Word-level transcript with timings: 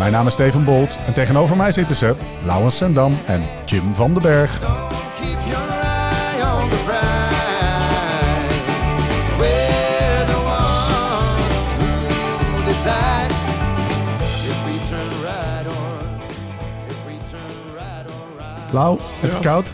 Mijn 0.00 0.12
naam 0.12 0.26
is 0.26 0.32
Steven 0.32 0.64
Bolt 0.64 0.98
en 1.06 1.12
tegenover 1.12 1.56
mij 1.56 1.72
zitten 1.72 1.96
ze 1.96 2.14
Laurens 2.44 2.76
Sendam 2.76 3.18
en 3.26 3.42
Jim 3.64 3.94
van 3.94 4.12
den 4.12 4.22
Berg. 4.22 4.58
Lau, 18.72 18.98
heb 19.20 19.30
je 19.30 19.36
Ja. 19.36 19.42
koud? 19.42 19.72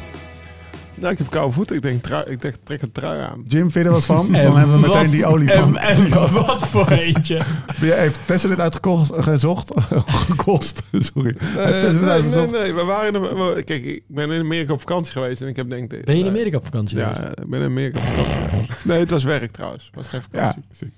Nou, 0.97 1.12
ik 1.12 1.19
heb 1.19 1.30
koude 1.30 1.52
voeten. 1.52 1.77
Ik 1.77 1.83
denk, 1.83 2.02
trui, 2.02 2.25
ik 2.30 2.41
denk 2.42 2.55
trek 2.62 2.83
een 2.83 2.92
trui 2.92 3.20
aan. 3.20 3.44
Jim, 3.48 3.70
vind 3.70 3.72
je 3.75 3.80
er 3.84 3.91
wat 3.91 4.05
van? 4.05 4.33
Dan 4.33 4.56
hebben 4.56 4.75
we 4.75 4.80
meteen 4.80 5.00
Wat- 5.03 5.08
die 5.11 5.27
olifant. 5.27 5.77
En, 5.77 5.97
en 6.06 6.33
wat 6.33 6.66
voor 6.69 6.88
eentje. 6.91 7.41
Heeft 7.80 8.27
Tessa 8.27 8.48
dit 8.48 8.61
uitgekocht, 8.61 9.11
gezocht? 9.25 9.72
Gekost, 10.06 10.83
sorry. 10.92 11.34
Heeft 11.38 11.83
nee, 11.83 12.00
nee, 12.00 12.11
uitgezocht? 12.11 12.50
nee. 12.50 12.72
We 12.75 12.84
waren 12.84 13.14
in, 13.14 13.20
we- 13.20 13.62
kijk, 13.64 13.84
ik 13.84 14.03
ben 14.06 14.30
in 14.30 14.41
Amerika 14.41 14.72
op 14.72 14.80
vakantie 14.80 15.12
geweest 15.12 15.41
en 15.42 15.48
ik 15.48 15.56
heb 15.56 15.70
denk 15.70 15.92
ik... 15.92 16.05
Ben 16.05 16.14
je 16.16 16.22
in 16.22 16.28
Amerika 16.28 16.56
op 16.56 16.64
vakantie 16.64 16.98
Ja, 16.98 17.14
geweest? 17.14 17.38
ik 17.41 17.48
ben 17.50 17.60
in 17.60 17.66
Amerika 17.66 17.98
op 17.98 18.05
vakantie. 18.06 18.69
nee, 18.84 18.98
het 18.98 19.10
was 19.10 19.25
werk 19.25 19.50
trouwens. 19.50 19.84
Het 19.86 19.94
was 19.94 20.08
geen 20.08 20.20
Ja, 20.33 20.38
vakantie. 20.38 20.62
precies. 20.69 20.94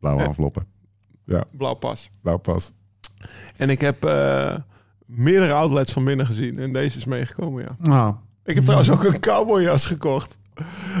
Blauwe 0.00 0.22
enveloppen. 0.22 0.66
Ja, 1.26 1.44
Blauw 1.50 1.74
pas. 1.74 2.10
blauw 2.22 2.36
pas. 2.38 2.72
En 3.56 3.70
ik 3.70 3.80
heb 3.80 4.04
eh, 4.04 4.54
meerdere 5.06 5.52
outlets 5.52 5.92
van 5.92 6.04
binnen 6.04 6.26
gezien 6.26 6.58
en 6.58 6.72
deze 6.72 6.98
is 6.98 7.04
meegekomen, 7.04 7.62
ja. 7.62 7.76
Nou, 7.90 8.14
Ik 8.44 8.54
heb 8.54 8.62
trouwens 8.64 8.90
ook 8.90 9.04
een 9.04 9.20
cowboyjas 9.20 9.86
gekocht. 9.86 10.36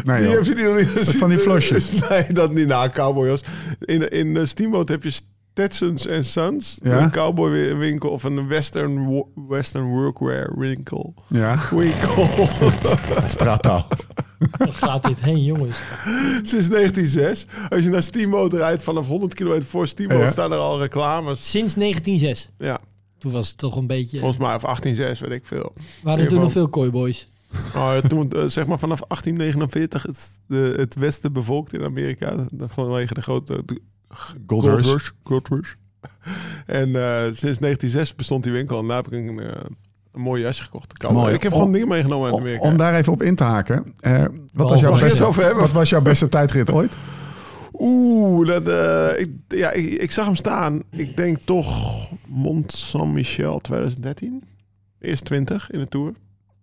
nee 0.04 0.16
Die 0.18 0.26
joh. 0.26 0.34
heb 0.36 0.44
je 0.44 0.54
die 0.54 0.64
nog 0.64 0.76
niet 0.76 0.86
gezien? 0.88 1.18
van 1.18 1.28
die 1.28 1.38
flosjes? 1.38 1.90
Nee, 2.08 2.32
dat 2.32 2.52
niet. 2.52 2.66
Nou, 2.66 2.90
cowboyjas. 2.90 3.40
In, 3.80 4.10
in 4.10 4.48
Steamboat 4.48 4.88
heb 4.88 5.02
je 5.02 5.10
Stetsons 5.10 6.06
en 6.06 6.24
Sons. 6.24 6.78
Ja. 6.82 7.02
Een 7.02 7.10
cowboywinkel 7.10 8.10
of 8.10 8.22
een 8.24 8.48
western, 8.48 9.24
western 9.48 9.84
workwear 9.84 10.52
winkel. 10.58 11.14
Ja, 11.28 11.58
Winkel. 11.70 12.28
straattaal. 13.26 13.86
Waar 14.58 14.68
gaat 14.68 15.02
dit 15.02 15.20
heen, 15.20 15.44
jongens? 15.44 15.78
Sinds 16.42 16.68
1906. 16.68 17.46
Als 17.68 17.82
je 17.84 17.88
naar 17.90 18.02
Steamboat 18.02 18.52
rijdt 18.52 18.82
vanaf 18.82 19.06
100 19.06 19.34
kilometer 19.34 19.68
voor 19.68 19.86
Steamboat 19.88 20.20
Ja. 20.22 20.30
staan 20.30 20.52
er 20.52 20.58
al 20.58 20.78
reclames. 20.80 21.50
Sinds 21.50 21.74
1906. 21.74 22.50
Ja, 22.58 22.80
Toen 23.20 23.32
was 23.32 23.48
het 23.48 23.58
toch 23.58 23.76
een 23.76 23.86
beetje... 23.86 24.18
volgens 24.18 24.38
mij 24.40 24.54
of 24.54 24.62
1806, 24.62 25.28
weet 25.28 25.38
ik 25.38 25.46
veel. 25.46 25.72
waren 26.02 26.24
er 26.24 26.28
toen 26.30 26.40
nog 26.40 26.52
veel 26.52 26.68
kooiboys. 26.68 27.28
Oh, 27.74 27.96
toen, 27.96 28.30
eh, 28.30 28.44
zeg 28.46 28.66
maar 28.66 28.78
vanaf 28.78 29.00
1849 29.08 30.02
het, 30.02 30.18
de, 30.46 30.74
het 30.76 30.94
westen 30.94 31.32
bevolkt 31.32 31.72
in 31.72 31.82
Amerika. 31.84 32.34
Vanwege 32.58 33.14
de 33.14 33.22
grote 33.22 33.62
de 33.66 33.80
Gold 34.08 34.36
Gold 34.46 34.64
Rush. 34.64 34.92
Rush. 34.92 35.10
Gold 35.22 35.48
Rush. 35.48 35.72
En 36.66 36.96
eh, 36.96 37.22
sinds 37.24 37.58
1906 37.58 38.14
bestond 38.14 38.42
die 38.42 38.52
winkel. 38.52 38.78
En 38.80 38.86
daar 38.86 38.96
heb 38.96 39.06
ik 39.12 39.28
een, 39.28 39.40
eh, 39.40 39.46
een 40.12 40.20
mooi 40.20 40.42
jasje 40.42 40.62
gekocht. 40.62 41.02
Mooi. 41.12 41.34
Ik 41.34 41.42
heb 41.42 41.52
Om- 41.52 41.58
gewoon 41.58 41.72
dingen 41.72 41.88
meegenomen 41.88 42.24
uit 42.24 42.34
Om, 42.34 42.40
Amerika. 42.40 42.62
om 42.62 42.76
daar 42.76 42.94
even 42.94 43.12
op 43.12 43.22
in 43.22 43.34
te 43.34 43.44
haken. 43.44 43.94
eh, 44.00 44.24
wat, 44.52 44.70
was 44.70 44.80
jouw 44.80 44.98
beste, 44.98 45.24
over 45.24 45.42
hebben? 45.44 45.62
wat 45.62 45.72
was 45.72 45.88
jouw 45.90 46.02
beste 46.02 46.28
tijdrit 46.28 46.70
ooit? 46.70 46.96
Oeh, 47.82 48.46
dat, 48.48 48.68
eh, 48.68 49.20
ik, 49.20 49.30
ja, 49.48 49.70
ik, 49.70 49.84
ik 49.92 50.10
zag 50.10 50.24
hem 50.24 50.34
staan. 50.36 50.82
Ik 50.90 51.16
denk 51.16 51.38
toch 51.38 52.08
Mont 52.26 52.72
Saint-Michel 52.72 53.58
2013. 53.58 54.42
Eerst 55.00 55.24
20 55.24 55.70
in 55.70 55.78
de 55.78 55.88
Tour. 55.88 56.12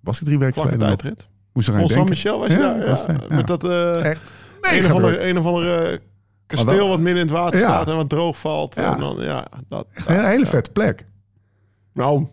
Was 0.01 0.17
die 0.17 0.27
drie 0.27 0.39
weken 0.39 0.61
geleden 0.61 0.79
tijdrit. 0.79 1.27
Moest 1.53 1.67
er 1.67 1.73
Mont. 1.75 1.91
Saint-Michel 1.91 2.39
was 2.39 2.53
je 2.53 2.59
Ja, 2.59 2.73
daar? 2.73 2.87
was 2.87 3.01
Ja, 3.01 3.07
daar, 3.07 3.25
ja. 3.29 3.35
Met 3.35 3.47
dat 3.47 3.63
eh, 3.63 4.05
Echt? 4.05 4.21
een, 4.61 4.85
of 4.85 4.91
andere, 4.91 5.29
een 5.29 5.37
of 5.37 5.45
andere 5.45 6.01
kasteel 6.47 6.87
wat 6.87 6.99
midden 6.99 7.21
in 7.21 7.27
het 7.27 7.37
water 7.37 7.59
Ja. 7.59 7.65
staat 7.65 7.87
en 7.87 7.95
wat 7.95 8.09
droog 8.09 8.39
valt. 8.39 8.75
Ja. 8.75 8.93
En 8.93 8.99
dan, 8.99 9.17
ja, 9.19 9.47
dat, 9.67 9.87
Echt 9.93 10.07
een 10.07 10.25
hele 10.25 10.45
vette 10.45 10.71
plek. 10.71 11.05
Nou, 11.93 12.27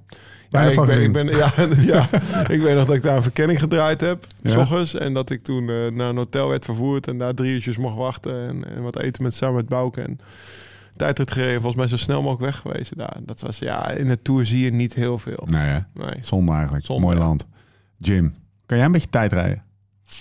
ja, 0.62 0.68
ik, 0.68 0.76
ben, 0.76 0.86
gezien. 0.86 1.02
ik, 1.04 1.12
ben, 1.12 1.26
ja, 1.26 1.52
ja, 1.94 2.08
ik 2.48 2.60
weet 2.62 2.74
nog 2.76 2.84
dat 2.86 2.96
ik 2.96 3.02
daar 3.02 3.16
een 3.16 3.22
verkenning 3.22 3.58
gedraaid 3.58 4.00
heb, 4.00 4.26
Ja. 4.42 4.50
s 4.50 4.56
ochtends. 4.56 4.94
En 4.94 5.14
dat 5.14 5.30
ik 5.30 5.42
toen 5.42 5.68
eh, 5.68 5.90
naar 5.90 6.08
een 6.08 6.16
hotel 6.16 6.48
werd 6.48 6.64
vervoerd 6.64 7.06
en 7.06 7.18
daar 7.18 7.34
drie 7.34 7.52
uurtjes 7.52 7.76
mocht 7.76 7.96
wachten. 7.96 8.48
En, 8.48 8.74
en 8.76 8.82
wat 8.82 8.98
eten 8.98 9.22
met 9.22 9.34
samen 9.34 9.54
met 9.56 9.68
Bouke. 9.68 10.00
En 10.00 10.18
tijdrit 10.96 11.30
gereden, 11.32 11.54
volgens 11.54 11.74
mij 11.76 11.86
zo 11.88 11.96
snel 11.96 12.22
mogelijk 12.22 12.42
weg 12.42 12.56
geweest 12.56 12.96
daar. 12.96 13.16
Dat 13.22 13.40
was, 13.40 13.58
ja, 13.58 13.90
in 13.90 14.06
de 14.08 14.22
Tour 14.22 14.46
zie 14.46 14.64
je 14.64 14.70
niet 14.70 14.94
heel 14.94 15.18
veel. 15.18 15.46
Nee, 15.50 15.62
hè? 15.62 15.78
Nee. 15.94 16.14
Zonde 16.20 16.52
eigenlijk. 16.52 16.84
Zonde, 16.84 17.02
Mooi 17.02 17.16
ja. 17.18 17.24
land. 17.24 17.46
Jim, 17.98 18.34
kan 18.66 18.76
jij 18.76 18.86
een 18.86 18.92
beetje 18.92 19.10
tijd 19.10 19.32
rijden? 19.32 19.62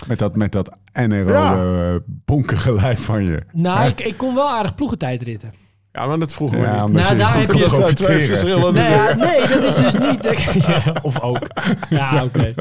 Met 0.08 0.20
dat, 0.20 0.36
met 0.36 0.52
dat 0.52 0.76
anaerobe 0.92 1.92
eh, 1.94 2.14
bonkige 2.26 2.74
lijf 2.74 3.00
van 3.00 3.24
je. 3.24 3.42
Nou, 3.52 3.88
ik, 3.90 4.00
ik 4.02 4.18
kon 4.18 4.36
wel 4.36 4.50
aardig 4.50 4.76
ploegentijdritten. 4.76 5.54
Ja, 5.96 6.06
maar 6.08 6.20
dat 6.20 6.34
vroegen 6.34 6.60
we 6.60 6.66
Ja, 6.66 6.86
niet. 6.86 6.94
Nou, 6.96 7.18
daar 7.18 7.34
heb 7.40 7.52
je- 7.52 7.58
twee 7.58 7.68
profiteren. 7.68 8.28
verschillende 8.28 8.72
Nee, 8.82 8.90
ja, 8.92 9.16
nee, 9.16 9.48
dat 9.48 9.64
is 9.64 9.76
dus 9.76 9.98
niet... 9.98 10.22
Ja, 10.68 10.94
of 11.02 11.22
ook. 11.22 11.38
Ja, 11.90 12.24
oké. 12.24 12.54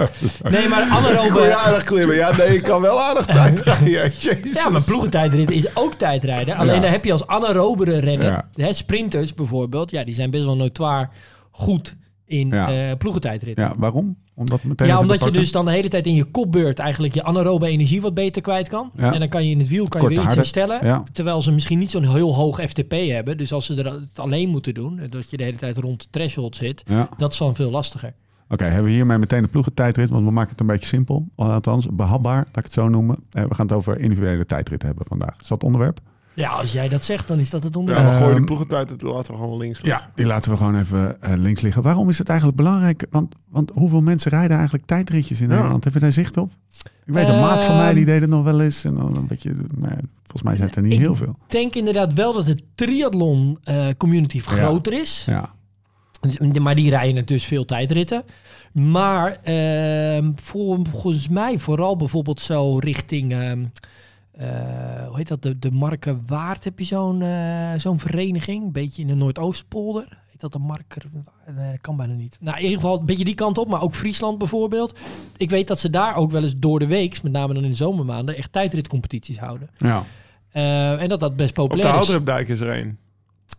Nee, 0.50 0.68
maar 0.68 0.88
Kon 0.88 1.02
je 1.02 1.08
anaerobe... 1.08 1.56
aardig 1.56 1.84
klimmen? 1.84 2.16
Ja, 2.16 2.36
nee, 2.36 2.48
ik 2.56 2.62
kan 2.62 2.80
wel 2.80 3.00
aardig 3.02 3.26
tijd 3.26 3.60
rijden. 3.60 3.90
Ja, 3.90 4.02
jezus. 4.18 4.52
Ja, 4.54 4.68
maar 4.68 4.82
ploegentijdritten 4.82 5.56
is 5.56 5.76
ook 5.76 5.94
tijdrijden. 5.94 6.56
Alleen 6.56 6.74
Ja. 6.74 6.80
daar 6.80 6.90
heb 6.90 7.04
je 7.04 7.12
als 7.12 7.26
anaerobere 7.26 7.98
renner... 7.98 8.26
Ja. 8.30 8.44
Hè, 8.64 8.72
sprinters 8.72 9.34
bijvoorbeeld, 9.34 9.90
ja, 9.90 10.04
die 10.04 10.14
zijn 10.14 10.30
best 10.30 10.44
wel 10.44 10.56
notoir 10.56 11.08
goed 11.50 11.94
in 12.32 12.48
Ja. 12.48 12.90
eh 12.90 12.96
ploegentijdritten. 12.96 13.64
Ja, 13.64 13.74
waarom? 13.76 14.16
Omdat 14.34 14.62
meteen 14.64 14.86
Ja, 14.86 14.98
omdat 14.98 15.24
je 15.24 15.30
dus 15.30 15.52
dan 15.52 15.64
de 15.64 15.70
hele 15.70 15.88
tijd 15.88 16.06
in 16.06 16.14
je 16.14 16.24
kopbeurt 16.24 16.78
eigenlijk 16.78 17.14
je 17.14 17.22
anaerobe 17.24 17.66
energie 17.66 18.00
wat 18.00 18.14
beter 18.14 18.42
kwijt 18.42 18.68
kan. 18.68 18.90
Ja. 18.96 19.12
En 19.12 19.18
dan 19.20 19.28
kan 19.28 19.44
je 19.44 19.50
in 19.50 19.58
het 19.58 19.68
wiel 19.68 19.88
kan 19.88 20.00
je 20.00 20.08
weer 20.08 20.24
iets 20.24 20.34
herstellen. 20.34 20.86
Ja. 20.86 21.02
Terwijl 21.12 21.42
ze 21.42 21.52
misschien 21.52 21.78
niet 21.78 21.90
zo'n 21.90 22.08
heel 22.14 22.34
hoog 22.34 22.60
FTP 22.60 22.92
hebben. 22.92 23.38
Dus 23.38 23.52
als 23.52 23.66
ze 23.66 23.74
er 23.82 23.92
het 23.92 24.18
alleen 24.18 24.48
moeten 24.48 24.74
doen, 24.74 25.00
dat 25.10 25.30
je 25.30 25.36
de 25.36 25.44
hele 25.44 25.56
tijd 25.56 25.76
rond 25.78 26.00
de 26.02 26.06
threshold 26.10 26.56
zit, 26.56 26.82
Ja. 26.86 27.08
dat 27.16 27.32
is 27.32 27.38
dan 27.38 27.54
veel 27.54 27.70
lastiger. 27.70 28.12
Oké, 28.48 28.64
hebben 28.64 28.84
we 28.84 28.90
hiermee 28.90 29.18
meteen 29.18 29.42
de 29.42 29.48
ploegentijdrit, 29.48 30.10
want 30.10 30.24
we 30.24 30.30
maken 30.30 30.50
het 30.50 30.60
een 30.60 30.66
beetje 30.66 30.86
simpel. 30.86 31.28
Althans, 31.36 31.86
behapbaar, 31.92 32.36
laat 32.36 32.56
ik 32.56 32.64
het 32.64 32.72
zo 32.72 32.88
noemen. 32.88 33.16
Eh, 33.30 33.44
we 33.44 33.54
gaan 33.54 33.66
het 33.66 33.74
over 33.76 33.98
individuele 34.00 34.44
tijdrit 34.46 34.82
hebben 34.82 35.06
vandaag. 35.06 35.30
Is 35.40 35.48
dat 35.48 35.48
het 35.48 35.62
onderwerp? 35.62 36.00
Ja, 36.34 36.50
als 36.50 36.72
jij 36.72 36.88
dat 36.88 37.04
zegt, 37.04 37.28
dan 37.28 37.38
is 37.38 37.50
dat 37.50 37.62
het 37.62 37.74
Ja, 37.74 37.78
onderwerp. 37.80 38.06
we 38.08 38.12
gooien 38.14 38.28
Ehm, 38.28 38.36
die 38.36 38.44
ploegentijd, 38.46 38.88
dat 38.88 39.02
laten 39.02 39.32
we 39.32 39.38
gewoon 39.38 39.58
links 39.58 39.82
liggen. 39.82 40.02
Ja, 40.06 40.10
die 40.14 40.26
laten 40.26 40.50
we 40.50 40.56
gewoon 40.56 40.78
even 40.78 41.22
eh, 41.22 41.32
links 41.36 41.60
liggen. 41.60 41.82
Waarom 41.82 42.08
is 42.08 42.18
het 42.18 42.28
eigenlijk 42.28 42.58
belangrijk? 42.58 43.06
Want, 43.10 43.34
want 43.48 43.70
hoeveel 43.74 44.00
mensen 44.02 44.30
rijden 44.30 44.54
eigenlijk 44.56 44.86
tijdritjes 44.86 45.40
in 45.40 45.48
Ja. 45.48 45.54
Nederland? 45.54 45.84
Heb 45.84 45.92
je 45.94 45.98
daar 46.00 46.12
zicht 46.12 46.36
op? 46.36 46.50
Ik 47.06 47.12
weet, 47.14 47.28
een 47.28 47.40
maat 47.40 47.62
van 47.62 47.76
mij 47.76 47.86
Ehm, 47.86 47.94
die 47.94 48.04
deed 48.04 48.20
het 48.20 48.30
nog 48.30 48.44
wel 48.44 48.60
eens. 48.60 48.84
En 48.84 48.94
dan 48.94 49.16
een 49.16 49.26
beetje, 49.26 49.54
maar 49.78 49.98
volgens 50.22 50.42
mij 50.42 50.56
zijn 50.56 50.68
het 50.68 50.76
er 50.76 50.82
niet 50.82 50.98
heel 50.98 51.14
veel. 51.16 51.28
Ik 51.44 51.50
denk 51.50 51.74
inderdaad 51.74 52.12
wel 52.12 52.32
dat 52.32 52.46
de 52.46 52.58
triathlon 52.74 53.58
eh, 53.64 53.86
community 53.96 54.40
groter 54.40 54.92
is. 54.92 55.22
Ja, 55.26 55.50
Dus- 56.20 56.58
Maar 56.58 56.74
die 56.74 56.90
rijden 56.90 57.26
dus 57.26 57.44
veel 57.44 57.64
tijdritten. 57.64 58.22
Maar 58.72 59.38
ehm, 59.42 60.30
voor, 60.34 60.78
volgens 60.90 61.28
mij 61.28 61.58
vooral 61.58 61.96
bijvoorbeeld 61.96 62.40
zo 62.40 62.78
richting... 62.78 63.34
eh, 64.32 64.48
hoe 65.06 65.16
heet 65.16 65.28
dat? 65.28 65.42
De, 65.42 65.58
de 65.58 65.70
Marken 65.70 66.22
Waard 66.26 66.64
heb 66.64 66.78
je 66.78 66.84
zo'n 66.84 67.22
eh, 67.22 67.72
zo'n 67.76 67.98
vereniging. 67.98 68.64
Een 68.64 68.72
beetje 68.72 69.02
in 69.02 69.08
de 69.08 69.14
Noordoostpolder. 69.14 70.20
Heet 70.30 70.40
dat 70.40 70.52
de 70.52 70.58
Marker? 70.58 71.02
Nee, 71.56 71.70
dat 71.70 71.80
kan 71.80 71.96
bijna 71.96 72.12
niet. 72.14 72.36
Nou, 72.40 72.56
in 72.56 72.62
ieder 72.62 72.80
geval 72.80 72.98
een 73.00 73.06
beetje 73.06 73.24
die 73.24 73.34
kant 73.34 73.58
op. 73.58 73.68
Maar 73.68 73.82
ook 73.82 73.94
Friesland 73.94 74.38
bijvoorbeeld. 74.38 74.98
Ik 75.36 75.50
weet 75.50 75.68
dat 75.68 75.78
ze 75.78 75.90
daar 75.90 76.16
ook 76.16 76.30
wel 76.30 76.42
eens 76.42 76.56
door 76.56 76.78
de 76.78 76.86
week, 76.86 77.22
met 77.22 77.32
name 77.32 77.54
dan 77.54 77.64
in 77.64 77.70
de 77.70 77.76
zomermaanden, 77.76 78.36
echt 78.36 78.52
tijdritcompetities 78.52 79.38
houden. 79.38 79.70
ja. 79.78 80.04
Eh, 80.52 81.02
en 81.02 81.08
dat 81.08 81.20
dat 81.20 81.36
best 81.36 81.58
Op 81.58 81.70
de 81.70 81.76
populair 81.76 82.02
is. 82.40 82.48
Is 82.50 82.60
er 82.60 82.78
een. 82.78 82.98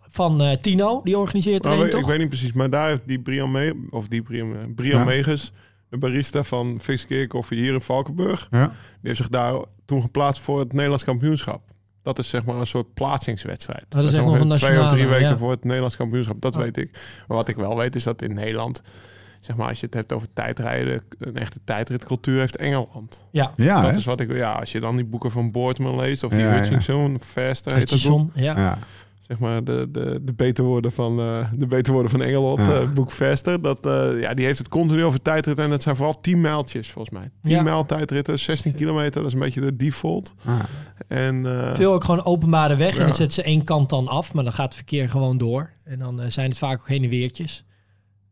Van 0.09 0.41
eh, 0.41 0.57
Tino, 0.61 1.01
die 1.03 1.17
organiseert 1.17 1.63
er 1.65 1.69
Nou, 1.69 1.79
een, 1.81 1.85
ik, 1.85 1.91
toch? 1.91 2.01
ik 2.01 2.07
weet 2.07 2.19
niet 2.19 2.27
precies, 2.29 2.51
maar 2.53 2.69
daar 2.69 2.87
heeft 2.87 3.01
die 3.07 3.19
Brian, 3.19 3.51
Me 3.51 3.87
of 3.89 4.07
die 4.07 4.21
Brian, 4.21 4.73
Brian 4.75 4.99
Ja. 4.99 5.05
Meges, 5.05 5.51
een 5.89 5.99
barista 5.99 6.43
van 6.43 6.77
Viskeer 6.81 7.27
Koffie 7.27 7.59
hier 7.59 7.73
in 7.73 7.81
Valkenburg. 7.81 8.47
Ja. 8.51 8.67
Die 8.67 8.75
heeft 9.01 9.17
zich 9.17 9.29
daar 9.29 9.53
toen 9.85 10.01
geplaatst 10.01 10.41
voor 10.41 10.59
het 10.59 10.73
Nederlands 10.73 11.03
kampioenschap. 11.03 11.61
Dat 12.01 12.19
is 12.19 12.29
zeg 12.29 12.45
maar 12.45 12.55
een 12.55 12.67
soort 12.67 12.93
plaatsingswedstrijd. 12.93 13.85
dat 13.89 14.03
is 14.03 14.13
echt 14.13 14.25
nog 14.25 14.39
een 14.39 14.39
Twee 14.39 14.51
of 14.53 14.59
drie 14.59 14.77
nationale, 14.77 15.07
weken 15.07 15.29
ja. 15.29 15.37
voor 15.37 15.51
het 15.51 15.63
Nederlands 15.63 15.95
kampioenschap. 15.95 16.41
Dat 16.41 16.55
Oh. 16.55 16.61
weet 16.61 16.77
ik. 16.77 16.91
Maar 17.27 17.37
wat 17.37 17.47
ik 17.47 17.55
wel 17.55 17.77
weet 17.77 17.95
is 17.95 18.03
dat 18.03 18.21
in 18.21 18.33
Nederland... 18.33 18.81
Zeg 19.39 19.55
maar, 19.55 19.67
als 19.69 19.79
je 19.79 19.85
het 19.85 19.95
hebt 19.95 20.13
over 20.13 20.27
tijdrijden, 20.33 21.01
een 21.19 21.37
echte 21.37 21.59
tijdritcultuur 21.63 22.39
heeft 22.39 22.57
Engeland. 22.57 23.25
Ja, 23.31 23.51
Ja, 23.55 23.81
dat 23.81 23.91
hè? 23.91 23.97
is 23.97 24.05
wat 24.05 24.19
ik 24.19 24.35
Ja, 24.35 24.51
als 24.51 24.71
je 24.71 24.79
dan 24.79 24.95
die 24.95 25.05
boeken 25.05 25.31
van 25.31 25.51
Boardman 25.51 25.95
leest 25.95 26.23
of 26.23 26.31
die 26.31 26.39
Ja, 26.39 26.45
ja. 26.51 26.57
Hutchinson, 26.57 27.19
heet 27.33 27.63
dat. 27.63 27.73
Hutchison, 27.73 28.31
ja. 28.33 28.77
Ja. 29.39 29.39
Zeg 29.39 29.49
maar 29.49 29.63
de, 29.63 29.87
de, 29.91 30.19
de 30.23 30.33
beter 30.33 30.63
worden 30.63 30.91
van 30.91 31.19
eh, 31.19 31.47
de 31.53 31.67
beter 31.67 31.93
worden 31.93 32.11
van 32.11 32.21
Engeland, 32.21 32.59
Ja. 32.59 32.73
eh, 32.79 32.89
boek. 32.89 33.11
Dat, 33.61 33.85
eh, 33.85 34.19
ja, 34.21 34.33
die 34.33 34.45
heeft 34.45 34.57
het 34.57 34.67
continu 34.67 35.03
over 35.03 35.21
tijdritten 35.21 35.65
en 35.65 35.71
het 35.71 35.81
zijn 35.83 35.95
vooral 35.95 36.19
10 36.21 36.41
mijltjes 36.41 36.91
volgens 36.91 37.17
mij. 37.17 37.29
10 37.43 37.51
Ja. 37.51 37.61
mijl 37.63 37.85
tijdritten, 37.85 38.39
16 38.39 38.73
kilometer, 38.73 39.13
dat 39.21 39.25
is 39.25 39.33
een 39.33 39.39
beetje 39.39 39.61
de 39.61 39.75
default. 39.75 40.33
Ah. 40.45 40.53
En 41.07 41.45
eh, 41.45 41.75
Veel 41.75 41.93
ook 41.93 42.03
gewoon 42.03 42.25
openbare 42.25 42.75
weg. 42.75 42.93
En 42.93 42.99
Ja. 42.99 43.05
dan 43.05 43.15
zetten 43.15 43.35
ze 43.35 43.43
één 43.43 43.63
kant 43.63 43.89
dan 43.89 44.07
af, 44.07 44.33
maar 44.33 44.43
dan 44.43 44.53
gaat 44.53 44.65
het 44.65 44.75
verkeer 44.75 45.09
gewoon 45.09 45.37
door. 45.37 45.69
En 45.83 45.99
dan 45.99 46.21
eh, 46.21 46.29
zijn 46.29 46.49
het 46.49 46.57
vaak 46.57 46.79
ook 46.79 46.87
heen 46.87 47.03
en 47.03 47.09
weertjes. 47.09 47.65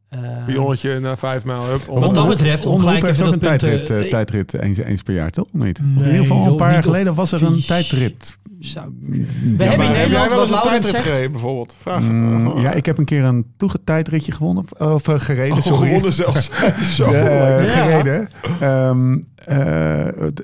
Eh, 0.09 0.19
pionnetje 0.45 0.99
naar 0.99 1.17
5 1.17 1.45
mijl. 1.45 1.63
Hup, 1.65 1.85
Wat 1.85 2.15
dat 2.15 2.27
betreft, 2.27 2.65
om 2.65 2.71
Omroep 2.71 2.87
gelijk 2.87 3.05
heeft 3.05 3.21
ook 3.21 3.25
dat 3.25 3.33
een 3.33 3.39
tijdrit, 3.59 4.09
tijdrit 4.09 4.53
eens, 4.53 4.77
eens 4.77 5.01
per 5.01 5.13
jaar, 5.13 5.29
toch? 5.29 5.45
Of 5.53 5.63
Niet? 5.63 5.79
In 5.79 5.93
ieder 5.97 6.13
geval 6.15 6.47
een 6.47 6.55
paar 6.55 6.71
jaar 6.71 6.83
geleden 6.83 7.15
was 7.15 7.31
er 7.31 7.43
een 7.43 7.61
tijdrit. 7.65 8.37
Zou- 8.61 8.93
We 8.99 9.63
hebben 9.63 9.87
in 9.87 9.91
heb 9.93 10.01
Nederland, 10.01 10.31
wel 10.31 10.41
eens 10.41 10.49
een 10.51 10.61
tijdrit 10.61 10.85
zegt... 10.85 11.05
gereden 11.07 11.31
bijvoorbeeld? 11.31 11.75
Vraag. 11.79 12.01
Mm, 12.01 12.47
eh, 12.57 12.61
ja, 12.63 12.71
ik 12.71 12.85
heb 12.85 12.97
een 12.97 13.05
keer 13.05 13.23
een 13.23 13.53
ploegentijdritje 13.57 14.31
gewonnen. 14.31 14.63
Of, 14.77 15.07
eh, 15.07 15.19
gereden, 15.19 15.57
oh, 15.57 15.61
sorry. 15.63 15.87
gewonnen 15.87 16.13
zelfs. 16.13 16.49
Zo. 16.95 17.03
Eh, 17.11 17.63
Ja. 17.63 17.67
gereden. 17.69 18.29
Ehm, 18.59 19.17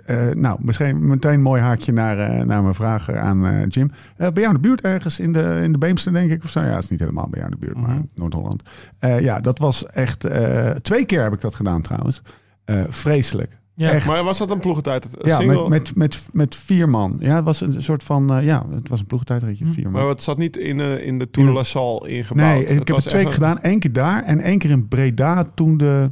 eh, 0.05 0.29
nou, 0.33 0.57
misschien 0.61 1.07
meteen 1.07 1.33
een 1.33 1.41
mooi 1.41 1.61
haakje 1.61 1.91
naar, 1.93 2.45
naar 2.45 2.61
mijn 2.61 2.73
vraag 2.75 3.11
aan 3.11 3.45
eh, 3.47 3.65
Jim. 3.67 3.91
Eh, 4.17 4.27
bij 4.31 4.41
jou 4.43 4.55
in 4.55 4.61
de 4.61 4.67
buurt 4.67 4.81
ergens 4.81 5.19
in 5.19 5.33
de, 5.33 5.59
in 5.63 5.71
de 5.71 5.77
Beemster, 5.77 6.13
denk 6.13 6.31
ik? 6.31 6.43
Of 6.43 6.49
zo? 6.49 6.59
Ja, 6.59 6.65
het 6.75 6.83
is 6.83 6.89
niet 6.89 6.99
helemaal 6.99 7.27
bij 7.29 7.39
jou 7.39 7.51
in 7.53 7.57
de 7.59 7.65
buurt, 7.65 7.77
maar 7.87 7.95
Mhm. 7.95 8.03
Noord-Holland. 8.15 8.63
Eh, 8.99 9.19
ja, 9.19 9.39
dat 9.39 9.59
was 9.59 9.85
echt... 9.85 10.25
eh, 10.25 10.69
twee 10.69 11.05
keer 11.05 11.21
heb 11.23 11.33
ik 11.33 11.41
dat 11.41 11.55
gedaan 11.55 11.81
trouwens. 11.81 12.21
Eh, 12.65 12.83
vreselijk. 12.89 13.56
Ja. 13.79 13.89
Echt. 13.91 14.07
Maar 14.07 14.23
was 14.23 14.37
dat 14.37 14.49
een 14.51 14.59
ploegentijd? 14.59 15.05
Een 15.05 15.27
Ja, 15.29 15.37
single? 15.39 15.69
met, 15.69 15.69
met, 15.69 15.95
met, 15.95 16.29
met 16.33 16.55
vier 16.55 16.89
man. 16.89 17.15
Ja, 17.19 17.35
het 17.35 17.45
was 17.45 17.61
een 17.61 17.81
soort 17.83 18.03
van... 18.03 18.33
eh, 18.33 18.45
ja, 18.45 18.65
het 18.71 18.89
was 18.89 18.99
een 18.99 19.05
ploegentijdritje, 19.05 19.65
Hm. 19.65 19.71
vier 19.71 19.83
man. 19.83 19.93
Maar 20.01 20.09
het 20.09 20.23
zat 20.23 20.37
niet 20.37 20.57
in, 20.57 20.79
eh, 20.79 21.05
in 21.05 21.19
de 21.19 21.29
Tour 21.31 21.49
de 21.49 21.55
La 21.55 21.63
Salle 21.63 22.09
ingebouwd. 22.09 22.53
Nee, 22.53 22.65
ik 22.65 22.87
heb 22.87 22.95
het 22.97 23.09
twee 23.09 23.21
keer 23.21 23.27
een- 23.31 23.33
gedaan. 23.33 23.57
Eén 23.61 23.79
keer 23.79 23.93
daar 23.93 24.23
en 24.23 24.39
één 24.39 24.57
keer 24.59 24.69
in 24.69 24.87
Breda 24.87 25.43
toen 25.55 25.77
de... 25.77 26.11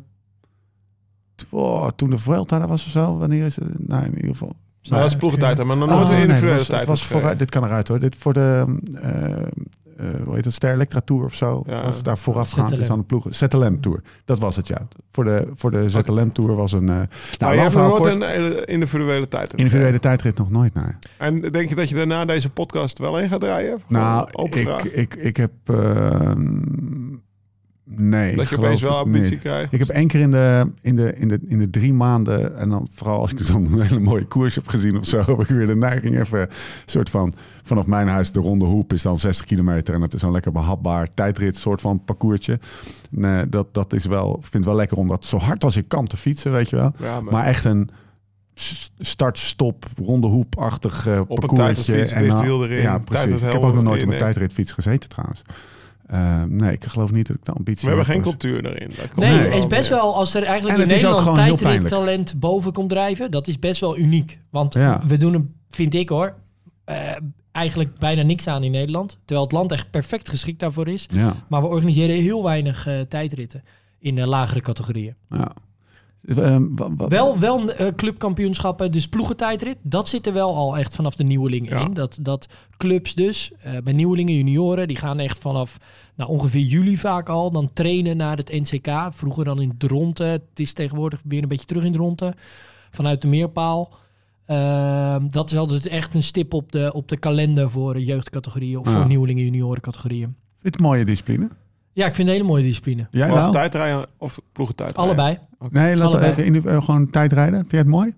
Oh, 1.50 1.88
toen 1.96 2.10
de 2.10 2.18
Vuelta 2.18 2.60
daar 2.60 2.68
was 2.68 2.86
of 2.86 2.92
zo. 2.92 3.18
Wanneer 3.18 3.46
is 3.46 3.56
het? 3.56 3.88
Nou, 3.88 4.06
in 4.06 4.16
ieder 4.16 4.30
geval. 4.32 4.54
Maar 4.90 5.00
dat 5.00 5.10
is 5.10 5.16
ploegentijd, 5.16 5.64
maar 5.64 5.78
nog 5.78 5.90
Oh, 5.90 5.96
nooit 5.96 6.08
een 6.08 6.14
nee, 6.14 6.22
individuele 6.22 6.52
het 6.52 6.60
was, 6.60 6.68
tijd. 6.68 6.80
het 6.80 6.90
was 6.90 7.06
vooruit, 7.06 7.40
dit 7.40 7.50
kan 7.50 7.64
eruit 7.64 7.88
hoor. 7.88 8.00
Dit 8.00 8.16
voor 8.16 8.34
de, 8.34 8.78
eh, 9.02 9.48
eh, 9.98 10.08
hoe 10.26 10.36
heet 10.36 10.46
het, 10.46 10.54
Ster 10.54 10.74
Electra 10.74 11.02
Tour 11.06 11.24
of 11.24 11.34
zo. 11.34 11.64
Ja. 11.66 11.84
was 11.84 11.96
het 11.96 12.06
daar 12.06 12.18
voorafgaand 12.18 12.78
is 12.78 12.90
aan 12.90 13.00
de 13.00 13.06
ploegen. 13.06 13.34
ZLM 13.34 13.82
Tour, 13.82 14.02
dat 14.26 14.40
was 14.40 14.56
het 14.56 14.68
ja. 14.68 14.88
Voor 15.12 15.24
de, 15.24 15.48
voor 15.54 15.72
de 15.72 15.90
ZLM 15.90 16.32
Tour 16.32 16.56
was 16.56 16.72
een... 16.72 16.90
eh 16.90 16.96
nou, 16.96 17.08
Nou, 17.38 17.56
je 17.56 17.60
hebt 17.62 17.74
nog 17.76 18.00
nooit 18.00 18.16
een 18.16 18.22
hele 18.22 18.66
individuele 18.66 19.28
tijd. 19.28 19.54
Individuele 19.54 20.00
tijdrit 20.00 20.38
nog 20.38 20.50
nooit, 20.50 20.74
nee. 20.74 20.84
En 21.18 21.42
denk 21.42 21.70
je 21.70 21.76
dat 21.76 21.90
je 21.90 21.96
daarna 21.96 22.26
deze 22.26 22.50
podcast 22.50 23.00
wel 23.00 23.20
in 23.20 23.30
gaat 23.30 23.40
draaien? 23.40 23.82
Nou, 23.88 24.28
Gewoon 24.32 24.80
ik, 24.80 24.84
ik, 24.84 25.16
ik 25.16 25.38
heb... 25.38 25.52
eh, 25.66 26.32
nee, 27.86 28.36
dat 28.36 28.50
je 28.50 28.58
opeens 28.58 28.82
wel 28.82 28.98
ambitie 28.98 29.32
niet. 29.32 29.40
krijgt. 29.40 29.74
Ik 29.74 29.80
heb 29.80 29.90
één 29.90 30.08
keer 30.08 30.20
in 30.20 30.32
de, 30.32 30.70
in, 30.82 30.96
de, 30.96 31.16
in, 31.16 31.28
de, 31.28 31.40
in 31.48 31.60
de 31.60 31.70
drie 31.70 31.94
maanden, 31.94 32.58
en 32.58 32.70
dan 32.70 32.88
vooral 32.94 33.20
als 33.20 33.32
ik 33.32 33.48
dan 33.48 33.66
een 33.66 33.82
hele 33.82 34.00
mooie 34.00 34.26
koers 34.26 34.56
heb 34.56 34.68
gezien 34.68 34.98
of 34.98 35.06
zo, 35.06 35.18
heb 35.26 35.40
ik 35.40 35.48
weer 35.48 35.68
de 35.68 35.76
neiging 35.76 36.20
even 36.20 36.40
een 36.40 36.48
soort 36.86 37.10
van, 37.10 37.34
vanaf 37.64 37.86
mijn 37.86 38.08
huis 38.08 38.32
de 38.32 38.40
ronde 38.40 38.66
hoep 38.66 38.94
is 38.94 39.02
dan 39.02 39.18
60 39.18 39.46
kilometer 39.46 39.94
en 39.94 40.00
dat 40.00 40.14
is 40.14 40.20
zo'n 40.20 40.32
lekker 40.32 40.52
behapbaar 40.52 41.10
tijdrit 41.10 41.56
soort 41.56 41.82
van 41.82 42.04
parcoursje. 42.06 42.60
Nee, 43.10 43.50
dat, 43.50 43.74
dat 43.74 43.94
is 43.94 44.06
wel, 44.06 44.30
ik 44.30 44.42
vind 44.42 44.54
het 44.54 44.66
wel 44.66 44.76
lekker 44.76 44.98
om 44.98 45.08
dat 45.08 45.26
zo 45.26 45.38
hard 45.38 45.64
als 45.64 45.78
ik 45.78 45.88
kan 45.88 46.08
te 46.08 46.18
fietsen, 46.18 46.52
weet 46.52 46.70
je 46.70 46.76
wel. 46.76 46.92
Ja, 47.00 47.22
maar, 47.22 47.34
Maar 47.34 47.46
echt 47.46 47.64
een 47.64 47.90
start-stop, 49.00 49.86
ronde 50.04 50.28
hoep-achtig 50.28 51.08
eh, 51.08 51.20
Op 51.28 51.44
een 51.44 51.48
parcoursje. 51.48 51.84
tijdritfiets, 51.92 52.12
En 52.12 52.82
Ja, 52.82 52.98
precies. 52.98 53.42
Ik 53.42 53.52
heb 53.52 53.62
ook 53.62 53.74
nog 53.74 53.84
nooit 53.84 54.04
op 54.04 54.12
een 54.12 54.18
tijdritfiets 54.18 54.72
gezeten 54.72 55.10
trouwens. 55.10 55.42
Eh, 56.06 56.44
nee, 56.44 56.72
ik 56.72 56.84
geloof 56.86 57.12
niet 57.12 57.28
dat 57.28 57.36
ik 57.36 57.46
de 57.46 57.52
ambitie 57.52 57.82
we 57.90 57.96
hebben 57.96 58.06
heb. 58.06 58.14
geen 58.16 58.24
cultuur 58.32 58.62
komt 58.62 59.16
Nee, 59.16 59.38
het 59.38 59.54
is 59.54 59.68
best 59.68 59.90
meer. 59.90 60.00
wel, 60.00 60.16
als 60.16 60.34
er 60.34 60.44
eigenlijk 60.44 60.76
En 60.78 60.82
in 60.84 60.88
Nederland 60.90 61.20
gewoon 61.22 61.40
heel 61.40 61.56
pijnlijk. 61.56 61.88
tijdrittalent 61.88 62.40
boven 62.40 62.74
komt 62.74 62.90
drijven, 62.90 63.32
dat 63.32 63.48
is 63.48 63.60
best 63.60 63.82
wel 63.82 63.98
uniek. 63.98 64.40
Want 64.50 64.74
Ja. 64.74 65.02
we 65.08 65.18
doen 65.18 65.56
vind 65.70 65.94
ik 65.94 66.10
hoor, 66.10 66.36
eh, 66.84 66.98
eigenlijk 67.52 67.98
bijna 68.00 68.22
niks 68.22 68.48
aan 68.48 68.64
in 68.64 68.72
Nederland. 68.72 69.18
Terwijl 69.26 69.42
het 69.48 69.56
land 69.56 69.72
echt 69.72 69.90
perfect 69.92 70.30
geschikt 70.30 70.60
daarvoor 70.60 70.88
is. 70.88 71.06
Ja, 71.12 71.34
Maar 71.50 71.62
we 71.62 71.68
organiseren 71.68 72.16
heel 72.16 72.44
weinig 72.44 72.88
eh, 72.88 73.00
tijdritten 73.02 73.64
in 74.00 74.26
lagere 74.26 74.62
categorieën. 74.62 75.16
ja. 75.30 75.52
Ehm, 76.28 76.68
Wel, 77.08 77.40
wel 77.40 77.72
eh, 77.72 77.88
clubkampioenschappen, 77.96 78.92
dus 78.92 79.08
ploegentijdrit. 79.08 79.78
Dat 79.82 80.08
zit 80.08 80.28
er 80.28 80.34
wel 80.34 80.56
al 80.56 80.78
echt 80.78 80.96
vanaf 80.96 81.16
de 81.16 81.24
nieuwelingen 81.24 81.78
Ja. 81.78 81.86
in. 81.86 81.94
Dat, 81.94 82.18
dat 82.22 82.48
clubs 82.78 83.14
dus, 83.16 83.52
eh, 83.60 83.74
bij 83.84 83.94
nieuwelingen, 83.94 84.36
junioren, 84.36 84.88
die 84.88 84.98
gaan 84.98 85.20
echt 85.20 85.38
vanaf 85.40 85.78
nou, 86.16 86.30
ongeveer 86.30 86.62
juli 86.62 86.98
vaak 86.98 87.30
al 87.30 87.52
dan 87.52 87.70
trainen 87.74 88.18
naar 88.18 88.38
het 88.38 88.52
NCK. 88.52 89.08
Vroeger 89.10 89.46
dan 89.46 89.62
in 89.62 89.78
Dronte. 89.78 90.24
Het 90.24 90.42
is 90.56 90.74
tegenwoordig 90.74 91.22
weer 91.28 91.42
een 91.42 91.48
beetje 91.48 91.66
terug 91.66 91.84
in 91.84 91.92
Dronte. 91.94 92.34
Vanuit 92.92 93.22
de 93.22 93.28
meerpaal. 93.28 93.94
Ehm, 94.46 95.28
dat 95.30 95.52
is 95.52 95.58
altijd 95.58 95.88
echt 95.88 96.14
een 96.14 96.24
stip 96.24 96.54
op 96.54 96.72
de, 96.72 96.92
op 96.94 97.08
de 97.08 97.18
kalender 97.18 97.70
voor 97.70 98.00
jeugdcategorieën 98.00 98.78
of 98.80 98.86
Ja. 98.92 98.98
voor 98.98 99.08
nieuwelingen, 99.08 99.44
junioren 99.44 99.82
categorieën. 99.82 100.36
Een 100.62 100.74
mooie 100.82 101.06
discipline? 101.06 101.50
Ja, 101.96 102.06
ik 102.06 102.16
vind 102.16 102.28
het 102.28 102.28
een 102.28 102.34
hele 102.44 102.44
mooie 102.54 102.64
discipline. 102.64 103.08
Jij 103.12 103.28
nou? 103.28 103.52
tijdrijden 103.52 104.06
of 104.18 104.40
ploegentijd? 104.52 104.96
Allebei. 104.96 105.40
Nee, 105.70 105.96
laten 105.98 106.20
we 106.20 106.26
even 106.26 106.46
in, 106.46 106.66
eh, 106.66 106.84
gewoon 106.84 107.10
tijdrijden. 107.10 107.60
Vind 107.60 107.72
je 107.72 107.78
het 107.78 107.88
mooi? 107.88 108.16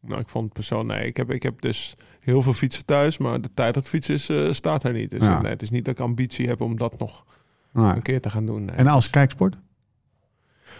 Nou, 0.00 0.20
ik 0.20 0.28
vond 0.28 0.52
persoonlijk... 0.52 0.98
Nee, 0.98 1.08
ik 1.08 1.16
heb, 1.16 1.30
ik 1.32 1.42
heb 1.42 1.60
dus 1.60 1.94
heel 2.20 2.42
veel 2.42 2.52
fietsen 2.52 2.84
thuis, 2.84 3.18
maar 3.18 3.40
de 3.40 3.54
tijdritfiets 3.54 4.08
is, 4.08 4.28
eh, 4.28 4.52
staat 4.52 4.84
er 4.84 4.92
niet. 4.92 5.10
Dus 5.10 5.22
Ja. 5.24 5.40
nee, 5.40 5.50
het 5.50 5.62
is 5.62 5.70
niet 5.70 5.84
dat 5.84 5.94
ik 5.94 6.00
ambitie 6.00 6.48
heb 6.48 6.60
om 6.60 6.78
dat 6.78 6.98
nog 6.98 7.24
Nee. 7.72 7.84
een 7.94 8.02
keer 8.02 8.20
te 8.20 8.30
gaan 8.30 8.46
doen. 8.46 8.64
Nee. 8.64 8.76
En 8.76 8.86
als 8.86 9.10
kijksport? 9.10 9.56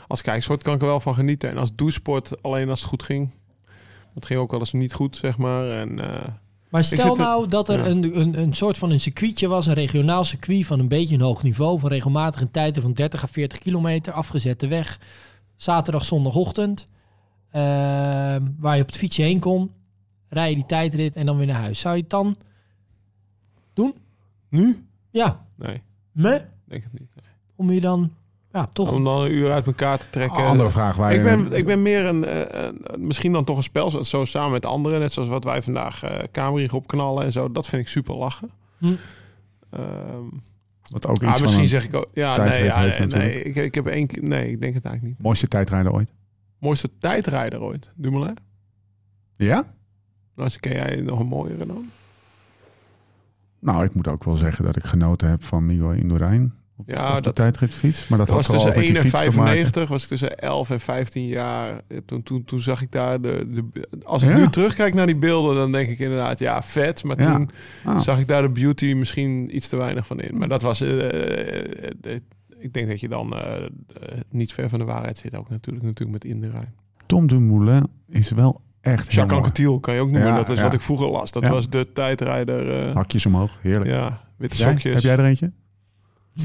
Als 0.07 0.23
kijksport 0.23 0.63
kan 0.63 0.75
ik 0.75 0.81
er 0.81 0.87
wel 0.87 1.01
van 1.01 1.15
genieten. 1.15 1.51
En 1.51 1.59
als 1.59 1.75
douchesport, 1.75 2.43
alleen 2.43 2.69
als 2.69 2.81
het 2.81 2.89
goed 2.89 3.03
ging. 3.03 3.31
Het 4.15 4.27
ging 4.27 4.41
ook 4.41 4.51
wel 4.51 4.61
eens 4.61 4.73
niet 4.73 4.93
goed, 4.93 5.17
zeg 5.17 5.39
maar. 5.39 5.71
En, 5.71 5.99
eh, 5.99 6.29
Maar 6.69 6.85
stel 6.85 7.17
nou 7.17 7.49
dat 7.49 7.69
er 7.69 7.79
ja. 7.79 7.87
een, 7.87 8.21
een, 8.21 8.39
een 8.39 8.53
soort 8.53 8.79
van 8.79 8.91
een 8.91 9.01
circuitje 9.01 9.49
was, 9.49 9.67
een 9.67 9.75
regionaal 9.75 10.25
circuit 10.25 10.67
van 10.67 10.79
een 10.79 10.89
beetje 10.89 11.15
een 11.15 11.21
hoog 11.21 11.43
niveau, 11.43 11.79
van 11.79 11.91
regelmatig 11.91 12.41
een 12.41 12.51
tijden 12.51 12.83
van 12.83 12.93
30 12.93 13.23
à 13.23 13.27
40 13.27 13.59
kilometer, 13.59 14.13
afgezette 14.13 14.67
weg, 14.67 15.01
zaterdag, 15.57 16.05
zondagochtend, 16.05 16.89
ehm, 17.51 18.47
waar 18.59 18.77
je 18.77 18.83
op 18.83 18.87
het 18.87 18.97
fietsje 18.97 19.23
heen 19.23 19.41
kon, 19.41 19.71
rij 20.29 20.49
je 20.49 20.55
die 20.55 20.67
tijdrit 20.67 21.17
en 21.17 21.27
dan 21.27 21.37
weer 21.37 21.47
naar 21.47 21.61
huis. 21.61 21.81
Zou 21.81 21.95
je 21.95 22.01
het 22.01 22.11
dan 22.11 22.37
doen? 23.73 23.95
nu? 24.49 24.87
Ja, 25.11 25.47
Nee, 25.55 25.83
me? 26.13 26.45
denk 26.65 26.83
het 26.83 26.93
niet. 26.93 27.15
Nee. 27.15 27.25
Om 27.57 27.71
je 27.71 27.81
dan, 27.81 28.13
ja, 28.59 28.69
toch... 28.73 28.93
Om 28.93 29.05
dan 29.05 29.21
een 29.21 29.33
uur 29.35 29.53
uit 29.53 29.67
elkaar 29.67 29.99
te 29.99 30.11
trekken. 30.11 30.45
Andere 30.45 30.71
vraag 30.71 30.97
waar 30.97 31.11
Ik 31.13 31.17
je- 31.19 31.23
ben, 31.23 31.53
ik 31.53 31.65
ben 31.67 31.83
meer 31.83 32.05
een, 32.05 32.25
eh, 32.25 32.67
eh, 32.67 32.75
misschien 32.99 33.33
dan 33.33 33.45
toch 33.45 33.57
een 33.57 33.63
spel, 33.63 34.05
zo 34.05 34.25
samen 34.25 34.51
met 34.51 34.67
anderen, 34.67 35.01
net 35.01 35.13
zoals 35.13 35.29
wat 35.29 35.45
wij 35.45 35.63
vandaag 35.63 36.03
eh 36.03 36.19
Kamerig 36.31 36.73
opknallen 36.73 37.25
en 37.25 37.33
zo. 37.33 37.53
Dat 37.53 37.67
vind 37.67 37.83
ik 37.83 37.89
super 37.89 38.15
lachen. 38.15 38.51
Hm. 38.79 38.87
Ehm, 39.71 40.25
Wat 40.93 41.07
ook 41.07 41.23
iets 41.23 41.33
ah, 41.33 41.41
misschien 41.41 41.69
zeg 41.69 41.85
ik 41.85 41.95
ook, 41.95 42.07
ja, 42.13 42.37
nee, 42.45 42.65
ja, 42.65 43.05
nee, 43.07 43.43
ik, 43.43 43.57
ik 43.57 43.75
heb 43.75 43.87
één 43.87 44.07
keer, 44.07 44.23
nee, 44.23 44.51
ik 44.51 44.61
denk 44.61 44.75
het 44.75 44.85
eigenlijk 44.85 45.15
niet. 45.17 45.27
mooiste 45.27 45.49
tijdrijder 45.49 45.93
ooit. 45.93 46.13
Mooiste 46.59 46.91
tijdrijder 46.99 47.63
ooit, 47.63 47.93
Dumoulin. 47.95 48.37
Ja? 49.33 49.65
Nou, 50.35 50.51
ken 50.61 50.73
jij 50.73 51.01
nog 51.01 51.19
een 51.19 51.27
mooiere 51.27 51.67
dan? 51.67 51.91
Nou, 53.61 53.85
ik 53.85 53.95
moet 53.95 54.09
ook 54.09 54.25
wel 54.25 54.37
zeggen 54.37 54.65
dat 54.65 54.77
ik 54.77 54.85
genoten 54.85 55.29
heb 55.29 55.45
van 55.45 55.67
Miguel 55.67 55.93
Indurain. 55.93 56.55
Op, 56.81 56.89
Ja, 56.89 57.09
op 57.09 57.15
de 57.17 57.21
dat- 57.23 57.35
tijdritfiets. 57.35 58.09
Maar 58.09 58.19
dat, 58.19 58.27
Dat 58.27 58.37
was 58.37 58.47
had 58.47 58.55
vooral 58.57 58.73
tussen 58.75 58.93
met 58.93 58.97
1 58.97 59.03
die 59.05 59.13
en 59.13 59.19
fiets 59.21 59.35
te 59.35 59.41
maken. 59.41 59.53
95, 59.53 59.89
was 59.89 60.03
ik 60.03 60.09
tussen 60.09 60.39
11 60.39 60.71
en 60.71 60.81
15 60.81 61.27
jaar. 61.27 61.81
Eh, 61.89 61.99
Toen, 62.07 62.23
toen, 62.23 62.45
toen 62.45 62.61
zag 62.61 62.83
ik 62.83 62.93
daar 62.93 63.21
de, 63.21 63.47
de. 63.73 63.89
Als 64.05 64.23
ik 64.23 64.29
Ja. 64.29 64.37
nu 64.37 64.49
terugkijk 64.49 64.95
naar 64.95 65.07
die 65.07 65.17
beelden, 65.17 65.55
dan 65.57 65.73
denk 65.73 65.89
ik 65.89 65.99
inderdaad, 65.99 66.39
ja, 66.39 66.63
vet. 66.63 67.05
Maar 67.05 67.21
Ja. 67.21 67.35
toen 67.35 67.51
Ah. 67.85 67.99
zag 68.01 68.19
ik 68.19 68.27
daar 68.29 68.43
de 68.43 68.49
beauty 68.51 68.93
misschien 68.93 69.57
iets 69.57 69.69
te 69.69 69.77
weinig 69.77 70.07
van 70.07 70.21
in. 70.21 70.39
Maar 70.39 70.49
dat 70.49 70.63
was. 70.63 70.81
eh, 70.81 71.61
eh, 72.15 72.21
ik 72.59 72.73
denk 72.73 72.89
dat 72.89 73.01
je 73.01 73.09
dan 73.09 73.35
niet 74.31 74.53
ver 74.53 74.69
van 74.69 74.79
de 74.79 74.85
waarheid 74.85 75.19
zit, 75.19 75.35
ook 75.37 75.49
natuurlijk, 75.49 75.85
natuurlijk 75.85 76.25
met 76.25 76.33
Inderijn. 76.33 76.75
Tom 77.07 77.27
Dumoulin 77.27 77.87
is 78.09 78.31
wel 78.31 78.61
echt 78.81 79.13
Jacques. 79.13 79.39
Anquetil 79.39 79.81
kan 79.81 79.95
je 79.95 80.01
ook 80.01 80.11
noemen. 80.11 80.29
Ja, 80.29 80.37
dat 80.37 80.49
is 80.49 80.57
ja. 80.57 80.63
wat 80.63 80.75
ik 80.75 80.81
vroeger 80.81 81.09
las. 81.11 81.31
Dat 81.33 81.43
Ja. 81.43 81.51
was 81.51 81.69
de 81.69 81.93
tijdrijder. 81.93 82.93
Hakjes 82.95 83.27
omhoog, 83.27 83.59
heerlijk. 83.63 83.91
ja, 83.91 84.21
witte 84.37 84.57
sokjes. 84.57 84.95
Heb 84.95 85.03
jij 85.03 85.17
er 85.17 85.25
eentje? 85.25 85.53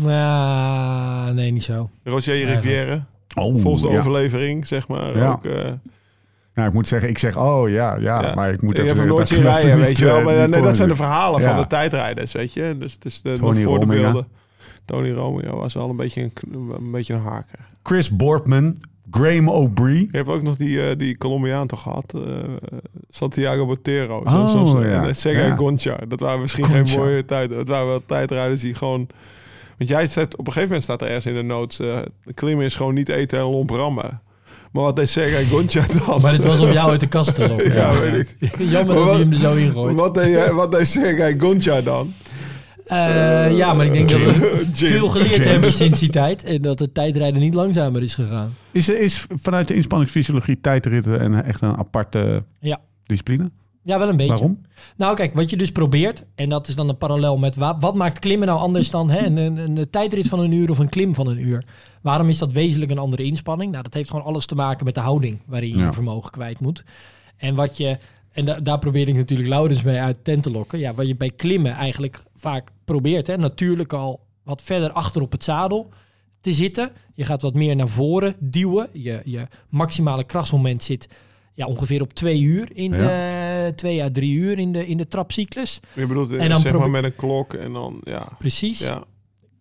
Ah, 0.06 1.30
nee, 1.30 1.52
niet 1.52 1.64
zo. 1.64 1.90
Roger 2.04 2.36
Ja, 2.36 2.54
Rivière, 2.54 3.04
Oh, 3.36 3.60
volgens 3.62 3.84
de 3.84 3.90
ja. 3.90 3.98
overlevering, 3.98 4.68
zeg 4.68 4.88
maar. 4.88 5.18
Ja. 5.18 5.32
Ook, 5.32 5.46
eh, 5.46 5.72
Ja, 6.56 6.66
ik 6.66 6.74
moet 6.74 6.88
zeggen, 6.88 7.10
ik 7.10 7.18
zeg, 7.18 7.38
oh 7.38 7.70
ja, 7.70 7.96
ja, 8.00 8.22
ja. 8.22 8.34
maar 8.36 8.52
ik 8.52 8.62
moet 8.62 8.78
even 8.78 9.08
nooit 9.08 9.28
zien 9.28 9.38
even 9.40 9.52
rijden, 9.52 9.76
niet, 9.76 9.86
weet 9.86 9.98
je 9.98 10.06
wel. 10.06 10.18
eh, 10.18 10.24
Maar, 10.26 10.36
niet 10.38 10.50
nee, 10.50 10.62
dat 10.62 10.76
zijn 10.76 10.88
de 10.88 10.96
verhalen 10.96 11.42
Ja. 11.42 11.48
van 11.54 11.62
de 11.62 11.68
tijdrijders, 11.68 12.32
weet 12.32 12.54
je. 12.54 12.76
Dus 12.80 12.94
het 12.94 13.06
is 13.06 13.22
de, 13.22 13.34
Tony 13.34 13.40
nog 13.62 13.64
voor 13.64 13.80
de 13.80 13.86
Rominger. 13.86 14.12
beelden. 14.12 14.28
Tony 14.86 15.12
Romeo 15.12 15.58
was 15.58 15.74
wel 15.74 15.90
een 15.90 15.96
beetje 15.96 16.22
een, 16.22 16.32
een, 16.78 16.92
beetje 16.92 17.14
een 17.14 17.22
haker. 17.22 17.60
Chris 17.84 18.16
Boardman, 18.16 18.78
Graham 19.12 19.50
O'Brien. 19.50 20.08
Je 20.12 20.18
hebt 20.18 20.30
ook 20.30 20.42
nog 20.42 20.56
die, 20.56 20.82
eh, 20.90 20.98
die 20.98 21.18
Colombiaan 21.18 21.68
toch 21.68 21.82
gehad? 21.82 22.14
eh, 22.16 22.22
Santiago 23.10 23.66
Botero. 23.66 24.18
Oh, 24.18 24.32
zo, 24.32 24.48
soms, 24.48 24.72
ja. 24.72 25.02
En 25.02 25.08
eh, 25.08 25.14
Sergei 25.14 25.48
Ja. 25.48 25.56
Gonchar. 25.56 26.08
Dat 26.08 26.20
waren 26.20 26.42
misschien 26.42 26.64
Gonchar. 26.66 26.88
geen 26.88 27.00
mooie 27.00 27.26
tijden. 27.26 27.58
Dat 27.58 27.68
waren 27.68 27.88
wel 27.88 28.02
tijdrijders 28.06 28.62
die 28.62 28.74
gewoon... 28.74 29.08
Want 29.78 29.90
jij 29.90 30.08
zet, 30.08 30.34
op 30.38 30.40
een 30.48 30.54
gegeven 30.54 30.68
moment 30.68 30.84
staat 30.84 31.02
er 31.02 31.08
ergens 31.08 31.26
in 31.26 31.34
de 31.34 31.42
notes... 31.42 31.80
eh 31.80 31.98
klimmen 32.34 32.66
is 32.66 32.76
gewoon 32.76 32.94
niet 32.94 33.10
eten 33.10 33.40
en 33.40 33.46
lomp 33.46 33.70
rammen. 33.70 34.22
Maar 34.72 34.84
wat 34.84 34.96
deed 34.96 35.10
Sergei 35.10 35.46
Gonchar 35.46 35.88
dan? 36.06 36.22
Maar 36.22 36.32
dit 36.32 36.46
was 36.46 36.60
om 36.60 36.72
jou 36.72 36.90
uit 36.92 37.00
de 37.00 37.08
kast 37.08 37.36
te 37.36 37.48
lokken. 37.48 37.74
Ja, 37.74 38.00
weet 38.00 38.16
ik. 38.40 38.52
Jammer 38.58 38.86
Maar 38.86 38.96
dat 39.06 39.10
hij 39.14 39.20
hem 39.20 39.32
er 39.32 39.38
zo 39.38 39.54
ingooit. 39.56 39.96
Wat 40.00 40.14
deed, 40.14 40.28
jij- 40.28 40.54
wat 40.54 40.72
deed 40.72 40.88
Sergei 40.88 41.40
Gonchar 41.40 41.84
dan? 41.84 42.14
Eh, 42.86 43.58
ja, 43.58 43.74
maar 43.74 43.86
ik 43.86 43.94
denk 43.94 44.10
dat 44.10 44.22
we 44.22 44.64
veel 44.74 45.10
geleerd 45.10 45.44
hebben 45.46 45.72
sinds 45.72 46.00
die 46.00 46.10
tijd. 46.10 46.44
En 46.44 46.62
dat 46.62 46.80
het 46.80 46.94
tijdrijden 46.94 47.40
niet 47.40 47.54
langzamer 47.54 48.04
is 48.04 48.16
gegaan. 48.16 48.56
Is, 48.72 48.90
is 48.90 49.26
vanuit 49.42 49.68
de 49.68 49.74
inspanningsfysiologie 49.74 50.62
tijdritten 50.62 51.24
een, 51.24 51.44
echt 51.44 51.62
een 51.62 51.78
aparte 51.78 52.44
Ja. 52.60 52.80
discipline? 53.06 53.52
Ja, 53.84 54.00
wel 54.00 54.10
een 54.10 54.18
beetje. 54.18 54.32
Waarom? 54.34 54.62
Nou, 54.98 55.16
kijk, 55.16 55.34
wat 55.34 55.50
je 55.50 55.58
dus 55.58 55.72
probeert, 55.72 56.24
en 56.36 56.50
dat 56.50 56.68
is 56.68 56.76
dan 56.76 56.90
een 56.90 56.98
parallel 56.98 57.38
met 57.38 57.56
wat, 57.56 57.82
wat 57.82 57.96
maakt 57.96 58.20
klimmen 58.20 58.48
nou 58.48 58.60
anders 58.60 58.90
dan 58.90 59.10
hè, 59.10 59.26
een, 59.26 59.38
een, 59.38 59.58
een 59.78 59.90
tijdrit 59.90 60.28
van 60.28 60.40
een 60.40 60.52
uur 60.52 60.70
of 60.70 60.80
een 60.80 60.90
klim 60.90 61.16
van 61.16 61.28
een 61.28 61.40
uur? 61.48 61.66
Waarom 62.02 62.30
is 62.30 62.38
dat 62.38 62.52
wezenlijk 62.52 62.92
een 62.92 62.98
andere 62.98 63.24
inspanning? 63.24 63.72
Nou, 63.72 63.84
dat 63.84 63.94
heeft 63.94 64.10
gewoon 64.10 64.26
alles 64.26 64.46
te 64.46 64.56
maken 64.56 64.86
met 64.86 64.96
de 64.96 65.02
houding 65.02 65.40
waarin 65.46 65.70
je 65.72 65.78
Ja. 65.78 65.86
je 65.86 65.94
vermogen 65.94 66.32
kwijt 66.32 66.60
moet. 66.60 66.84
En 67.38 67.56
wat 67.56 67.78
je, 67.78 67.98
en 68.32 68.46
da- 68.46 68.60
daar 68.60 68.80
probeer 68.80 69.08
ik 69.08 69.16
natuurlijk 69.16 69.50
Laurens 69.50 69.84
mee 69.84 70.00
uit 70.00 70.24
tent 70.24 70.44
te 70.44 70.52
lokken. 70.52 70.80
Ja, 70.80 70.94
wat 70.94 71.08
je 71.08 71.16
bij 71.16 71.30
klimmen 71.36 71.72
eigenlijk 71.72 72.24
vaak 72.36 72.70
probeert, 72.86 73.28
hè, 73.28 73.38
natuurlijk 73.38 73.94
al 73.94 74.20
wat 74.44 74.62
verder 74.62 74.92
achter 74.92 75.22
op 75.22 75.32
het 75.32 75.44
zadel 75.44 75.90
te 76.42 76.54
zitten. 76.54 76.92
Je 77.14 77.26
gaat 77.26 77.42
wat 77.42 77.54
meer 77.54 77.76
naar 77.76 77.88
voren 77.88 78.36
duwen. 78.40 78.88
Je, 78.94 79.22
je 79.26 79.48
maximale 79.70 80.24
krachtsmoment 80.24 80.84
zit 80.84 81.08
ja, 81.54 81.66
ongeveer 81.66 82.02
op 82.02 82.14
twee 82.14 82.42
uur 82.42 82.68
in 82.74 82.92
Ja. 82.94 82.98
de, 82.98 83.74
twee 83.76 84.04
à 84.04 84.10
drie 84.12 84.34
uur 84.34 84.60
in 84.60 84.72
de, 84.74 84.88
in 84.88 84.98
de 84.98 85.08
trapcyclus. 85.08 85.80
Je 85.94 86.06
bedoelt 86.08 86.32
En 86.32 86.50
dan 86.50 86.62
zeg 86.62 86.78
maar 86.78 86.90
met 86.90 87.04
een 87.04 87.16
klok 87.16 87.54
en 87.54 87.74
dan... 87.74 88.02
Ja, 88.04 88.28
Precies. 88.40 88.80
ja. 88.80 89.04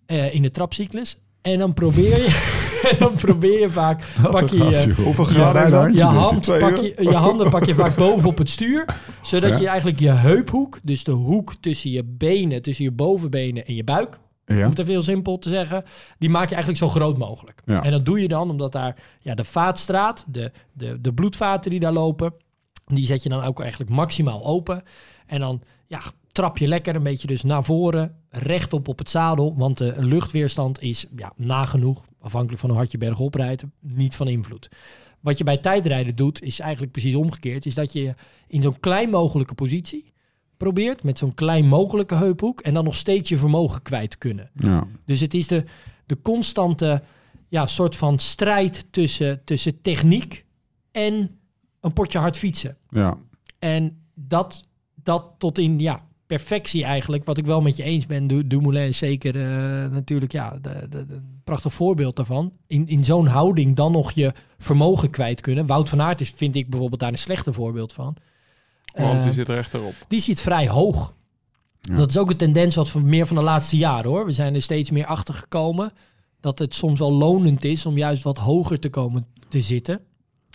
eh, 0.06 0.34
in 0.34 0.42
de 0.42 0.50
trapcyclus. 0.50 1.16
En 1.42 1.58
dan 1.58 1.72
probeer 1.74 2.16
je, 2.16 2.26
en 2.90 2.96
dan 2.98 3.14
probeer 3.14 3.60
je 3.60 3.70
vaak, 3.70 4.02
pak 4.30 4.48
je 4.48 4.56
je, 4.56 4.94
Hoeveel 5.02 5.24
Ja, 5.24 5.30
graden 5.30 5.64
is 5.64 5.70
dat? 5.70 5.80
handje 5.80 5.98
je, 5.98 6.04
hand, 6.04 6.46
pak 6.46 6.76
je, 6.76 6.94
je 6.98 7.14
handen 7.14 7.50
pak 7.50 7.64
je 7.64 7.74
vaak 7.74 7.96
boven 7.96 8.28
op 8.28 8.38
het 8.38 8.50
stuur. 8.50 8.84
Zodat 9.22 9.50
Ja. 9.50 9.58
je 9.58 9.66
eigenlijk 9.68 10.00
je 10.00 10.10
heuphoek, 10.10 10.78
dus 10.82 11.04
de 11.04 11.10
hoek 11.12 11.54
tussen 11.60 11.90
je 11.90 12.04
benen, 12.04 12.62
tussen 12.62 12.84
je 12.84 12.90
bovenbenen 12.90 13.64
en 13.66 13.74
je 13.74 13.84
buik, 13.84 14.18
om 14.46 14.56
het 14.56 14.78
even 14.78 14.92
heel 14.92 15.02
simpel 15.02 15.38
te 15.38 15.48
zeggen, 15.48 15.84
die 16.18 16.30
maak 16.30 16.48
je 16.48 16.54
eigenlijk 16.54 16.84
zo 16.84 16.88
groot 16.88 17.18
mogelijk. 17.18 17.62
Ja. 17.64 17.82
En 17.82 17.90
dat 17.90 18.04
doe 18.04 18.20
je 18.20 18.28
dan 18.28 18.50
omdat 18.50 18.72
daar 18.72 18.96
ja, 19.20 19.34
de 19.34 19.44
vaatstraat, 19.44 20.24
de, 20.28 20.52
de, 20.72 21.00
de 21.00 21.12
bloedvaten 21.12 21.70
die 21.70 21.80
daar 21.80 21.92
lopen, 21.92 22.34
die 22.86 23.06
zet 23.06 23.22
je 23.22 23.28
dan 23.28 23.42
ook 23.42 23.60
eigenlijk 23.60 23.90
maximaal 23.90 24.44
open. 24.44 24.82
En 25.26 25.40
dan 25.40 25.62
ja, 25.86 26.00
trap 26.32 26.58
je 26.58 26.68
lekker 26.68 26.94
een 26.94 27.02
beetje 27.02 27.26
dus 27.26 27.42
naar 27.42 27.64
voren, 27.64 28.16
rechtop 28.28 28.88
op 28.88 28.98
het 28.98 29.10
zadel, 29.10 29.54
want 29.56 29.78
de 29.78 29.94
luchtweerstand 29.98 30.82
is 30.82 31.06
ja, 31.16 31.32
nagenoeg, 31.36 32.04
afhankelijk 32.20 32.60
van 32.60 32.68
hoe 32.70 32.78
hard 32.78 32.92
je 32.92 32.98
bergop 32.98 33.34
rijdt, 33.34 33.64
niet 33.80 34.16
van 34.16 34.28
invloed. 34.28 34.70
Wat 35.20 35.38
je 35.38 35.44
bij 35.44 35.58
tijdrijden 35.58 36.16
doet, 36.16 36.42
is 36.42 36.60
eigenlijk 36.60 36.92
precies 36.92 37.14
omgekeerd. 37.14 37.66
Is 37.66 37.74
dat 37.74 37.92
je 37.92 38.14
in 38.46 38.62
zo'n 38.62 38.80
klein 38.80 39.10
mogelijke 39.10 39.54
positie 39.54 40.11
probeert, 40.62 41.02
met 41.02 41.18
zo'n 41.18 41.34
klein 41.34 41.66
mogelijke 41.66 42.14
heuphoek, 42.14 42.60
en 42.60 42.74
dan 42.74 42.84
nog 42.84 42.96
steeds 42.96 43.28
je 43.28 43.36
vermogen 43.36 43.82
kwijt 43.82 44.18
kunnen. 44.18 44.50
Ja. 44.54 44.86
Dus 45.04 45.20
het 45.20 45.34
is 45.34 45.46
de, 45.46 45.64
de 46.06 46.20
constante 46.22 47.02
ja, 47.48 47.66
soort 47.66 47.96
van 47.96 48.18
strijd 48.18 48.84
tussen, 48.90 49.44
tussen 49.44 49.80
techniek 49.80 50.44
en 50.90 51.38
een 51.80 51.92
potje 51.92 52.18
hard 52.18 52.38
fietsen. 52.38 52.76
ja. 52.90 53.18
En 53.58 53.96
dat, 54.14 54.60
dat 54.94 55.26
tot 55.38 55.58
in 55.58 55.78
ja, 55.78 56.06
perfectie 56.26 56.84
eigenlijk, 56.84 57.24
wat 57.24 57.38
ik 57.38 57.46
wel 57.46 57.60
met 57.60 57.76
je 57.76 57.82
eens 57.82 58.06
ben. 58.06 58.26
Du- 58.26 58.46
Dumoulin 58.46 58.88
is 58.88 58.98
zeker 58.98 59.36
eh, 59.36 59.90
natuurlijk 59.90 60.32
ja, 60.32 60.58
de, 60.60 60.86
de, 60.88 61.20
prachtig 61.44 61.72
voorbeeld 61.72 62.16
daarvan. 62.16 62.52
In, 62.66 62.88
in 62.88 63.04
zo'n 63.04 63.26
houding 63.26 63.76
dan 63.76 63.92
nog 63.92 64.10
je 64.12 64.32
vermogen 64.58 65.10
kwijt 65.10 65.40
kunnen. 65.40 65.66
Wout 65.66 65.88
van 65.88 66.00
Aert 66.00 66.20
is, 66.20 66.30
vind 66.30 66.54
ik 66.54 66.70
bijvoorbeeld 66.70 67.00
daar 67.00 67.10
een 67.10 67.18
slechte 67.18 67.52
voorbeeld 67.52 67.92
van. 67.92 68.16
Want 68.92 69.20
die 69.20 69.30
Eh, 69.30 69.36
zit 69.36 69.48
rechterop. 69.48 69.94
die 70.08 70.20
zit 70.20 70.40
vrij 70.40 70.68
hoog. 70.68 71.14
Ja. 71.80 71.96
Dat 71.96 72.08
is 72.08 72.18
ook 72.18 72.30
een 72.30 72.36
tendens 72.36 72.74
wat 72.74 72.88
van 72.90 73.04
meer 73.04 73.26
van 73.26 73.36
de 73.36 73.42
laatste 73.42 73.76
jaren 73.76 74.10
hoor. 74.10 74.24
We 74.26 74.32
zijn 74.32 74.54
er 74.54 74.62
steeds 74.62 74.90
meer 74.90 75.06
achter 75.06 75.34
gekomen 75.34 75.92
dat 76.40 76.58
het 76.58 76.74
soms 76.74 76.98
wel 76.98 77.12
lonend 77.12 77.64
is 77.64 77.86
om 77.86 77.96
juist 77.96 78.22
wat 78.22 78.38
hoger 78.38 78.78
te 78.80 78.90
komen 78.90 79.26
te 79.48 79.60
zitten. 79.60 80.00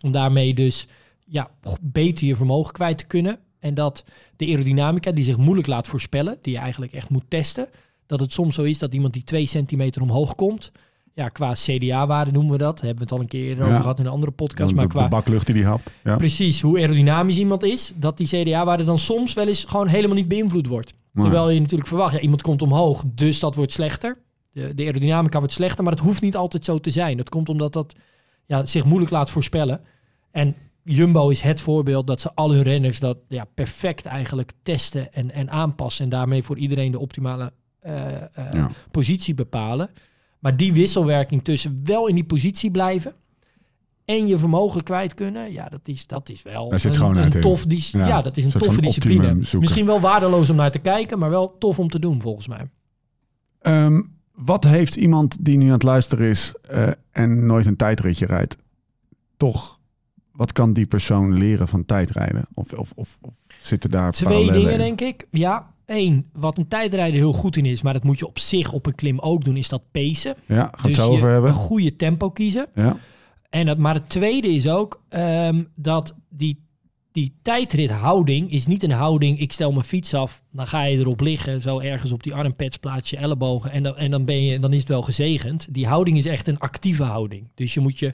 Om 0.04 0.12
daarmee 0.12 0.54
dus 0.54 0.88
ja, 1.26 1.50
beter 1.82 2.28
je 2.28 2.36
vermogen 2.36 2.74
kwijt 2.74 2.98
te 2.98 3.06
kunnen. 3.06 3.40
En 3.60 3.74
dat 3.74 4.04
de 4.36 4.46
aerodynamica 4.46 5.12
die 5.12 5.24
zich 5.24 5.38
moeilijk 5.38 5.68
laat 5.68 5.88
voorspellen, 5.88 6.38
die 6.42 6.54
je 6.54 6.60
eigenlijk 6.60 6.92
echt 6.94 7.10
moet 7.10 7.24
testen, 7.28 7.68
dat 8.06 8.20
het 8.20 8.34
soms 8.34 8.56
zo 8.56 8.64
is 8.64 8.78
dat 8.80 8.94
iemand 8.94 9.14
die 9.14 9.24
twee 9.24 9.46
centimeter 9.46 10.02
omhoog 10.02 10.36
komt, 10.36 10.72
ja, 11.18 11.30
qua 11.30 11.54
CDA-waarde 11.54 12.32
noemen 12.32 12.52
we 12.52 12.58
dat, 12.58 12.80
hebben 12.82 12.98
we 12.98 13.04
het 13.04 13.12
al 13.12 13.20
een 13.20 13.28
keer 13.28 13.46
eerder 13.48 13.64
Ja. 13.64 13.70
over 13.70 13.82
gehad 13.82 14.00
in 14.00 14.06
een 14.06 14.12
andere 14.12 14.32
podcast, 14.32 14.70
De, 14.70 14.76
maar 14.76 14.88
de 14.88 14.94
qua 14.94 15.08
baklucht 15.08 15.46
die 15.46 15.56
die 15.56 15.66
hapt. 15.66 15.92
Ja. 16.04 16.18
precies 16.18 16.62
hoe 16.62 16.78
aerodynamisch 16.80 17.38
iemand 17.38 17.64
is, 17.64 17.94
dat 17.96 18.18
die 18.18 18.28
CDA-waarde 18.28 18.84
dan 18.84 18.98
soms 18.98 19.34
wel 19.34 19.48
eens 19.48 19.64
gewoon 19.64 19.88
helemaal 19.88 20.16
niet 20.16 20.28
beïnvloed 20.28 20.68
wordt. 20.68 20.94
Terwijl 21.14 21.50
je 21.50 21.60
natuurlijk 21.60 21.88
verwacht, 21.90 22.14
ja, 22.14 22.20
iemand 22.20 22.42
komt 22.42 22.62
omhoog, 22.62 23.04
dus 23.08 23.40
dat 23.40 23.56
wordt 23.56 23.72
slechter. 23.72 24.18
De, 24.52 24.74
de 24.76 24.84
aerodynamica 24.84 25.38
wordt 25.40 25.54
slechter, 25.54 25.84
maar 25.84 25.94
het 25.94 26.02
hoeft 26.02 26.22
niet 26.22 26.36
altijd 26.36 26.66
zo 26.66 26.80
te 26.80 26.90
zijn. 26.90 27.18
Dat 27.18 27.30
komt 27.30 27.50
omdat 27.50 27.74
dat 27.74 27.96
ja, 28.46 28.66
zich 28.66 28.86
moeilijk 28.86 29.12
laat 29.12 29.30
voorspellen. 29.30 29.82
En 30.32 30.56
Jumbo 30.84 31.30
is 31.30 31.42
het 31.42 31.62
voorbeeld 31.62 32.08
dat 32.08 32.22
ze 32.22 32.32
al 32.36 32.54
hun 32.54 32.64
renners 32.64 33.00
dat 33.00 33.18
ja, 33.28 33.46
perfect 33.54 34.06
eigenlijk 34.06 34.52
testen 34.64 35.14
en, 35.14 35.32
en 35.32 35.50
aanpassen. 35.52 36.04
En 36.04 36.10
daarmee 36.10 36.44
voor 36.44 36.58
iedereen 36.58 36.92
de 36.92 37.00
optimale 37.00 37.52
eh, 37.80 38.16
eh, 38.16 38.54
Ja. 38.54 38.70
positie 38.92 39.34
bepalen. 39.34 39.90
Maar 40.40 40.58
die 40.58 40.74
wisselwerking 40.74 41.44
tussen 41.44 41.82
wel 41.84 42.08
in 42.08 42.16
die 42.16 42.26
positie 42.26 42.72
blijven 42.72 43.14
en 44.06 44.28
je 44.28 44.38
vermogen 44.38 44.84
kwijt 44.84 45.14
kunnen, 45.14 45.52
ja, 45.52 45.70
dat 45.70 45.88
is, 45.88 46.08
dat 46.08 46.30
is 46.30 46.42
wel 46.44 46.70
Daar 46.70 46.80
zit 46.80 46.96
een, 47.00 47.30
tof 47.42 47.66
dis- 47.66 47.92
Ja, 47.92 48.08
ja, 48.08 48.22
dat 48.22 48.38
is 48.38 48.44
een 48.44 48.60
toffe 48.60 48.82
discipline. 48.82 49.34
Misschien 49.60 49.86
wel 49.86 50.00
waardeloos 50.00 50.50
om 50.50 50.56
naar 50.56 50.72
te 50.72 50.80
kijken, 50.80 51.20
maar 51.20 51.30
wel 51.30 51.58
tof 51.58 51.80
om 51.80 51.90
te 51.90 52.00
doen 52.00 52.22
volgens 52.22 52.48
mij. 52.48 52.70
Ehm, 53.62 54.02
wat 54.32 54.64
heeft 54.64 54.96
iemand 54.96 55.46
die 55.46 55.58
nu 55.58 55.66
aan 55.66 55.72
het 55.72 55.84
luisteren 55.84 56.30
is 56.30 56.54
eh, 56.62 56.88
en 57.12 57.46
nooit 57.46 57.66
een 57.66 57.76
tijdritje 57.76 58.26
rijdt, 58.26 58.58
toch, 59.38 59.80
wat 60.32 60.52
kan 60.52 60.74
die 60.74 60.86
persoon 60.86 61.34
leren 61.34 61.68
van 61.68 61.86
tijdrijden? 61.86 62.46
Of, 62.54 62.74
of, 62.74 62.92
of, 62.96 63.18
of 63.22 63.34
zitten 63.62 63.92
daar 63.92 64.12
Twee 64.12 64.52
dingen, 64.52 64.72
in? 64.72 64.78
denk 64.78 65.02
ik. 65.02 65.28
Ja, 65.32 65.74
één, 65.88 66.30
wat 66.34 66.58
een 66.58 66.68
tijdrijder 66.68 67.20
heel 67.20 67.34
goed 67.34 67.58
in 67.58 67.66
is, 67.66 67.82
maar 67.82 67.94
dat 67.94 68.04
moet 68.04 68.20
je 68.20 68.28
op 68.28 68.40
zich 68.40 68.72
op 68.72 68.86
een 68.86 68.96
klim 68.96 69.20
ook 69.20 69.46
doen, 69.46 69.58
is 69.58 69.70
dat 69.70 69.82
pacen. 69.92 70.36
Ja, 70.46 70.68
het 70.72 70.82
dus 70.82 70.96
zo 70.96 71.10
je 71.10 71.16
over 71.16 71.30
hebben. 71.30 71.50
een 71.50 71.56
goede 71.56 71.96
tempo 71.96 72.30
kiezen. 72.30 72.68
Ja, 72.76 72.98
En 73.50 73.66
dat, 73.66 73.78
maar 73.78 73.94
het 73.94 74.10
tweede 74.10 74.48
is 74.48 74.68
ook 74.68 75.02
ehm, 75.10 75.64
dat 75.76 76.16
die, 76.30 76.66
die 77.12 77.38
tijdrithouding 77.42 78.52
is 78.52 78.68
niet 78.68 78.84
een 78.84 78.92
houding, 78.92 79.40
ik 79.40 79.52
stel 79.52 79.72
mijn 79.72 79.86
fiets 79.86 80.14
af, 80.14 80.42
dan 80.52 80.68
ga 80.68 80.84
je 80.84 80.98
erop 80.98 81.20
liggen, 81.20 81.62
zo 81.62 81.80
ergens 81.80 82.12
op 82.12 82.24
die 82.24 82.34
armpads 82.34 82.78
plaats 82.78 83.10
je 83.10 83.18
ellebogen 83.18 83.72
en 83.72 83.84
dan, 83.84 83.98
en 83.98 84.12
dan, 84.12 84.26
ben 84.26 84.44
je, 84.44 84.60
dan 84.60 84.74
is 84.74 84.80
het 84.80 84.90
wel 84.90 85.02
gezegend. 85.02 85.68
Die 85.70 85.88
houding 85.88 86.18
is 86.18 86.26
echt 86.26 86.48
een 86.48 86.60
actieve 86.60 87.04
houding. 87.04 87.48
Dus 87.56 87.74
je 87.74 87.80
moet 87.80 88.00
je 88.00 88.14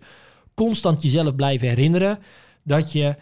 constant 0.54 1.04
jezelf 1.04 1.36
blijven 1.36 1.68
herinneren 1.68 2.20
dat 2.64 2.92
je 2.92 3.16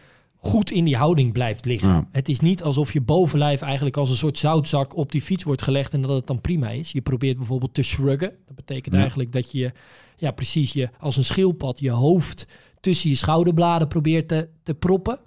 goed 0.44 0.72
in 0.72 0.84
die 0.84 0.96
houding 0.96 1.34
blijft 1.34 1.66
liggen. 1.66 1.90
Ja. 1.90 2.08
Het 2.12 2.30
is 2.30 2.40
niet 2.40 2.64
alsof 2.64 2.94
je 2.94 3.02
bovenlijf 3.02 3.62
eigenlijk 3.62 3.98
als 3.98 4.10
een 4.10 4.16
soort 4.16 4.38
zoutzak 4.38 4.96
op 4.96 5.12
die 5.12 5.22
fiets 5.22 5.44
wordt 5.44 5.62
gelegd 5.62 5.94
en 5.94 6.02
dat 6.02 6.10
het 6.16 6.28
dan 6.28 6.42
prima 6.42 6.70
is. 6.70 6.92
Je 6.92 7.02
probeert 7.02 7.38
bijvoorbeeld 7.38 7.74
te 7.74 7.84
shruggen. 7.84 8.34
Dat 8.46 8.56
betekent 8.56 8.94
Ja. 8.96 9.00
eigenlijk 9.02 9.32
dat 9.32 9.52
je, 9.52 9.72
ja 10.18 10.32
precies, 10.32 10.74
je 10.74 10.90
als 11.00 11.18
een 11.18 11.24
schildpad 11.26 11.80
je 11.80 11.92
hoofd 11.92 12.46
tussen 12.80 13.10
je 13.10 13.16
schouderbladen 13.16 13.88
probeert 13.88 14.28
te, 14.28 14.50
te 14.64 14.74
proppen. 14.74 15.20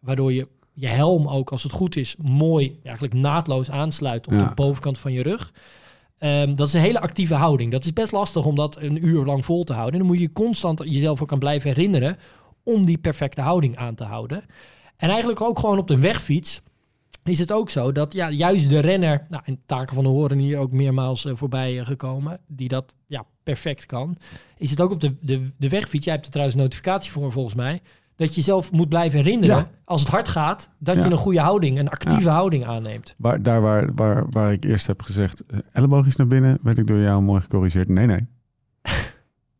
Waardoor 0.00 0.32
je 0.32 0.48
je 0.72 0.86
helm 0.88 1.28
ook, 1.28 1.50
als 1.50 1.62
het 1.62 1.72
goed 1.72 1.96
is, 1.96 2.14
mooi 2.18 2.78
eigenlijk 2.82 3.14
naadloos 3.14 3.70
aansluit 3.70 4.26
op 4.26 4.32
Ja. 4.32 4.48
de 4.48 4.54
bovenkant 4.54 4.98
van 4.98 5.12
je 5.12 5.22
rug. 5.22 5.52
Ehm, 6.18 6.54
dat 6.54 6.66
is 6.66 6.72
een 6.72 6.80
hele 6.80 7.00
actieve 7.00 7.34
houding. 7.34 7.72
Dat 7.72 7.84
is 7.84 7.92
best 7.92 8.12
lastig 8.12 8.44
om 8.44 8.54
dat 8.54 8.76
een 8.82 9.06
uur 9.06 9.24
lang 9.24 9.44
vol 9.44 9.64
te 9.64 9.72
houden. 9.72 9.92
En 9.92 9.98
dan 9.98 10.08
moet 10.08 10.20
je 10.20 10.32
constant 10.32 10.82
jezelf 10.84 11.22
ook 11.22 11.32
aan 11.32 11.38
blijven 11.38 11.68
herinneren 11.74 12.16
om 12.74 12.84
die 12.84 12.98
perfecte 12.98 13.40
houding 13.40 13.76
aan 13.76 13.94
te 13.94 14.04
houden. 14.04 14.42
En 14.96 15.08
eigenlijk 15.08 15.40
ook 15.40 15.58
gewoon 15.58 15.78
op 15.78 15.88
de 15.88 15.98
wegfiets 15.98 16.62
is 17.24 17.38
het 17.38 17.52
ook 17.52 17.70
zo 17.70 17.92
dat 17.92 18.12
ja, 18.12 18.30
juist 18.30 18.70
de 18.70 18.78
renner, 18.78 19.26
nou, 19.28 19.42
en 19.46 19.58
Taken 19.66 19.94
van 19.94 20.04
de 20.04 20.10
Horen 20.10 20.38
hier 20.38 20.58
ook 20.58 20.72
meermaals 20.72 21.24
eh, 21.24 21.32
voorbij 21.36 21.78
eh, 21.80 21.86
gekomen, 21.86 22.40
die 22.46 22.68
dat 22.68 22.94
ja, 23.06 23.24
perfect 23.42 23.86
kan, 23.86 24.16
is 24.56 24.70
het 24.70 24.80
ook 24.80 24.90
op 24.90 25.00
de, 25.00 25.14
de, 25.20 25.50
de 25.56 25.68
wegfiets, 25.68 26.04
jij 26.04 26.12
hebt 26.14 26.24
er 26.26 26.32
trouwens 26.32 26.58
een 26.58 26.62
notificatie 26.64 27.10
voor 27.10 27.32
volgens 27.32 27.54
mij, 27.54 27.80
dat 28.16 28.34
je 28.34 28.40
zelf 28.40 28.72
moet 28.72 28.88
blijven 28.88 29.18
herinneren, 29.18 29.56
Ja. 29.56 29.70
als 29.84 30.00
het 30.00 30.10
hard 30.10 30.28
gaat, 30.28 30.70
dat 30.78 30.96
Ja. 30.96 31.04
je 31.04 31.10
een 31.10 31.16
goede 31.16 31.40
houding, 31.40 31.78
een 31.78 31.88
actieve 31.88 32.28
houding 32.28 32.64
aanneemt. 32.66 33.14
Waar, 33.18 33.42
daar 33.42 33.60
waar, 33.60 33.94
waar, 33.94 34.26
waar 34.30 34.52
ik 34.52 34.64
eerst 34.64 34.86
heb 34.86 35.02
gezegd, 35.02 35.42
eh, 35.46 35.58
elleboog 35.72 36.06
is 36.06 36.16
naar 36.16 36.26
binnen, 36.26 36.58
werd 36.62 36.78
ik 36.78 36.86
door 36.86 36.98
jou 36.98 37.22
mooi 37.22 37.40
gecorrigeerd. 37.40 37.88
Nee, 37.88 38.06
nee. 38.06 38.26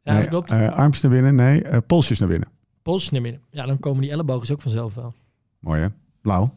Ja, 0.03 0.13
nee 0.13 0.27
klopt. 0.29 0.51
armpjes 0.51 1.03
naar 1.03 1.13
binnen, 1.13 1.35
nee. 1.35 1.81
polsjes 1.81 2.19
naar 2.19 2.29
binnen. 2.29 2.49
Polsjes 2.91 3.11
naar 3.11 3.23
binnen. 3.23 3.41
Ja, 3.51 3.67
dan 3.67 3.79
komen 3.79 4.03
die 4.03 4.11
ellebogen 4.11 4.55
ook 4.55 4.61
vanzelf 4.61 4.95
wel. 4.95 5.15
Mooi 5.59 5.81
hè? 5.81 5.89
Blauw. 6.21 6.55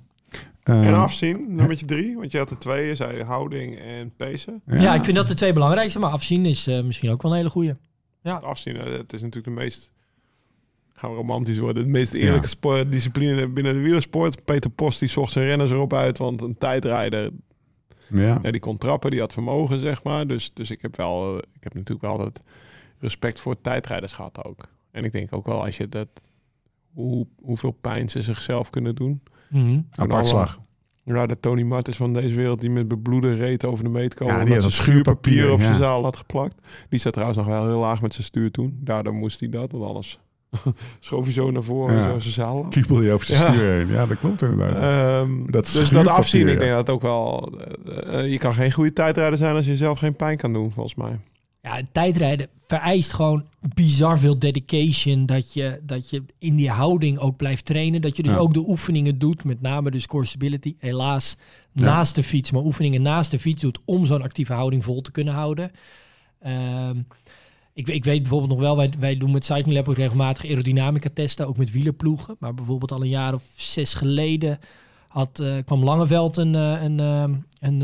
Eh, 0.63 0.87
En 0.87 0.93
afzien, 0.93 1.55
nummertje 1.55 1.85
drie. 1.85 2.15
Want 2.15 2.31
je 2.31 2.37
had 2.37 2.49
er 2.49 2.57
twee, 2.57 2.87
je 2.87 2.95
zei 2.95 3.23
houding 3.23 3.79
en 3.79 4.13
pacen. 4.15 4.61
Ja, 4.65 4.95
ik 4.95 5.03
vind 5.03 5.17
dat 5.17 5.27
de 5.27 5.33
twee 5.33 5.53
belangrijkste, 5.53 5.99
maar 5.99 6.11
afzien 6.11 6.45
is 6.45 6.67
eh, 6.67 6.83
misschien 6.83 7.09
ook 7.09 7.21
wel 7.21 7.31
een 7.31 7.37
hele 7.37 7.49
goede. 7.49 7.77
Afzien, 8.23 8.75
eh, 8.77 8.83
het 8.91 9.13
is 9.13 9.21
natuurlijk 9.21 9.55
de 9.55 9.61
meest... 9.61 9.91
Gaan 10.93 11.09
we 11.09 11.15
romantisch 11.15 11.57
worden. 11.57 11.83
De 11.83 11.89
meest 11.89 12.13
eerlijke 12.13 12.47
sportdiscipline 12.47 13.47
binnen 13.47 13.73
de 13.73 13.79
wielersport. 13.79 14.45
Peter 14.45 14.69
Post 14.69 14.99
die 14.99 15.09
zocht 15.09 15.31
zijn 15.31 15.45
renners 15.45 15.71
erop 15.71 15.93
uit. 15.93 16.17
Want 16.17 16.41
een 16.41 16.57
tijdrijder, 16.57 17.31
Ja. 18.07 18.39
ja, 18.41 18.51
die 18.51 18.59
kon 18.61 18.77
trappen, 18.77 19.11
die 19.11 19.19
had 19.19 19.33
vermogen, 19.33 19.79
zeg 19.79 20.03
maar. 20.03 20.27
Dus, 20.27 20.53
dus 20.53 20.71
ik 20.71 20.81
heb 20.81 20.95
wel, 20.95 21.37
ik 21.37 21.63
heb 21.63 21.73
natuurlijk 21.73 22.05
wel 22.05 22.17
dat 22.17 22.45
respect 22.99 23.39
voor 23.39 23.61
tijdrijders 23.61 24.11
gehad 24.11 24.43
ook. 24.43 24.67
En 24.93 25.03
ik 25.03 25.11
denk 25.11 25.33
ook 25.33 25.45
wel 25.45 25.65
als 25.65 25.77
je 25.77 25.89
dat, 25.89 26.07
hoe, 26.93 27.27
hoeveel 27.41 27.71
pijn 27.71 28.09
ze 28.09 28.21
zichzelf 28.21 28.69
kunnen 28.69 28.95
doen. 28.95 29.21
Apart 29.95 30.27
slag. 30.27 30.59
Ja, 31.03 31.25
de 31.25 31.39
Tony 31.39 31.63
Martens 31.63 31.97
van 31.97 32.13
deze 32.13 32.35
wereld 32.35 32.61
die 32.61 32.69
met 32.69 32.87
bebloede 32.87 33.33
reet 33.35 33.65
over 33.65 33.83
de 33.83 33.89
meet 33.89 34.13
komen. 34.13 34.35
Ja, 34.37 34.43
die 34.43 34.53
had 34.53 34.63
dat 34.63 34.71
schuurpapier, 34.71 35.51
op 35.51 35.59
ja. 35.59 35.65
zijn 35.65 35.77
zaal 35.77 36.03
had 36.03 36.17
geplakt. 36.17 36.67
Die 36.89 36.99
staat 36.99 37.13
trouwens 37.13 37.39
nog 37.39 37.47
wel 37.47 37.65
heel 37.67 37.79
laag 37.79 38.01
met 38.01 38.13
zijn 38.13 38.25
stuur 38.25 38.51
toen. 38.51 38.79
Daardoor 38.81 39.13
moest 39.13 39.39
hij 39.39 39.49
dat, 39.49 39.71
want 39.71 39.83
anders 39.85 40.19
schoof 40.99 41.23
hij 41.23 41.33
zo 41.33 41.51
naar 41.51 41.63
voren 41.63 41.95
Ja. 41.95 42.01
en 42.05 42.11
zo 42.11 42.19
zijn 42.19 42.33
zaal. 42.33 42.65
Kiepel 42.69 43.01
je 43.01 43.11
over 43.11 43.25
zijn 43.25 43.39
Ja. 43.39 43.45
stuur 43.53 43.71
heen. 43.71 43.87
Ja, 43.87 44.05
dat 44.05 44.19
klopt 44.19 44.41
inderdaad. 44.41 44.75
Ehm, 44.75 45.51
Dat 45.51 45.71
dus 45.73 45.89
dat 45.89 46.07
afzien, 46.07 46.47
ik 46.47 46.59
denk 46.59 46.71
dat 46.71 46.89
ook 46.89 47.01
wel... 47.01 47.53
eh, 47.59 48.19
eh, 48.19 48.31
je 48.31 48.37
kan 48.37 48.53
geen 48.53 48.71
goede 48.71 48.93
tijdrijder 48.93 49.37
zijn 49.37 49.55
als 49.55 49.65
je 49.65 49.77
zelf 49.77 49.99
geen 49.99 50.15
pijn 50.15 50.37
kan 50.37 50.53
doen, 50.53 50.71
volgens 50.71 50.95
mij. 50.95 51.19
Ja, 51.63 51.81
tijdrijden 51.91 52.47
vereist 52.67 53.13
gewoon 53.13 53.45
bizar 53.73 54.19
veel 54.19 54.39
dedication. 54.39 55.25
Dat 55.25 55.53
je, 55.53 55.79
dat 55.83 56.09
je 56.09 56.23
in 56.37 56.55
die 56.55 56.69
houding 56.69 57.17
ook 57.17 57.37
blijft 57.37 57.65
trainen. 57.65 58.01
Dat 58.01 58.15
je 58.17 58.23
dus 58.23 58.31
Ja. 58.31 58.37
ook 58.37 58.53
de 58.53 58.67
oefeningen 58.67 59.19
doet, 59.19 59.43
met 59.43 59.61
name 59.61 59.91
dus 59.91 60.07
core 60.07 60.25
stability. 60.25 60.75
Helaas 60.79 61.35
Ja. 61.71 61.83
naast 61.83 62.15
de 62.15 62.23
fiets, 62.23 62.51
maar 62.51 62.61
oefeningen 62.63 63.01
naast 63.01 63.31
de 63.31 63.39
fiets 63.39 63.61
doet 63.61 63.79
om 63.85 64.05
zo'n 64.05 64.21
actieve 64.21 64.53
houding 64.53 64.83
vol 64.83 65.01
te 65.01 65.11
kunnen 65.11 65.33
houden. 65.33 65.71
Ehm, 66.39 66.97
ik, 67.73 67.87
ik 67.87 68.03
weet 68.03 68.21
bijvoorbeeld 68.21 68.51
nog 68.51 68.59
wel, 68.59 68.77
wij, 68.77 68.89
wij 68.99 69.17
doen 69.17 69.31
met 69.31 69.45
Cycling 69.45 69.73
Lab 69.73 69.89
ook 69.89 69.95
regelmatig 69.97 70.45
aerodynamica 70.45 71.09
testen, 71.13 71.47
ook 71.47 71.57
met 71.57 71.71
wielerploegen. 71.71 72.35
Maar 72.39 72.53
bijvoorbeeld 72.53 72.91
al 72.91 73.01
een 73.01 73.09
jaar 73.09 73.33
of 73.33 73.43
zes 73.55 73.93
geleden 73.93 74.59
had, 75.13 75.39
eh, 75.39 75.55
kwam 75.65 75.83
Langeveld 75.83 76.37
een, 76.37 76.55
eh, 76.55 76.81
een, 76.81 76.99
eh, 76.99 77.23
een 77.59 77.83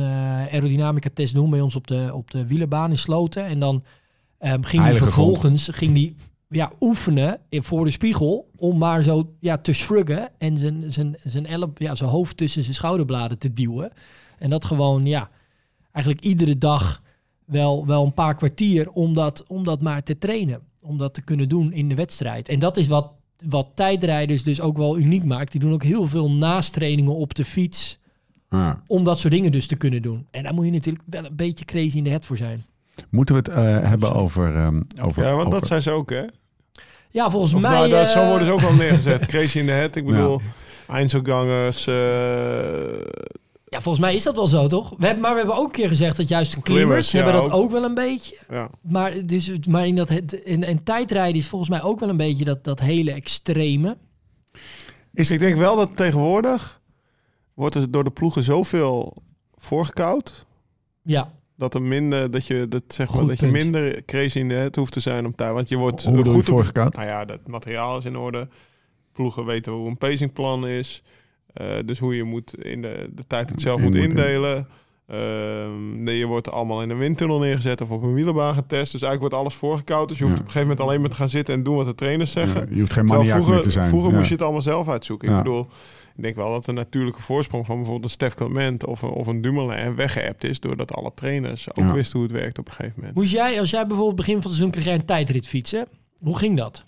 aerodynamica 0.51 1.09
test 1.13 1.33
doen 1.33 1.49
bij 1.49 1.61
ons 1.61 1.75
op 1.75 1.87
de, 1.87 2.09
op 2.13 2.31
de 2.31 2.47
wielerbaan 2.47 2.89
in 2.89 2.97
Sloten. 2.97 3.45
En 3.45 3.59
dan 3.59 3.83
ging 4.39 4.83
hij 4.83 4.95
vervolgens 4.95 5.69
ging 5.71 5.93
die, 5.93 6.15
ja, 6.47 6.71
oefenen 6.79 7.39
voor 7.49 7.85
de 7.85 7.91
spiegel 7.91 8.49
om 8.55 8.77
maar 8.77 9.03
zo 9.03 9.33
ja, 9.39 9.57
te 9.57 9.73
shruggen 9.73 10.29
en 10.37 10.57
zijn, 10.57 10.93
zijn, 10.93 11.15
zijn, 11.23 11.71
ja, 11.75 11.95
zijn 11.95 12.09
hoofd 12.09 12.37
tussen 12.37 12.63
zijn 12.63 12.75
schouderbladen 12.75 13.37
te 13.37 13.53
duwen. 13.53 13.91
En 14.37 14.49
dat 14.49 14.65
gewoon, 14.65 15.05
ja, 15.05 15.29
eigenlijk 15.91 16.25
iedere 16.25 16.57
dag 16.57 17.01
wel, 17.45 17.85
wel 17.85 18.05
een 18.05 18.13
paar 18.13 18.35
kwartier 18.35 18.91
om 18.91 19.13
dat, 19.13 19.43
om 19.47 19.63
dat 19.63 19.81
maar 19.81 20.03
te 20.03 20.17
trainen. 20.17 20.61
Om 20.81 20.97
dat 20.97 21.13
te 21.13 21.21
kunnen 21.21 21.49
doen 21.49 21.73
in 21.73 21.89
de 21.89 21.95
wedstrijd. 21.95 22.49
En 22.49 22.59
dat 22.59 22.77
is 22.77 22.87
wat, 22.87 23.11
wat 23.45 23.67
tijdrijders 23.73 24.43
dus 24.43 24.61
ook 24.61 24.77
wel 24.77 24.97
uniek 24.97 25.23
maakt. 25.23 25.51
Die 25.51 25.61
doen 25.61 25.73
ook 25.73 25.83
heel 25.83 26.07
veel 26.07 26.31
naastrainingen 26.31 27.15
op 27.15 27.33
de 27.35 27.45
fiets. 27.45 27.97
Ja. 28.49 28.81
Om 28.87 29.03
dat 29.03 29.19
soort 29.19 29.33
dingen 29.33 29.51
dus 29.51 29.67
te 29.67 29.75
kunnen 29.75 30.01
doen. 30.01 30.27
En 30.31 30.43
daar 30.43 30.53
moet 30.53 30.65
je 30.65 30.71
natuurlijk 30.71 31.03
wel 31.09 31.25
een 31.25 31.35
beetje 31.35 31.65
crazy 31.65 31.97
in 31.97 32.03
de 32.03 32.09
head 32.09 32.25
voor 32.25 32.37
zijn. 32.37 32.65
Moeten 33.09 33.35
we 33.35 33.41
het 33.41 33.49
eh, 33.49 33.89
hebben 33.89 34.13
over... 34.13 34.55
ehm, 34.55 34.79
over 35.01 35.23
Ja, 35.23 35.29
want 35.29 35.47
over- 35.47 35.59
dat 35.59 35.67
zijn 35.67 35.81
ze 35.81 35.91
ook, 35.91 36.09
hè? 36.09 36.23
Ja, 37.11 37.29
volgens 37.29 37.53
Of 37.53 37.61
mij... 37.61 37.71
nou, 37.71 37.89
dat, 37.89 38.09
zo 38.09 38.21
eh, 38.21 38.27
worden 38.27 38.47
ze 38.47 38.53
ook 38.53 38.59
wel 38.59 38.73
neergezet. 38.85 39.25
Crazy 39.25 39.59
in 39.59 39.65
de 39.65 39.71
head. 39.71 39.95
Ik 39.95 40.05
bedoel, 40.05 40.41
Einzelgangers, 40.87 41.87
eh, 41.87 41.93
Ja, 43.69 43.81
volgens 43.81 44.05
mij 44.05 44.15
is 44.15 44.23
dat 44.23 44.35
wel 44.35 44.47
zo, 44.47 44.67
toch? 44.67 44.93
We 44.97 45.05
hebben, 45.05 45.21
maar 45.23 45.31
we 45.31 45.37
hebben 45.37 45.55
ook 45.57 45.65
een 45.65 45.71
keer 45.71 45.87
gezegd 45.87 46.17
dat 46.17 46.27
juist 46.27 46.51
klimmers, 46.61 46.75
Klimmers, 46.75 47.11
ja, 47.11 47.23
hebben 47.23 47.41
dat 47.41 47.51
ook. 47.51 47.63
ook 47.63 47.71
wel 47.71 47.83
een 47.83 47.93
beetje. 47.93 48.37
ja. 48.49 48.69
Maar, 48.81 49.25
dus, 49.25 49.51
maar 49.67 49.87
in, 49.87 49.95
dat, 49.95 50.09
het- 50.09 50.33
in, 50.33 50.63
in 50.63 50.83
tijdrijden 50.83 51.35
is 51.35 51.47
volgens 51.47 51.69
mij 51.69 51.81
ook 51.81 51.99
wel 51.99 52.09
een 52.09 52.17
beetje 52.17 52.45
dat, 52.45 52.63
dat 52.63 52.79
hele 52.79 53.11
extreme. 53.11 53.97
Is 55.13 55.31
Ik 55.31 55.39
denk 55.39 55.57
wel 55.57 55.75
dat 55.75 55.89
tegenwoordig 55.95 56.81
wordt 57.53 57.75
er 57.75 57.91
door 57.91 58.03
de 58.03 58.11
ploegen 58.11 58.43
zoveel 58.43 59.13
voorgekoud. 59.55 60.45
Ja, 61.03 61.31
Dat, 61.57 61.73
er 61.73 61.81
minder, 61.81 62.31
dat, 62.31 62.45
je, 62.47 62.67
dat, 62.67 62.83
zeg 62.87 63.13
maar, 63.13 63.27
dat 63.27 63.39
je 63.39 63.45
minder 63.47 64.05
crazy 64.05 64.39
in 64.39 64.47
de 64.49 64.55
head 64.55 64.75
hoeft 64.75 64.91
te 64.93 64.99
zijn 64.99 65.25
om 65.25 65.35
tijd. 65.35 65.53
Want 65.53 65.69
je 65.69 65.77
wordt 65.77 66.03
Hoe 66.03 66.25
goed 66.25 66.45
voorgekoud? 66.45 66.93
Nou 66.95 67.07
ja, 67.07 67.25
dat 67.25 67.47
materiaal 67.47 67.97
is 67.97 68.05
in 68.05 68.17
orde. 68.17 68.47
Ploegen 69.11 69.45
weten 69.45 69.73
hoe 69.73 69.87
een 69.87 69.97
pacingplan 69.97 70.67
is. 70.67 71.03
Eh, 71.53 71.67
dus 71.85 71.99
hoe 71.99 72.15
je 72.15 72.23
moet 72.23 72.63
in 72.63 72.81
de, 72.81 73.09
de 73.13 73.23
tijd 73.27 73.49
het 73.49 73.61
zelf 73.61 73.81
moet 73.81 73.93
moet- 73.95 74.03
indelen. 74.03 74.67
Ehm, 75.07 76.03
nee, 76.03 76.17
je 76.17 76.25
wordt 76.25 76.51
allemaal 76.51 76.81
in 76.81 76.89
een 76.89 76.97
windtunnel 76.97 77.39
neergezet 77.39 77.81
of 77.81 77.89
op 77.89 78.03
een 78.03 78.13
wielerbaan 78.13 78.53
getest. 78.53 78.91
Dus 78.91 79.01
eigenlijk 79.01 79.19
wordt 79.19 79.35
alles 79.35 79.53
voorgekoud. 79.53 80.09
Dus 80.09 80.17
je 80.17 80.23
hoeft 80.23 80.35
Ja. 80.35 80.41
op 80.43 80.47
een 80.47 80.53
gegeven 80.53 80.69
moment 80.75 80.87
alleen 80.87 81.01
maar 81.01 81.09
te 81.09 81.15
gaan 81.15 81.29
zitten 81.29 81.53
en 81.55 81.63
doen 81.63 81.75
wat 81.75 81.85
de 81.85 81.95
trainers 81.95 82.31
zeggen. 82.31 82.61
Ja, 82.61 82.73
je 82.73 82.79
hoeft 82.79 82.93
geen 82.93 83.05
maniac 83.05 83.27
vroeger, 83.33 83.53
meer 83.53 83.61
te 83.63 83.71
zijn. 83.71 83.87
vroeger 83.87 84.09
Ja. 84.11 84.15
moest 84.15 84.27
je 84.27 84.33
het 84.33 84.43
allemaal 84.43 84.61
zelf 84.61 84.89
uitzoeken. 84.89 85.29
Ja. 85.29 85.37
Ik 85.37 85.43
bedoel, 85.43 85.67
ik 86.15 86.23
denk 86.23 86.35
wel 86.35 86.51
dat 86.51 86.65
de 86.65 86.71
natuurlijke 86.71 87.21
voorsprong 87.21 87.65
van 87.65 87.75
bijvoorbeeld 87.75 88.03
een 88.05 88.09
Stef 88.11 88.33
Clement 88.33 88.85
of, 88.85 89.01
een- 89.01 89.09
of 89.09 89.27
een 89.27 89.41
Dumoulin 89.41 89.95
weggeëpt 89.95 90.43
is. 90.43 90.59
Doordat 90.59 90.93
alle 90.93 91.11
trainers 91.15 91.69
ook 91.69 91.85
Ja. 91.85 91.93
wisten 91.93 92.19
hoe 92.19 92.27
het 92.27 92.37
werkt 92.37 92.59
op 92.59 92.67
een 92.67 92.73
gegeven 92.73 92.95
moment. 92.97 93.15
Moest 93.15 93.31
jij, 93.31 93.59
als 93.59 93.69
jij 93.69 93.85
bijvoorbeeld 93.85 94.15
begin 94.17 94.33
van 94.33 94.41
het 94.43 94.51
seizoen 94.51 94.71
kreeg 94.71 94.85
jij 94.85 94.93
een 94.95 95.05
tijdrit 95.05 95.47
fietsen. 95.47 95.87
Hoe 96.23 96.37
ging 96.37 96.57
dat? 96.57 96.83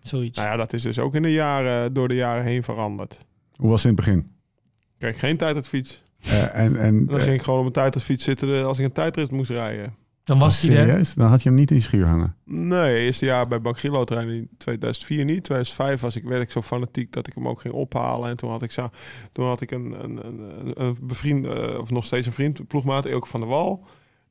Zoiets. 0.00 0.38
Nou 0.38 0.50
ja, 0.50 0.56
dat 0.56 0.72
is 0.72 0.82
dus 0.82 0.98
ook 0.98 1.14
in 1.14 1.22
de 1.22 1.32
jaren, 1.32 1.92
door 1.92 2.08
de 2.08 2.14
jaren 2.14 2.44
heen 2.44 2.62
veranderd. 2.62 3.18
Hoe 3.56 3.70
was 3.70 3.82
het 3.82 3.90
in 3.90 3.96
het 3.96 4.06
begin? 4.06 4.18
Ik 4.18 4.98
kreeg 4.98 5.18
geen 5.18 5.36
tijdritfiets. 5.36 6.02
Eh, 6.20 6.42
en 6.42 6.50
en 6.54 6.76
En 6.76 7.06
dan 7.06 7.16
eh, 7.16 7.22
ging 7.22 7.36
ik 7.36 7.42
gewoon 7.42 7.60
op 7.60 7.66
een 7.66 7.72
tijdritfiets 7.72 8.24
zitten 8.24 8.58
eh, 8.58 8.64
als 8.64 8.78
ik 8.78 8.84
een 8.84 8.92
tijdrit 8.92 9.30
moest 9.30 9.50
rijden. 9.50 9.94
Dan 10.24 10.38
was 10.38 10.60
hij 10.60 10.76
er. 10.76 10.86
serieus? 10.86 11.14
Dan 11.14 11.28
had 11.28 11.42
je 11.42 11.48
hem 11.48 11.58
niet 11.58 11.70
in 11.70 11.82
schuur 11.82 12.06
hangen. 12.06 12.36
Nee, 12.44 12.98
eerste 12.98 13.24
jaar 13.24 13.48
bij 13.48 13.60
Bank 13.60 13.78
Gilo 13.78 14.04
trainen 14.04 14.34
in 14.34 14.48
2004 14.58 15.24
niet. 15.24 15.44
2005 15.44 16.00
was 16.00 16.16
ik, 16.16 16.24
werd 16.24 16.42
ik 16.42 16.50
zo 16.50 16.62
fanatiek 16.62 17.12
dat 17.12 17.26
ik 17.26 17.34
hem 17.34 17.48
ook 17.48 17.60
ging 17.60 17.74
ophalen. 17.74 18.28
En 18.28 18.36
toen 18.36 18.50
had 18.50 18.62
ik, 18.62 18.70
zo, 18.70 18.90
toen 19.32 19.46
had 19.46 19.60
ik 19.60 19.70
een, 19.70 20.04
een, 20.04 20.26
een, 20.26 20.72
een 20.74 20.96
bevriend, 21.00 21.46
of 21.78 21.90
nog 21.90 22.04
steeds 22.04 22.26
een 22.26 22.32
vriend, 22.32 22.66
ploegmaat, 22.66 23.06
Elke 23.06 23.26
van 23.26 23.40
der 23.40 23.48
Wal. 23.48 23.86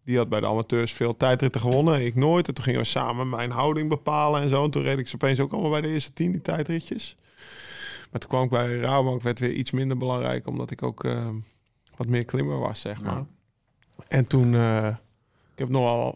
Die 0.05 0.17
had 0.17 0.29
bij 0.29 0.39
de 0.39 0.47
amateurs 0.47 0.93
veel 0.93 1.17
tijdritten 1.17 1.61
gewonnen. 1.61 2.05
Ik 2.05 2.15
nooit. 2.15 2.47
En 2.47 2.53
toen 2.53 2.63
gingen 2.63 2.79
we 2.79 2.85
samen 2.85 3.29
mijn 3.29 3.51
houding 3.51 3.89
bepalen 3.89 4.41
en 4.41 4.49
zo. 4.49 4.63
En 4.63 4.71
toen 4.71 4.83
reed 4.83 4.99
ik 4.99 5.07
ze 5.07 5.15
opeens 5.15 5.39
ook 5.39 5.51
allemaal 5.51 5.71
bij 5.71 5.81
de 5.81 5.87
eerste 5.87 6.13
tien, 6.13 6.31
die 6.31 6.41
tijdritjes. 6.41 7.17
Maar 8.13 8.21
toen 8.21 8.29
kwam 8.29 8.43
ik 8.43 8.49
bij 8.49 8.77
Rabobank, 8.77 9.21
werd 9.21 9.39
weer 9.39 9.51
iets 9.53 9.71
minder 9.71 9.97
belangrijk. 9.97 10.47
Omdat 10.47 10.71
ik 10.71 10.83
ook 10.83 11.03
eh, 11.03 11.29
wat 11.95 12.07
meer 12.07 12.25
klimmer 12.25 12.59
was, 12.59 12.79
zeg 12.79 13.01
maar. 13.01 13.13
Ja. 13.13 13.25
En 14.07 14.25
toen... 14.25 14.55
eh, 14.55 14.87
ik 15.53 15.59
heb 15.59 15.69
nog 15.69 15.85
al 15.85 16.07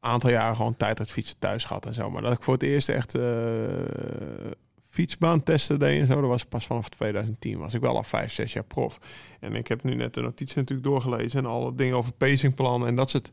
een 0.00 0.10
aantal 0.10 0.30
jaren 0.30 0.56
gewoon 0.56 0.76
tijd 0.76 0.98
uit 0.98 1.10
fietsen 1.10 1.38
thuis 1.38 1.64
gehad 1.64 1.86
en 1.86 1.94
zo. 1.94 2.10
Maar 2.10 2.22
dat 2.22 2.32
ik 2.32 2.42
voor 2.42 2.54
het 2.54 2.62
eerst 2.62 2.88
echt 2.88 3.14
eh 3.14 4.50
fietsbaan 4.86 5.42
testen 5.42 5.78
deed 5.78 6.00
en 6.00 6.06
zo, 6.06 6.20
dat 6.20 6.30
was 6.30 6.44
pas 6.44 6.66
vanaf 6.66 6.88
2010. 6.88 7.58
Was 7.58 7.74
ik 7.74 7.80
wel 7.80 7.96
al 7.96 8.02
vijf, 8.02 8.32
zes 8.32 8.52
jaar 8.52 8.64
prof. 8.64 8.98
En 9.40 9.54
ik 9.54 9.66
heb 9.66 9.82
nu 9.82 9.94
net 9.94 10.14
de 10.14 10.20
notitie 10.20 10.56
natuurlijk 10.56 10.88
doorgelezen 10.88 11.38
en 11.38 11.46
alle 11.50 11.74
dingen 11.74 11.96
over 11.96 12.12
pacingplannen 12.12 12.88
en 12.88 12.94
dat 12.96 13.10
soort 13.10 13.30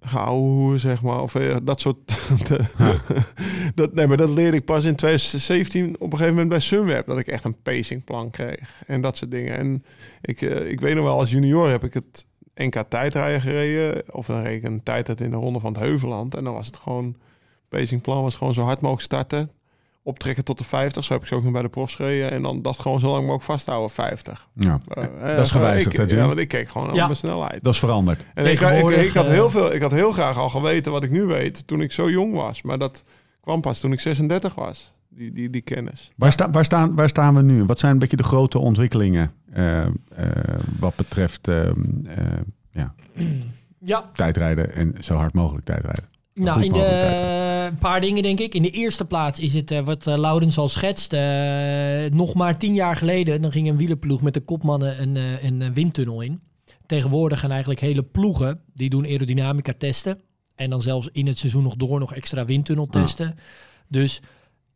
geouwe, 0.00 0.78
zeg 0.78 1.02
maar. 1.02 1.22
Of 1.22 1.34
eh, 1.34 1.56
dat 1.62 1.80
soort... 1.80 1.98
dat, 3.74 3.94
nee, 3.94 4.06
maar 4.06 4.16
dat 4.16 4.30
leerde 4.30 4.56
ik 4.56 4.64
pas 4.64 4.84
in 4.84 4.96
2017 4.96 5.94
op 5.94 6.02
een 6.02 6.10
gegeven 6.10 6.30
moment 6.30 6.48
bij 6.48 6.60
Sunweb. 6.60 7.06
Dat 7.06 7.18
ik 7.18 7.26
echt 7.26 7.44
een 7.44 7.62
pacingplan 7.62 8.30
kreeg. 8.30 8.82
En 8.86 9.00
dat 9.00 9.16
soort 9.16 9.30
dingen. 9.30 9.56
En 9.56 9.84
ik, 10.20 10.42
eh, 10.42 10.70
ik 10.70 10.80
weet 10.80 10.94
nog 10.94 11.04
wel, 11.04 11.18
als 11.18 11.30
junior 11.30 11.70
heb 11.70 11.84
ik 11.84 11.94
het 11.94 12.26
NK 12.54 12.84
tijdrijden 12.88 13.40
gereden. 13.40 14.14
Of 14.14 14.26
dan 14.26 14.42
reed 14.42 14.56
ik 14.56 14.68
een 14.68 14.82
tijdrit 14.82 15.20
in 15.20 15.30
de 15.30 15.36
Ronde 15.36 15.60
van 15.60 15.72
het 15.72 15.82
Heuveland. 15.82 16.34
En 16.34 16.44
dan 16.44 16.54
was 16.54 16.66
het 16.66 16.76
gewoon... 16.76 17.16
Pacingplan 17.68 18.22
was 18.22 18.34
gewoon 18.34 18.54
zo 18.54 18.62
hard 18.62 18.80
mogelijk 18.80 19.04
starten. 19.04 19.50
Optrekken 20.10 20.44
tot 20.44 20.58
de 20.58 20.64
50. 20.64 21.04
Zo 21.04 21.12
heb 21.12 21.22
ik 21.22 21.28
ze 21.28 21.34
ook 21.34 21.42
nog 21.42 21.52
bij 21.52 21.62
de 21.62 21.68
profs 21.68 21.94
gereden. 21.94 22.30
En 22.30 22.42
dan 22.42 22.62
dat 22.62 22.78
gewoon 22.78 23.00
zo 23.00 23.06
lang 23.06 23.20
mogelijk 23.20 23.44
vasthouden, 23.44 23.90
50. 23.90 24.48
Ja. 24.54 24.80
Eh, 24.88 25.36
dat 25.36 25.44
is 25.44 25.50
gewijzigd, 25.50 25.96
hè, 25.96 26.02
ik? 26.02 26.10
Ja, 26.10 26.26
want 26.26 26.38
ik 26.38 26.48
keek 26.48 26.68
gewoon 26.68 26.86
Ja. 26.86 26.92
op 26.92 26.96
mijn 26.98 27.16
snelheid. 27.16 27.62
Dat 27.64 27.72
is 27.72 27.78
veranderd. 27.78 28.24
En 28.34 28.44
ik, 28.46 28.60
ik, 28.60 28.88
ik, 28.88 29.12
had 29.12 29.26
eh, 29.26 29.32
heel 29.32 29.50
veel, 29.50 29.74
ik 29.74 29.82
had 29.82 29.90
heel 29.92 30.12
graag 30.12 30.38
al 30.38 30.48
geweten 30.48 30.92
wat 30.92 31.02
ik 31.02 31.10
nu 31.10 31.22
weet 31.24 31.66
toen 31.66 31.80
ik 31.80 31.92
zo 31.92 32.10
jong 32.10 32.34
was. 32.34 32.62
Maar 32.62 32.78
dat 32.78 33.04
kwam 33.40 33.60
pas 33.60 33.80
toen 33.80 33.92
ik 33.92 34.00
36 34.00 34.54
was, 34.54 34.92
die, 35.08 35.32
die, 35.32 35.50
die 35.50 35.60
kennis. 35.62 36.10
Waar, 36.16 36.32
sta, 36.32 36.50
waar, 36.50 36.64
staan, 36.64 36.94
waar 36.94 37.08
staan 37.08 37.34
we 37.34 37.42
nu? 37.42 37.64
Wat 37.64 37.78
zijn 37.78 37.92
een 37.92 37.98
beetje 37.98 38.16
de 38.16 38.22
grote 38.22 38.58
ontwikkelingen 38.58 39.32
eh, 39.52 39.80
eh, 39.82 39.90
wat 40.78 40.96
betreft 40.96 41.48
eh, 41.48 41.68
eh, 41.68 41.74
ja, 42.72 42.94
Ja, 43.78 44.10
tijdrijden 44.12 44.74
en 44.74 44.94
zo 45.00 45.14
hard 45.14 45.34
mogelijk 45.34 45.64
tijdrijden. 45.64 46.04
Nou, 46.44 46.64
in 46.64 46.72
de, 46.72 47.66
een 47.70 47.78
paar 47.78 48.00
dingen 48.00 48.22
denk 48.22 48.40
ik. 48.40 48.54
In 48.54 48.62
de 48.62 48.70
eerste 48.70 49.04
plaats 49.04 49.38
is 49.38 49.54
het 49.54 49.70
eh, 49.70 49.80
wat 49.80 50.06
eh, 50.06 50.18
Laurens 50.18 50.58
al 50.58 50.68
schetst. 50.68 51.12
eh, 51.12 51.20
nog 52.12 52.34
maar 52.34 52.58
tien 52.58 52.74
jaar 52.74 52.96
geleden, 52.96 53.42
dan 53.42 53.52
ging 53.52 53.68
een 53.68 53.76
wielerploeg 53.76 54.22
met 54.22 54.34
de 54.34 54.40
kopmannen 54.40 55.02
een, 55.02 55.16
een 55.42 55.74
windtunnel 55.74 56.20
in. 56.20 56.40
Tegenwoordig 56.86 57.40
gaan 57.40 57.50
eigenlijk 57.50 57.80
hele 57.80 58.02
ploegen, 58.02 58.60
die 58.74 58.90
doen 58.90 59.04
aerodynamica 59.04 59.72
testen. 59.78 60.20
En 60.54 60.70
dan 60.70 60.82
zelfs 60.82 61.08
in 61.12 61.26
het 61.26 61.38
seizoen 61.38 61.62
nog 61.62 61.76
door 61.76 62.00
nog 62.00 62.14
extra 62.14 62.44
windtunnel 62.44 62.86
testen. 62.86 63.34
Dus 63.88 64.20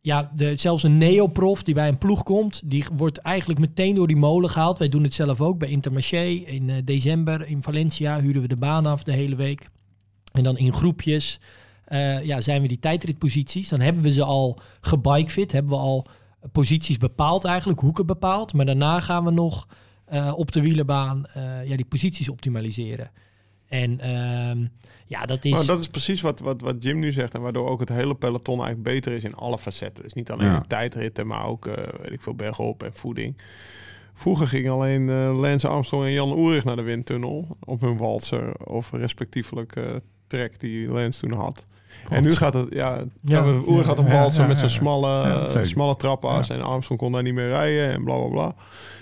ja, 0.01 0.31
de, 0.35 0.55
zelfs 0.55 0.83
een 0.83 0.97
neoprof 0.97 1.63
die 1.63 1.73
bij 1.73 1.87
een 1.87 1.97
ploeg 1.97 2.23
komt, 2.23 2.61
die 2.65 2.85
wordt 2.93 3.17
eigenlijk 3.17 3.59
meteen 3.59 3.95
door 3.95 4.07
die 4.07 4.15
molen 4.15 4.49
gehaald. 4.49 4.79
Wij 4.79 4.89
doen 4.89 5.03
het 5.03 5.13
zelf 5.13 5.41
ook 5.41 5.57
bij 5.57 5.69
Intermarché. 5.69 6.23
In 6.45 6.81
december 6.83 7.47
in 7.47 7.63
Valencia 7.63 8.21
huren 8.21 8.41
we 8.41 8.47
de 8.47 8.57
baan 8.57 8.85
af 8.85 9.03
de 9.03 9.13
hele 9.13 9.35
week. 9.35 9.69
En 10.37 10.43
dan 10.43 10.57
in 10.57 10.73
groepjes 10.73 11.39
eh, 11.85 12.23
ja, 12.23 12.41
zijn 12.41 12.61
we 12.61 12.67
die 12.67 12.79
tijdritposities. 12.79 13.69
Dan 13.69 13.79
hebben 13.79 14.03
we 14.03 14.11
ze 14.11 14.23
al 14.23 14.59
gebikefit, 14.81 15.51
hebben 15.51 15.71
we 15.71 15.77
al 15.77 16.07
posities 16.51 16.97
bepaald 16.97 17.45
eigenlijk, 17.45 17.79
hoeken 17.79 18.05
bepaald. 18.05 18.53
Maar 18.53 18.65
daarna 18.65 18.99
gaan 18.99 19.23
we 19.23 19.31
nog 19.31 19.67
eh, 20.05 20.33
op 20.35 20.51
de 20.51 20.61
wielerbaan 20.61 21.25
eh, 21.25 21.67
ja, 21.67 21.75
die 21.75 21.85
posities 21.85 22.29
optimaliseren. 22.29 23.11
En 23.67 23.99
ehm, 23.99 24.65
ja, 25.07 25.25
dat 25.25 25.45
is... 25.45 25.51
Maar 25.51 25.65
dat 25.65 25.79
is 25.79 25.87
precies 25.87 26.21
wat, 26.21 26.39
wat, 26.39 26.61
wat 26.61 26.83
Jim 26.83 26.99
nu 26.99 27.11
zegt. 27.11 27.33
En 27.33 27.41
waardoor 27.41 27.69
ook 27.69 27.79
het 27.79 27.89
hele 27.89 28.15
peloton 28.15 28.57
eigenlijk 28.63 28.83
beter 28.83 29.11
is 29.11 29.23
in 29.23 29.35
alle 29.35 29.57
facetten. 29.57 30.03
Dus 30.03 30.13
niet 30.13 30.31
alleen 30.31 30.47
Ja. 30.47 30.55
in 30.55 30.67
tijdritten, 30.67 31.27
maar 31.27 31.45
ook, 31.45 31.67
eh, 31.67 31.73
weet 32.01 32.11
ik 32.11 32.21
veel, 32.21 32.35
bergop 32.35 32.83
en 32.83 32.93
voeding. 32.93 33.37
Vroeger 34.13 34.47
ging 34.47 34.69
alleen 34.69 35.09
eh, 35.09 35.39
Lance 35.39 35.67
Armstrong 35.67 36.03
en 36.03 36.11
Jan 36.11 36.37
Oerig 36.37 36.63
naar 36.63 36.75
de 36.75 36.81
windtunnel. 36.81 37.57
Op 37.59 37.81
hun 37.81 37.97
walser 37.97 38.65
of 38.65 38.91
respectievelijk 38.91 39.75
eh 39.75 39.95
trek 40.27 40.59
die 40.59 40.87
Lance 40.87 41.19
toen 41.19 41.31
had. 41.33 41.63
En 42.09 42.23
nu 42.23 42.31
gaat 42.31 42.53
het, 42.53 42.67
ja, 42.73 42.95
Ja. 43.21 43.43
ja. 43.45 43.51
Oerig 43.67 43.87
had 43.87 43.97
een 43.97 44.05
Ja, 44.05 44.47
met 44.47 44.59
zijn 44.59 44.69
smalle, 44.69 45.45
zeker. 45.49 45.65
smalle 45.67 45.95
trappas. 45.95 46.49
En 46.49 46.61
Armstrong 46.61 46.99
kon 46.99 47.11
daar 47.11 47.23
niet 47.23 47.33
meer 47.33 47.47
rijden 47.47 47.91
en 47.91 48.03
bla 48.03 48.15
bla 48.17 48.27
bla. 48.27 48.55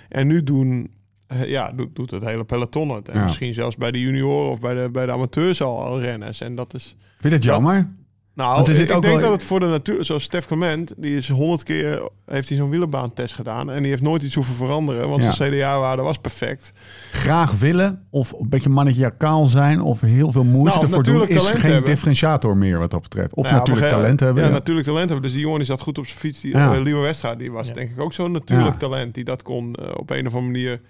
En 0.09 0.27
nu 0.27 0.43
doen, 0.43 0.91
eh, 1.27 1.49
ja, 1.49 1.71
doet, 1.71 1.95
doet 1.95 2.11
het 2.11 2.23
hele 2.25 2.43
peloton 2.43 2.89
het. 2.89 3.09
En 3.09 3.17
Ja. 3.17 3.23
misschien 3.23 3.53
zelfs 3.53 3.75
bij 3.75 3.91
de 3.91 3.99
junioren 3.99 4.51
of 4.51 4.59
bij 4.59 4.73
de, 4.73 4.89
bij 4.91 5.05
de 5.05 5.11
amateurs 5.11 5.61
al, 5.61 5.83
al 5.83 5.99
renners. 6.01 6.41
En 6.41 6.55
dat 6.55 6.73
is... 6.73 6.95
Vind 7.17 7.23
je 7.23 7.29
dat 7.29 7.43
jammer? 7.43 7.87
Nou, 8.35 8.55
Want 8.55 8.67
er 8.67 8.75
zit 8.75 8.89
ik 8.89 8.95
ook 8.95 9.01
denk 9.01 9.19
wel- 9.19 9.29
dat 9.29 9.31
het 9.39 9.43
voor 9.47 9.59
de 9.59 9.65
natuur, 9.65 10.05
zoals 10.05 10.23
Stef 10.23 10.45
Clement, 10.45 10.93
die 10.97 11.15
is 11.15 11.29
honderd 11.29 11.63
keer 11.63 12.09
heeft 12.25 12.49
hij 12.49 12.57
zo'n 12.57 12.69
wielerbaantest 12.69 13.33
gedaan 13.35 13.71
en 13.71 13.79
die 13.81 13.89
heeft 13.89 14.01
nooit 14.01 14.23
iets 14.23 14.35
hoeven 14.35 14.55
veranderen, 14.55 15.09
want 15.09 15.23
Ja. 15.23 15.31
zijn 15.31 15.51
CDA-waarde 15.51 16.01
was 16.01 16.17
perfect. 16.17 16.71
Graag 17.11 17.59
willen 17.59 18.05
of 18.09 18.31
een 18.31 18.49
beetje 18.49 18.69
mannetje 18.69 19.13
zijn 19.45 19.81
of 19.81 20.01
heel 20.01 20.31
veel 20.31 20.43
moeite 20.43 20.77
Nou, 20.77 20.81
ervoor 20.89 21.03
doen 21.03 21.13
natuurlijk 21.13 21.41
is 21.41 21.49
geen 21.49 21.71
hebben. 21.71 21.89
differentiator 21.89 22.57
meer 22.57 22.79
wat 22.79 22.91
dat 22.91 23.01
betreft. 23.01 23.33
Of 23.33 23.43
Nou 23.43 23.55
ja, 23.55 23.59
natuurlijk 23.59 23.87
talent 23.89 24.19
hebben. 24.19 24.41
Ja, 24.43 24.47
ja. 24.49 24.53
natuurlijk 24.55 24.85
talent 24.87 25.09
hebben. 25.09 25.21
Dus 25.25 25.31
die 25.31 25.41
jongen 25.41 25.57
die 25.57 25.67
zat 25.67 25.81
goed 25.81 25.97
op 25.97 26.05
zijn 26.05 26.19
fiets. 26.19 26.41
Die, 26.41 26.51
Ja. 26.55 26.73
eh, 26.73 26.81
Leo 26.81 27.01
Westra, 27.01 27.35
die 27.35 27.51
was 27.51 27.67
Ja. 27.67 27.73
denk 27.73 27.89
ik 27.91 27.99
ook 27.99 28.13
zo'n 28.13 28.31
natuurlijk 28.31 28.71
Ja. 28.73 28.77
talent 28.79 29.13
die 29.13 29.23
dat 29.23 29.41
kon 29.43 29.75
eh, 29.75 29.85
op 29.95 30.09
een 30.09 30.27
of 30.27 30.33
andere 30.35 30.51
manier. 30.51 30.81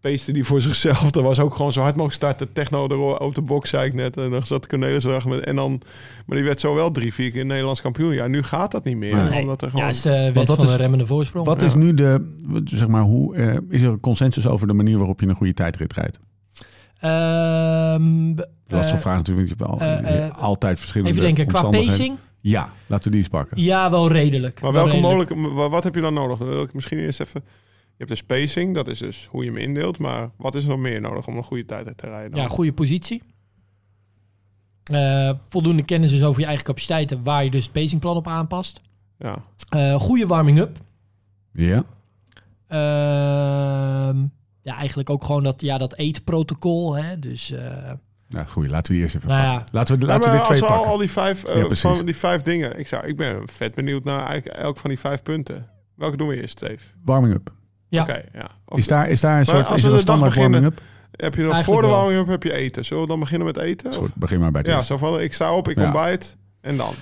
Peeste 0.00 0.32
die 0.32 0.44
voor 0.44 0.60
zichzelf. 0.60 1.10
Dat 1.10 1.22
was 1.22 1.38
ook 1.40 1.54
gewoon 1.56 1.72
zo 1.72 1.80
hard 1.80 1.94
mogelijk 1.96 2.22
starten. 2.22 2.52
Techno 2.52 2.88
er 2.88 3.18
op 3.18 3.34
de 3.34 3.40
box, 3.42 3.70
zei 3.70 3.86
ik 3.86 3.94
net. 3.94 4.16
En 4.16 4.30
dan 4.30 4.42
zat 4.42 4.66
Cornelis 4.66 5.04
erachter 5.04 5.30
met. 5.30 5.40
En 5.40 5.56
dan, 5.56 5.80
maar 6.26 6.36
die 6.36 6.46
werd 6.46 6.60
zo 6.60 6.74
wel 6.74 6.90
drie, 6.90 7.14
vier 7.14 7.30
keer 7.30 7.46
Nederlands 7.46 7.80
kampioen. 7.80 8.12
Ja, 8.14 8.26
nu 8.26 8.42
gaat 8.42 8.70
dat 8.70 8.84
niet 8.84 8.96
meer. 8.96 9.24
Nee. 9.30 9.40
Omdat 9.40 9.60
er 9.62 9.66
ja, 9.68 9.72
gewoon... 9.74 9.88
is 9.88 10.02
de 10.02 10.30
wet 10.32 10.46
van 10.46 10.64
is- 10.64 10.70
de 10.70 10.76
remmende 10.76 11.06
voorsprong. 11.06 11.46
Wat 11.46 11.60
Ja. 11.60 11.66
is 11.66 11.74
nu 11.74 11.94
de, 11.94 12.34
zeg 12.64 12.88
maar, 12.88 13.02
hoe 13.02 13.36
eh, 13.36 13.56
is 13.68 13.82
er 13.82 13.88
een 13.90 14.00
consensus 14.00 14.46
over 14.46 14.66
de 14.66 14.72
manier 14.74 14.98
waarop 14.98 15.20
je 15.20 15.26
een 15.26 15.34
goede 15.34 15.54
tijdrit 15.54 15.92
rijdt? 15.92 16.18
Ehm, 17.00 18.34
b- 18.34 18.48
Lastige 18.66 18.96
eh, 18.96 19.02
vraag 19.02 19.16
natuurlijk. 19.16 19.48
want 19.58 19.78
Je 19.80 19.84
hebt 19.84 20.04
al- 20.06 20.14
eh, 20.14 20.28
altijd 20.42 20.78
verschillende 20.78 21.12
Even 21.20 21.24
denken, 21.34 21.46
qua 21.46 21.68
pacing? 21.68 22.16
Ja, 22.40 22.72
laten 22.86 23.04
we 23.04 23.10
die 23.10 23.18
eens 23.18 23.28
pakken. 23.28 23.62
Ja, 23.62 23.90
wel 23.90 24.12
redelijk. 24.12 24.60
Maar 24.60 24.72
Wel 24.72 24.84
welke 24.84 25.00
redelijk. 25.00 25.30
mogelijke, 25.30 25.54
wa- 25.60 25.68
wat 25.68 25.84
heb 25.84 25.94
je 25.94 26.00
dan 26.00 26.14
nodig? 26.14 26.38
Dan 26.38 26.48
wil 26.48 26.62
ik 26.62 26.74
misschien 26.74 26.98
eerst 26.98 27.20
even. 27.20 27.44
Je 27.98 28.04
hebt 28.04 28.10
de 28.10 28.24
spacing, 28.26 28.74
dat 28.74 28.88
is 28.88 28.98
dus 28.98 29.26
hoe 29.30 29.44
je 29.44 29.50
hem 29.50 29.58
indeelt. 29.58 29.98
Maar 29.98 30.30
wat 30.36 30.54
is 30.54 30.62
er 30.62 30.68
nog 30.68 30.78
meer 30.78 31.00
nodig 31.00 31.26
om 31.26 31.36
een 31.36 31.42
goede 31.42 31.64
tijd 31.64 31.96
te 31.96 32.06
rijden? 32.06 32.30
dan? 32.30 32.40
Ja, 32.40 32.48
goede 32.48 32.72
positie. 32.72 33.22
Eh, 34.84 35.30
voldoende 35.48 35.82
kennis 35.82 36.10
dus 36.10 36.22
over 36.22 36.40
je 36.40 36.46
eigen 36.46 36.64
capaciteiten, 36.64 37.22
waar 37.22 37.44
je 37.44 37.50
dus 37.50 37.62
het 37.62 37.72
pacingplan 37.72 38.16
op 38.16 38.26
aanpast. 38.26 38.80
ja. 39.18 39.42
Eh, 39.68 39.94
goede 39.94 40.26
warming-up. 40.26 40.78
Ja. 41.52 41.84
Ehm, 42.66 44.18
ja, 44.62 44.76
eigenlijk 44.76 45.10
ook 45.10 45.24
gewoon 45.24 45.42
dat, 45.42 45.60
ja, 45.60 45.78
dat 45.78 45.94
eetprotocol. 45.96 46.94
Hè? 46.96 47.18
Dus 47.18 47.50
eh, 47.50 47.92
Nou, 48.28 48.46
goed, 48.46 48.68
laten 48.68 48.94
we 48.94 49.00
eerst 49.00 49.14
even 49.14 49.28
Nou 49.28 49.42
ja. 49.42 49.64
Laten 49.72 49.98
we, 49.98 50.06
Ja, 50.06 50.12
laten 50.12 50.30
we 50.30 50.36
dit 50.36 50.44
twee 50.46 50.60
als 50.60 50.70
al, 50.70 50.76
pakken. 50.76 50.92
al 50.92 50.98
die 50.98 51.10
vijf, 51.10 51.54
Ja, 51.54 51.74
van 51.74 52.06
die 52.06 52.16
vijf 52.16 52.42
dingen. 52.42 52.78
Ik, 52.78 52.86
zou, 52.86 53.06
ik 53.06 53.16
ben 53.16 53.48
vet 53.48 53.74
benieuwd 53.74 54.04
naar 54.04 54.26
eigenlijk 54.26 54.56
elk 54.58 54.76
van 54.76 54.90
die 54.90 54.98
vijf 54.98 55.22
punten. 55.22 55.66
Welke 55.94 56.16
doen 56.16 56.28
we 56.28 56.40
eerst, 56.40 56.58
Steve? 56.58 56.84
Warming 57.04 57.34
up. 57.34 57.56
Ja, 57.88 58.02
Oké, 58.02 58.22
ja. 58.32 58.50
Of 58.64 58.78
Is 58.78 58.86
daar, 58.86 59.08
is 59.08 59.20
daar 59.20 59.38
een 59.38 59.44
soort 59.46 59.70
is 59.70 59.82
er 59.82 59.88
een 59.88 59.94
de 59.94 60.00
standaard 60.00 60.34
beginnen- 60.34 60.60
warming 60.62 60.78
up? 60.78 60.86
heb 61.10 61.34
je 61.34 61.42
nog 61.42 61.52
Eigenlijk 61.52 61.80
voor 61.80 61.90
de 61.90 61.96
warming-up 61.96 62.26
heb 62.28 62.42
je 62.42 62.52
eten. 62.52 62.84
Zullen 62.84 63.02
we 63.02 63.08
dan 63.08 63.18
beginnen 63.20 63.46
met 63.46 63.56
eten? 63.56 63.92
Begin 64.14 64.40
maar 64.40 64.50
bij 64.50 64.60
het 64.60 64.70
Ja, 64.70 64.80
zo 64.80 64.96
van 64.96 65.20
ik 65.20 65.32
sta 65.34 65.54
op, 65.54 65.68
ik 65.68 65.76
Ja. 65.76 65.84
ontbijt 65.84 66.36
en 66.60 66.76
dan. 66.76 66.92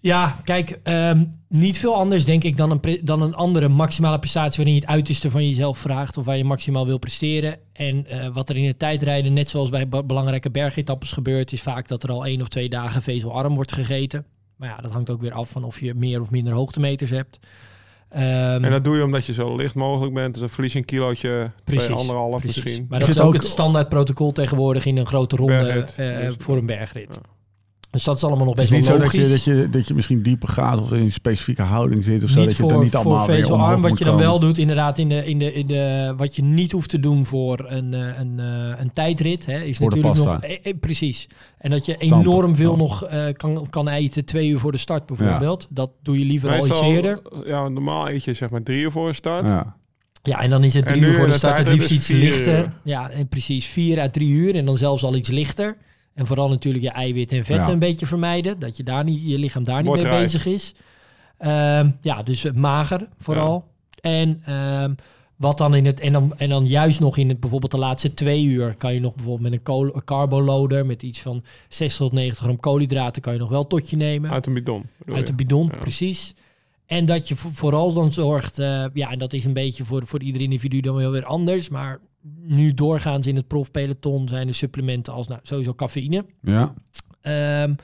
Ja, 0.00 0.36
kijk, 0.44 0.78
ehm, 0.82 1.24
niet 1.48 1.78
veel 1.78 1.94
anders 1.94 2.24
denk 2.24 2.44
ik 2.44 2.56
dan 2.56 2.70
een, 2.70 2.98
dan 3.02 3.22
een 3.22 3.34
andere 3.34 3.68
maximale 3.68 4.18
prestatie 4.18 4.56
waarin 4.56 4.74
je 4.74 4.80
het 4.80 4.88
uiterste 4.90 5.30
van 5.30 5.46
jezelf 5.48 5.78
vraagt 5.78 6.16
of 6.16 6.24
waar 6.24 6.36
je 6.36 6.44
maximaal 6.44 6.86
wil 6.86 6.98
presteren. 6.98 7.56
En 7.72 8.06
eh, 8.06 8.28
wat 8.32 8.48
er 8.48 8.56
in 8.56 8.66
het 8.66 8.78
tijdrijden, 8.78 9.32
net 9.32 9.50
zoals 9.50 9.70
bij 9.70 9.88
be- 9.88 10.04
belangrijke 10.04 10.50
bergetappes 10.50 11.12
gebeurt, 11.12 11.52
is 11.52 11.62
vaak 11.62 11.88
dat 11.88 12.02
er 12.02 12.10
al 12.10 12.26
één 12.26 12.40
of 12.40 12.48
twee 12.48 12.68
dagen 12.68 13.02
vezelarm 13.02 13.54
wordt 13.54 13.72
gegeten. 13.72 14.24
Maar 14.56 14.68
ja, 14.68 14.76
dat 14.76 14.90
hangt 14.90 15.10
ook 15.10 15.20
weer 15.20 15.32
af 15.32 15.50
van 15.50 15.64
of 15.64 15.80
je 15.80 15.94
meer 15.94 16.20
of 16.20 16.30
minder 16.30 16.52
hoogtemeters 16.52 17.10
hebt. 17.10 17.38
Ehm, 18.10 18.64
En 18.64 18.70
dat 18.70 18.84
doe 18.84 18.96
je 18.96 19.02
omdat 19.04 19.24
je 19.26 19.32
zo 19.32 19.56
licht 19.56 19.74
mogelijk 19.74 20.14
bent. 20.14 20.32
Dus 20.32 20.40
dan 20.40 20.50
verlies 20.50 20.72
je 20.72 20.78
een 20.78 20.84
kilootje, 20.84 21.50
twee, 21.64 21.78
Precies, 21.78 21.96
anderhalf 21.96 22.40
precies. 22.40 22.64
misschien. 22.64 22.86
Maar 22.88 23.00
Is 23.00 23.06
dat 23.06 23.14
is 23.14 23.20
het 23.20 23.24
ook 23.24 23.34
ook- 23.34 23.40
het 23.40 23.50
standaard 23.50 23.88
protocol 23.88 24.32
tegenwoordig 24.32 24.84
in 24.86 24.96
een 24.96 25.06
grote 25.06 25.36
ronde 25.36 25.52
Bergrit. 25.56 25.94
eh, 25.96 26.28
voor 26.38 26.56
een 26.56 26.66
bergrit. 26.66 27.14
Ja. 27.22 27.36
Dus 27.90 28.04
dat 28.04 28.16
is 28.16 28.24
allemaal 28.24 28.44
nog 28.44 28.54
Het 28.54 28.62
is 28.64 28.68
best 28.70 28.80
niet 28.80 28.88
wel 28.90 28.98
zo 28.98 29.04
dat 29.04 29.14
logisch. 29.14 29.44
je, 29.44 29.52
dat, 29.52 29.62
je, 29.64 29.68
dat 29.70 29.88
je 29.88 29.94
misschien 29.94 30.22
dieper 30.22 30.48
gaat 30.48 30.80
of 30.80 30.92
in 30.92 31.00
een 31.00 31.10
specifieke 31.10 31.62
houding 31.62 32.04
zit 32.04 32.22
of 32.24 32.30
zo. 32.30 32.38
niet 32.38 32.48
dat 32.48 32.56
je 32.56 32.62
voor, 32.62 32.70
het 32.70 32.78
er 32.78 32.84
niet 32.84 32.92
voor 32.92 33.00
allemaal 33.04 33.26
weer 33.26 33.36
vezelarm. 33.36 33.62
omhoog 33.74 33.80
Wat 33.90 33.98
je 33.98 34.04
dan 34.04 34.12
komen. 34.14 34.28
wel 34.28 34.38
doet, 34.40 34.58
inderdaad, 34.58 34.98
in 34.98 35.08
de, 35.08 35.26
in 35.26 35.38
de, 35.38 35.52
in 35.52 35.66
de, 35.66 36.14
wat 36.16 36.36
je 36.36 36.42
niet 36.42 36.72
hoeft 36.72 36.88
te 36.90 37.00
doen 37.00 37.26
voor 37.26 37.64
een, 37.68 37.94
eh, 37.94 38.18
een, 38.18 38.38
eh, 38.40 38.80
een 38.80 38.92
tijdrit, 38.92 39.46
hè, 39.46 39.60
is 39.62 39.76
Voor 39.76 39.90
de 39.90 39.96
natuurlijk 39.96 40.24
nog. 40.24 40.40
pasta. 40.40 40.46
eh, 40.54 40.58
eh, 40.72 40.78
precies. 40.80 41.26
En 41.58 41.70
dat 41.70 41.86
je 41.86 41.92
Stampen. 41.98 42.18
enorm 42.18 42.56
veel 42.56 42.70
Ja. 42.72 42.76
nog 42.76 43.04
eh, 43.04 43.24
kan, 43.32 43.66
kan 43.70 43.88
eten 43.88 44.24
twee 44.24 44.48
uur 44.48 44.58
voor 44.58 44.72
de 44.72 44.78
start, 44.78 45.06
bijvoorbeeld. 45.06 45.66
Dat 45.70 45.90
doe 46.02 46.18
je 46.18 46.24
liever 46.24 46.50
al 46.50 46.66
iets 46.66 46.80
eerder. 46.80 47.20
Ja, 47.46 47.68
normaal 47.68 48.08
eet 48.10 48.24
je 48.24 48.32
zeg 48.34 48.50
maar 48.50 48.62
drie 48.62 48.80
uur 48.82 48.90
voor 48.90 49.08
een 49.08 49.14
start. 49.14 49.48
Ja. 49.48 49.76
Ja, 50.22 50.40
en 50.40 50.50
dan 50.50 50.64
is 50.64 50.74
het 50.74 50.86
drie 50.86 51.00
uur 51.02 51.14
voor 51.14 51.26
de 51.26 51.30
de 51.32 51.36
start 51.38 51.58
het 51.58 51.68
liefst 51.68 51.90
iets 51.90 52.08
lichter. 52.08 52.58
uur. 52.58 52.72
Ja, 52.84 53.10
en 53.10 53.28
precies. 53.28 53.66
Vier 53.66 54.00
à 54.00 54.08
drie 54.10 54.28
uur 54.30 54.54
en 54.54 54.64
dan 54.64 54.76
zelfs 54.76 55.02
al 55.02 55.14
iets 55.16 55.28
lichter. 55.28 55.76
En 56.18 56.26
vooral 56.26 56.48
natuurlijk 56.48 56.84
je 56.84 56.90
eiwit 56.90 57.32
en 57.32 57.44
vetten 57.44 57.66
Ja. 57.66 57.72
een 57.72 57.78
beetje 57.78 58.06
vermijden. 58.06 58.58
Dat 58.58 58.76
je, 58.76 58.82
daar 58.82 59.04
niet, 59.04 59.22
je 59.22 59.38
lichaam 59.38 59.64
daar 59.64 59.76
niet 59.78 59.86
Wordt 59.86 60.02
mee 60.02 60.20
bezig 60.20 60.46
is. 60.46 60.74
Ehm, 61.38 61.90
ja, 62.00 62.22
dus 62.22 62.52
mager 62.52 63.08
vooral. 63.18 63.64
En 64.00 64.40
ehm, 64.44 64.94
wat 65.36 65.58
dan 65.58 65.74
in 65.74 65.86
het 65.86 66.00
en 66.00 66.12
dan, 66.12 66.32
en 66.36 66.48
dan 66.48 66.66
juist 66.66 67.00
nog 67.00 67.16
in 67.16 67.28
het 67.28 67.40
bijvoorbeeld 67.40 67.72
de 67.72 67.78
laatste 67.78 68.14
twee 68.14 68.44
uur 68.44 68.76
kan 68.76 68.94
je 68.94 69.00
nog 69.00 69.14
bijvoorbeeld 69.14 69.50
met 69.50 69.60
een, 69.68 69.90
een 69.94 70.04
carboloader 70.04 70.86
met 70.86 71.02
iets 71.02 71.20
van 71.20 71.44
60 71.68 71.98
tot 71.98 72.12
90 72.12 72.42
gram 72.44 72.60
koolhydraten 72.60 73.22
kan 73.22 73.32
je 73.32 73.38
nog 73.38 73.48
wel 73.48 73.66
tot 73.66 73.90
je 73.90 73.96
nemen 73.96 74.30
Uit 74.30 74.46
een 74.46 74.54
bidon. 74.54 74.84
uit 75.06 75.26
de 75.26 75.32
je. 75.32 75.34
bidon, 75.34 75.68
Ja. 75.72 75.78
precies. 75.78 76.34
En 76.86 77.06
dat 77.06 77.28
je 77.28 77.36
vo- 77.36 77.48
vooral 77.52 77.92
dan 77.92 78.12
zorgt, 78.12 78.58
eh, 78.58 78.84
ja, 78.94 79.10
en 79.10 79.18
dat 79.18 79.32
is 79.32 79.44
een 79.44 79.52
beetje 79.52 79.84
voor, 79.84 80.06
voor 80.06 80.22
ieder 80.22 80.42
individu 80.42 80.80
dan 80.80 80.94
wel 80.96 81.10
weer 81.10 81.24
anders. 81.24 81.68
Maar 81.68 81.98
nu 82.36 82.74
doorgaans 82.74 83.26
in 83.26 83.36
het 83.36 83.46
profpeloton 83.46 84.28
zijn 84.28 84.48
er 84.48 84.54
supplementen 84.54 85.12
als 85.12 85.26
nou, 85.28 85.40
sowieso 85.42 85.74
cafeïne. 85.74 86.24
Ja. 86.42 86.74
Ehm, 87.20 87.74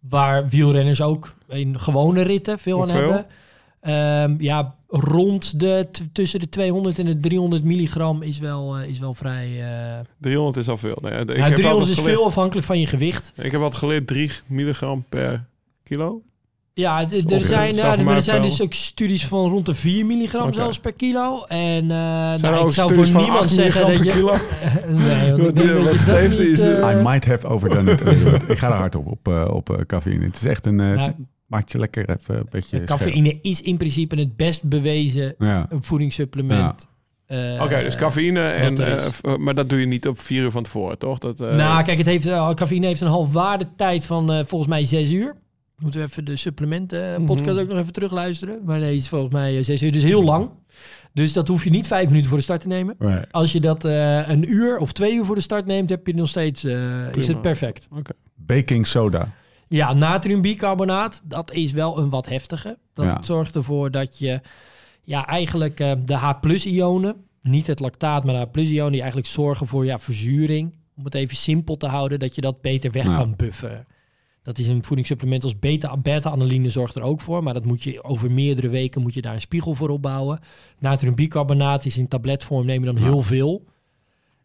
waar 0.00 0.48
wielrenners 0.48 1.00
ook 1.02 1.34
in 1.48 1.80
gewone 1.80 2.22
ritten 2.22 2.58
veel 2.58 2.82
aan 2.82 2.88
hebben. 2.88 3.26
Ehm, 3.80 4.34
ja, 4.38 4.74
rond 4.88 5.60
de 5.60 5.88
tussen 6.12 6.40
de 6.40 6.48
200 6.48 6.98
en 6.98 7.06
de 7.06 7.16
300 7.16 7.64
milligram 7.64 8.22
is 8.22 8.38
wel, 8.38 8.76
eh, 8.76 8.88
is 8.88 8.98
wel 8.98 9.14
vrij. 9.14 9.48
eh 9.62 10.00
300 10.18 10.56
is 10.56 10.68
al 10.68 10.76
veel. 10.76 10.98
Nee, 11.00 11.12
ik 11.12 11.26
nou, 11.26 11.38
heb 11.40 11.54
300 11.54 11.66
altijd 11.72 11.88
is 11.88 11.96
geleerd- 11.96 12.16
veel 12.16 12.26
afhankelijk 12.26 12.66
van 12.66 12.80
je 12.80 12.86
gewicht. 12.86 13.32
Ik 13.36 13.52
heb 13.52 13.60
altijd 13.60 13.78
geleerd 13.80 14.06
3 14.06 14.30
milligram 14.46 15.04
per 15.08 15.44
kilo. 15.82 16.22
Ja, 16.74 17.00
er 17.28 17.44
zijn, 17.44 17.74
ja, 17.74 17.94
voor 17.94 18.12
er 18.12 18.22
zijn 18.22 18.42
dus 18.42 18.62
ook 18.62 18.72
studies 18.74 19.26
van 19.26 19.48
rond 19.50 19.66
de 19.66 19.74
4 19.74 20.06
milligram 20.06 20.52
zelfs 20.52 20.78
per 20.78 20.92
kilo. 20.92 21.44
En 21.44 21.90
eh 21.90 21.96
Zijn 22.36 22.40
nou, 22.40 22.54
er 22.60 22.66
ik 22.66 22.72
zou 22.72 22.94
voor 22.94 23.06
van 23.06 23.20
niemand 23.20 23.42
8 23.44 23.50
zeggen 23.54 23.86
dat 23.92 24.04
je... 24.04 24.12
nee, 24.88 25.30
want 25.30 25.38
ik 25.38 25.44
Wat- 25.44 25.56
denk 25.56 26.28
dat 26.28 26.36
je 26.36 26.50
is, 26.50 26.60
eh, 26.60 26.90
I 26.90 26.94
might 27.02 27.24
have 27.26 27.46
overdone 27.46 27.90
it. 27.92 28.00
ik 28.50 28.58
ga 28.58 28.66
er 28.70 28.76
hard 28.76 28.94
op, 28.94 29.06
op, 29.06 29.28
eh, 29.28 29.48
op 29.54 29.70
eh, 29.70 29.84
cafeïne. 29.86 30.24
Het 30.24 30.36
is 30.36 30.44
echt 30.44 30.66
een... 30.66 30.80
eh, 30.80 30.92
nou, 30.94 31.12
maakt 31.46 31.72
je 31.72 31.78
lekker 31.78 32.10
even 32.10 32.36
een 32.36 32.46
beetje 32.50 32.68
scherp. 32.68 32.86
cafeïne 32.86 33.38
is 33.42 33.62
in 33.62 33.76
principe 33.76 34.16
het 34.16 34.36
best 34.36 34.62
bewezen 34.64 35.34
Ja. 35.38 35.66
voedingssupplement. 35.80 36.86
eh, 37.26 37.60
Oké, 37.62 37.82
dus 37.82 37.96
cafeïne, 37.96 38.40
en, 38.40 38.96
eh, 38.96 39.36
maar 39.36 39.54
dat 39.54 39.68
doe 39.68 39.80
je 39.80 39.86
niet 39.86 40.08
op 40.08 40.20
vier 40.20 40.42
uur 40.42 40.50
van 40.50 40.62
tevoren, 40.62 40.98
toch? 40.98 41.18
Dat, 41.18 41.40
eh, 41.40 41.54
nou, 41.54 41.82
kijk, 41.82 41.98
het 41.98 42.06
heeft, 42.06 42.26
eh, 42.26 42.50
cafeïne 42.54 42.86
heeft 42.86 43.00
een 43.00 43.06
halfwaardetijd 43.08 44.06
van 44.06 44.32
eh, 44.32 44.38
volgens 44.46 44.70
mij 44.70 44.84
zes 44.84 45.10
uur. 45.12 45.36
Moeten 45.82 46.00
we 46.00 46.06
even 46.06 46.24
de 46.24 46.36
supplementen 46.36 47.14
eh, 47.16 47.24
podcast 47.24 47.58
ook 47.58 47.68
nog 47.68 47.78
even 47.78 47.92
terugluisteren. 47.92 48.60
Maar 48.64 48.78
nee, 48.78 48.90
het 48.92 49.00
is 49.00 49.08
volgens 49.08 49.32
mij 49.32 49.56
eh, 49.58 49.62
zes 49.64 49.82
uur, 49.82 49.92
dus 49.92 50.02
heel 50.02 50.22
lang. 50.24 50.50
Dus 51.12 51.32
dat 51.32 51.48
hoef 51.48 51.64
je 51.64 51.70
niet 51.70 51.86
vijf 51.86 52.06
minuten 52.08 52.28
voor 52.28 52.38
de 52.38 52.44
start 52.44 52.60
te 52.60 52.66
nemen. 52.66 52.96
Als 53.30 53.52
je 53.52 53.60
dat 53.60 53.84
eh, 53.84 54.28
een 54.28 54.52
uur 54.52 54.78
of 54.78 54.92
twee 54.92 55.14
uur 55.14 55.24
voor 55.24 55.34
de 55.34 55.40
start 55.40 55.66
neemt, 55.66 55.90
heb 55.90 56.06
je 56.06 56.14
nog 56.14 56.28
steeds, 56.28 56.64
is 57.14 57.26
het 57.26 57.40
perfect. 57.40 57.88
Baking 58.34 58.86
soda. 58.86 59.28
Ja, 59.68 59.92
natriumbicarbonaat, 59.92 61.22
dat 61.24 61.52
is 61.52 61.72
wel 61.72 61.98
een 61.98 62.10
wat 62.10 62.28
heftige. 62.28 62.78
Dat 62.94 63.04
Ja. 63.04 63.22
zorgt 63.22 63.54
ervoor 63.54 63.90
dat 63.90 64.18
je 64.18 64.40
ja, 65.02 65.26
eigenlijk 65.26 65.76
de 66.06 66.14
H-ionen, 66.14 67.16
niet 67.42 67.66
het 67.66 67.80
lactaat, 67.80 68.24
maar 68.24 68.34
de 68.52 68.60
H-ionen, 68.60 68.90
die 68.92 69.00
eigenlijk 69.00 69.30
zorgen 69.30 69.66
voor 69.66 69.84
ja, 69.84 69.98
verzuring. 69.98 70.74
Om 70.96 71.04
het 71.04 71.14
even 71.14 71.36
simpel 71.36 71.76
te 71.76 71.86
houden, 71.86 72.18
dat 72.18 72.34
je 72.34 72.40
dat 72.40 72.60
beter 72.60 72.90
weg 72.90 73.06
Ja. 73.06 73.16
kan 73.16 73.34
bufferen. 73.36 73.86
Dat 74.42 74.58
is 74.58 74.68
een 74.68 74.84
voedingssupplement 74.84 75.44
als 75.44 75.58
beta- 75.58 75.96
beta-analine 75.96 76.70
zorgt 76.70 76.94
er 76.94 77.02
ook 77.02 77.20
voor. 77.20 77.42
Maar 77.42 77.54
dat 77.54 77.64
moet 77.64 77.82
je 77.82 78.04
over 78.04 78.30
meerdere 78.30 78.68
weken 78.68 79.02
moet 79.02 79.14
je 79.14 79.22
daar 79.22 79.34
een 79.34 79.40
spiegel 79.40 79.74
voor 79.74 79.88
opbouwen. 79.88 80.40
Natriumbicarbonaat 80.78 81.84
is 81.84 81.98
in 81.98 82.08
tabletvorm, 82.08 82.66
neem 82.66 82.80
je 82.84 82.92
dan 82.92 83.02
Ja. 83.02 83.08
heel 83.10 83.22
veel. 83.22 83.64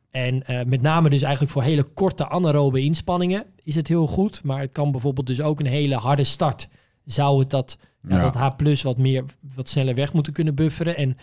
En 0.10 0.44
eh, 0.46 0.66
met 0.66 0.82
name 0.82 1.10
dus 1.10 1.22
eigenlijk 1.22 1.54
voor 1.54 1.64
hele 1.64 1.84
korte 1.84 2.28
anaerobe 2.30 2.82
inspanningen 2.82 3.46
is 3.64 3.76
het 3.76 3.88
heel 3.88 4.08
goed. 4.08 4.44
Maar 4.44 4.60
het 4.62 4.72
kan 4.72 4.92
bijvoorbeeld 4.92 5.28
dus 5.28 5.42
ook 5.42 5.60
een 5.60 5.66
hele 5.66 5.96
harde 5.96 6.24
start. 6.24 6.68
Zou 7.06 7.40
het 7.40 7.50
dat, 7.50 7.78
ja, 8.10 8.32
dat 8.32 8.36
H 8.36 8.82
wat 8.84 8.98
meer, 8.98 9.24
wat 9.56 9.70
sneller 9.70 9.96
weg 9.96 10.14
moeten 10.14 10.34
kunnen 10.34 10.56
bufferen. 10.56 10.98
En 10.98 11.18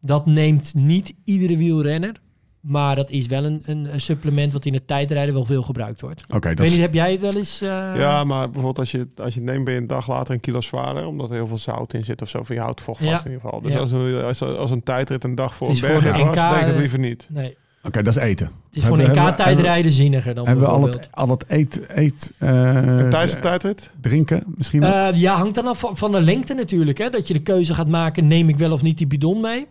dat 0.00 0.26
neemt 0.26 0.74
niet 0.74 1.14
iedere 1.24 1.56
wielrenner. 1.56 2.20
Maar 2.66 2.96
dat 2.96 3.10
is 3.10 3.26
wel 3.26 3.44
een, 3.44 3.62
een, 3.64 3.88
supplement 4.00 4.52
wat 4.52 4.64
in 4.64 4.72
het 4.74 4.86
tijdrijden 4.86 5.34
wel 5.34 5.44
veel 5.44 5.62
gebruikt 5.62 6.00
wordt. 6.00 6.24
Oké, 6.34 6.54
dat 6.54 6.64
is 6.66 6.70
niet, 6.72 6.80
heb 6.80 6.94
jij 6.94 7.12
het 7.12 7.20
wel 7.20 7.32
eens... 7.36 7.60
eh, 7.60 7.68
Ja, 7.96 8.24
maar 8.24 8.44
bijvoorbeeld 8.44 8.78
als 8.78 8.90
je, 8.90 9.08
als 9.16 9.34
je 9.34 9.40
het 9.40 9.48
neemt, 9.50 9.64
ben 9.64 9.74
je 9.74 9.80
een 9.80 9.86
dag 9.86 10.08
later 10.08 10.34
een 10.34 10.40
kilo 10.40 10.60
zwaarder. 10.60 11.06
Omdat 11.06 11.28
er 11.30 11.34
heel 11.36 11.46
veel 11.46 11.58
zout 11.58 11.92
in 11.94 12.04
zit 12.04 12.22
of 12.22 12.28
zo. 12.28 12.42
Van 12.42 12.54
je 12.56 12.60
houdt 12.62 12.80
vocht 12.80 12.98
vast 12.98 13.10
Ja. 13.10 13.18
in 13.24 13.30
ieder 13.32 13.40
geval. 13.40 13.60
Dus 13.60 13.72
Ja. 13.72 13.78
als, 13.78 13.92
een, 13.92 14.22
als, 14.22 14.42
als 14.42 14.70
een 14.70 14.82
tijdrit 14.82 15.24
een 15.24 15.34
dag 15.34 15.54
voor 15.54 15.68
Het 15.68 15.76
een 15.76 15.88
berg 15.88 15.94
was, 16.04 16.12
NK, 16.12 16.16
denk 16.34 16.34
ik 16.34 16.60
het 16.60 16.70
eh, 16.74 16.76
liever 16.78 16.98
niet. 16.98 17.26
Nee, 17.28 17.56
Oké, 17.82 18.02
dat 18.02 18.16
is 18.16 18.22
eten. 18.22 18.46
het 18.46 18.76
is 18.76 18.84
voor 18.84 18.98
een 18.98 19.10
NK-tijdrijden 19.10 19.90
zinniger 19.92 20.34
dan 20.34 20.46
Hebben 20.46 20.64
we 20.64 20.70
al 20.70 20.78
bijvoorbeeld. 20.80 21.06
het, 21.10 21.16
al 21.16 21.28
het 21.28 21.44
eet, 21.48 21.80
eet 21.88 22.32
eh, 22.38 22.98
En 22.98 23.10
tijdens 23.10 23.32
de 23.34 23.40
tijdrit? 23.40 23.90
drinken 24.00 24.42
misschien? 24.56 24.82
Eh, 24.82 25.08
ja, 25.14 25.34
hangt 25.36 25.54
dan 25.54 25.66
af 25.66 25.78
van, 25.78 25.96
van 25.96 26.10
de 26.10 26.20
lengte 26.20 26.54
natuurlijk. 26.54 26.98
Hè? 26.98 27.10
Dat 27.10 27.26
je 27.28 27.34
de 27.34 27.42
keuze 27.42 27.74
gaat 27.74 27.88
maken, 27.88 28.26
neem 28.26 28.48
ik 28.48 28.56
wel 28.56 28.72
of 28.72 28.82
niet 28.82 28.98
die 28.98 29.06
bidon 29.06 29.40
mee? 29.40 29.66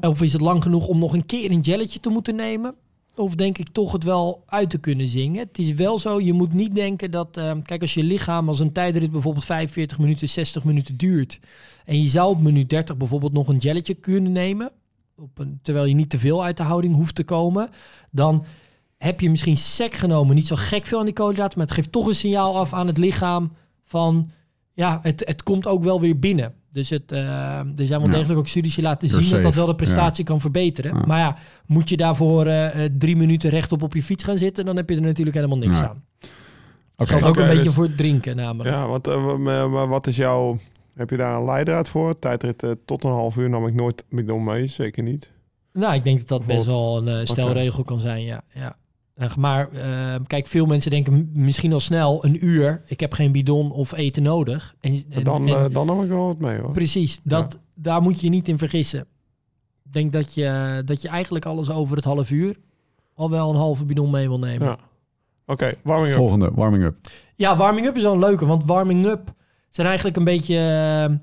Of 0.00 0.22
is 0.22 0.32
het 0.32 0.42
lang 0.42 0.62
genoeg 0.62 0.86
om 0.86 0.98
nog 0.98 1.12
een 1.12 1.26
keer 1.26 1.50
een 1.50 1.60
jelletje 1.60 2.00
te 2.00 2.08
moeten 2.08 2.34
nemen? 2.34 2.74
Of 3.14 3.34
denk 3.34 3.58
ik 3.58 3.68
toch 3.68 3.92
het 3.92 4.04
wel 4.04 4.42
uit 4.46 4.70
te 4.70 4.78
kunnen 4.78 5.08
zingen? 5.08 5.38
Het 5.38 5.58
is 5.58 5.72
wel 5.72 5.98
zo, 5.98 6.20
je 6.20 6.32
moet 6.32 6.52
niet 6.52 6.74
denken 6.74 7.10
dat... 7.10 7.36
eh, 7.36 7.52
kijk, 7.62 7.80
als 7.80 7.94
je 7.94 8.02
lichaam 8.02 8.48
als 8.48 8.60
een 8.60 8.72
tijdrit 8.72 9.10
bijvoorbeeld 9.10 9.44
45 9.44 9.98
minuten, 9.98 10.28
60 10.28 10.64
minuten 10.64 10.96
duurt... 10.96 11.40
en 11.84 12.02
je 12.02 12.08
zou 12.08 12.30
op 12.30 12.40
minuut 12.40 12.70
30 12.70 12.96
bijvoorbeeld 12.96 13.32
nog 13.32 13.48
een 13.48 13.56
jelletje 13.56 13.94
kunnen 13.94 14.32
nemen... 14.32 14.72
Op 15.16 15.38
een, 15.38 15.58
terwijl 15.62 15.86
je 15.86 15.94
niet 15.94 16.10
te 16.10 16.18
veel 16.18 16.44
uit 16.44 16.56
de 16.56 16.62
houding 16.62 16.94
hoeft 16.94 17.14
te 17.14 17.24
komen... 17.24 17.68
dan 18.10 18.44
heb 18.98 19.20
je 19.20 19.30
misschien 19.30 19.56
sec 19.56 19.94
genomen, 19.94 20.34
niet 20.34 20.46
zo 20.46 20.56
gek 20.56 20.86
veel 20.86 20.98
aan 20.98 21.04
die 21.04 21.14
koolhydraten... 21.14 21.58
maar 21.58 21.66
het 21.66 21.76
geeft 21.76 21.92
toch 21.92 22.06
een 22.06 22.14
signaal 22.14 22.58
af 22.58 22.72
aan 22.72 22.86
het 22.86 22.98
lichaam 22.98 23.52
van... 23.84 24.30
ja, 24.80 24.98
het, 25.02 25.22
het 25.26 25.42
komt 25.42 25.66
ook 25.66 25.82
wel 25.82 26.00
weer 26.00 26.18
binnen. 26.18 26.54
Dus 26.72 26.90
het, 26.90 27.12
eh, 27.12 27.58
er 27.58 27.86
zijn 27.86 28.00
wel 28.00 28.10
Ja. 28.10 28.14
degelijk 28.16 28.38
ook 28.38 28.48
studies 28.48 28.74
die 28.74 28.84
laten 28.84 29.08
You're 29.08 29.22
zien 29.24 29.32
dat 29.34 29.42
dat 29.42 29.54
wel 29.54 29.66
de 29.66 29.74
prestatie 29.74 30.24
kan 30.24 30.40
verbeteren. 30.40 30.94
Ja. 30.94 31.04
Maar 31.06 31.18
ja, 31.18 31.36
moet 31.66 31.88
je 31.88 31.96
daarvoor 31.96 32.46
eh, 32.46 32.84
eh, 32.84 32.92
drie 32.98 33.16
minuten 33.16 33.50
rechtop 33.50 33.82
op 33.82 33.94
je 33.94 34.02
fiets 34.02 34.24
gaan 34.24 34.38
zitten... 34.38 34.64
dan 34.64 34.76
heb 34.76 34.88
je 34.88 34.96
er 34.96 35.02
natuurlijk 35.02 35.36
helemaal 35.36 35.58
niks 35.58 35.78
Ja. 35.78 35.88
aan. 35.88 36.04
Oké, 36.96 37.08
Geldt 37.08 37.26
ook 37.26 37.36
een 37.36 37.46
beetje 37.46 37.62
dus- 37.62 37.72
voor 37.72 37.84
het 37.84 37.96
drinken 37.96 38.36
namelijk. 38.36 38.74
Ja, 38.74 38.86
want 38.86 39.06
wat 39.88 40.06
is 40.06 40.16
jouw... 40.16 40.56
Heb 40.94 41.10
je 41.10 41.16
daar 41.16 41.36
een 41.36 41.44
leidraad 41.44 41.88
voor? 41.88 42.18
Tijdrit 42.18 42.64
tot 42.84 43.04
een 43.04 43.10
half 43.10 43.36
uur 43.36 43.48
nam 43.48 43.66
ik 43.66 43.74
nooit 43.74 44.04
bidon 44.10 44.44
mee. 44.44 44.66
Zeker 44.66 45.02
niet. 45.02 45.30
Nou, 45.72 45.94
ik 45.94 46.04
denk 46.04 46.18
dat 46.18 46.28
dat 46.28 46.46
best 46.46 46.66
wel 46.66 47.06
een 47.08 47.26
stelregel 47.26 47.84
kan 47.84 47.98
zijn, 47.98 48.22
ja. 48.22 48.42
ja. 48.48 48.76
Maar 49.38 49.68
eh, 49.72 50.14
kijk, 50.26 50.46
veel 50.46 50.66
mensen 50.66 50.90
denken 50.90 51.30
misschien 51.32 51.72
al 51.72 51.80
snel 51.80 52.24
een 52.24 52.46
uur. 52.46 52.82
Ik 52.86 53.00
heb 53.00 53.12
geen 53.12 53.32
bidon 53.32 53.72
of 53.72 53.92
eten 53.92 54.22
nodig. 54.22 54.74
En, 54.80 55.04
en- 55.10 55.24
dan, 55.24 55.48
en- 55.48 55.64
eh, 55.64 55.64
dan 55.72 55.86
nam 55.86 56.02
ik 56.02 56.08
wel 56.08 56.26
wat 56.26 56.38
mee 56.38 56.58
hoor. 56.58 56.72
precies, 56.72 57.20
dat, 57.22 57.58
daar 57.74 58.02
moet 58.02 58.16
je 58.20 58.24
je 58.26 58.30
niet 58.32 58.48
in 58.48 58.58
vergissen. 58.58 59.00
Ik 59.84 59.92
denk 59.92 60.12
dat 60.12 60.34
je, 60.34 60.82
dat 60.84 61.02
je 61.02 61.08
eigenlijk 61.08 61.44
alles 61.44 61.70
over 61.70 61.96
het 61.96 62.04
half 62.04 62.30
uur 62.30 62.56
al 63.14 63.30
wel 63.30 63.50
een 63.50 63.56
halve 63.56 63.84
bidon 63.84 64.10
mee 64.10 64.28
wil 64.28 64.38
nemen. 64.38 64.66
Ja. 64.66 64.78
Oké, 65.46 65.74
warming 65.82 66.10
up. 66.10 66.16
volgende, 66.16 66.50
warming 66.54 66.84
up. 66.84 66.96
Ja, 67.36 67.56
warming 67.56 67.86
up 67.86 67.96
is 67.96 68.02
wel 68.02 68.12
een 68.12 68.18
leuke, 68.18 68.46
want 68.46 68.64
warming 68.64 69.06
up 69.06 69.34
zijn 69.70 69.86
eigenlijk 69.86 70.16
een 70.16 70.24
beetje, 70.24 70.56
eh, 70.56 71.16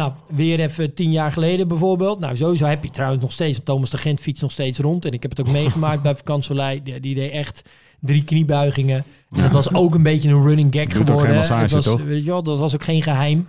nou, 0.00 0.12
weer 0.26 0.60
even 0.60 0.94
tien 0.94 1.10
jaar 1.10 1.32
geleden 1.32 1.68
bijvoorbeeld. 1.68 2.20
Nou, 2.20 2.36
sowieso 2.36 2.66
heb 2.66 2.84
je 2.84 2.90
trouwens 2.90 3.22
nog 3.22 3.32
steeds, 3.32 3.60
Thomas 3.64 3.90
de 3.90 3.98
Gent 3.98 4.20
fietst 4.20 4.42
nog 4.42 4.50
steeds 4.50 4.78
rond. 4.78 5.04
En 5.04 5.12
ik 5.12 5.22
heb 5.22 5.30
het 5.30 5.40
ook 5.40 5.52
meegemaakt 5.60 6.02
bij 6.02 6.16
Vakansolei. 6.16 6.82
Die, 6.82 7.00
die 7.00 7.14
deed 7.14 7.32
echt 7.32 7.62
drie 8.00 8.24
kniebuigingen. 8.24 9.04
En 9.30 9.42
dat 9.42 9.50
was 9.50 9.74
ook 9.74 9.94
een 9.94 10.02
beetje 10.02 10.28
een 10.28 10.42
running 10.42 10.74
gag 10.74 10.84
Doet 10.84 11.00
ook 11.00 11.06
geworden. 11.06 11.26
geen 11.26 11.36
massage, 11.36 11.74
was, 11.74 11.84
toch? 11.84 12.02
Weet 12.02 12.24
je 12.24 12.30
wel, 12.30 12.42
dat 12.42 12.58
was 12.58 12.74
ook 12.74 12.82
geen 12.82 13.02
geheim. 13.02 13.48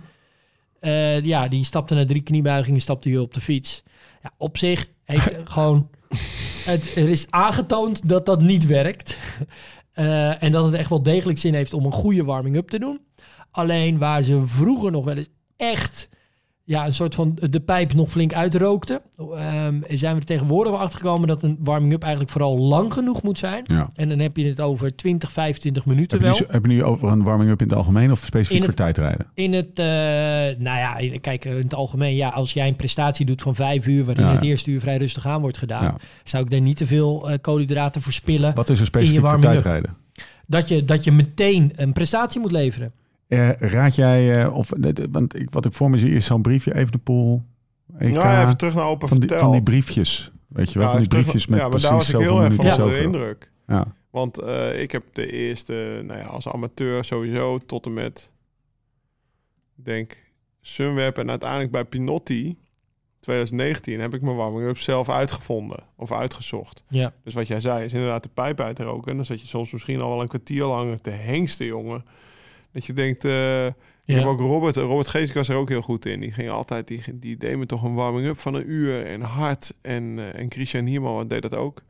Eh, 0.80 1.20
ja, 1.20 1.48
die 1.48 1.64
stapte 1.64 1.94
na 1.94 2.04
drie 2.04 2.22
kniebuigingen, 2.22 2.80
stapte 2.80 3.08
hij 3.08 3.18
op 3.18 3.34
de 3.34 3.40
fiets. 3.40 3.82
Ja, 4.22 4.30
op 4.36 4.58
zich 4.58 4.88
heeft 5.04 5.36
gewoon... 5.54 5.88
Het, 6.64 6.96
er 6.96 7.08
is 7.08 7.26
aangetoond 7.30 8.08
dat 8.08 8.26
dat 8.26 8.40
niet 8.40 8.66
werkt. 8.66 9.18
Eh, 9.92 10.42
en 10.42 10.52
dat 10.52 10.64
het 10.64 10.74
echt 10.74 10.88
wel 10.88 11.02
degelijk 11.02 11.38
zin 11.38 11.54
heeft 11.54 11.74
om 11.74 11.84
een 11.84 11.92
goede 11.92 12.24
warming-up 12.24 12.68
te 12.68 12.78
doen. 12.78 13.00
Alleen 13.50 13.98
waar 13.98 14.22
ze 14.22 14.42
vroeger 14.46 14.90
nog 14.90 15.04
wel 15.04 15.16
eens 15.16 15.28
echt 15.56 16.08
ja, 16.64 16.86
een 16.86 16.92
soort 16.94 17.14
van 17.14 17.38
de 17.50 17.60
pijp 17.60 17.94
nog 17.94 18.10
flink 18.10 18.32
uitrookten, 18.34 19.00
ehm, 19.16 19.80
zijn 19.88 20.14
we 20.14 20.20
er 20.20 20.26
tegenwoordig 20.26 20.72
wel 20.72 20.80
achter 20.80 20.98
gekomen 20.98 21.28
dat 21.28 21.42
een 21.42 21.58
warming-up 21.60 22.02
eigenlijk 22.02 22.32
vooral 22.32 22.58
lang 22.58 22.92
genoeg 22.92 23.22
moet 23.22 23.38
zijn. 23.38 23.62
Ja. 23.66 23.88
En 23.94 24.08
dan 24.08 24.18
heb 24.18 24.36
je 24.36 24.44
het 24.44 24.60
over 24.60 24.96
20, 24.96 25.32
25 25.32 25.86
minuten 25.86 26.10
Heb 26.22 26.26
je, 26.26 26.38
wel. 26.38 26.48
nu, 26.48 26.54
heb 26.54 26.62
je 26.66 26.68
nu 26.72 26.84
over 26.84 27.08
een 27.08 27.22
warming 27.22 27.50
up 27.50 27.60
in 27.60 27.68
het 27.68 27.76
algemeen 27.76 28.10
of 28.12 28.18
specifiek 28.24 28.64
voor 28.64 28.74
tijdrijden? 28.74 29.26
In 29.34 29.52
het, 29.52 29.78
eh, 29.78 29.84
nou 30.58 30.78
ja, 30.78 30.96
in- 30.96 31.20
kijk, 31.20 31.44
in 31.44 31.52
het 31.56 31.74
algemeen, 31.74 32.14
ja, 32.16 32.28
als 32.28 32.52
jij 32.52 32.68
een 32.68 32.76
prestatie 32.76 33.26
doet 33.26 33.42
van 33.42 33.54
vijf 33.54 33.86
uur, 33.86 34.04
waarin 34.04 34.24
Ja, 34.26 34.32
het 34.32 34.42
eerste 34.42 34.70
uur 34.70 34.80
vrij 34.80 34.96
rustig 34.96 35.26
aan 35.26 35.40
wordt 35.40 35.58
gedaan, 35.58 35.82
Ja. 35.82 35.96
zou 36.24 36.44
ik 36.44 36.50
daar 36.50 36.60
niet 36.60 36.76
te 36.76 36.86
veel 36.86 37.30
eh, 37.30 37.38
koolhydraten 37.40 38.02
verspillen. 38.02 38.54
Wat 38.54 38.68
is 38.68 38.80
er 38.80 38.86
specifiek 38.86 39.20
voor 39.20 39.28
warming-up. 39.28 39.52
tijdrijden? 39.62 39.96
Dat 40.46 40.68
je, 40.68 40.84
dat 40.84 41.04
je 41.04 41.12
meteen 41.12 41.72
een 41.74 41.92
prestatie 41.92 42.40
moet 42.40 42.52
leveren. 42.52 42.92
Eh, 43.32 43.50
raad 43.70 43.94
jij, 43.94 44.42
eh, 44.44 44.54
of, 44.56 44.70
want 45.10 45.34
ik, 45.40 45.50
wat 45.50 45.64
ik 45.64 45.72
voor 45.72 45.90
me 45.90 45.98
zie 45.98 46.10
is 46.10 46.26
zo'n 46.26 46.42
briefje, 46.42 46.74
Evenepoel, 46.74 47.42
EK, 47.98 48.12
Ja, 48.12 48.42
even 48.42 48.56
terug 48.56 48.74
naar 48.74 48.84
open 48.86 49.08
van, 49.08 49.18
die, 49.18 49.28
vertel. 49.28 49.46
van 49.46 49.54
die 49.56 49.62
briefjes. 49.62 50.32
Weet 50.48 50.72
je 50.72 50.78
wel, 50.78 50.88
Ja, 50.88 50.94
van 50.94 51.02
die 51.02 51.08
even 51.08 51.08
terug- 51.08 51.22
briefjes 51.24 51.46
met 51.46 51.58
ja, 51.58 51.68
maar 51.68 51.80
daar 51.80 51.90
precies 51.90 52.12
was 52.12 52.20
ik 52.20 52.26
zoveel 52.26 52.34
heel 52.40 52.44
erg 52.44 52.54
van 52.54 52.84
onder 52.84 52.98
de 52.98 53.04
indruk. 53.04 53.50
Ja. 53.66 53.86
Want 54.10 54.38
eh, 54.38 54.80
ik 54.80 54.92
heb 54.92 55.02
de 55.12 55.30
eerste, 55.32 56.02
nou 56.04 56.18
ja, 56.18 56.26
als 56.26 56.48
amateur 56.48 57.04
sowieso 57.04 57.58
tot 57.58 57.86
en 57.86 57.92
met, 57.94 58.32
ik 59.78 59.84
denk, 59.84 60.16
Sunweb 60.60 61.18
en 61.18 61.30
uiteindelijk 61.30 61.70
bij 61.70 61.84
Pinotti 61.84 62.56
2019 63.20 64.00
heb 64.00 64.14
ik 64.14 64.22
mijn 64.22 64.36
warming-up 64.36 64.78
zelf 64.78 65.08
uitgevonden 65.08 65.78
of 65.96 66.12
uitgezocht. 66.12 66.84
Ja. 66.88 67.12
Dus 67.24 67.34
wat 67.34 67.46
jij 67.46 67.60
zei 67.60 67.84
is 67.84 67.92
inderdaad 67.92 68.22
de 68.22 68.28
pijp 68.34 68.60
uitroken. 68.60 69.10
En 69.10 69.16
dan 69.16 69.24
zat 69.24 69.40
je 69.40 69.46
soms 69.46 69.70
misschien 69.72 70.00
al 70.00 70.08
wel 70.08 70.20
een 70.20 70.28
kwartier 70.28 70.64
lang 70.64 70.98
te 71.00 71.10
hengsten, 71.10 71.66
jongen. 71.66 72.04
Dat 72.72 72.84
je 72.86 72.92
denkt, 72.92 73.24
eh, 73.24 73.66
ik 73.66 73.72
Ja. 74.04 74.14
heb 74.18 74.26
ook 74.26 74.40
Robert, 74.40 74.76
Robert 74.76 75.08
Geesink 75.08 75.34
was 75.34 75.48
er 75.48 75.56
ook 75.56 75.68
heel 75.68 75.82
goed 75.82 76.06
in. 76.06 76.20
Die 76.20 76.32
ging 76.32 76.50
altijd, 76.50 76.86
die, 76.88 77.02
die 77.18 77.36
deed 77.36 77.56
me 77.56 77.66
toch 77.66 77.82
een 77.82 77.94
warming-up 77.94 78.38
van 78.38 78.54
een 78.54 78.70
uur 78.70 79.06
en 79.06 79.20
hard. 79.20 79.74
En, 79.82 80.18
eh, 80.18 80.40
en 80.40 80.50
Christian 80.50 80.86
Hierman 80.86 81.28
deed 81.28 81.42
dat 81.42 81.54
ook. 81.54 81.82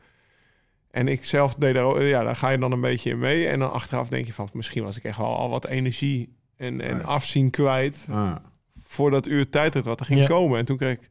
En 0.90 1.08
ik 1.08 1.24
zelf 1.24 1.54
deed 1.54 1.74
daar, 1.74 2.02
ja, 2.02 2.22
daar 2.22 2.36
ga 2.36 2.48
je 2.50 2.58
dan 2.58 2.72
een 2.72 2.80
beetje 2.80 3.10
in 3.10 3.18
mee. 3.18 3.46
En 3.48 3.58
dan 3.58 3.72
achteraf 3.72 4.08
denk 4.08 4.26
je 4.26 4.32
van, 4.32 4.48
misschien 4.52 4.82
was 4.84 4.96
ik 4.96 5.04
echt 5.04 5.18
wel 5.18 5.36
al 5.36 5.48
wat 5.48 5.66
energie 5.66 6.36
en, 6.56 6.80
en 6.80 7.04
afzien 7.04 7.50
kwijt 7.50 8.06
Ah. 8.10 8.36
voor 8.78 9.10
dat 9.10 9.26
uur 9.28 9.48
tijdrit 9.50 9.84
wat 9.84 10.00
er 10.00 10.06
ging 10.06 10.18
Ja. 10.20 10.26
komen. 10.26 10.58
En 10.58 10.64
toen 10.64 10.76
kreeg 10.76 10.96
ik 10.96 11.08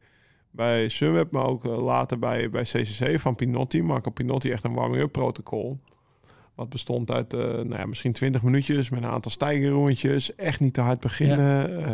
bij 0.50 0.88
Sunweb, 0.88 1.30
maar 1.32 1.44
ook 1.46 1.64
eh, 1.64 1.82
later 1.82 2.18
bij, 2.18 2.50
bij 2.50 2.62
CCC 2.62 3.20
van 3.20 3.34
Pinotti, 3.34 3.82
Marco 3.82 4.10
Pinotti, 4.10 4.50
echt 4.50 4.64
een 4.64 4.74
warming-up 4.74 5.12
protocol. 5.12 5.80
Wat 6.62 6.70
bestond 6.70 7.10
uit 7.10 7.34
eh, 7.34 7.40
nou 7.40 7.76
ja, 7.76 7.86
misschien 7.86 8.12
20 8.12 8.42
minuutjes 8.42 8.90
met 8.90 9.02
een 9.02 9.10
aantal 9.10 9.30
stijgerrondjes. 9.30 10.34
Echt 10.34 10.60
niet 10.60 10.74
te 10.74 10.80
hard 10.80 11.00
beginnen. 11.00 11.84
eh, 11.84 11.92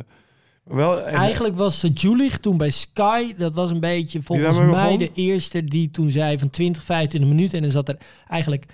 wel, 0.65 1.03
en, 1.03 1.15
Eigenlijk 1.15 1.57
was 1.57 1.87
Julich 1.95 2.39
toen 2.39 2.57
bij 2.57 2.71
Sky, 2.71 3.35
dat 3.37 3.55
was 3.55 3.71
een 3.71 3.81
beetje 3.81 4.23
volgens 4.23 4.57
mij 4.59 4.67
begon? 4.67 4.99
de 4.99 5.11
eerste 5.15 5.65
die 5.65 5.91
toen 5.91 6.11
zei 6.11 6.39
van 6.39 6.51
20, 6.51 6.83
25 6.83 7.31
minuten. 7.31 7.57
En 7.57 7.63
dan 7.63 7.73
zat 7.73 7.89
er 7.89 7.97
eigenlijk 8.29 8.65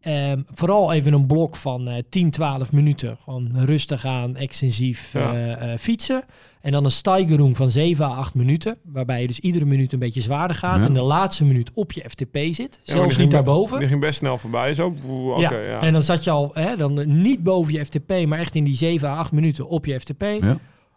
ehm, 0.00 0.40
vooral 0.54 0.92
even 0.92 1.12
een 1.12 1.26
blok 1.26 1.56
van 1.56 1.88
eh 1.88 2.02
10, 2.10 2.30
12 2.30 2.72
minuten. 2.72 3.16
Gewoon 3.24 3.50
rustig 3.54 4.04
aan, 4.04 4.36
extensief 4.36 5.12
Ja. 5.12 5.56
eh, 5.56 5.78
fietsen. 5.78 6.22
En 6.60 6.72
dan 6.72 6.84
een 6.84 6.90
steigerung 6.90 7.56
van 7.56 7.70
7 7.70 8.04
à 8.04 8.08
8 8.08 8.34
minuten. 8.34 8.76
Waarbij 8.84 9.20
je 9.20 9.26
dus 9.26 9.38
iedere 9.40 9.64
minuut 9.64 9.92
een 9.92 9.98
beetje 9.98 10.20
zwaarder 10.20 10.56
gaat. 10.56 10.78
Ja. 10.78 10.84
En 10.86 10.94
de 10.94 11.00
laatste 11.00 11.44
minuut 11.44 11.70
op 11.74 11.92
je 11.92 12.04
FTP 12.08 12.36
zit. 12.50 12.80
Ja, 12.82 12.92
Zelfs 12.92 13.16
niet 13.16 13.30
daarboven. 13.30 13.78
Die 13.78 13.88
ging 13.88 14.00
best 14.00 14.18
snel 14.18 14.38
voorbij. 14.38 14.74
Zo, 14.74 14.94
oké, 15.08 15.40
ja. 15.40 15.60
ja. 15.60 15.80
En 15.80 15.92
dan 15.92 16.02
zat 16.02 16.24
je 16.24 16.30
al 16.30 16.50
hè, 16.52 16.76
dan 16.76 17.20
niet 17.22 17.42
boven 17.42 17.72
je 17.72 17.84
FTP, 17.84 18.26
maar 18.26 18.38
echt 18.38 18.54
in 18.54 18.64
die 18.64 18.76
7 18.76 19.08
à 19.08 19.16
8 19.16 19.32
minuten 19.32 19.68
op 19.68 19.86
je 19.86 20.00
FTP. 20.00 20.22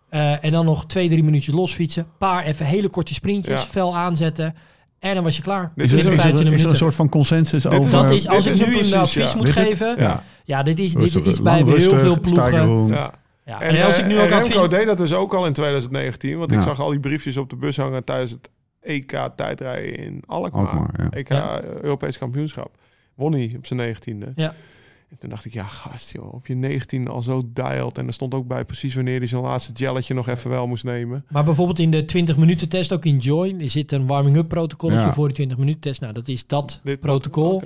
Eh, 0.09 0.43
en 0.43 0.51
dan 0.51 0.65
nog 0.65 0.85
twee, 0.85 1.09
drie 1.09 1.23
minuutjes 1.23 1.53
losfietsen. 1.55 2.07
Paar 2.17 2.43
even 2.43 2.65
hele 2.65 2.89
korte 2.89 3.13
sprintjes, 3.13 3.61
fel 3.61 3.95
aanzetten. 3.97 4.55
En 5.01 5.13
dan 5.15 5.23
was 5.23 5.35
je 5.35 5.41
klaar. 5.41 5.71
Dit 5.75 5.85
Is, 5.85 5.93
is 5.93 5.99
er, 5.99 6.05
een- 6.07 6.11
is, 6.11 6.17
er, 6.17 6.21
25 6.21 6.55
is 6.55 6.63
er 6.63 6.69
een 6.69 6.75
soort 6.75 6.95
van 6.95 7.09
consensus 7.09 7.63
Dit- 7.63 7.73
over... 7.73 7.91
Dat 7.91 8.11
is, 8.11 8.27
als 8.27 8.45
ik 8.45 8.51
is 8.51 8.59
nu 8.59 8.65
hem 8.65 8.73
inderdaad 8.73 8.99
precies, 9.11 9.21
vies 9.21 9.31
ja. 9.31 9.37
moet 9.37 9.49
geven. 9.49 9.95
Ja. 9.97 10.23
Ja, 10.45 10.63
dit 10.63 10.79
is, 10.79 10.93
dit 10.93 11.25
is 11.25 11.41
bij 11.41 11.63
heel 11.63 11.79
veel 11.97 12.19
ploegen. 12.19 12.87
Ja. 12.87 13.13
Ja. 13.45 13.61
En, 13.61 13.75
En, 13.75 13.85
als 13.85 13.97
ik 13.97 14.03
eh, 14.03 14.07
nu 14.09 14.15
en 14.15 14.23
ook 14.23 14.29
Remco 14.29 14.47
advies... 14.47 14.69
deed 14.69 14.85
dat 14.85 14.97
dus 14.97 15.13
ook 15.13 15.33
al 15.33 15.45
in 15.45 15.53
2019. 15.53 16.37
Want 16.37 16.51
ik 16.51 16.61
zag 16.61 16.79
al 16.79 16.89
die 16.89 16.99
briefjes 16.99 17.37
op 17.37 17.49
de 17.49 17.55
bus 17.55 17.77
hangen 17.77 18.03
tijdens 18.03 18.31
het 18.31 18.49
EK 18.81 19.29
tijdrijden 19.35 19.95
in 19.97 20.23
Alkmaar. 20.25 20.67
Alkmaar, 20.67 20.93
ja. 20.97 21.09
EK 21.09 21.29
Ja. 21.29 21.61
Europees 21.61 22.17
kampioenschap. 22.17 22.77
Won 23.15 23.31
hij 23.33 23.53
op 23.57 23.65
zijn 23.65 23.79
negentiende. 23.79 24.31
Ja. 24.35 24.53
En 25.11 25.17
toen 25.17 25.29
dacht 25.29 25.45
ik, 25.45 25.53
ja 25.53 25.63
gast 25.63 26.11
joh, 26.11 26.33
op 26.33 26.47
je 26.47 26.55
19 26.55 27.07
al 27.07 27.21
zo 27.21 27.43
dialed. 27.53 27.97
En 27.97 28.07
er 28.07 28.13
stond 28.13 28.33
ook 28.33 28.47
bij 28.47 28.65
precies 28.65 28.95
wanneer 28.95 29.17
hij 29.17 29.27
zijn 29.27 29.41
laatste 29.41 29.71
gelletje 29.75 30.13
nog 30.13 30.27
even 30.27 30.49
wel 30.49 30.67
moest 30.67 30.83
nemen. 30.83 31.25
Maar 31.29 31.43
bijvoorbeeld 31.43 31.79
in 31.79 31.91
de 31.91 32.05
20 32.05 32.37
minuten 32.37 32.69
test, 32.69 32.93
ook 32.93 33.05
in 33.05 33.17
Join, 33.17 33.61
er 33.61 33.69
zit 33.69 33.91
een 33.91 34.07
warming-up 34.07 34.47
protocolletje 34.47 35.05
Ja. 35.05 35.13
voor 35.13 35.27
de 35.27 35.33
20 35.33 35.57
minuten 35.57 35.81
test. 35.81 36.01
Nou, 36.01 36.13
dat 36.13 36.27
is 36.27 36.47
dat 36.47 36.79
Dit 36.83 36.99
protocol. 36.99 37.63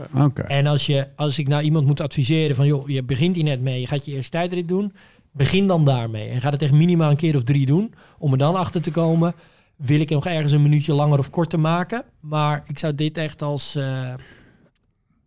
En 0.47 0.67
als, 0.67 0.85
je, 0.85 1.07
als 1.15 1.39
ik 1.39 1.47
nou 1.47 1.63
iemand 1.63 1.85
moet 1.85 1.99
adviseren 2.01 2.55
van, 2.55 2.65
joh, 2.65 2.89
je 2.89 3.03
begint 3.03 3.35
hier 3.35 3.43
net 3.43 3.61
mee, 3.61 3.79
je 3.79 3.87
gaat 3.87 4.05
je 4.05 4.11
eerste 4.11 4.31
tijdrit 4.31 4.67
doen, 4.67 4.93
begin 5.31 5.67
dan 5.67 5.85
daarmee. 5.85 6.29
En 6.29 6.41
ga 6.41 6.49
het 6.49 6.61
echt 6.61 6.71
minimaal 6.73 7.09
een 7.09 7.15
keer 7.15 7.35
of 7.35 7.43
drie 7.43 7.65
doen, 7.65 7.93
om 8.17 8.31
er 8.31 8.37
dan 8.37 8.55
achter 8.55 8.81
te 8.81 8.91
komen, 8.91 9.33
wil 9.75 9.99
ik 9.99 10.09
nog 10.09 10.25
ergens 10.25 10.51
een 10.51 10.61
minuutje 10.61 10.93
langer 10.93 11.19
of 11.19 11.29
korter 11.29 11.59
maken. 11.59 12.03
Maar 12.19 12.63
ik 12.67 12.79
zou 12.79 12.95
dit 12.95 13.17
echt 13.17 13.41
als, 13.41 13.75
eh, 13.75 14.13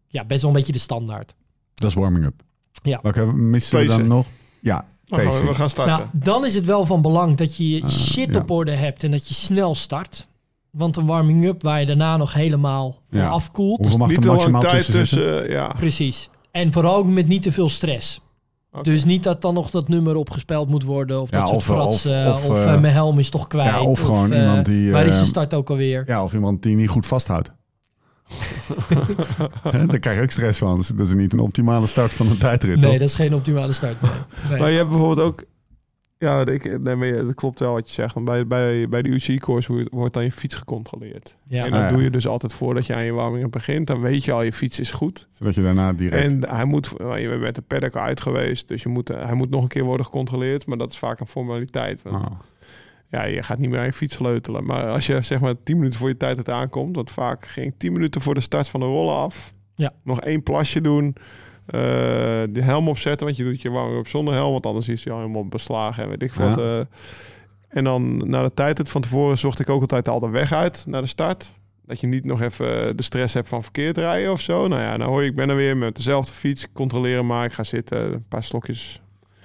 ja, 0.09 0.25
best 0.25 0.41
wel 0.41 0.51
een 0.51 0.57
beetje 0.57 0.73
de 0.73 0.79
standaard. 0.79 1.35
Dat 1.79 1.91
is 1.91 1.97
warming-up. 1.97 2.43
Ja. 2.83 2.99
Welke 3.03 3.25
missen 3.27 3.79
we 3.79 3.85
dan 3.85 4.07
nog? 4.07 4.27
Ja, 4.61 4.85
we, 5.05 5.17
pacing. 5.17 5.49
we 5.49 5.55
gaan 5.55 5.71
starten. 5.71 5.95
Nou, 5.97 6.09
dan 6.13 6.45
is 6.45 6.55
het 6.55 6.67
wel 6.67 6.87
van 6.87 7.03
belang 7.03 7.37
dat 7.37 7.57
je 7.57 7.69
je 7.71 7.83
Ah, 7.83 7.89
shit 7.91 8.35
ja. 8.35 8.41
op 8.41 8.51
orde 8.51 8.71
hebt 8.73 9.05
en 9.05 9.11
dat 9.11 9.29
je 9.29 9.35
snel 9.35 9.75
start. 9.75 10.29
Want 10.71 10.97
een 10.97 11.07
warming-up 11.07 11.63
waar 11.63 11.81
je 11.81 11.87
daarna 11.87 12.17
nog 12.17 12.33
helemaal 12.33 12.97
Ja. 13.11 13.29
afkoelt. 13.29 13.79
Hoeveel 13.79 13.99
mag 13.99 14.09
Niet 14.09 14.25
er 14.25 14.33
maximaal 14.33 14.61
tijd 14.61 14.91
tussen 14.91 15.45
eh, 15.45 15.51
ja. 15.51 15.73
Precies. 15.77 16.31
En 16.51 16.73
vooral 16.73 16.97
ook 16.97 17.07
met 17.07 17.29
niet 17.29 17.43
te 17.43 17.53
veel 17.53 17.69
stress. 17.71 18.21
Dus 18.83 19.05
niet 19.05 19.23
dat 19.23 19.43
dan 19.43 19.55
nog 19.55 19.71
dat 19.71 19.89
nummer 19.89 20.15
opgespeld 20.17 20.69
moet 20.69 20.85
worden. 20.85 21.21
Of 21.21 21.31
dat 21.31 21.49
Ja, 21.49 21.55
of- 21.55 21.65
fratsen. 21.65 22.29
of- 22.31 22.45
Of, 22.45 22.51
of, 22.51 22.57
eh, 22.57 22.73
eh, 22.75 22.81
mijn 22.81 22.93
helm 22.93 23.19
is 23.19 23.31
toch 23.31 23.47
kwijt. 23.47 23.71
ja, 23.71 23.83
of 23.83 24.01
gewoon 24.01 24.33
eh, 24.33 24.41
iemand 24.41 24.65
die, 24.67 24.93
Waar 24.93 25.07
is 25.07 25.15
de 25.15 25.21
eh, 25.21 25.27
start 25.27 25.55
ook 25.55 25.71
alweer? 25.71 26.05
Ja, 26.07 26.25
of 26.25 26.33
iemand 26.33 26.63
die 26.63 26.77
niet 26.77 26.89
goed 26.89 27.07
vasthoudt. 27.07 27.53
Daar 29.87 29.99
krijg 29.99 30.17
je 30.17 30.23
ook 30.23 30.31
stress 30.31 30.59
van. 30.59 30.77
Dus 30.79 30.89
dat 30.89 31.07
is 31.07 31.15
niet 31.15 31.33
een 31.33 31.39
optimale 31.39 31.87
start 31.87 32.15
van 32.15 32.27
een 32.31 32.39
tijdrit. 32.39 32.75
nee, 32.75 32.83
toch? 32.83 32.93
dat 32.93 33.09
is 33.09 33.15
geen 33.15 33.35
optimale 33.35 33.73
start. 33.73 34.01
Nee. 34.03 34.11
Nee. 34.51 34.59
Maar 34.59 34.71
je 34.71 34.77
hebt 34.77 34.89
bijvoorbeeld 34.89 35.27
ook... 35.27 35.45
Ja, 36.21 36.47
ik, 36.47 36.81
nee, 36.81 36.97
maar 36.97 37.07
je- 37.07 37.25
dat 37.25 37.35
klopt 37.35 37.59
wel 37.61 37.73
wat 37.73 37.87
je 37.89 37.93
zegt. 37.95 38.15
Want 38.15 38.27
bij, 38.27 38.47
bij, 38.47 38.89
bij 38.89 39.03
de 39.03 39.09
UCI-course 39.09 39.73
wordt, 39.73 39.89
wordt 39.91 40.15
dan 40.15 40.25
je 40.25 40.33
fiets 40.33 40.55
gecontroleerd. 40.55 41.37
ja. 41.47 41.65
en 41.65 41.71
dat 41.71 41.81
Ah, 41.81 41.89
ja. 41.91 41.95
doe 41.95 42.03
je 42.03 42.11
dus 42.11 42.27
altijd 42.27 42.53
voordat 42.53 42.87
je 42.87 42.95
aan 42.95 43.05
je 43.05 43.13
warming 43.13 43.51
begint. 43.51 43.87
Dan 43.87 44.01
weet 44.01 44.25
je 44.25 44.33
al, 44.33 44.43
je 44.43 44.53
fiets 44.53 44.81
is 44.81 44.91
goed. 44.91 45.29
Zodat 45.31 45.55
je 45.55 45.63
daarna 45.63 45.93
direct... 45.93 46.25
En 46.33 46.49
hij 46.57 46.65
moet, 46.65 46.91
je 46.99 47.27
bent 47.29 47.41
met 47.41 47.55
de 47.55 47.63
paddock 47.63 47.97
uit 47.97 48.21
geweest. 48.21 48.69
Dus 48.69 48.83
je 48.83 48.89
moet, 48.89 49.09
hij 49.09 49.35
moet 49.35 49.51
nog 49.51 49.63
een 49.63 49.69
keer 49.69 49.85
worden 49.85 50.07
gecontroleerd. 50.07 50.67
Maar 50.67 50.79
dat 50.79 50.91
is 50.93 50.99
vaak 50.99 51.21
een 51.21 51.27
formaliteit. 51.27 52.03
Want 52.03 52.27
Oh. 52.27 52.33
Ja, 53.11 53.25
je 53.25 53.43
gaat 53.43 53.59
niet 53.59 53.71
meer 53.71 53.79
aan 53.79 53.85
je 53.85 53.93
fiets 53.93 54.15
sleutelen. 54.15 54.65
Maar 54.65 54.89
als 54.91 55.07
je 55.07 55.23
zeg 55.23 55.41
maar 55.41 55.55
10 55.63 55.77
minuten 55.77 55.99
voor 55.99 56.09
je 56.09 56.17
tijd 56.17 56.37
het 56.37 56.49
aankomt. 56.51 56.97
Want 56.97 57.11
vaak 57.11 57.47
ging 57.47 57.67
ik 57.67 57.75
10 57.79 57.93
minuten 57.93 58.21
voor 58.21 58.35
de 58.35 58.41
start 58.41 58.69
van 58.69 58.81
de 58.81 58.87
rollen 58.87 59.15
af. 59.17 59.53
Ja. 59.75 59.93
Nog 60.05 60.21
één 60.21 60.43
plasje 60.43 60.81
doen. 60.81 61.17
eh, 61.67 61.81
de 62.51 62.61
helm 62.63 62.89
opzetten. 62.89 63.27
Want 63.27 63.39
je 63.39 63.45
doet 63.45 63.63
je 63.63 63.71
warming 63.71 63.99
op 63.99 64.09
zonder 64.09 64.35
helm. 64.35 64.53
Want 64.53 64.67
anders 64.67 64.89
is 64.89 65.03
je 65.03 65.15
helemaal 65.15 65.47
beslagen 65.49 66.03
en 66.03 66.09
weet 66.09 66.23
ik 66.23 66.33
wat. 66.33 66.57
Ja. 66.59 66.79
eh. 66.79 66.85
en 67.69 67.85
dan 67.85 68.17
na 68.31 68.43
de 68.43 68.55
tijd 68.55 68.79
het 68.79 68.89
van 68.89 69.01
tevoren 69.01 69.39
zocht 69.39 69.61
ik 69.61 69.69
ook 69.69 69.81
altijd 69.81 70.09
al 70.09 70.21
de 70.21 70.29
weg 70.29 70.53
uit 70.53 70.85
naar 70.87 71.03
de 71.03 71.09
start. 71.09 71.53
Dat 71.87 72.01
je 72.01 72.07
niet 72.07 72.25
nog 72.25 72.41
even 72.41 72.97
de 72.97 73.03
stress 73.03 73.35
hebt 73.35 73.49
van 73.49 73.63
verkeerd 73.63 73.97
rijden 73.99 74.33
of 74.33 74.41
zo. 74.41 74.69
Nou 74.69 74.83
ja, 74.83 74.97
nou 74.97 75.11
hoor 75.11 75.23
je, 75.23 75.29
ik 75.29 75.37
ben 75.37 75.49
er 75.49 75.57
weer 75.57 75.77
met 75.77 75.97
dezelfde 75.97 76.33
fiets. 76.33 76.67
Controleren 76.73 77.27
maar. 77.27 77.45
Ik 77.45 77.53
ga 77.53 77.65
zitten. 77.65 78.13
Een 78.13 78.25
paar 78.29 78.43
slokjes 78.43 79.01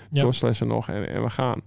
Ja. 0.09 0.21
doorslessen 0.21 0.67
nog 0.67 0.89
en, 0.89 1.09
en 1.09 1.23
we 1.23 1.29
gaan. 1.29 1.61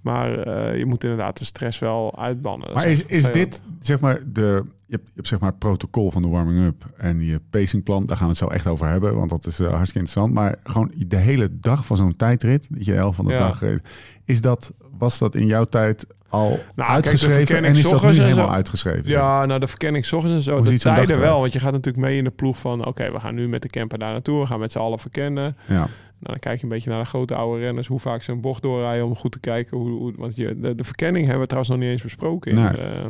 Maar 0.00 0.38
eh, 0.38 0.78
je 0.78 0.86
moet 0.86 1.02
inderdaad 1.02 1.38
de 1.38 1.44
stress 1.44 1.78
wel 1.78 2.18
uitbannen. 2.18 2.66
Dat 2.66 2.76
Maar 2.76 2.86
is, 2.86 3.06
is 3.06 3.24
dit, 3.24 3.62
zeg 3.80 4.00
maar, 4.00 4.20
de, 4.26 4.40
je 4.86 4.96
hebt, 4.96 5.06
je 5.06 5.12
hebt 5.14 5.28
zeg 5.28 5.40
maar 5.40 5.50
het 5.50 5.58
protocol 5.58 6.10
van 6.10 6.22
de 6.22 6.28
warming-up 6.28 6.84
en 6.96 7.20
je 7.24 7.40
pacingplan. 7.50 8.06
Daar 8.06 8.16
gaan 8.16 8.26
we 8.26 8.32
het 8.32 8.42
zo 8.42 8.48
echt 8.48 8.66
over 8.66 8.86
hebben, 8.86 9.16
want 9.16 9.30
dat 9.30 9.46
is 9.46 9.60
eh, 9.60 9.66
hartstikke 9.66 9.98
interessant. 9.98 10.32
Maar 10.34 10.56
gewoon 10.64 10.92
de 10.96 11.16
hele 11.16 11.48
dag 11.60 11.86
van 11.86 11.96
zo'n 11.96 12.16
tijdrit, 12.16 12.66
dat 12.70 12.84
je 12.84 12.92
helft 12.92 13.16
van 13.16 13.24
de 13.24 13.32
Ja. 13.32 13.38
dag 13.38 13.60
reed, 13.60 13.88
is 14.24 14.40
dat, 14.40 14.72
was 14.98 15.18
dat 15.18 15.34
in 15.34 15.46
jouw 15.46 15.64
tijd 15.64 16.06
al 16.28 16.58
de 16.74 16.84
uitgeschreven 16.84 17.56
en 17.64 17.74
is 17.74 17.82
dat 17.82 18.02
nu 18.02 18.08
helemaal 18.08 18.46
zo. 18.46 18.52
uitgeschreven? 18.52 19.08
Ja, 19.08 19.46
nou 19.46 19.60
de 19.60 19.66
verkenning 19.68 20.12
ochtends 20.12 20.34
en 20.36 20.42
zo. 20.42 20.60
Dag 20.62 20.74
tijden 20.74 21.20
wel, 21.20 21.40
want 21.40 21.52
je 21.52 21.60
gaat 21.60 21.72
natuurlijk 21.72 22.04
mee 22.04 22.16
in 22.16 22.24
de 22.24 22.30
ploeg 22.30 22.58
van... 22.58 22.86
oké, 22.86 23.12
we 23.12 23.20
gaan 23.20 23.34
nu 23.34 23.48
met 23.48 23.62
de 23.62 23.68
camper 23.68 23.98
daar 23.98 24.12
naartoe. 24.12 24.40
We 24.40 24.46
gaan 24.46 24.60
met 24.60 24.72
z'n 24.72 24.78
allen 24.78 24.98
verkennen. 24.98 25.56
Ja. 25.66 25.86
Nou, 26.20 26.32
dan 26.32 26.38
kijk 26.38 26.56
je 26.58 26.62
een 26.62 26.68
beetje 26.68 26.90
naar 26.90 27.02
de 27.02 27.08
grote 27.08 27.34
oude 27.34 27.60
renners... 27.60 27.86
hoe 27.86 28.00
vaak 28.00 28.22
ze 28.22 28.32
een 28.32 28.40
bocht 28.40 28.62
doorrijden 28.62 29.06
om 29.06 29.14
goed 29.14 29.32
te 29.32 29.40
kijken. 29.40 29.76
Hoe, 29.76 29.90
hoe, 29.90 30.12
want 30.16 30.36
je, 30.36 30.60
de, 30.60 30.74
de 30.74 30.84
verkenning 30.84 31.22
hebben 31.24 31.40
we 31.42 31.46
trouwens 31.48 31.70
nog 31.74 31.80
niet 31.82 31.90
eens 31.90 32.02
besproken... 32.02 32.50
in, 32.50 32.56
Nee. 32.56 32.70
eh, 32.76 33.06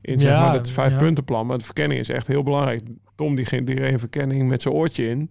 in 0.00 0.20
zeg 0.20 0.30
Ja, 0.30 0.40
maar 0.44 0.54
het 0.54 0.70
vijf 0.70 0.92
ja. 0.92 0.98
puntenplan. 0.98 1.46
Maar 1.46 1.58
de 1.58 1.64
verkenning 1.64 2.00
is 2.00 2.08
echt 2.08 2.26
heel 2.26 2.42
belangrijk. 2.42 2.80
Tom 3.16 3.34
die, 3.34 3.44
ging, 3.44 3.66
die 3.66 3.76
reed 3.78 3.92
een 3.92 3.98
verkenning 3.98 4.48
met 4.48 4.62
zijn 4.62 4.74
oortje 4.74 5.08
in... 5.08 5.30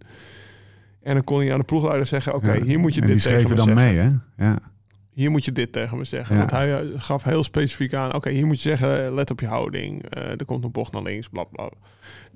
En 1.02 1.14
dan 1.14 1.24
kon 1.24 1.40
hij 1.40 1.52
aan 1.52 1.60
de 1.60 1.66
ploegleider 1.66 2.06
zeggen: 2.06 2.34
Oké, 2.36 2.52
Ja. 2.54 2.64
hier 2.64 2.80
moet 2.80 2.96
je 2.96 3.02
en 3.02 3.08
dit 3.08 3.16
die 3.16 3.24
tegen 3.26 3.40
schreven 3.40 3.66
me 3.66 3.74
dan 3.74 3.78
zeggen. 3.78 3.96
mee, 3.96 4.22
hè? 4.38 4.46
Ja. 4.46 4.60
Hier 5.14 5.32
moet 5.32 5.46
je 5.46 5.52
dit 5.52 5.72
tegen 5.72 5.98
me 5.98 6.04
zeggen. 6.04 6.34
Ja. 6.36 6.40
Want 6.40 6.52
hij 6.52 6.80
eh, 6.80 6.88
gaf 6.96 7.24
heel 7.24 7.44
specifiek 7.44 7.94
aan: 7.94 8.14
Oké, 8.16 8.30
hier 8.30 8.46
moet 8.46 8.62
je 8.62 8.70
zeggen: 8.70 9.14
let 9.14 9.32
op 9.32 9.40
je 9.40 9.46
houding. 9.48 10.04
Eh, 10.10 10.30
er 10.30 10.46
komt 10.46 10.64
een 10.64 10.72
bocht 10.72 10.94
naar 10.94 11.02
links, 11.04 11.30
bla 11.30 11.44
bla. 11.44 11.70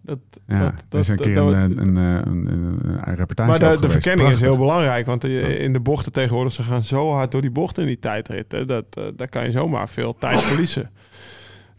Dat, 0.06 0.20
Ja, 0.48 0.60
dat, 0.60 0.74
er 0.90 1.00
is 1.00 1.08
een 1.08 1.16
dat- 1.16 1.26
keer 1.26 1.36
dat- 1.36 1.54
een, 1.54 1.78
een, 1.78 1.96
een, 1.96 2.48
een, 3.08 3.16
reportage 3.16 3.50
maar 3.64 3.80
de, 3.82 3.90
verkenning 3.90 4.30
is 4.30 4.40
heel 4.40 4.58
belangrijk. 4.58 5.06
Want 5.06 5.24
eh, 5.24 5.62
in 5.62 5.74
de 5.74 5.80
bochten 5.80 6.12
tegenwoordig, 6.12 6.54
ze 6.54 6.64
gaan 6.64 6.84
zo 6.84 7.12
hard 7.12 7.32
door 7.32 7.42
die 7.42 7.52
bochten 7.52 7.82
in 7.82 7.88
die 7.88 8.00
tijdritten. 8.00 8.68
Dat, 8.68 8.86
eh, 8.90 9.04
daar 9.16 9.30
kan 9.30 9.44
je 9.46 9.52
zomaar 9.52 9.90
veel 9.90 10.16
tijd 10.18 10.42
verliezen. 10.42 10.90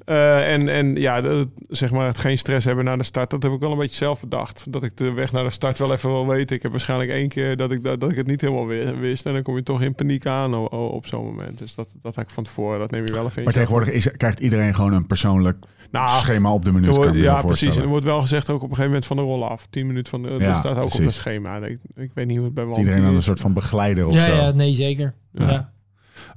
Eh, 0.05 0.53
en, 0.53 0.69
en 0.69 0.95
ja, 0.97 1.21
dat, 1.21 1.49
zeg 1.69 1.91
maar 1.91 2.07
het 2.07 2.19
geen 2.19 2.39
stress 2.39 2.65
hebben 2.67 2.85
naar 2.85 2.99
de 2.99 3.03
start, 3.05 3.31
dat 3.31 3.43
heb 3.43 3.53
ik 3.53 3.61
wel 3.61 3.73
een 3.73 3.79
beetje 3.79 3.97
zelf 3.97 4.21
bedacht. 4.21 4.65
Dat 4.73 4.83
ik 4.83 4.97
de 4.97 5.13
weg 5.13 5.33
naar 5.33 5.45
de 5.45 5.51
start 5.51 5.79
wel 5.79 5.93
even 5.93 6.11
wil 6.11 6.27
weten. 6.27 6.57
Ik 6.57 6.63
heb 6.63 6.71
waarschijnlijk 6.71 7.11
één 7.11 7.29
keer 7.29 7.57
dat 7.57 7.71
ik, 7.71 7.85
dat, 7.85 8.01
dat 8.01 8.11
ik 8.11 8.17
het 8.17 8.27
niet 8.27 8.41
helemaal 8.41 8.67
wi- 8.67 8.95
wist. 8.99 9.27
En 9.27 9.33
dan 9.33 9.43
kom 9.43 9.57
je 9.57 9.63
toch 9.63 9.83
in 9.83 9.95
paniek 9.95 10.27
aan 10.27 10.55
op 10.71 11.07
zo'n 11.07 11.25
moment. 11.25 11.59
Dus 11.59 11.75
dat, 11.75 11.95
dat 12.03 12.15
had 12.15 12.25
ik 12.25 12.31
van 12.31 12.45
tevoren, 12.45 12.79
dat 12.79 12.91
neem 12.91 13.07
je 13.07 13.13
wel 13.13 13.25
even 13.25 13.37
in. 13.39 13.45
Maar 13.45 13.53
tegenwoordig 13.53 13.91
is, 13.91 14.11
krijgt 14.17 14.39
iedereen 14.41 14.75
gewoon 14.75 14.93
een 14.93 15.07
persoonlijk 15.07 15.65
Nou, 15.91 16.09
schema 16.19 16.53
op 16.53 16.65
de 16.65 16.73
minuut. 16.73 16.95
wordt- 16.95 17.17
ja, 17.17 17.43
precies. 17.43 17.77
En 17.77 17.83
er 17.83 17.89
wordt 17.89 18.05
wel 18.05 18.21
gezegd 18.21 18.51
ook 18.51 18.57
op 18.57 18.63
een 18.63 18.69
gegeven 18.69 18.87
moment 18.91 19.07
van 19.07 19.17
de 19.17 19.23
rol 19.23 19.49
af. 19.49 19.67
10 19.71 19.87
minuten 19.87 20.11
van 20.11 20.23
de, 20.23 20.29
Ja, 20.29 20.39
dat 20.39 20.57
staat 20.57 20.77
ook 20.77 20.95
op 20.95 21.01
het 21.01 21.13
schema. 21.13 21.57
Ik, 21.57 21.79
ik 21.95 22.11
weet 22.15 22.27
niet 22.27 22.37
hoe 22.37 22.45
het 22.45 22.55
bij 22.55 22.65
Wanty 22.65 22.81
iedereen 22.81 23.03
dan 23.03 23.11
een 23.13 23.17
is. 23.19 23.25
soort 23.25 23.41
van 23.41 23.53
begeleider 23.53 24.07
of 24.07 24.13
ja, 24.13 24.27
zo. 24.27 24.35
ja, 24.35 24.51
nee, 24.51 24.75
zeker. 24.75 25.15
Ja. 25.33 25.51
Ja. 25.51 25.73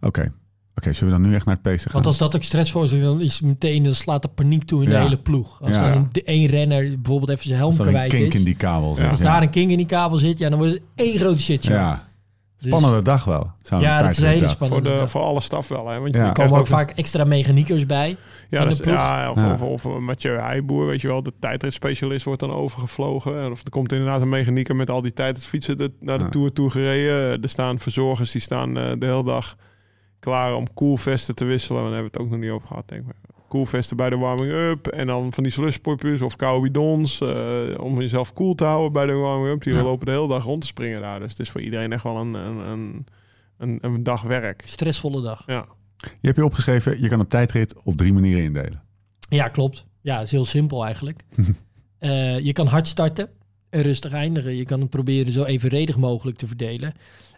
Oké. 0.01 0.31
Oké, 0.75 0.93
zullen 0.93 1.13
we 1.13 1.19
dan 1.19 1.29
nu 1.29 1.35
echt 1.35 1.45
naar 1.45 1.53
het 1.53 1.63
pacen 1.63 1.79
gaan? 1.81 1.91
Want 1.93 2.05
als 2.05 2.17
dat 2.17 2.35
ook 2.35 2.43
stress 2.43 2.71
voor 2.71 2.83
is, 2.83 3.01
dan 3.01 3.21
is 3.21 3.41
meteen, 3.41 3.83
dan 3.83 3.93
slaat 3.93 4.21
de 4.21 4.27
paniek 4.27 4.63
toe 4.63 4.83
in 4.83 4.89
Ja. 4.89 4.97
de 4.97 5.03
hele 5.03 5.17
ploeg. 5.17 5.62
Als 5.62 5.71
Ja. 5.71 5.88
dan 5.93 5.97
een, 6.01 6.07
de 6.12 6.23
één 6.23 6.47
renner 6.47 6.83
bijvoorbeeld 7.01 7.29
even 7.31 7.43
zijn 7.43 7.57
helm 7.57 7.69
Als 7.69 7.79
er 7.79 7.85
een 7.85 7.91
kwijt 7.91 8.13
kink 8.13 8.33
is. 8.33 8.39
in 8.39 8.45
die 8.45 8.55
kabel 8.55 8.95
zit. 8.95 9.09
Als 9.09 9.19
daar 9.19 9.41
een 9.41 9.49
kink 9.49 9.69
in 9.71 9.77
die 9.77 9.85
kabel 9.85 10.17
zit, 10.17 10.38
ja, 10.39 10.49
dan 10.49 10.57
wordt 10.59 10.73
het 10.73 10.81
één 10.95 11.17
grote 11.19 11.39
shitshow. 11.41 11.75
Ja, 11.75 12.07
Dus- 12.60 12.67
spannende 12.78 13.02
dag 13.02 13.26
wel. 13.26 13.52
Ja, 13.80 14.02
dat 14.02 14.10
is 14.12 14.17
een 14.17 14.28
hele. 14.28 14.49
Voor, 14.60 14.84
de, 14.84 14.89
dag. 14.89 15.10
voor 15.10 15.22
alle 15.22 15.41
staf 15.41 15.68
wel. 15.68 15.88
Hè? 15.89 15.99
Want 15.99 16.14
Ja. 16.16 16.22
je 16.22 16.28
Er 16.28 16.34
komen 16.34 16.51
ook 16.51 16.57
ook 16.60 16.68
vaak 16.68 16.91
extra 16.91 17.24
mechaniekers 17.24 17.86
bij. 17.86 18.18
Ja, 18.49 18.60
in 18.62 18.68
dat 18.68 18.68
de 18.68 18.70
is- 18.70 18.80
ploeg. 18.80 18.93
ja 18.95 19.32
of, 19.32 19.38
Ja. 19.38 19.53
Of, 19.53 19.62
of, 19.62 19.86
of 19.86 19.99
Mathieu 19.99 20.38
Heijboer, 20.38 20.86
weet 20.86 21.01
je 21.01 21.07
wel, 21.07 21.24
de 21.24 21.34
tijdritspecialist 21.39 22.26
wordt 22.26 22.39
dan 22.39 22.51
overgevlogen. 22.51 23.41
En 23.41 23.51
Of 23.51 23.64
er 23.64 23.70
komt 23.70 23.91
inderdaad 23.91 24.22
een 24.22 24.30
mechanieker 24.30 24.76
met 24.76 24.89
al 24.89 25.01
die 25.01 25.14
tijd 25.14 25.36
het 25.36 25.45
fietsen 25.45 25.78
de, 25.78 25.91
naar 25.99 26.18
de 26.18 26.24
Ja. 26.24 26.30
Tour 26.30 26.53
toe 26.53 26.70
gereden. 26.70 27.41
Er 27.41 27.49
staan 27.49 27.80
verzorgers, 27.80 28.32
die 28.32 28.41
staan 28.41 28.78
eh, 28.78 28.91
de 28.97 29.05
hele 29.05 29.24
dag 29.24 29.55
klaar 30.20 30.53
om 30.55 30.74
koelvesten 30.74 31.36
te 31.36 31.45
wisselen. 31.45 31.82
Daar 31.84 31.91
hebben 31.93 32.12
we 32.12 32.18
het 32.18 32.26
ook 32.26 32.32
nog 32.32 32.39
niet 32.39 32.51
over 32.51 32.68
gehad, 32.68 32.88
denk 32.88 33.01
ik. 33.07 33.16
Koelvesten 33.50 33.97
bij 33.97 34.10
de 34.10 34.18
warming-up. 34.18 34.88
En 34.88 35.08
dan 35.08 35.34
van 35.34 35.43
die 35.43 35.52
slushpopjes 35.52 36.22
of 36.22 36.36
koude 36.36 36.62
bidons. 36.62 37.22
eh, 37.22 37.64
om 37.80 38.00
jezelf 38.02 38.34
koel 38.34 38.56
te 38.56 38.64
houden 38.64 38.91
bij 38.91 39.06
de 39.06 39.14
warming-up. 39.14 39.64
Die 39.64 39.74
Ja. 39.74 39.82
lopen 39.84 40.06
de 40.06 40.12
hele 40.12 40.28
dag 40.28 40.43
rond 40.43 40.62
te 40.62 40.68
springen 40.68 41.02
daar. 41.02 41.20
Dus 41.20 41.30
het 41.32 41.39
is 41.39 41.50
voor 41.50 41.62
iedereen 41.62 41.91
echt 41.93 42.04
wel 42.04 42.18
een, 42.18 42.34
een, 42.34 42.58
een, 42.70 43.06
een, 43.58 43.78
een 43.82 44.04
dag 44.04 44.22
werk. 44.22 44.64
Stressvolle 44.66 45.22
dag. 45.22 45.43
Ja. 45.47 45.66
Je 45.97 46.08
hebt 46.22 46.36
je 46.38 46.45
opgeschreven, 46.45 47.02
je 47.02 47.08
kan 47.10 47.20
een 47.20 47.28
tijdrit 47.28 47.76
op 47.84 47.97
drie 47.97 48.14
manieren 48.14 48.43
indelen. 48.43 48.84
Ja, 49.30 49.47
klopt. 49.47 49.86
Ja, 50.02 50.22
is 50.22 50.32
heel 50.32 50.45
simpel 50.45 50.86
eigenlijk. 50.86 51.20
Eh, 52.00 52.39
je 52.39 52.54
kan 52.54 52.68
hard 52.68 52.88
starten. 52.88 53.30
en 53.70 53.82
rustig 53.82 54.12
eindigen. 54.12 54.56
Je 54.56 54.64
kan 54.66 54.80
het 54.80 54.89
proberen 54.89 55.32
zo 55.32 55.43
evenredig 55.43 55.97
mogelijk 55.97 56.38
te 56.38 56.47
verdelen. 56.47 56.93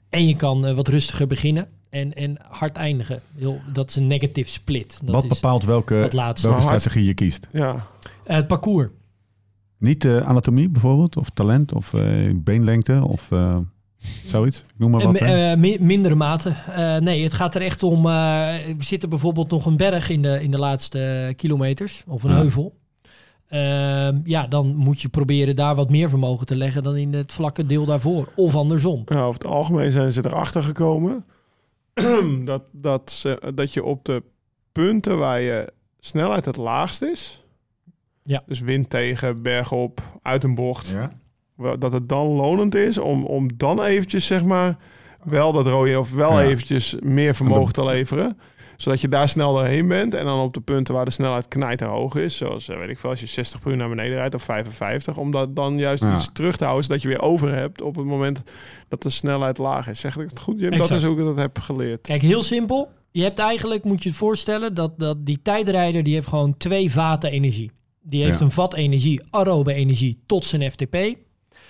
En 0.10 0.28
je 0.28 0.36
kan 0.36 0.66
eh, 0.66 0.74
wat 0.76 0.88
rustiger 0.88 1.28
beginnen 1.28 1.68
en, 1.92 2.14
en 2.14 2.38
hard 2.50 2.76
eindigen. 2.78 3.22
Heel, 3.38 3.60
dat 3.74 3.90
is 3.90 3.96
een 3.96 4.08
negative 4.08 4.50
split. 4.50 5.00
Dat 5.04 5.16
Wat 5.16 5.24
is 5.24 5.30
bepaalt 5.30 5.64
welke, 5.66 5.94
het 5.94 6.14
laatste. 6.14 6.48
welke 6.48 6.64
Hard. 6.66 6.80
strategie 6.80 7.08
je 7.08 7.14
kiest? 7.14 7.48
Ja. 7.52 7.86
Eh, 8.24 8.36
het 8.36 8.48
parcours. 8.48 8.88
Niet 9.78 10.06
eh, 10.06 10.18
anatomie 10.18 10.70
bijvoorbeeld, 10.70 11.18
of 11.18 11.30
talent, 11.30 11.74
of 11.74 11.94
eh, 11.94 12.04
beenlengte, 12.36 13.08
of 13.08 13.32
eh, 13.32 13.58
zoiets. 14.26 14.60
Ik 14.60 14.66
Noem 14.78 14.92
maar 14.92 15.02
wat. 15.04 15.12
mi- 15.58 15.72
eh, 15.74 15.80
mindere 15.80 16.16
mate. 16.16 16.50
Eh, 16.76 16.98
nee, 16.98 17.24
het 17.24 17.34
gaat 17.34 17.56
er 17.56 17.62
echt 17.62 17.84
om. 17.84 17.98
eh 18.06 18.12
we 18.78 18.84
zitten 18.84 19.10
bijvoorbeeld 19.10 19.50
nog 19.50 19.66
een 19.66 19.78
berg 19.78 20.10
in 20.10 20.22
de, 20.22 20.44
in 20.44 20.52
de 20.52 20.58
laatste 20.60 21.34
kilometers, 21.36 22.04
of 22.08 22.24
een 22.24 22.30
Ja. 22.32 22.36
heuvel. 22.38 22.80
Ehm, 23.48 24.20
ja, 24.24 24.48
dan 24.48 24.76
moet 24.76 25.02
je 25.02 25.10
proberen 25.10 25.56
daar 25.56 25.76
wat 25.76 25.90
meer 25.90 26.10
vermogen 26.10 26.46
te 26.46 26.56
leggen 26.56 26.84
dan 26.84 26.96
in 26.98 27.14
het 27.14 27.34
vlakke 27.34 27.66
deel 27.66 27.86
daarvoor. 27.86 28.30
Of 28.36 28.56
andersom. 28.56 29.02
Ja, 29.06 29.22
over 29.22 29.42
het 29.42 29.50
algemeen 29.52 29.92
zijn 29.92 30.12
ze 30.12 30.26
erachter 30.26 30.64
gekomen 30.64 31.26
dat, 32.46 32.64
dat, 32.72 33.12
ze, 33.12 33.52
dat 33.56 33.74
je 33.74 33.84
op 33.84 34.06
de 34.06 34.24
punten 34.72 35.18
waar 35.18 35.42
je 35.42 35.74
snelheid 36.00 36.46
het 36.46 36.56
laagst 36.58 37.02
is, 37.02 37.44
Ja. 38.24 38.44
dus 38.46 38.60
wind 38.60 38.90
tegen, 38.90 39.42
berg 39.42 39.72
op, 39.72 40.02
uit 40.22 40.44
een 40.44 40.56
bocht, 40.56 40.88
ja? 40.88 41.12
dat 41.78 41.92
het 41.92 42.10
dan 42.10 42.28
lonend 42.28 42.76
is 42.76 42.98
om, 42.98 43.26
om 43.26 43.58
dan 43.58 43.84
eventjes 43.84 44.26
zeg 44.26 44.44
maar 44.44 44.78
wel 45.24 45.52
dat 45.52 45.68
rode 45.68 46.00
of 46.00 46.14
wel 46.14 46.40
Ja. 46.40 46.46
eventjes 46.46 46.96
meer 47.00 47.36
vermogen 47.36 47.74
te 47.74 47.86
leveren 47.86 48.40
zodat 48.82 49.02
je 49.02 49.08
daar 49.08 49.30
snel 49.30 49.54
doorheen 49.54 49.88
bent 49.88 50.14
en 50.14 50.26
dan 50.26 50.40
op 50.40 50.54
de 50.54 50.62
punten 50.62 50.94
waar 50.94 51.06
de 51.06 51.12
snelheid 51.12 51.48
knijterhoog 51.48 52.16
is, 52.16 52.38
zoals 52.38 52.70
eh, 52.70 52.78
weet 52.78 52.90
ik 52.90 53.00
veel, 53.00 53.10
als 53.10 53.20
je 53.20 53.26
60 53.26 53.60
per 53.60 53.72
uur 53.72 53.78
naar 53.78 53.90
beneden 53.90 54.16
rijdt 54.16 54.36
of 54.36 54.44
55, 54.44 55.18
om 55.18 55.32
dat 55.32 55.56
dan 55.56 55.78
juist 55.78 56.04
Ja. 56.04 56.16
iets 56.16 56.30
terug 56.34 56.58
te 56.58 56.64
houden, 56.64 56.86
zodat 56.86 57.02
je 57.02 57.08
weer 57.08 57.22
over 57.22 57.54
hebt 57.56 57.82
op 57.82 57.96
het 57.96 58.06
moment 58.06 58.44
dat 58.88 59.02
de 59.02 59.10
snelheid 59.10 59.58
laag 59.58 59.88
is. 59.88 60.00
Zeg 60.00 60.18
ik 60.18 60.30
het 60.30 60.40
goed? 60.40 60.60
Dat 60.60 60.92
is 60.92 61.04
hoe 61.04 61.18
ik 61.20 61.26
dat 61.26 61.38
heb 61.38 61.60
geleerd. 61.60 62.02
Kijk, 62.02 62.22
heel 62.22 62.44
simpel. 62.44 62.92
Je 63.12 63.24
hebt 63.24 63.40
eigenlijk, 63.40 63.84
moet 63.84 64.04
je 64.04 64.10
het 64.10 64.18
voorstellen, 64.18 64.74
dat, 64.74 65.00
dat 65.00 65.26
die 65.26 65.42
tijdrijder 65.42 66.04
die 66.04 66.14
heeft 66.14 66.28
gewoon 66.28 66.58
twee 66.58 66.92
vaten 66.92 67.32
energie. 67.32 67.72
Die 68.04 68.24
heeft 68.24 68.40
Ja. 68.40 68.46
een 68.46 68.52
vat 68.52 68.74
energie, 68.74 69.22
aerobe 69.30 69.74
energie, 69.74 70.20
tot 70.26 70.46
zijn 70.46 70.72
FTP. 70.72 70.96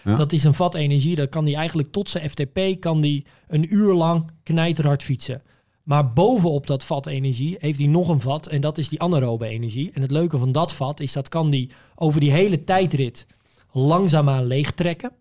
Ja. 0.03 0.15
Dat 0.15 0.31
is 0.31 0.43
een 0.43 0.53
vat 0.53 0.75
energie, 0.75 1.15
dat 1.15 1.29
kan 1.29 1.45
die 1.45 1.55
eigenlijk 1.55 1.91
tot 1.91 2.09
zijn 2.09 2.29
FTP, 2.29 2.59
kan 2.79 3.01
die 3.01 3.25
een 3.47 3.73
uur 3.75 3.93
lang 3.93 4.29
knijterhard 4.43 5.03
fietsen. 5.03 5.41
Maar 5.83 6.13
bovenop 6.13 6.67
dat 6.67 6.83
vat 6.83 7.07
energie 7.07 7.55
heeft 7.59 7.77
hij 7.79 7.87
nog 7.87 8.09
een 8.09 8.21
vat 8.21 8.47
en 8.47 8.61
dat 8.61 8.77
is 8.77 8.89
die 8.89 9.01
anaerobe 9.01 9.47
energie. 9.47 9.91
En 9.93 10.01
het 10.01 10.11
leuke 10.11 10.37
van 10.37 10.51
dat 10.51 10.73
vat 10.73 10.99
is 10.99 11.13
dat 11.13 11.29
kan 11.29 11.49
die 11.49 11.69
over 11.95 12.19
die 12.19 12.31
hele 12.31 12.63
tijdrit 12.63 13.27
langzaamaan 13.71 14.45
leegtrekken. 14.45 15.11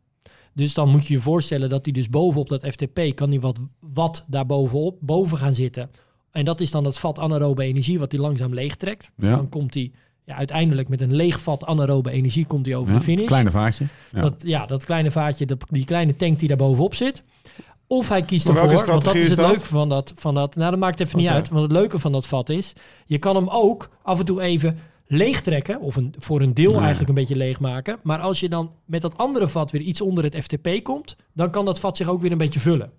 Dus 0.55 0.75
dan 0.75 0.89
moet 0.89 1.07
je 1.07 1.15
je 1.15 1.21
voorstellen 1.21 1.69
dat 1.69 1.85
hij 1.85 1.95
dus 1.95 2.09
bovenop 2.09 2.49
dat 2.49 2.67
FTP 2.67 3.01
kan 3.15 3.31
hij 3.31 3.41
wat, 3.41 3.61
wat 3.79 4.25
daar 4.29 4.47
bovenop, 4.47 4.97
boven 5.01 5.39
gaan 5.39 5.55
zitten. 5.55 5.91
En 6.31 6.45
dat 6.45 6.61
is 6.61 6.71
dan 6.71 6.85
het 6.85 6.99
vat 6.99 7.19
anaerobe 7.19 7.63
energie 7.63 7.99
wat 7.99 8.13
hij 8.13 8.21
langzaam 8.21 8.55
leegtrekt. 8.55 9.11
Ja. 9.17 9.37
Dan 9.37 9.49
komt 9.49 9.75
hij 9.75 9.93
ja, 10.25 10.35
uiteindelijk 10.35 10.89
met 10.89 11.01
een 11.01 11.15
leeg 11.15 11.41
vat 11.41 11.65
anaerobe 11.65 12.11
energie 12.11 12.47
komt 12.47 12.67
hij 12.67 12.75
over 12.75 12.93
Ja, 12.93 12.99
de 12.99 13.05
finish. 13.05 13.27
Kleine 13.27 13.51
vaatje. 13.51 13.85
Ja. 14.13 14.21
Dat, 14.21 14.35
ja, 14.39 14.67
dat 14.67 14.85
kleine 14.85 15.11
vaatje, 15.11 15.47
dat, 15.47 15.65
die 15.69 15.85
kleine 15.85 16.17
tank 16.17 16.39
die 16.39 16.49
daar 16.49 16.57
bovenop 16.57 16.95
zit. 16.95 17.23
Of 17.93 18.09
hij 18.09 18.23
kiest 18.23 18.47
Maar 18.47 18.57
ervoor, 18.57 18.87
want 18.87 19.05
dat 19.05 19.15
is 19.15 19.29
het 19.29 19.39
leuke 19.39 19.65
van 19.65 19.89
dat, 19.89 20.13
van 20.17 20.35
dat. 20.35 20.57
Nou, 20.57 20.71
dat 20.71 20.81
maakt 20.81 21.01
even 21.01 21.19
niet 21.19 21.29
uit. 21.29 21.49
Want 21.49 21.63
het 21.63 21.73
leuke 21.73 21.99
van 21.99 22.13
dat 22.13 22.27
vat 22.27 22.49
is, 22.49 22.73
je 23.07 23.19
kan 23.19 23.37
hem 23.37 23.49
ook 23.49 23.91
af 24.03 24.19
en 24.19 24.25
toe 24.25 24.41
even 24.41 24.79
leegtrekken. 25.07 25.81
Of 25.81 25.97
een, 25.97 26.15
voor 26.19 26.41
een 26.41 26.55
deel 26.55 26.71
Nee. 26.71 26.79
eigenlijk 26.81 27.09
een 27.09 27.15
beetje 27.15 27.37
leegmaken. 27.37 27.99
Maar 28.03 28.19
als 28.19 28.41
je 28.41 28.49
dan 28.49 28.73
met 28.85 29.01
dat 29.01 29.19
andere 29.19 29.49
vat 29.49 29.71
weer 29.71 29.81
iets 29.81 30.01
onder 30.01 30.25
het 30.25 30.37
FTP 30.37 30.69
komt, 30.83 31.17
dan 31.35 31.51
kan 31.51 31.65
dat 31.65 31.81
vat 31.81 31.97
zich 31.97 32.09
ook 32.09 32.21
weer 32.21 32.33
een 32.33 32.39
beetje 32.39 32.61
vullen. 32.61 32.91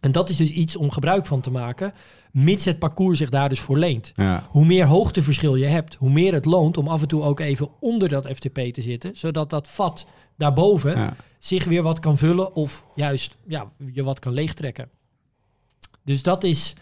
En 0.00 0.12
dat 0.12 0.28
is 0.28 0.36
dus 0.36 0.50
iets 0.50 0.76
om 0.76 0.90
gebruik 0.90 1.26
van 1.26 1.40
te 1.40 1.50
maken, 1.50 1.92
mits 2.32 2.64
het 2.64 2.78
parcours 2.78 3.18
zich 3.18 3.28
daar 3.28 3.48
dus 3.48 3.60
voor 3.60 3.78
leent. 3.78 4.12
Ja. 4.16 4.46
Hoe 4.50 4.64
meer 4.64 4.86
hoogteverschil 4.86 5.54
je 5.56 5.66
hebt, 5.66 5.94
hoe 5.94 6.10
meer 6.10 6.32
het 6.32 6.44
loont 6.44 6.76
om 6.76 6.88
af 6.88 7.00
en 7.02 7.08
toe 7.08 7.22
ook 7.22 7.40
even 7.40 7.68
onder 7.80 8.08
dat 8.08 8.26
FTP 8.26 8.58
te 8.58 8.80
zitten, 8.80 9.10
zodat 9.16 9.50
dat 9.50 9.68
vat 9.68 10.06
daarboven 10.36 10.90
Ja. 10.96 11.16
Zich 11.44 11.64
weer 11.64 11.82
wat 11.82 11.98
kan 12.00 12.18
vullen 12.18 12.54
of 12.54 12.86
juist 12.94 13.36
ja, 13.46 13.72
je 13.92 14.02
wat 14.02 14.18
kan 14.18 14.32
leegtrekken. 14.32 14.88
Dus 16.04 16.22
dat 16.22 16.44
is 16.44 16.74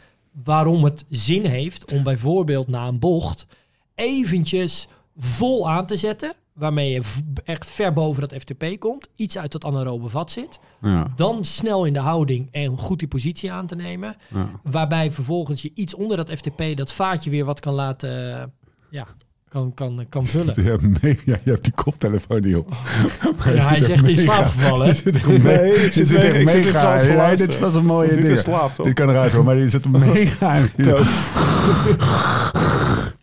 waarom 0.44 0.84
het 0.84 1.04
zin 1.08 1.44
heeft 1.44 1.92
om 1.92 2.02
bijvoorbeeld 2.02 2.68
na 2.68 2.86
een 2.86 2.98
bocht 2.98 3.46
eventjes 3.94 4.88
vol 5.16 5.70
aan 5.70 5.86
te 5.86 5.96
zetten, 5.96 6.32
waarmee 6.52 6.90
je 6.90 7.02
echt 7.44 7.70
ver 7.70 7.92
boven 7.92 8.28
dat 8.28 8.40
FTP 8.40 8.64
komt, 8.78 9.08
iets 9.16 9.38
uit 9.38 9.52
dat 9.52 9.64
anaerobe 9.64 10.08
vat 10.08 10.30
zit, 10.30 10.58
Ja. 10.80 11.12
dan 11.16 11.44
snel 11.44 11.84
in 11.84 11.92
de 11.92 11.98
houding 11.98 12.48
en 12.50 12.78
goed 12.78 12.98
die 12.98 13.08
positie 13.08 13.52
aan 13.52 13.66
te 13.66 13.74
nemen, 13.76 14.16
Ja. 14.34 14.60
waarbij 14.62 15.10
vervolgens 15.12 15.62
je 15.62 15.70
iets 15.74 15.94
onder 15.94 16.16
dat 16.16 16.30
FTP 16.30 16.76
dat 16.76 16.92
vaatje 16.92 17.30
weer 17.30 17.44
wat 17.44 17.60
kan 17.60 17.74
laten, 17.74 18.52
ja, 18.90 19.06
kan, 19.53 19.74
kan, 19.74 20.07
kan 20.09 20.26
vullen. 20.26 20.55
Je 20.64 20.70
hebt, 20.70 21.03
me- 21.03 21.16
ja, 21.24 21.38
je 21.44 21.50
hebt 21.50 21.64
die 21.64 21.72
koptelefoon 21.72 22.40
niet 22.40 22.57
op. 22.57 22.72
Je 23.44 23.50
Ja, 23.55 23.68
hij 23.68 23.78
is 23.78 23.88
echt 23.88 24.09
in 24.09 24.16
slaap 24.16 24.44
gevallen. 24.44 24.86
Je 24.92 24.94
zit 24.94 25.14
echt 25.16 25.26
me- 25.26 25.38
Nee, 25.38 25.66
je 25.72 25.88
zit 25.92 26.09
zit 26.09 26.22
echt 26.22 26.34
mega- 26.44 26.94
ik 26.94 27.00
zit 27.00 27.09
in 27.11 27.16
Ja, 27.16 27.34
dit 27.36 27.59
was 27.59 27.74
een 27.74 27.84
mooie 27.84 28.14
ding. 28.22 28.38
slaap, 28.38 28.74
toch? 28.74 28.86
Dit 28.86 28.94
kan 28.94 29.09
eruit 29.11 29.32
hoor, 29.32 29.44
maar 29.44 29.55
die 29.57 29.68
zit 29.68 29.90
mega. 29.90 30.61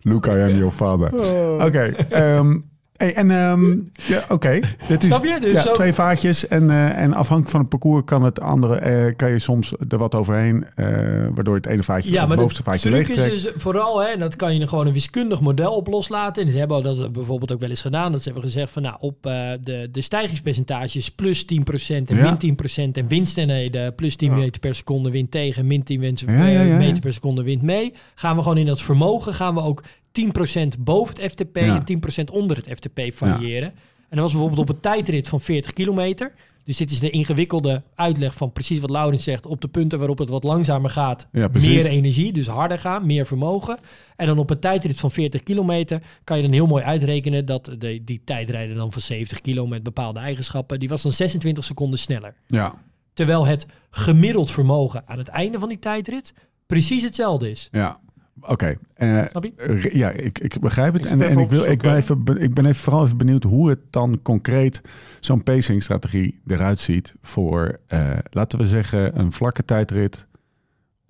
Luca, 0.02 0.36
I 0.38 0.42
am 0.42 0.58
your 0.58 0.72
father. 0.72 1.14
Oh. 1.14 1.66
Oké. 1.66 1.80
ehm, 2.10 2.60
hey, 3.00 3.14
en 3.16 3.32
ehm, 3.32 3.72
ja, 4.08 4.24
oké. 4.30 4.60
Dit 4.88 5.04
is? 5.04 5.10
Dus 5.40 5.52
ja, 5.52 5.62
zo- 5.62 5.72
twee 5.72 5.94
vaatjes 5.94 6.48
en, 6.48 6.70
eh, 6.70 6.98
en 6.98 7.14
afhankelijk 7.14 7.50
van 7.52 7.60
het 7.60 7.70
parcours 7.70 8.04
kan 8.06 8.24
het 8.24 8.40
andere 8.40 8.76
eh, 8.76 9.16
kan 9.16 9.32
je 9.32 9.40
soms 9.40 9.74
er 9.90 9.98
wat 9.98 10.16
overheen, 10.16 10.66
eh, 10.76 10.86
waardoor 11.34 11.56
het 11.56 11.66
ene 11.66 11.84
vaatje 11.84 12.12
Ja, 12.12 12.20
het 12.20 12.28
maar 12.28 12.38
de 12.38 12.42
bovenste 12.44 12.64
vaatje 12.64 12.90
truc 12.90 13.08
leeg 13.08 13.18
is 13.18 13.24
trekt. 13.24 13.32
dus 13.56 13.64
vooral, 13.64 14.00
hè, 14.02 14.08
en 14.08 14.20
dat 14.20 14.36
kan 14.36 14.58
je 14.58 14.68
gewoon 14.68 14.88
een 14.88 14.94
wiskundig 14.94 15.42
model 15.42 15.76
op 15.76 15.88
loslaten. 15.88 16.44
En 16.44 16.50
ze 16.50 16.58
hebben 16.58 16.84
dat 16.84 17.12
bijvoorbeeld 17.12 17.52
ook 17.52 17.60
wel 17.60 17.70
eens 17.70 17.82
gedaan. 17.82 18.12
Dat 18.12 18.20
ze 18.24 18.30
hebben 18.30 18.50
gezegd 18.50 18.72
van, 18.72 18.82
nou, 18.82 18.96
op 19.00 19.24
de, 19.64 19.90
de 19.92 20.02
stijgingspercentages 20.02 21.10
plus 21.12 21.46
10% 21.46 22.10
en 22.10 22.16
Ja. 22.16 22.24
min 22.24 22.38
10% 22.38 22.98
en 22.98 23.08
windsnelheden 23.08 23.96
plus 23.96 24.16
10 24.16 24.30
Ja. 24.32 24.38
meter 24.38 24.60
per 24.60 24.76
seconde 24.76 25.12
wind 25.12 25.32
tegen, 25.32 25.68
min 25.68 25.84
10 25.84 26.00
wens- 26.00 26.24
Ja, 26.28 26.32
ja, 26.34 26.46
ja, 26.48 26.62
ja. 26.62 26.78
meter 26.78 27.00
per 27.00 27.14
seconde 27.14 27.44
wind 27.44 27.62
mee. 27.62 27.94
Gaan 28.16 28.36
we 28.36 28.42
gewoon 28.42 28.58
in 28.58 28.66
dat 28.66 28.82
vermogen, 28.82 29.34
gaan 29.34 29.54
we 29.54 29.62
ook 29.62 29.84
10% 30.12 30.80
boven 30.80 31.16
het 31.22 31.32
FTP 31.32 31.56
Ja. 31.58 31.76
en 31.76 31.84
10% 31.86 32.32
onder 32.32 32.58
het 32.58 32.68
FTP 32.70 33.02
variëren. 33.14 33.70
En 34.10 34.16
dat 34.18 34.20
was 34.20 34.32
bijvoorbeeld 34.32 34.70
op 34.70 34.76
een 34.76 34.82
tijdrit 34.82 35.28
van 35.28 35.42
40 35.42 35.74
kilometer. 35.74 36.34
Dus 36.64 36.78
dit 36.78 36.92
is 36.92 37.00
de 37.00 37.10
ingewikkelde 37.10 37.84
uitleg 37.96 38.34
van 38.34 38.52
precies 38.52 38.80
wat 38.80 38.90
Laurens 38.90 39.24
zegt. 39.24 39.46
Op 39.46 39.62
de 39.62 39.68
punten 39.68 39.98
waarop 40.00 40.18
het 40.18 40.30
wat 40.30 40.44
langzamer 40.44 40.90
gaat, 40.90 41.28
Ja, 41.32 41.48
meer 41.54 41.86
energie, 41.86 42.34
dus 42.34 42.48
harder 42.48 42.80
gaan, 42.80 43.06
meer 43.06 43.26
vermogen. 43.26 43.78
En 44.16 44.26
dan 44.28 44.38
op 44.38 44.50
een 44.50 44.60
tijdrit 44.60 45.00
van 45.00 45.12
40 45.12 45.44
kilometer 45.44 46.02
kan 46.24 46.38
je 46.38 46.44
dan 46.44 46.52
heel 46.52 46.68
mooi 46.68 46.84
uitrekenen 46.84 47.46
dat 47.46 47.76
de, 47.78 48.02
die 48.04 48.22
tijdrijder 48.24 48.76
dan 48.76 48.92
van 48.92 49.02
70 49.02 49.42
kilo 49.42 49.68
met 49.68 49.84
bepaalde 49.84 50.20
eigenschappen, 50.20 50.80
die 50.80 50.90
was 50.90 51.02
dan 51.02 51.12
26 51.12 51.64
seconden 51.64 52.00
sneller. 52.00 52.36
Ja, 52.48 52.74
Terwijl 53.14 53.46
het 53.46 53.66
gemiddeld 53.90 54.52
vermogen 54.52 55.04
aan 55.06 55.18
het 55.18 55.28
einde 55.28 55.60
van 55.60 55.70
die 55.70 55.80
tijdrit 55.80 56.34
precies 56.66 57.04
hetzelfde 57.04 57.50
is. 57.52 57.68
ja. 57.72 58.00
Oké. 58.42 58.76
eh, 58.94 59.26
Snap 59.30 59.44
je? 59.44 59.54
Re- 59.58 59.98
Ja, 59.98 60.10
ik, 60.10 60.40
ik 60.40 60.60
begrijp 60.60 60.94
het. 60.94 61.06
Ik 61.06 61.12
En, 61.12 61.22
en 61.22 61.40
ik, 61.40 61.50
wil, 61.50 61.66
ik, 61.66 61.82
ben 61.82 61.96
even, 61.96 62.24
ik 62.38 62.54
ben 62.54 62.66
even 62.66 62.76
vooral 62.82 63.06
even 63.06 63.18
benieuwd 63.18 63.44
hoe 63.44 63.70
het 63.70 63.80
dan 63.90 64.20
concreet 64.22 64.82
zo'n 65.20 65.44
pacingstrategie 65.44 66.40
eruit 66.48 66.80
ziet 66.80 67.14
voor, 67.22 67.80
eh, 67.88 68.10
laten 68.32 68.60
we 68.60 68.66
zeggen, 68.66 69.20
een 69.20 69.32
vlakke 69.32 69.66
tijdrit. 69.66 70.28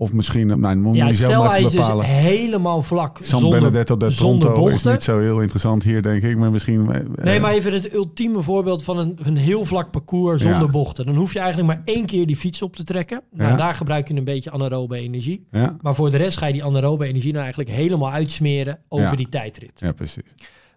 Of 0.02 0.14
misschien, 0.14 0.60
nou, 0.60 0.76
moet 0.76 0.96
Ja, 0.96 1.12
zelf 1.12 1.56
is 1.58 1.72
dus 1.72 1.88
helemaal 2.02 2.82
vlak. 2.82 3.18
San 3.22 3.40
zonder, 3.40 3.60
Benedetto 3.60 3.98
de 3.98 4.10
zonder 4.12 4.42
Tronto 4.52 4.68
is 4.68 4.72
bochten. 4.74 4.92
niet 4.92 5.04
zo 5.04 5.20
heel 5.20 5.42
interessant 5.42 5.84
hier, 5.84 6.02
denk 6.02 6.24
ik. 6.24 6.38
Maar 6.38 6.52
misschien... 6.52 6.92
eh, 6.92 7.02
Nee, 7.24 7.40
maar 7.40 7.52
even 7.54 7.74
het 7.74 7.94
ultieme 7.94 8.42
voorbeeld 8.42 8.84
van 8.84 8.98
een, 8.98 9.18
een 9.24 9.38
heel 9.38 9.66
vlak 9.66 9.92
parcours 9.92 10.42
zonder 10.42 10.62
Ja. 10.62 10.68
bochten. 10.68 11.06
Dan 11.06 11.16
hoef 11.16 11.34
je 11.34 11.40
eigenlijk 11.40 11.68
maar 11.74 11.82
één 11.96 12.06
keer 12.06 12.28
die 12.28 12.36
fiets 12.36 12.62
op 12.62 12.76
te 12.76 12.84
trekken. 12.84 13.22
Nou, 13.32 13.50
Ja. 13.50 13.56
daar 13.58 13.74
gebruik 13.74 14.08
je 14.08 14.14
een 14.16 14.24
beetje 14.24 14.52
anaerobe 14.52 14.98
energie. 14.98 15.48
Ja, 15.52 15.78
Maar 15.82 15.96
voor 15.96 16.12
de 16.12 16.18
rest 16.18 16.38
ga 16.38 16.46
je 16.46 16.54
die 16.54 16.64
anaerobe 16.64 17.06
energie 17.06 17.32
nou 17.32 17.44
eigenlijk 17.44 17.74
helemaal 17.76 18.12
uitsmeren 18.12 18.80
over 18.88 19.18
die 19.18 19.30
tijdrit. 19.30 19.72
ja, 19.76 19.92
precies. 19.92 20.24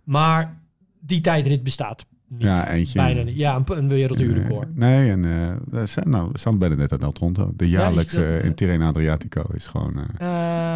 Maar 0.05 0.61
die 1.01 1.20
tijdrit 1.20 1.62
bestaat 1.62 2.07
niet. 2.33 2.43
Ja, 2.43 2.70
eentje. 2.70 2.99
Bijna. 2.99 3.22
Ja, 3.26 3.57
een, 3.57 3.78
een 3.78 3.89
werelduurrecord. 3.89 4.68
Eh, 4.68 4.74
nee, 4.74 5.11
en 5.11 5.61
dat 5.70 5.89
zijn- 5.89 6.11
nou, 6.11 6.30
San 6.33 6.59
Benedetto 6.59 6.97
del 6.97 7.12
Tronto. 7.12 7.53
De 7.57 7.68
jaarlijkse 7.68 8.20
dat, 8.20 8.35
eh, 8.35 8.45
in 8.45 8.55
Tirreno 8.55 8.87
Adriatico 8.87 9.45
is 9.55 9.66
gewoon 9.66 10.07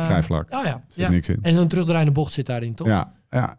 vrij 0.04 0.22
vlak. 0.22 0.54
Oh 0.54 0.64
ja. 0.64 0.84
zit 0.88 1.04
ja. 1.04 1.10
niks 1.10 1.28
in. 1.28 1.38
En 1.42 1.54
zo'n 1.54 1.68
terugdraaiende 1.68 2.12
bocht 2.12 2.32
zit 2.32 2.46
daarin, 2.46 2.74
toch? 2.74 2.86
Ja, 2.86 3.12
ja, 3.30 3.58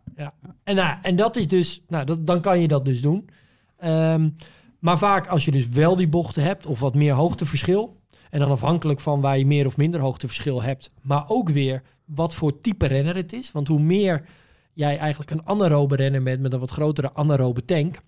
En, 0.63 0.75
nou, 0.75 0.97
en 1.01 1.15
dat 1.15 1.35
is 1.35 1.47
dus, 1.47 1.83
nou, 1.87 2.05
dat, 2.05 2.27
dan 2.27 2.41
kan 2.41 2.59
je 2.61 2.67
dat 2.67 2.85
dus 2.85 3.01
doen. 3.01 3.29
Ehm, 3.77 4.29
maar 4.79 4.97
vaak 4.97 5.27
als 5.27 5.45
je 5.45 5.51
dus 5.51 5.67
wel 5.69 5.95
die 5.95 6.07
bochten 6.07 6.43
hebt 6.43 6.65
of 6.65 6.79
wat 6.79 6.95
meer 6.95 7.13
hoogteverschil. 7.13 7.95
En 8.29 8.39
dan 8.39 8.51
afhankelijk 8.51 8.99
van 8.99 9.21
waar 9.21 9.37
je 9.37 9.45
meer 9.45 9.65
of 9.65 9.77
minder 9.77 9.99
hoogteverschil 9.99 10.63
hebt. 10.63 10.91
Maar 11.01 11.23
ook 11.27 11.49
weer 11.49 11.81
wat 12.05 12.35
voor 12.35 12.59
type 12.59 12.85
renner 12.85 13.15
het 13.15 13.33
is. 13.33 13.51
Want 13.51 13.67
hoe 13.67 13.79
meer 13.79 14.25
jij 14.77 14.97
eigenlijk 14.97 15.31
een 15.31 15.45
anaerobe 15.45 15.95
renner 15.95 16.23
bent 16.23 16.41
met 16.41 16.53
een 16.53 16.59
wat 16.59 16.71
grotere 16.71 17.13
anaerobe 17.13 17.65
tank. 17.65 17.99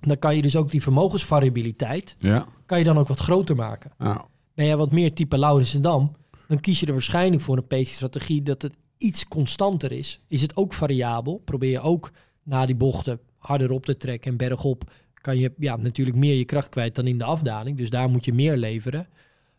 dan 0.00 0.18
kan 0.18 0.36
je 0.36 0.42
dus 0.42 0.56
ook 0.56 0.70
die 0.70 0.82
vermogensvariabiliteit... 0.82 2.16
Ja. 2.18 2.46
kan 2.66 2.78
je 2.78 2.84
dan 2.84 2.98
ook 2.98 3.08
wat 3.08 3.18
groter 3.18 3.56
maken. 3.56 3.92
Nou, 3.98 4.20
Ben 4.54 4.66
jij 4.66 4.76
wat 4.76 4.92
meer 4.92 5.12
type 5.12 5.38
Laurensendam, 5.38 6.16
dan 6.48 6.60
kies 6.60 6.80
je 6.80 6.86
er 6.86 6.92
waarschijnlijk 6.92 7.42
voor 7.42 7.56
een 7.56 7.66
pacing-strategie 7.66 8.42
dat 8.42 8.62
het 8.62 8.74
iets 8.98 9.28
constanter 9.28 9.92
is. 9.92 10.20
Is 10.28 10.42
het 10.42 10.56
ook 10.56 10.72
variabel? 10.72 11.42
Probeer 11.44 11.70
je 11.70 11.80
ook 11.80 12.10
na 12.42 12.66
die 12.66 12.74
bochten 12.74 13.20
harder 13.38 13.70
op 13.70 13.86
te 13.86 13.96
trekken 13.96 14.30
en 14.30 14.36
bergop 14.36 14.90
kan 15.14 15.38
je 15.38 15.52
ja, 15.58 15.76
natuurlijk 15.76 16.16
meer 16.16 16.34
je 16.34 16.44
kracht 16.44 16.68
kwijt 16.68 16.94
dan 16.94 17.06
in 17.06 17.18
de 17.18 17.24
afdaling. 17.24 17.76
Dus 17.76 17.90
daar 17.90 18.08
moet 18.08 18.24
je 18.24 18.32
meer 18.32 18.56
leveren. 18.56 19.06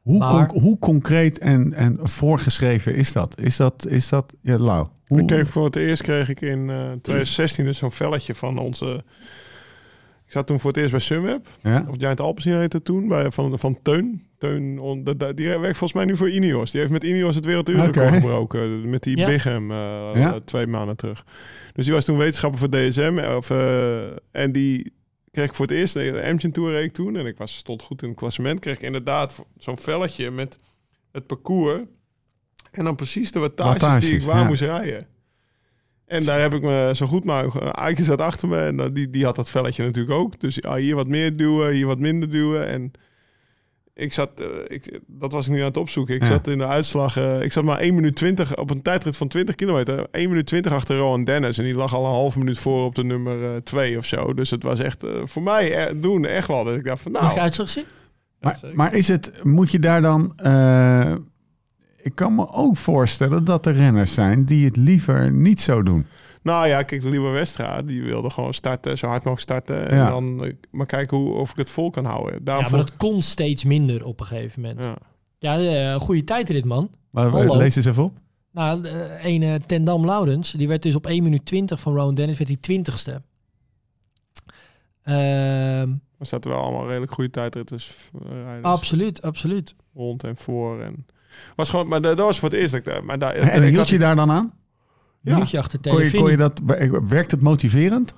Hoe, 0.07 0.17
Maar- 0.17 0.47
conc- 0.47 0.61
hoe 0.61 0.79
concreet 0.79 1.37
en, 1.37 1.73
en 1.73 1.99
voorgeschreven 2.01 2.95
is 2.95 3.11
dat? 3.13 3.39
Is 3.41 3.57
dat, 3.57 3.87
is 3.89 4.09
dat 4.09 4.33
ja, 4.41 4.57
Lau? 4.57 4.87
Hoe, 5.07 5.19
Ik 5.21 5.27
kreeg 5.27 5.47
voor 5.49 5.65
het 5.65 5.75
eerst 5.75 6.01
kreeg 6.01 6.29
ik 6.29 6.41
in 6.41 6.69
eh 6.69 6.75
2016 7.01 7.65
dus 7.65 7.77
zo'n 7.77 7.91
velletje 7.91 8.35
van 8.35 8.57
onze... 8.57 9.03
Ik 10.25 10.33
zat 10.33 10.47
toen 10.47 10.59
voor 10.59 10.69
het 10.71 10.79
eerst 10.79 10.91
bij 10.91 10.99
Sunweb. 10.99 11.47
ja? 11.61 11.85
Of 11.89 11.95
Giant 11.97 12.19
Alpecin 12.21 12.57
heette 12.57 12.75
het 12.77 12.85
toen. 12.85 13.07
Bij, 13.07 13.31
van, 13.31 13.59
van 13.59 13.79
Teun. 13.81 14.23
Teun 14.37 14.79
on- 14.79 15.03
die 15.35 15.47
werkt 15.47 15.61
volgens 15.77 15.93
mij 15.93 16.05
nu 16.05 16.15
voor 16.17 16.29
Ineos. 16.31 16.71
Die 16.71 16.79
heeft 16.79 16.91
met 16.93 17.03
Ineos 17.03 17.35
het 17.35 17.45
werelduurrecord 17.45 18.07
Oké. 18.07 18.15
gebroken. 18.15 18.89
Met 18.89 19.03
die 19.03 19.17
Ja. 19.17 19.25
Bigham 19.25 19.71
eh, 19.71 19.77
Ja. 20.15 20.39
twee 20.45 20.67
maanden 20.67 20.95
terug. 20.95 21.25
Dus 21.73 21.85
die 21.85 21.93
was 21.93 22.05
toen 22.05 22.17
wetenschapper 22.17 22.59
voor 22.59 22.69
DSM. 22.69 23.19
Of, 23.37 23.49
eh, 23.49 23.97
en 24.31 24.51
die 24.51 24.93
kreeg 25.38 25.49
ik 25.49 25.55
voor 25.55 25.65
het 25.65 25.75
eerst 25.75 25.93
de 25.93 26.23
Amgen 26.25 26.51
Tour 26.51 26.71
reed 26.71 26.93
toen. 26.93 27.15
En 27.15 27.25
ik 27.25 27.38
was, 27.38 27.55
stond 27.55 27.81
goed 27.81 28.01
in 28.01 28.09
het 28.09 28.17
klassement. 28.17 28.59
Kreeg 28.59 28.75
ik 28.75 28.81
inderdaad 28.81 29.45
zo'n 29.57 29.77
velletje 29.77 30.31
met 30.31 30.59
het 31.11 31.27
parcours. 31.27 31.81
En 32.71 32.83
dan 32.83 32.95
precies 32.95 33.31
de 33.31 33.39
wattages, 33.39 33.99
die 33.99 34.15
ik 34.15 34.21
waar 34.21 34.41
ja. 34.41 34.47
moest 34.47 34.61
rijden. 34.61 35.07
En 36.05 36.23
daar 36.23 36.39
heb 36.39 36.53
ik 36.53 36.61
me 36.61 36.91
zo 36.95 37.05
goed 37.05 37.23
mogelijk... 37.23 37.75
Eike 37.75 38.03
zat 38.03 38.21
achter 38.21 38.47
me 38.47 38.57
en 38.57 38.93
die, 38.93 39.09
die 39.09 39.25
had 39.25 39.35
dat 39.35 39.49
velletje 39.49 39.83
natuurlijk 39.83 40.19
ook. 40.19 40.39
Dus 40.39 40.61
ah, 40.61 40.75
hier 40.75 40.95
wat 40.95 41.07
meer 41.07 41.38
duwen, 41.38 41.73
hier 41.73 41.88
wat 41.88 41.99
minder 41.99 42.29
duwen. 42.29 42.67
En 42.67 42.91
ik 43.97 44.13
zat... 44.13 44.29
eh, 44.39 44.47
ik, 44.67 44.99
dat 45.07 45.31
was 45.31 45.45
ik 45.47 45.53
nu 45.53 45.59
aan 45.59 45.65
het 45.65 45.77
opzoeken. 45.77 46.15
Ik 46.15 46.21
Ja. 46.21 46.27
zat 46.27 46.47
in 46.47 46.57
de 46.57 46.65
uitslag... 46.67 47.17
eh, 47.17 47.41
ik 47.41 47.51
zat 47.51 47.63
maar 47.63 47.77
1 47.77 47.95
minuut 47.95 48.15
20 48.15 48.55
op 48.57 48.69
een 48.69 48.81
tijdrit 48.81 49.17
van 49.17 49.27
20 49.27 49.55
kilometer. 49.55 50.07
1 50.11 50.29
minuut 50.29 50.45
20 50.45 50.71
achter 50.71 50.97
Rowan 50.97 51.23
Dennis. 51.23 51.57
En 51.57 51.63
die 51.63 51.75
lag 51.75 51.93
al 51.95 52.05
een 52.05 52.11
half 52.11 52.35
minuut 52.37 52.59
voor 52.59 52.83
op 52.85 52.95
de 52.95 53.03
nummer 53.03 53.63
2 53.63 53.97
of 53.97 54.05
zo. 54.05 54.33
Dus 54.33 54.49
het 54.49 54.63
was 54.63 54.79
echt 54.79 55.03
eh, 55.03 55.11
voor 55.23 55.43
mij 55.43 55.75
eh, 55.75 55.93
doen 55.95 56.25
echt 56.25 56.47
wel. 56.47 56.63
Dat 56.63 56.75
ik 56.75 56.83
dacht 56.83 57.01
van 57.01 57.11
Mag 57.11 57.21
je 57.21 57.27
nou... 57.27 57.39
uitslag 57.39 57.69
zien? 57.69 57.85
Maar, 58.39 58.59
maar 58.73 58.93
is 58.93 59.07
het, 59.07 59.43
moet 59.43 59.71
je 59.71 59.79
daar 59.79 60.01
dan... 60.01 60.33
eh, 60.37 61.13
ik 62.01 62.15
kan 62.15 62.35
me 62.35 62.51
ook 62.51 62.77
voorstellen 62.77 63.43
dat 63.43 63.65
er 63.65 63.73
renners 63.73 64.13
zijn 64.13 64.45
die 64.45 64.65
het 64.65 64.75
liever 64.77 65.31
niet 65.31 65.59
zo 65.61 65.83
doen. 65.83 66.05
Nou 66.41 66.67
ja, 66.67 66.83
kijk, 66.83 67.01
de 67.01 67.09
Lieber 67.09 67.31
Westra, 67.31 67.81
die 67.81 68.03
wilde 68.03 68.29
gewoon 68.29 68.53
starten, 68.53 68.97
zo 68.97 69.05
hard 69.07 69.23
mogelijk 69.23 69.41
starten. 69.41 69.89
En 69.89 69.97
Ja. 69.97 70.09
dan 70.09 70.43
eh, 70.43 70.53
maar 70.71 70.85
kijken 70.85 71.17
hoe, 71.17 71.33
of 71.33 71.51
ik 71.51 71.57
het 71.57 71.69
vol 71.69 71.89
kan 71.89 72.05
houden. 72.05 72.43
Daarom 72.43 72.63
Ja, 72.65 72.69
maar 72.71 72.79
dat 72.79 72.95
kon 72.95 73.21
steeds 73.21 73.63
minder 73.63 74.05
op 74.05 74.19
een 74.19 74.25
gegeven 74.25 74.61
moment. 74.61 74.83
ja. 74.83 74.95
Ja, 75.39 75.57
eh, 75.57 75.91
een 75.91 75.99
goede 75.99 76.23
tijdrit, 76.23 76.65
man. 76.65 76.89
Maar, 77.11 77.29
Hallo. 77.29 77.57
lees 77.57 77.75
eens 77.75 77.85
even 77.85 78.03
op. 78.03 78.17
Nou, 78.51 78.81
de 78.81 79.17
ene 79.23 79.59
Tendam 79.65 80.05
Laurens, 80.05 80.51
die 80.51 80.67
werd 80.67 80.83
dus 80.83 80.95
op 80.95 81.05
1 81.07 81.23
minuut 81.23 81.45
20 81.45 81.79
van 81.79 81.95
Rowan 81.95 82.15
Dennis, 82.15 82.38
werd 82.38 82.49
hij 82.49 82.57
20ste. 82.61 83.21
Ehm, 85.03 85.89
Maar 86.17 86.27
zaten 86.27 86.51
wel 86.51 86.59
allemaal 86.61 86.88
redelijk 86.88 87.11
goede 87.11 87.29
tijdritters 87.29 87.95
eh, 88.25 88.29
rijders 88.43 88.63
absoluut, 88.65 89.21
absoluut. 89.21 89.75
rond 89.93 90.23
en 90.23 90.38
voor. 90.38 90.81
En 90.81 91.05
was 91.55 91.69
gewoon, 91.69 91.88
maar 91.88 92.01
dat 92.01 92.19
was 92.19 92.39
voor 92.39 92.49
het 92.49 92.57
eerst 92.57 92.71
dat 92.71 92.79
ik 92.79 92.85
daar. 92.85 93.03
Maar 93.05 93.19
daar 93.19 93.33
En 93.33 93.57
ik 93.57 93.63
hield 93.63 93.75
had- 93.77 93.88
je 93.89 93.97
daar 93.97 94.15
dan 94.15 94.31
aan? 94.31 94.53
Ja. 95.22 95.34
Minuutje 95.34 95.57
achter 95.57 95.80
Kon 95.82 96.03
je, 96.03 96.11
kon 96.11 96.32
je 96.32 96.38
dat, 96.38 96.61
werkt 97.07 97.32
het 97.32 97.41
motiverend? 97.41 98.13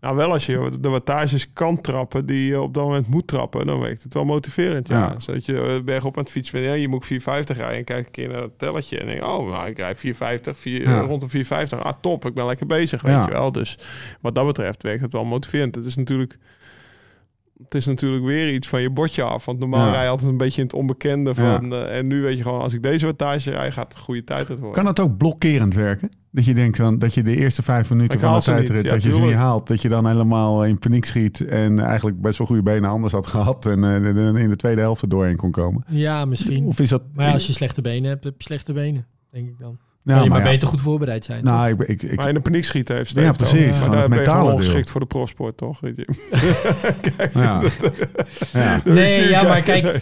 Nou, 0.00 0.16
wel 0.16 0.32
als 0.32 0.46
je 0.46 0.70
de 0.80 0.88
wattages 0.88 1.52
kan 1.52 1.80
trappen 1.80 2.26
die 2.26 2.48
je 2.48 2.60
op 2.60 2.74
dat 2.74 2.84
moment 2.84 3.08
moet 3.08 3.26
trappen, 3.26 3.66
dan 3.66 3.80
werkt 3.80 4.02
het 4.02 4.14
wel 4.14 4.24
motiverend. 4.24 4.88
Ja. 4.88 4.98
Ja. 4.98 5.20
Zodat 5.20 5.44
je 5.46 5.60
eh, 5.60 5.82
bergop 5.84 6.16
aan 6.16 6.22
het 6.22 6.32
fietsen 6.32 6.54
bent. 6.54 6.66
Ja, 6.66 6.72
je 6.72 6.88
moet 6.88 7.06
450 7.06 7.56
rijden 7.56 7.78
en 7.78 7.84
kijk 7.84 8.06
een 8.06 8.12
keer 8.12 8.28
naar 8.28 8.42
het 8.42 8.58
telletje 8.58 8.98
en 8.98 9.06
denk, 9.06 9.24
oh, 9.24 9.50
nou, 9.50 9.68
ik 9.68 9.76
rijd 9.78 9.98
450, 9.98 10.56
4, 10.58 10.80
Ja. 10.82 11.00
eh, 11.00 11.06
rond 11.06 11.20
de 11.20 11.28
450. 11.28 11.82
Ah, 11.82 12.00
top, 12.00 12.24
ik 12.26 12.34
ben 12.34 12.46
lekker 12.46 12.66
bezig, 12.66 13.02
weet 13.02 13.12
Ja. 13.12 13.24
je 13.24 13.30
wel. 13.30 13.52
Dus 13.52 13.78
wat 14.20 14.34
dat 14.34 14.46
betreft 14.46 14.82
werkt 14.82 15.02
het 15.02 15.12
wel 15.12 15.24
motiverend. 15.24 15.74
Het 15.74 15.84
is 15.84 15.96
natuurlijk, 15.96 16.38
het 17.64 17.74
is 17.74 17.86
natuurlijk 17.86 18.24
weer 18.24 18.52
iets 18.52 18.68
van 18.68 18.80
je 18.82 18.90
bordje 18.90 19.22
af. 19.22 19.44
Want 19.44 19.58
normaal 19.58 19.86
Ja. 19.86 19.92
rij 19.92 20.02
je 20.02 20.08
altijd 20.08 20.30
een 20.30 20.36
beetje 20.36 20.60
in 20.60 20.66
het 20.66 20.76
onbekende 20.76 21.32
Ja. 21.36 21.58
van. 21.58 21.72
eh, 21.72 21.96
en 21.98 22.06
nu 22.06 22.22
weet 22.22 22.36
je 22.36 22.42
gewoon, 22.42 22.60
als 22.60 22.74
ik 22.74 22.82
deze 22.82 23.06
wattage 23.06 23.50
rijd, 23.50 23.72
gaat 23.72 23.84
het 23.88 23.94
een 23.96 24.02
goede 24.02 24.24
tijd 24.24 24.48
worden. 24.48 24.72
Kan 24.72 24.86
het 24.86 25.00
ook 25.00 25.16
blokkerend 25.16 25.74
werken? 25.74 26.08
Dat 26.30 26.44
je 26.44 26.54
denkt 26.54 26.76
dan, 26.76 26.98
dat 26.98 27.14
je 27.14 27.22
de 27.22 27.36
eerste 27.36 27.62
vijf 27.62 27.90
minuten 27.90 28.14
Ik 28.14 28.20
van 28.20 28.34
de 28.38 28.44
tijdrit, 28.44 28.84
Ja, 28.84 28.90
dat 28.90 29.02
je 29.02 29.12
ze 29.12 29.20
niet 29.20 29.34
haalt. 29.34 29.66
Dat 29.66 29.82
je 29.82 29.88
dan 29.88 30.06
helemaal 30.06 30.64
in 30.64 30.78
paniek 30.78 31.04
schiet 31.04 31.40
en 31.46 31.78
eigenlijk 31.78 32.20
best 32.20 32.38
wel 32.38 32.46
goede 32.46 32.62
benen 32.62 32.90
anders 32.90 33.12
had 33.12 33.26
gehad. 33.26 33.66
En 33.66 33.84
eh, 33.84 34.42
in 34.42 34.48
de 34.50 34.56
tweede 34.56 34.80
helft 34.80 35.02
er 35.02 35.08
doorheen 35.08 35.36
kon 35.36 35.50
komen. 35.50 35.84
Ja, 35.88 36.24
misschien. 36.24 36.64
Of 36.66 36.80
is 36.80 36.88
dat... 36.88 37.02
Maar 37.14 37.26
ja, 37.26 37.32
als 37.32 37.46
je 37.46 37.52
slechte 37.52 37.80
benen 37.80 38.10
hebt, 38.10 38.24
heb 38.24 38.34
je 38.36 38.42
slechte 38.42 38.72
benen, 38.72 39.06
denk 39.30 39.48
ik 39.48 39.58
dan. 39.58 39.78
Je 40.08 40.28
maar 40.28 40.42
beter 40.42 40.68
goed 40.68 40.80
voorbereid 40.80 41.24
zijn. 41.24 41.42
toch? 41.42 41.50
Nou, 41.52 41.70
ik, 41.70 41.80
ik, 41.88 42.02
ik, 42.02 42.16
maar 42.16 42.28
in 42.28 42.34
de 42.34 42.40
paniek 42.40 42.64
schieten 42.64 42.96
heeft 42.96 43.10
Steve 43.10 43.26
Ja, 43.26 43.32
precies. 43.32 43.80
Maar 43.80 43.90
daar 43.90 44.08
ben 44.08 44.22
je 44.22 44.42
ongeschikt 44.42 44.90
voor 44.90 45.00
de 45.00 45.06
profsport, 45.06 45.56
toch? 45.56 45.80
Weet 45.80 45.96
je? 45.96 46.08
ja. 47.40 47.60
ja. 48.60 48.80
nee, 48.84 49.28
ja, 49.28 49.42
maar 49.42 49.62
kijk, 49.62 50.00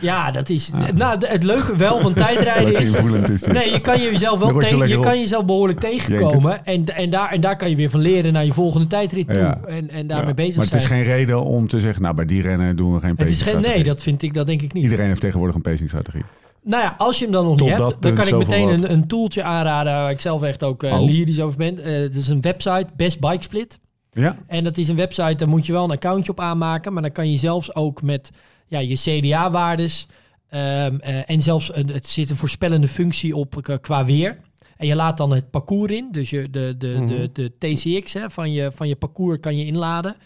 ja, 0.00 0.30
dat 0.30 0.48
is. 0.48 0.70
Nou, 0.94 1.26
het 1.26 1.42
leuke 1.42 1.76
wel 1.76 2.00
van 2.00 2.14
tijdrijden 2.14 2.80
is. 2.80 3.46
Nee, 3.46 3.70
je 3.70 3.80
kan 3.80 4.00
jezelf 4.00 4.38
wel 4.38 4.54
je 4.54 4.60
tegen, 4.60 4.88
je 4.88 5.00
kan 5.00 5.18
jezelf 5.18 5.44
behoorlijk 5.44 5.80
tegenkomen. 5.80 6.64
En, 6.64 6.84
en, 6.96 7.10
daar, 7.10 7.30
en 7.30 7.40
daar 7.40 7.56
kan 7.56 7.70
je 7.70 7.76
weer 7.76 7.90
van 7.90 8.00
leren 8.00 8.32
naar 8.32 8.44
je 8.44 8.52
volgende 8.52 8.86
tijdrit 8.86 9.28
toe. 9.28 9.36
Ja. 9.36 9.60
En, 9.66 9.90
en 9.90 10.06
daarmee 10.06 10.28
Ja, 10.28 10.34
bezig 10.34 10.56
Maar 10.56 10.64
het 10.64 10.74
is 10.74 10.86
zijn. 10.86 11.04
geen 11.04 11.14
reden 11.14 11.42
om 11.44 11.68
te 11.68 11.80
zeggen, 11.80 12.02
nou 12.02 12.14
bij 12.14 12.24
die 12.24 12.42
rennen 12.42 12.76
doen 12.76 12.94
we 12.94 13.00
geen 13.00 13.14
het 13.16 13.30
is 13.30 13.42
geen, 13.42 13.44
pacingstrategie. 13.44 13.74
nee, 13.74 13.84
dat 13.84 14.02
vind 14.02 14.22
ik, 14.22 14.34
dat 14.34 14.46
denk 14.46 14.62
ik 14.62 14.72
niet. 14.72 14.82
Iedereen 14.82 15.06
heeft 15.06 15.20
tegenwoordig 15.20 15.56
een 15.56 15.62
pacingstrategie. 15.62 16.24
Nou 16.64 16.82
ja, 16.82 16.94
als 16.98 17.18
je 17.18 17.24
hem 17.24 17.32
dan 17.32 17.44
nog 17.44 17.56
Tot 17.56 17.68
niet 17.68 17.78
hebt, 17.78 18.02
dan 18.02 18.14
kan 18.14 18.26
ik 18.26 18.36
meteen 18.36 18.68
een, 18.68 18.92
een 18.92 19.06
tooltje 19.06 19.42
aanraden 19.42 19.92
waar 19.92 20.10
ik 20.10 20.20
zelf 20.20 20.42
echt 20.42 20.62
ook 20.62 20.82
Oh. 20.82 21.00
lyrisch 21.04 21.40
over 21.40 21.56
ben. 21.58 21.78
Eh 21.78 21.92
het 22.00 22.16
is 22.16 22.28
een 22.28 22.40
website, 22.40 22.86
Best 22.96 23.20
Bike 23.20 23.42
Split. 23.42 23.78
Ja? 24.10 24.36
En 24.46 24.64
dat 24.64 24.78
is 24.78 24.88
een 24.88 24.96
website, 24.96 25.34
daar 25.34 25.48
moet 25.48 25.66
je 25.66 25.72
wel 25.72 25.84
een 25.84 25.90
accountje 25.90 26.30
op 26.30 26.40
aanmaken. 26.40 26.92
Maar 26.92 27.02
dan 27.02 27.12
kan 27.12 27.30
je 27.30 27.36
zelfs 27.36 27.74
ook 27.74 28.02
met 28.02 28.30
ja, 28.66 28.78
je 28.78 28.94
CDA-waardes... 28.94 30.06
ehm, 30.48 30.96
eh, 31.00 31.30
en 31.30 31.42
zelfs 31.42 31.76
een, 31.76 31.88
het 31.88 32.06
zit 32.06 32.30
een 32.30 32.36
voorspellende 32.36 32.88
functie 32.88 33.36
op 33.36 33.78
qua 33.80 34.04
weer. 34.04 34.38
En 34.76 34.86
je 34.86 34.94
laat 34.94 35.16
dan 35.16 35.32
het 35.32 35.50
parcours 35.50 35.92
in. 35.92 36.08
Dus 36.10 36.30
je, 36.30 36.50
de, 36.50 36.74
de, 36.78 37.04
de, 37.06 37.30
de 37.32 37.52
TCX 37.58 38.12
hè, 38.12 38.30
van, 38.30 38.52
je, 38.52 38.70
van 38.74 38.88
je 38.88 38.96
parcours 38.96 39.40
kan 39.40 39.56
je 39.56 39.66
inladen. 39.66 40.16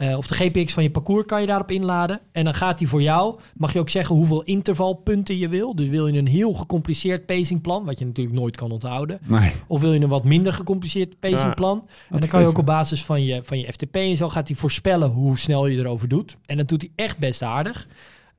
Eh, 0.00 0.16
of 0.16 0.26
de 0.26 0.34
GPX 0.34 0.72
van 0.72 0.82
je 0.82 0.90
parcours 0.90 1.26
kan 1.26 1.40
je 1.40 1.46
daarop 1.46 1.70
inladen. 1.70 2.20
En 2.32 2.44
dan 2.44 2.54
gaat 2.54 2.78
hij 2.78 2.88
voor 2.88 3.02
jou, 3.02 3.38
mag 3.56 3.72
je 3.72 3.78
ook 3.78 3.90
zeggen 3.90 4.16
hoeveel 4.16 4.42
intervalpunten 4.42 5.38
je 5.38 5.48
wil. 5.48 5.74
Dus 5.74 5.88
wil 5.88 6.06
je 6.06 6.18
een 6.18 6.26
heel 6.26 6.52
gecompliceerd 6.52 7.26
pacingplan, 7.26 7.84
wat 7.84 7.98
je 7.98 8.06
natuurlijk 8.06 8.36
nooit 8.36 8.56
kan 8.56 8.70
onthouden. 8.70 9.18
Nee. 9.22 9.52
Of 9.66 9.80
wil 9.80 9.92
je 9.92 10.00
een 10.00 10.08
wat 10.08 10.24
minder 10.24 10.52
gecompliceerd 10.52 11.18
pacingplan? 11.18 11.88
en 12.10 12.20
dan 12.20 12.28
kan 12.28 12.40
je 12.40 12.46
ook 12.46 12.58
op 12.58 12.66
basis 12.66 13.04
van 13.04 13.24
je, 13.24 13.40
van 13.44 13.58
je 13.58 13.72
FTP 13.72 13.96
en 13.96 14.16
zo 14.16 14.28
gaat 14.28 14.48
hij 14.48 14.56
voorspellen 14.56 15.10
hoe 15.10 15.38
snel 15.38 15.66
je 15.66 15.78
erover 15.78 16.08
doet. 16.08 16.36
En 16.46 16.56
dat 16.56 16.68
doet 16.68 16.80
hij 16.80 16.90
echt 16.94 17.18
best 17.18 17.42
aardig. 17.42 17.86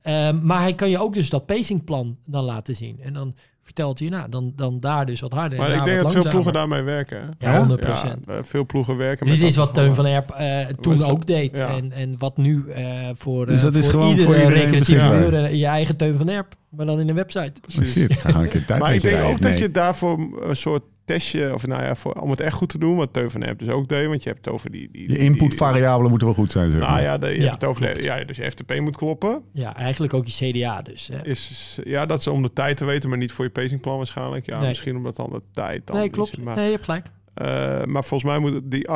Ehm, 0.01 0.45
maar 0.45 0.61
hij 0.61 0.73
kan 0.73 0.89
je 0.89 0.99
ook 0.99 1.13
dus 1.13 1.29
dat 1.29 1.45
pacingplan 1.45 2.17
dan 2.25 2.43
laten 2.43 2.75
zien. 2.75 2.99
En 3.01 3.13
dan 3.13 3.35
vertelt 3.71 3.99
hij, 3.99 4.09
nou, 4.09 4.29
dan, 4.29 4.53
dan 4.55 4.79
daar 4.79 5.05
dus 5.05 5.19
wat 5.19 5.33
harder. 5.33 5.59
en 5.59 5.67
Maar 5.67 5.77
ik 5.77 5.85
denk 5.85 6.03
dat 6.03 6.11
veel 6.11 6.29
ploegen 6.29 6.53
daarmee 6.53 6.81
werken. 6.81 7.17
hè? 7.39 7.51
Ja, 7.51 7.57
100 7.57 7.79
procent. 7.79 8.25
Ja, 8.25 8.33
eh, 8.33 8.39
veel 8.43 8.65
ploegen 8.65 8.97
werken 8.97 9.25
Dit 9.25 9.41
is 9.41 9.55
wat 9.55 9.73
Teun 9.73 9.95
van. 9.95 10.05
Erp 10.05 10.29
eh, 10.29 10.59
toen 10.81 11.03
ook 11.03 11.25
deed. 11.25 11.57
ja. 11.57 11.67
En, 11.67 11.91
en 11.91 12.15
wat 12.17 12.37
nu 12.37 12.69
eh, 12.69 12.83
voor, 13.17 13.45
Dus 13.45 13.57
eh, 13.57 13.63
dat 13.63 13.75
is 13.75 13.83
voor 13.83 13.91
gewoon 13.91 14.09
iedere 14.09 14.27
voor 14.27 14.35
iedereen 14.35 14.61
recreatieve 14.61 15.57
je 15.57 15.65
eigen 15.65 15.95
Teun 15.95 16.17
van 16.17 16.29
Erp. 16.29 16.55
Maar 16.71 16.85
dan 16.85 16.99
in 16.99 17.09
een 17.09 17.15
website. 17.15 17.53
Oh, 17.79 17.83
shit, 17.85 18.13
ga 18.13 18.29
gewoon 18.29 18.43
een 18.43 18.49
keer 18.49 18.65
tijd 18.65 18.79
Maar 18.79 18.93
ik 18.95 19.01
denk 19.01 19.13
rijden. 19.15 19.31
ook 19.31 19.41
dat 19.41 19.57
je 19.57 19.71
daarvoor 19.71 20.19
een 20.41 20.55
soort 20.55 20.83
testje, 21.05 21.53
of 21.53 21.67
nou 21.67 21.83
ja, 21.83 21.95
voor, 21.95 22.13
om 22.13 22.29
het 22.29 22.39
echt 22.39 22.55
goed 22.55 22.69
te 22.69 22.77
doen, 22.77 22.95
wat 22.95 23.13
Teun 23.13 23.31
van 23.31 23.43
Erp 23.43 23.59
dus 23.59 23.67
ook 23.69 23.87
deed, 23.87 24.07
want 24.07 24.23
je 24.23 24.29
hebt 24.29 24.45
het 24.45 24.53
over 24.53 24.71
die... 24.71 24.89
die 24.91 25.01
Je 25.01 25.07
die- 25.07 25.17
inputvariabelen 25.17 26.09
moeten 26.09 26.27
wel 26.27 26.35
goed 26.37 26.51
zijn, 26.51 26.69
zeg 26.69 26.79
Nou 26.81 27.01
ja, 27.01 27.17
de, 27.17 27.27
je 27.27 27.33
Ja, 27.35 27.41
hebt 27.41 27.53
het 27.61 27.63
over 27.69 27.93
de, 27.93 28.03
ja, 28.03 28.23
dus 28.23 28.37
je 28.37 28.51
FTP 28.51 28.79
moet 28.79 28.95
kloppen. 28.97 29.41
Ja, 29.53 29.75
eigenlijk 29.75 30.13
ook 30.13 30.25
je 30.27 30.51
CDA 30.51 30.81
dus. 30.81 31.07
Hè. 31.13 31.25
Is, 31.25 31.79
ja, 31.83 32.05
dat 32.05 32.19
is 32.19 32.27
om 32.27 32.41
de 32.41 32.53
tijd 32.53 32.77
te 32.77 32.85
weten, 32.85 33.09
maar 33.09 33.17
niet 33.17 33.31
voor 33.31 33.45
je 33.45 33.51
pacingplan 33.51 33.97
waarschijnlijk. 33.97 34.45
Ja, 34.45 34.59
Nee. 34.59 34.67
misschien 34.67 34.95
omdat 34.95 35.15
dan 35.15 35.29
de 35.31 35.41
tijd 35.51 35.87
dan 35.87 35.95
Nee, 35.95 36.05
is. 36.05 36.11
klopt. 36.11 36.37
Maar, 36.41 36.55
Nee, 36.55 36.65
je 36.65 36.71
hebt 36.71 36.83
gelijk. 36.85 37.05
eh, 37.33 37.45
maar 37.85 38.03
volgens 38.03 38.23
mij 38.31 38.39
moet 38.39 38.53
het- 38.53 38.71
die 38.71 38.89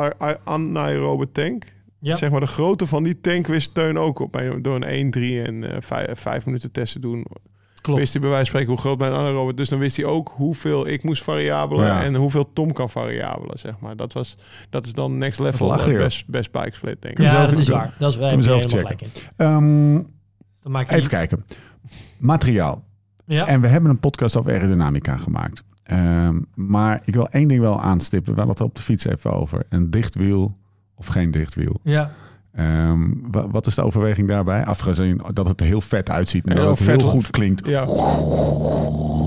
anaerobe 0.44 1.32
tank, 1.32 1.64
Ja. 2.00 2.16
zeg 2.16 2.30
maar 2.30 2.40
de 2.40 2.46
grootte 2.46 2.86
van 2.86 3.02
die 3.02 3.20
tank 3.20 3.46
wist 3.46 3.74
Teun 3.74 3.98
ook 3.98 4.18
op. 4.18 4.42
Door 4.60 4.74
een 4.74 4.84
1, 4.84 5.10
3 5.10 5.42
en 5.42 5.72
eh 5.72 5.76
5, 6.14 6.46
minuten 6.46 6.72
test 6.72 6.92
te 6.92 6.98
doen. 7.00 7.26
Klopt. 7.86 8.00
Wist 8.00 8.12
hij 8.12 8.22
bij 8.22 8.30
wijze 8.30 8.50
van 8.50 8.60
spreken 8.60 8.70
hoe 8.70 8.80
groot 8.90 8.98
mijn 8.98 9.12
anaerobe 9.12 9.54
Dus 9.54 9.68
dan 9.68 9.78
wist 9.78 9.96
hij 9.96 10.04
ook 10.06 10.32
hoeveel 10.36 10.86
ik 10.88 11.02
moest 11.02 11.22
variabelen 11.22 11.86
Ja. 11.86 12.02
en 12.02 12.14
hoeveel 12.14 12.52
Tom 12.52 12.72
kan 12.72 12.90
variabelen, 12.90 13.58
zeg 13.58 13.74
maar. 13.80 13.96
Dat, 13.96 14.12
was, 14.12 14.36
dat 14.70 14.84
is 14.86 14.92
dan 14.92 15.18
next 15.18 15.40
level 15.40 15.74
eh, 15.74 15.84
best, 15.84 16.26
best 16.26 16.52
bike 16.52 16.74
split, 16.74 17.02
denk 17.02 17.18
ik. 17.18 17.24
Ja, 17.24 17.46
dat 17.46 17.58
is 17.58 17.68
waar. 17.68 17.94
Dat 17.98 18.14
is 18.16 18.16
je 18.34 18.42
zelf 18.42 18.62
checken. 18.62 18.78
gelijk 18.78 19.00
in. 19.00 19.08
Ehm, 19.36 19.92
Dan 20.62 20.72
maak 20.72 20.90
even 20.90 21.08
kijken. 21.08 21.44
Materiaal. 22.18 22.84
Ja. 23.26 23.46
En 23.46 23.60
we 23.60 23.66
hebben 23.66 23.90
een 23.90 23.98
podcast 24.00 24.36
over 24.36 24.52
aerodynamica 24.52 25.16
gemaakt. 25.16 25.62
Ehm, 25.82 26.40
maar 26.54 27.00
ik 27.04 27.14
wil 27.14 27.28
één 27.28 27.48
ding 27.48 27.60
wel 27.60 27.80
aanstippen. 27.80 28.32
We 28.32 28.38
hadden 28.38 28.56
het 28.56 28.66
op 28.66 28.74
de 28.76 28.82
fiets 28.82 29.04
even 29.06 29.32
over. 29.32 29.62
Een 29.68 29.90
dicht 29.90 30.14
wiel 30.14 30.56
of 30.94 31.06
geen 31.06 31.30
dicht 31.30 31.54
wiel. 31.54 31.80
ja. 31.82 32.10
Ehm, 32.56 33.00
wa- 33.30 33.48
wat 33.50 33.66
is 33.66 33.74
de 33.74 33.82
overweging 33.82 34.28
daarbij? 34.28 34.64
Afgezien 34.64 35.20
dat 35.32 35.48
het 35.48 35.60
er 35.60 35.66
heel 35.66 35.80
vet 35.80 36.10
uitziet 36.10 36.46
en 36.46 36.52
Heel 36.52 36.60
dat 36.66 36.78
het 36.78 36.88
vet. 36.88 37.00
heel 37.00 37.10
goed 37.10 37.30
klinkt. 37.30 37.66
Ja, 37.68 37.84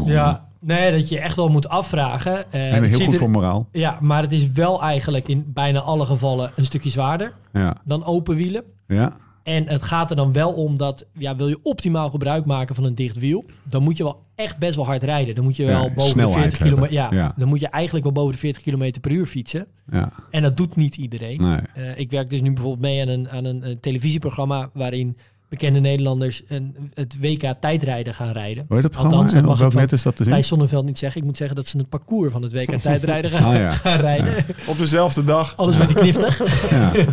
Ja, 0.05 0.45
nee, 0.59 0.91
dat 0.91 1.09
je 1.09 1.19
echt 1.19 1.35
wel 1.35 1.47
moet 1.49 1.69
afvragen. 1.69 2.51
Eh, 2.51 2.73
En 2.75 2.83
heel 2.83 2.99
goed 2.99 3.13
er- 3.13 3.19
voor 3.19 3.29
moraal. 3.29 3.67
Ja, 3.71 3.97
maar 4.01 4.21
het 4.21 4.31
is 4.31 4.51
wel 4.51 4.81
eigenlijk 4.81 5.27
in 5.27 5.43
bijna 5.47 5.79
alle 5.79 6.05
gevallen 6.05 6.51
een 6.55 6.65
stukje 6.65 6.89
zwaarder 6.89 7.33
Ja, 7.53 7.75
dan 7.83 8.05
open 8.05 8.35
wielen. 8.35 8.63
ja. 8.87 9.13
En 9.49 9.67
het 9.67 9.83
gaat 9.83 10.09
er 10.09 10.15
dan 10.15 10.31
wel 10.31 10.51
om 10.51 10.77
dat, 10.77 11.05
ja, 11.17 11.35
wil 11.35 11.47
je 11.47 11.59
optimaal 11.63 12.09
gebruik 12.09 12.45
maken 12.45 12.75
van 12.75 12.83
een 12.83 12.95
dicht 12.95 13.17
wiel, 13.19 13.45
dan 13.63 13.83
moet 13.83 13.97
je 13.97 14.03
wel 14.03 14.19
echt 14.35 14.57
best 14.57 14.75
wel 14.75 14.85
hard 14.85 15.03
rijden. 15.03 15.35
Dan 15.35 15.43
moet 15.43 15.55
je 15.55 15.63
Ja, 15.63 15.69
wel 15.69 15.79
boven 15.81 15.95
de 15.95 16.01
snelheid 16.03 16.39
40 16.39 16.57
kilometer, 16.59 16.93
ja, 16.93 17.33
dan 17.37 17.47
moet 17.47 17.59
je 17.59 17.67
eigenlijk 17.67 18.03
wel 18.05 18.13
boven 18.13 18.31
de 18.31 18.37
40 18.39 18.61
kilometer 18.61 19.01
per 19.01 19.11
uur 19.11 19.25
fietsen. 19.25 19.67
ja. 19.91 20.11
En 20.31 20.41
dat 20.41 20.57
doet 20.57 20.75
niet 20.75 20.95
iedereen. 20.95 21.41
Nee. 21.41 21.59
Eh, 21.73 21.97
ik 21.99 22.11
werk 22.11 22.29
dus 22.29 22.41
nu 22.41 22.53
bijvoorbeeld 22.53 22.81
mee 22.81 23.01
aan 23.01 23.07
een, 23.07 23.29
aan 23.29 23.45
een, 23.45 23.63
eh, 23.63 23.75
televisieprogramma 23.81 24.69
waarin 24.73 25.17
bekende 25.49 25.79
Nederlanders 25.79 26.41
een, 26.47 26.75
het 26.93 27.17
WK 27.21 27.53
tijdrijden 27.59 28.13
gaan 28.13 28.31
rijden. 28.31 28.65
Hoor 28.67 28.75
je 28.77 28.81
dat 28.83 28.91
programma? 28.91 29.15
Althans, 29.17 29.33
dat 29.39 29.45
mag 29.49 29.59
welk 29.59 29.73
net 29.73 29.91
is 29.91 30.01
dat 30.03 30.15
te 30.15 30.23
zien? 30.23 30.31
Thijs 30.33 30.47
Zonneveld 30.47 30.85
niet 30.85 30.97
zeggen. 30.99 31.21
Ik 31.21 31.27
moet 31.27 31.37
zeggen 31.37 31.55
dat 31.55 31.67
ze 31.67 31.77
het 31.77 31.89
parcours 31.89 32.31
van 32.31 32.41
het 32.41 32.53
WK 32.53 32.75
tijdrijden 32.81 33.31
gaan, 33.31 33.45
Oh 33.53 33.53
ja. 33.59 33.71
gaan 33.71 33.99
rijden. 33.99 34.33
op 34.67 34.77
dezelfde 34.77 35.23
dag. 35.23 35.57
Alles 35.57 35.77
wordt 35.77 35.93
die 35.93 36.01
kniftig. 36.11 36.69
Ja. 36.69 36.91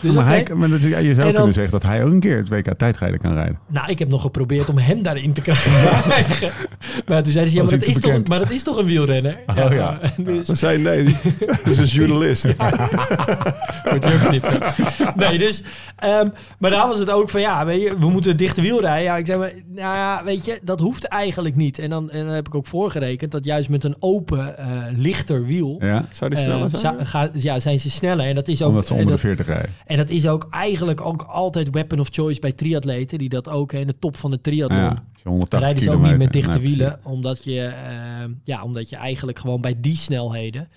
Dus 0.00 0.14
maar 0.14 0.26
hij, 0.26 0.46
maar 0.54 0.68
dat, 0.68 0.82
je 0.82 0.90
zou 0.90 1.14
dan- 1.14 1.32
kunnen 1.32 1.52
zeggen 1.52 1.72
dat 1.72 1.82
hij 1.82 2.04
ook 2.04 2.10
een 2.12 2.20
keer 2.20 2.36
het 2.36 2.48
WK 2.48 2.72
tijdrijden 2.78 3.18
kan 3.20 3.32
rijden. 3.34 3.58
Nou, 3.66 3.90
ik 3.90 3.98
heb 3.98 4.08
nog 4.08 4.22
geprobeerd 4.22 4.68
om 4.68 4.78
hem 4.78 5.02
daarin 5.02 5.32
te 5.32 5.40
krijgen. 5.40 5.72
maar 7.06 7.22
toen 7.22 7.32
zei 7.32 7.44
hij, 7.44 7.54
ja, 7.54 7.62
maar 7.62 7.70
dat, 7.70 7.82
is 7.88 8.00
toch, 8.00 8.26
maar 8.28 8.38
dat 8.38 8.50
is 8.50 8.62
toch 8.62 8.76
een 8.78 8.86
wielrenner? 8.86 9.36
Oh, 9.46 9.72
ja. 9.72 9.98
Dus 10.16 10.46
Ze 10.46 10.56
zei 10.56 10.78
nee, 10.78 11.16
dat 11.38 11.66
is 11.66 11.78
een 11.78 11.84
journalist. 11.86 12.46
wordt. 13.90 15.16
Nee, 15.16 15.38
dus... 15.38 15.62
ehm, 15.96 16.28
maar 16.58 16.70
daar 16.70 16.86
was 16.86 16.98
het 16.98 17.10
ook 17.10 17.30
van, 17.30 17.40
ja, 17.40 17.64
weet 17.64 17.82
je, 17.82 17.98
we 17.98 18.10
moeten 18.10 18.36
dichte 18.36 18.60
wiel 18.60 18.80
rijden. 18.80 19.02
Ja, 19.02 19.16
ik 19.16 19.26
zei, 19.26 19.38
maar, 19.38 19.52
nou 19.66 19.94
ja, 19.96 20.22
weet 20.24 20.44
je, 20.44 20.58
dat 20.62 20.80
hoeft 20.80 21.04
eigenlijk 21.04 21.56
niet. 21.56 21.78
En 21.78 21.90
dan, 21.90 22.10
en 22.10 22.24
dan 22.26 22.34
heb 22.34 22.46
ik 22.46 22.54
ook 22.54 22.66
voorgerekend 22.66 23.32
dat 23.32 23.44
juist 23.44 23.68
met 23.68 23.84
een 23.84 23.96
open, 24.00 24.58
eh, 24.58 24.66
lichter 24.96 25.44
wiel... 25.46 25.76
Ja? 25.80 26.04
Zou 26.12 26.30
die 26.30 26.38
eh, 26.38 26.44
sneller 26.44 26.70
zijn? 26.70 26.80
zou- 26.80 27.04
ga- 27.04 27.30
ja, 27.34 27.60
zijn 27.60 27.78
ze 27.78 27.90
sneller. 27.90 28.26
En 28.26 28.34
dat 28.34 28.48
is 28.48 28.62
ook... 28.62 28.68
Omdat 28.68 28.86
ze 28.86 28.92
en 28.94 28.98
onder 29.00 29.12
dat- 29.12 29.20
de 29.22 29.26
40 29.26 29.46
rijden. 29.46 29.70
En 29.88 29.96
dat 29.96 30.10
is 30.10 30.28
ook 30.28 30.46
eigenlijk 30.50 31.00
ook 31.00 31.22
altijd 31.22 31.70
weapon 31.70 32.00
of 32.00 32.08
choice 32.10 32.40
bij 32.40 32.52
triatleten. 32.52 33.18
Die 33.18 33.28
dat 33.28 33.48
ook 33.48 33.72
hè, 33.72 33.78
in 33.78 33.86
de 33.86 33.98
top 33.98 34.16
van 34.16 34.30
de 34.30 34.40
triathlon. 34.40 34.80
Ja, 34.80 34.88
als 34.88 35.22
je 35.22 35.28
180 35.28 35.60
rijden 35.60 35.82
ze 35.82 35.90
ook 35.98 36.02
niet 36.02 36.18
met 36.18 36.32
dichte 36.32 36.58
Nee, 36.58 36.68
wielen. 36.68 37.00
Omdat 37.02 37.44
je, 37.44 37.60
eh, 37.64 38.24
ja, 38.44 38.62
omdat 38.62 38.88
je 38.88 38.96
eigenlijk 38.96 39.38
gewoon 39.38 39.60
bij 39.60 39.74
die 39.80 39.96
snelheden... 39.96 40.68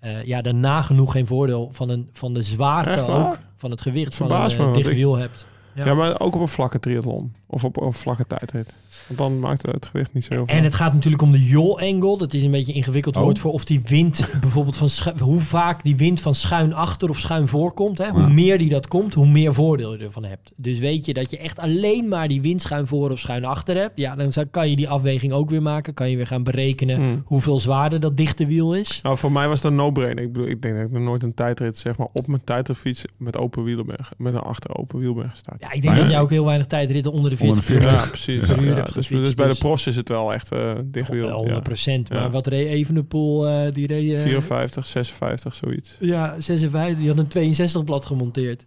eh 0.00 0.24
ja, 0.24 0.42
er 0.42 0.54
nagenoeg 0.54 1.12
geen 1.12 1.26
voordeel 1.26 1.68
van, 1.72 1.88
een, 1.88 2.08
van 2.12 2.34
de 2.34 2.42
zwaarte 2.42 3.12
ook. 3.12 3.38
Van 3.56 3.70
het 3.70 3.80
gewicht 3.80 4.14
van 4.14 4.30
een 4.32 4.40
me, 4.56 4.56
want 4.56 4.74
dicht 4.76 4.88
ik- 4.90 4.96
wiel 4.96 5.16
hebt. 5.16 5.46
Ja. 5.74 5.84
Ja, 5.84 5.94
maar 5.94 6.20
ook 6.20 6.34
op 6.34 6.40
een 6.40 6.48
vlakke 6.48 6.80
triathlon. 6.80 7.32
Of 7.50 7.64
op 7.64 7.80
een 7.80 7.92
vlakke 7.92 8.26
tijdrit. 8.26 8.74
Want 9.06 9.18
dan 9.18 9.38
maakt 9.38 9.66
het 9.66 9.86
gewicht 9.86 10.12
niet 10.12 10.24
zo 10.24 10.34
heel 10.34 10.46
veel. 10.46 10.54
En 10.56 10.64
het 10.64 10.74
gaat 10.74 10.92
natuurlijk 10.92 11.22
om 11.22 11.32
de 11.32 11.44
yaw-angle. 11.46 12.18
Dat 12.18 12.34
is 12.34 12.42
een 12.42 12.50
beetje 12.50 12.72
een 12.72 12.78
ingewikkeld 12.78 13.16
Oh. 13.16 13.22
woord 13.22 13.38
voor 13.38 13.52
of 13.52 13.64
die 13.64 13.80
wind 13.86 14.28
bijvoorbeeld 14.40 14.76
van 14.76 14.88
schu- 14.90 15.18
hoe 15.18 15.40
vaak 15.40 15.82
die 15.82 15.96
wind 15.96 16.20
van 16.20 16.34
schuin 16.34 16.72
achter 16.74 17.08
of 17.08 17.18
schuin 17.18 17.48
voor 17.48 17.72
komt. 17.72 17.98
Hè? 17.98 18.08
Hoe 18.10 18.28
meer 18.30 18.58
die 18.58 18.68
dat 18.68 18.88
komt, 18.88 19.14
hoe 19.14 19.26
meer 19.28 19.54
voordeel 19.54 19.92
je 19.98 20.04
ervan 20.04 20.24
hebt. 20.24 20.52
Dus 20.56 20.78
weet 20.78 21.06
je 21.06 21.14
dat 21.14 21.30
je 21.30 21.38
echt 21.38 21.58
alleen 21.58 22.08
maar 22.08 22.28
die 22.28 22.40
wind 22.40 22.62
schuin 22.62 22.86
voor 22.86 23.10
of 23.10 23.18
schuin 23.18 23.44
achter 23.44 23.76
hebt. 23.76 23.92
Ja, 24.00 24.14
dan 24.16 24.32
zou- 24.32 24.46
kan 24.46 24.70
je 24.70 24.76
die 24.76 24.88
afweging 24.88 25.32
ook 25.32 25.50
weer 25.50 25.62
maken. 25.62 25.94
Kan 25.94 26.10
je 26.10 26.16
weer 26.16 26.26
gaan 26.26 26.42
berekenen 26.42 26.96
Hmm. 26.96 27.22
hoeveel 27.24 27.60
zwaarder 27.60 28.00
dat 28.00 28.16
dichte 28.16 28.46
wiel 28.46 28.74
is. 28.74 29.00
Nou, 29.02 29.18
voor 29.18 29.32
mij 29.32 29.48
was 29.48 29.60
dat 29.60 29.70
een 29.70 29.76
no-brainer. 29.76 30.24
Ik 30.24 30.32
bedoel, 30.32 30.48
ik 30.48 30.62
denk 30.62 30.74
dat 30.76 30.84
ik 30.84 30.90
nog 30.92 31.02
nooit 31.02 31.22
een 31.22 31.34
tijdrit 31.34 31.78
zeg 31.78 31.96
maar 31.98 32.08
op 32.12 32.26
mijn 32.26 32.44
tijdritfiets 32.44 33.04
met 33.16 33.36
open 33.36 33.64
wielen 33.64 33.86
ben, 33.86 33.98
met 34.16 34.34
een 34.34 34.40
achter 34.40 34.76
open 34.76 34.98
wiel 34.98 35.14
ben 35.14 35.30
gestart. 35.30 35.60
Ja, 35.60 35.66
ik 35.72 35.82
denk 35.82 35.94
Maar- 35.94 36.02
dat 36.02 36.10
jij 36.12 36.20
ook 36.20 36.30
heel 36.30 36.44
weinig 36.44 36.66
tijdritten 36.66 37.12
onder 37.12 37.30
de 37.30 37.36
40, 37.38 37.48
Onder 37.48 37.56
de 37.56 37.62
40. 37.88 37.92
Ja, 38.04 38.08
precies. 38.08 38.46
per 38.46 38.58
uur 38.58 38.68
Ja, 38.68 38.74
hebt 38.74 38.94
dus, 38.94 39.08
dus 39.08 39.34
bij 39.34 39.44
de 39.46 39.50
dus- 39.50 39.58
pros 39.60 39.86
is 39.86 39.96
het 39.96 40.08
wel 40.08 40.32
echt 40.32 40.52
eh 40.52 40.72
dicht 40.84 41.08
wiel. 41.08 41.26
Wel 41.26 41.36
100 41.36 41.62
procent. 41.62 42.08
Maar 42.10 42.18
Ja. 42.22 42.30
wat 42.30 42.46
reed 42.46 42.66
Evenepoel? 42.68 43.48
eh 43.48 43.72
die 43.72 43.86
reed... 43.86 44.12
eh, 44.12 44.20
54, 44.22 44.86
56, 44.86 45.54
zoiets. 45.54 45.96
Ja, 46.00 46.34
56. 46.40 46.98
Die 46.98 47.08
had 47.08 47.18
een 47.18 47.28
62 47.28 47.84
blad 47.84 48.06
gemonteerd. 48.06 48.64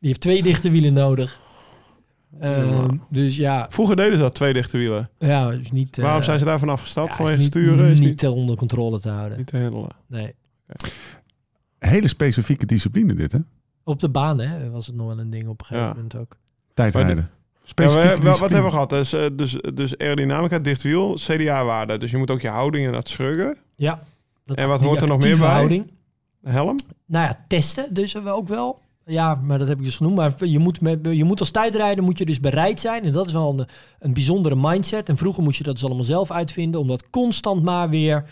Die 0.00 0.08
heeft 0.08 0.20
twee 0.20 0.42
dichte 0.42 0.70
wielen 0.70 0.92
nodig. 0.92 1.40
Ehm, 2.40 2.96
dus 3.10 3.36
ja, 3.36 3.66
Vroeger 3.70 3.96
deden 3.96 4.12
ze 4.12 4.18
dat, 4.18 4.34
twee 4.34 4.52
dichte 4.52 4.78
wielen. 4.78 5.10
ja 5.18 5.50
is 5.52 5.70
niet... 5.70 5.98
eh, 5.98 6.04
Waarom 6.04 6.22
zijn 6.22 6.38
ze 6.38 6.44
daarvan 6.44 6.68
afgestapt? 6.68 7.08
ja, 7.10 7.14
Vanwege 7.16 7.36
is 7.36 7.42
niet, 7.42 7.50
sturen? 7.52 7.90
Is 7.90 8.00
niet 8.00 8.08
niet, 8.22 8.26
onder 8.26 8.56
controle 8.56 9.00
te 9.00 9.08
houden. 9.08 9.38
niet 9.38 9.46
te 9.46 9.58
handelen. 9.58 9.90
Nee. 10.06 10.34
Hele 11.78 12.08
specifieke 12.08 12.66
discipline 12.66 13.14
dit, 13.14 13.32
hè? 13.32 13.38
Op 13.84 14.00
de 14.00 14.08
baan 14.08 14.38
hè, 14.40 14.70
was 14.70 14.86
het 14.86 14.96
nog 14.96 15.06
wel 15.06 15.18
een 15.18 15.30
ding 15.30 15.48
op 15.48 15.60
een 15.60 15.66
gegeven 15.66 15.88
Ja. 15.88 15.94
moment 15.94 16.16
ook. 16.16 16.36
Tijdrijden. 16.74 17.30
Ja, 17.74 17.86
we, 17.86 18.22
wel, 18.22 18.38
wat 18.38 18.52
hebben 18.52 18.64
we 18.64 18.70
gehad? 18.70 18.90
Dus, 18.90 19.12
eh, 19.12 19.26
dus, 19.32 19.56
dus 19.74 19.98
aerodynamica, 19.98 20.58
dicht 20.58 20.82
wiel, 20.82 21.14
CDA-waarde. 21.14 21.98
Dus 21.98 22.10
je 22.10 22.16
moet 22.16 22.30
ook 22.30 22.40
je 22.40 22.48
houding 22.48 22.86
en 22.86 22.92
dat 22.92 23.08
schruggen. 23.08 23.56
Ja. 23.76 24.02
Dat, 24.44 24.56
En 24.56 24.68
wat 24.68 24.80
hoort 24.80 25.02
er 25.02 25.08
nog 25.08 25.22
meer 25.22 25.38
bij? 25.38 25.48
Houding. 25.48 25.90
Helm. 26.42 26.78
Nou 27.06 27.24
ja, 27.26 27.36
testen 27.48 27.94
dus 27.94 28.16
ook 28.16 28.48
wel. 28.48 28.80
Ja, 29.04 29.34
maar 29.34 29.58
dat 29.58 29.68
heb 29.68 29.78
ik 29.78 29.84
dus 29.84 29.96
genoemd. 29.96 30.16
Maar 30.16 30.32
je 30.38 30.58
moet, 30.58 30.80
met, 30.80 30.98
je 31.02 31.24
moet 31.24 31.40
als 31.40 31.50
tijdrijder 31.50 32.04
moet 32.04 32.18
je 32.18 32.24
dus 32.24 32.40
bereid 32.40 32.80
zijn. 32.80 33.04
En 33.04 33.12
dat 33.12 33.26
is 33.26 33.32
wel 33.32 33.58
een, 33.58 33.66
een 33.98 34.12
bijzondere 34.12 34.56
mindset. 34.58 35.08
En 35.08 35.16
vroeger 35.16 35.42
moest 35.42 35.58
je 35.58 35.64
dat 35.64 35.74
dus 35.74 35.84
allemaal 35.84 36.04
zelf 36.04 36.30
uitvinden. 36.30 36.80
Om 36.80 36.88
dat 36.88 37.10
constant 37.10 37.62
maar 37.62 37.88
weer 37.88 38.24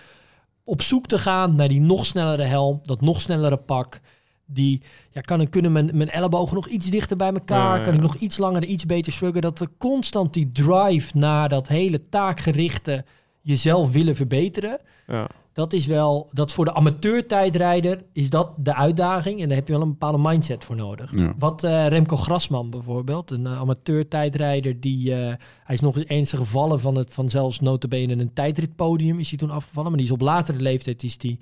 op 0.64 0.82
zoek 0.82 1.06
te 1.06 1.18
gaan 1.18 1.54
naar 1.54 1.68
die 1.68 1.80
nog 1.80 2.06
snellere 2.06 2.42
helm. 2.42 2.78
Dat 2.82 3.00
nog 3.00 3.20
snellere 3.20 3.56
pak. 3.56 4.00
Die, 4.46 4.82
ja, 5.10 5.20
kan 5.20 5.40
ik, 5.40 5.50
kunnen 5.50 5.72
mijn, 5.72 5.90
mijn 5.94 6.10
ellebogen 6.10 6.54
nog 6.54 6.68
iets 6.68 6.90
dichter 6.90 7.16
bij 7.16 7.32
elkaar? 7.32 7.70
Ja, 7.70 7.76
ja, 7.76 7.82
Kan 7.82 7.94
ik 7.94 8.00
nog 8.00 8.14
iets 8.14 8.38
langer, 8.38 8.64
iets 8.64 8.86
beter 8.86 9.12
sluggen? 9.12 9.42
Dat 9.42 9.60
er 9.60 9.68
constant 9.78 10.32
die 10.32 10.52
drive 10.52 11.18
naar 11.18 11.48
dat 11.48 11.68
hele 11.68 12.08
taakgerichte 12.08 13.04
jezelf 13.40 13.90
willen 13.90 14.16
verbeteren. 14.16 14.78
Ja. 15.06 15.28
Dat 15.56 15.72
is 15.72 15.86
wel, 15.86 16.28
dat 16.32 16.48
is 16.48 16.54
voor 16.54 16.64
de 16.64 16.74
amateur-tijdrijder 16.74 18.04
is 18.12 18.30
dat 18.30 18.50
de 18.56 18.74
uitdaging. 18.74 19.40
En 19.40 19.48
daar 19.48 19.56
heb 19.56 19.66
je 19.66 19.72
wel 19.72 19.82
een 19.82 19.88
bepaalde 19.88 20.18
mindset 20.18 20.64
voor 20.64 20.76
nodig. 20.76 21.16
Ja. 21.16 21.34
Wat 21.38 21.64
eh, 21.64 21.86
Remco 21.86 22.16
Grasman 22.16 22.70
bijvoorbeeld, 22.70 23.30
een 23.30 23.44
uh, 23.44 23.60
amateur-tijdrijder, 23.60 24.80
die, 24.80 25.14
eh, 25.14 25.18
hij 25.64 25.74
is 25.74 25.80
nog 25.80 25.96
eens 25.96 26.04
ernstig 26.04 26.38
gevallen 26.38 26.80
van, 26.80 26.96
het, 26.96 27.14
van 27.14 27.30
zelfs 27.30 27.60
notabene 27.60 28.16
een 28.16 28.32
tijdritpodium 28.32 29.18
is 29.18 29.28
hij 29.28 29.38
toen 29.38 29.50
afgevallen. 29.50 29.88
Maar 29.88 29.98
die 29.98 30.08
is 30.08 30.14
op 30.14 30.20
latere 30.20 30.58
leeftijd, 30.58 31.02
is 31.02 31.18
die, 31.18 31.38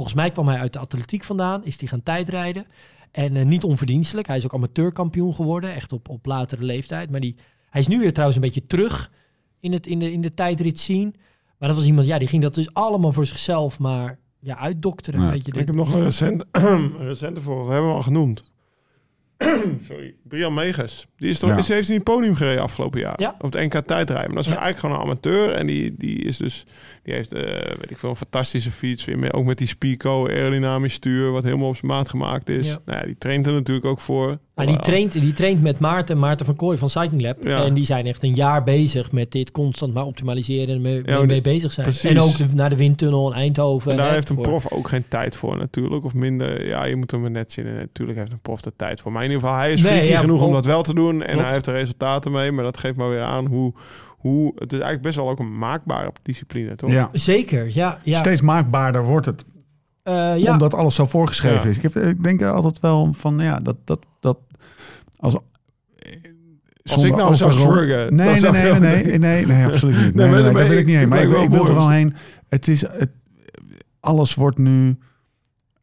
volgens 0.00 0.20
mij 0.20 0.30
kwam 0.30 0.48
hij 0.48 0.58
uit 0.58 0.72
de 0.72 0.78
atletiek 0.78 1.24
vandaan, 1.24 1.64
is 1.64 1.76
die 1.76 1.88
gaan 1.88 2.02
tijdrijden. 2.02 2.66
En 3.10 3.36
eh, 3.36 3.44
niet 3.44 3.64
onverdienstelijk, 3.64 4.26
hij 4.26 4.36
is 4.36 4.44
ook 4.44 4.54
amateurkampioen 4.54 5.34
geworden, 5.34 5.74
echt 5.74 5.92
op, 5.92 6.08
op 6.08 6.26
latere 6.26 6.64
leeftijd. 6.64 7.10
Maar 7.10 7.20
die, 7.20 7.36
hij 7.70 7.80
is 7.80 7.86
nu 7.86 7.98
weer 7.98 8.10
trouwens 8.12 8.36
een 8.38 8.44
beetje 8.44 8.66
terug 8.66 9.10
in, 9.60 9.72
het, 9.72 9.86
in, 9.86 9.98
de, 9.98 10.12
in 10.12 10.20
de 10.20 10.30
tijdrit 10.30 10.80
zien. 10.80 11.14
Maar 11.58 11.68
dat 11.68 11.78
was 11.78 11.86
iemand, 11.86 12.06
ja, 12.06 12.18
die 12.18 12.28
ging 12.28 12.42
dat 12.42 12.54
dus 12.54 12.74
allemaal 12.74 13.12
voor 13.12 13.26
zichzelf 13.26 13.78
maar 13.78 14.18
ja, 14.38 14.58
uitdokteren. 14.58 15.20
Ja. 15.22 15.30
Weet 15.30 15.46
je, 15.46 15.52
Ik 15.52 15.66
heb 15.66 15.74
nog 15.74 15.94
een 15.94 16.02
recent, 16.02 16.44
recente 16.98 17.40
voor. 17.46 17.66
We 17.66 17.72
hebben 17.72 17.88
hem 17.88 17.98
al 17.98 18.02
genoemd. 18.04 18.50
Sorry. 19.88 20.14
Brian 20.22 20.54
Meges. 20.54 21.06
Die 21.16 21.30
is 21.30 21.38
toch 21.38 21.50
Ja. 21.50 21.56
is, 21.56 21.68
heeft 21.68 21.86
hij 21.88 21.96
een 21.96 22.02
podium 22.02 22.34
gereden 22.34 22.62
afgelopen 22.62 23.00
jaar. 23.00 23.20
Ja. 23.20 23.34
Op 23.38 23.52
het 23.52 23.62
NK 23.62 23.86
tijdrijden. 23.86 24.26
Maar 24.34 24.42
dat 24.42 24.46
is 24.46 24.52
Ja. 24.52 24.58
eigenlijk 24.60 24.78
gewoon 24.78 24.96
een 24.96 25.02
amateur. 25.02 25.52
En 25.52 25.66
die, 25.66 25.94
die 25.96 26.16
is 26.18 26.36
dus... 26.36 26.64
Die 27.10 27.18
heeft, 27.18 27.32
eh, 27.32 27.76
weet 27.78 27.90
ik 27.90 27.98
veel, 27.98 28.08
een 28.08 28.16
fantastische 28.16 28.70
fiets. 28.70 29.06
Ook 29.30 29.44
met 29.44 29.58
die 29.58 29.66
Spico 29.66 30.26
aerodynamisch 30.26 30.92
stuur. 30.92 31.30
Wat 31.30 31.42
helemaal 31.42 31.68
op 31.68 31.76
zijn 31.76 31.92
maat 31.92 32.08
gemaakt 32.08 32.48
is. 32.48 32.66
Ja. 32.66 32.78
Nou 32.84 32.98
ja, 32.98 33.04
die 33.04 33.18
traint 33.18 33.46
er 33.46 33.52
natuurlijk 33.52 33.86
ook 33.86 34.00
voor. 34.00 34.38
Maar 34.54 34.66
die 34.66 34.74
Wel, 34.74 34.84
traint, 34.84 35.12
die 35.12 35.32
traint 35.32 35.62
met 35.62 35.78
Maarten, 35.78 36.18
Maarten 36.18 36.46
van 36.46 36.56
Kooi 36.56 36.78
van 36.78 36.90
Cycling 36.90 37.22
Lab. 37.22 37.36
Ja. 37.42 37.64
En 37.64 37.74
die 37.74 37.84
zijn 37.84 38.06
echt 38.06 38.22
een 38.22 38.34
jaar 38.34 38.62
bezig 38.62 39.12
met 39.12 39.32
dit 39.32 39.50
constant 39.50 39.94
maar 39.94 40.04
optimaliseren 40.04 40.74
en 40.74 41.26
mee, 41.26 41.40
bezig 41.40 41.72
zijn. 41.72 41.86
precies. 41.86 42.10
En 42.10 42.20
ook 42.20 42.36
de, 42.36 42.46
naar 42.54 42.70
de 42.70 42.76
windtunnel 42.76 43.32
in 43.32 43.38
Eindhoven. 43.38 43.90
En 43.90 43.96
daar 43.96 44.12
heeft 44.12 44.28
een 44.28 44.36
prof 44.36 44.72
ook 44.72 44.88
geen 44.88 45.04
tijd 45.08 45.36
voor 45.36 45.56
natuurlijk. 45.56 46.04
Of 46.04 46.14
minder, 46.14 46.66
ja, 46.66 46.84
je 46.84 46.96
moet 46.96 47.10
hem 47.10 47.24
er 47.24 47.30
net 47.30 47.52
zien. 47.52 47.66
En 47.66 47.74
natuurlijk 47.74 48.18
heeft 48.18 48.32
een 48.32 48.40
prof 48.40 48.64
er 48.64 48.72
tijd 48.76 49.00
voor. 49.00 49.12
Maar 49.12 49.24
in 49.24 49.30
ieder 49.30 49.42
geval, 49.42 49.60
hij 49.60 49.72
is 49.72 49.82
Nee, 49.82 49.98
freaky 49.98 50.20
genoeg 50.20 50.42
om 50.42 50.52
dat 50.52 50.64
wel 50.64 50.82
te 50.82 50.94
doen. 50.94 51.22
En 51.22 51.26
Klopt. 51.28 51.42
hij 51.44 51.52
heeft 51.52 51.66
er 51.66 51.74
resultaten 51.74 52.32
mee. 52.32 52.52
Maar 52.52 52.64
dat 52.64 52.78
geeft 52.78 52.96
maar 52.96 53.08
weer 53.10 53.22
aan 53.22 53.46
hoe, 53.46 53.72
hoe... 54.20 54.46
Het 54.54 54.64
is 54.72 54.78
eigenlijk 54.78 55.02
best 55.02 55.16
wel 55.16 55.30
ook 55.30 55.38
een 55.38 55.58
maakbare 55.58 56.12
discipline, 56.22 56.74
toch? 56.76 56.90
Ja. 56.90 57.08
Zeker, 57.12 57.74
ja. 57.74 57.98
ja. 58.02 58.16
Steeds 58.16 58.40
maakbaarder 58.40 59.04
wordt 59.04 59.26
het. 59.26 59.44
Eh, 60.02 60.38
ja. 60.38 60.52
Omdat 60.52 60.74
alles 60.74 60.94
zo 60.94 61.06
voorgeschreven 61.06 61.62
Ja. 61.62 61.68
is. 61.68 61.76
Ik, 61.76 61.82
heb, 61.82 61.96
ik 61.96 62.22
denk 62.22 62.40
er 62.40 62.50
altijd 62.50 62.80
wel 62.80 63.12
van, 63.12 63.38
ja, 63.38 63.58
dat... 63.58 63.76
dat, 63.84 64.00
dat 64.20 64.38
als, 65.16 65.36
Als 66.82 67.04
ik 67.04 67.16
nou 67.16 67.34
zou 67.34 67.52
shruggen, 67.52 68.14
Nee, 68.14 68.40
nee, 68.40 68.50
nee, 68.50 68.72
nee, 68.72 68.78
nee, 69.04 69.18
nee, 69.18 69.46
nee, 69.46 69.64
absoluut 69.64 69.96
niet. 70.04 70.14
Nee, 70.14 70.26
Nee, 70.28 70.42
nee, 70.42 70.52
daar 70.52 70.68
wil 70.68 70.72
ik 70.72 70.78
ik- 70.78 70.86
niet 70.86 70.94
heen. 70.94 71.04
ik 71.04 71.08
Maar 71.08 71.18
ik, 71.22 71.24
ik 71.28 71.30
wil 71.30 71.46
mooi. 71.48 71.64
vooral 71.64 71.90
heen. 71.90 72.14
Het 72.48 72.68
is, 72.68 72.80
het, 72.80 73.10
alles 74.00 74.34
wordt 74.34 74.58
nu 74.58 74.98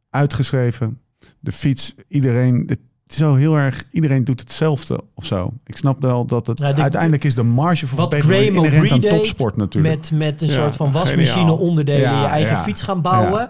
uitgeschreven. 0.10 1.02
De 1.40 1.52
fiets, 1.52 1.96
iedereen... 2.08 2.70
Het 3.08 3.16
is 3.16 3.22
zo 3.22 3.36
heel 3.36 3.56
erg... 3.56 3.84
Iedereen 3.92 4.24
doet 4.24 4.40
hetzelfde 4.40 5.00
of 5.16 5.26
zo. 5.26 5.54
Ik 5.66 5.78
snap 5.78 6.02
wel 6.02 6.26
dat 6.26 6.48
het... 6.48 6.58
De- 6.58 6.64
uiteindelijk 6.82 7.24
is 7.24 7.36
de 7.36 7.44
marge 7.44 7.88
voor 7.88 7.98
Wat 7.98 8.14
verbetering 8.14 8.56
inherent 8.66 8.92
aan 8.92 9.00
topsport 9.18 9.58
natuurlijk. 9.58 9.96
met, 9.96 10.12
met 10.12 10.42
een 10.42 10.48
Ja, 10.48 10.54
soort 10.54 10.76
van 10.76 10.88
geniaal. 10.88 11.06
wasmachine 11.06 11.52
onderdelen, 11.52 12.02
Ja, 12.02 12.22
je 12.22 12.28
eigen 12.28 12.56
ja. 12.56 12.64
fiets 12.64 12.82
gaan 12.82 13.02
bouwen. 13.02 13.50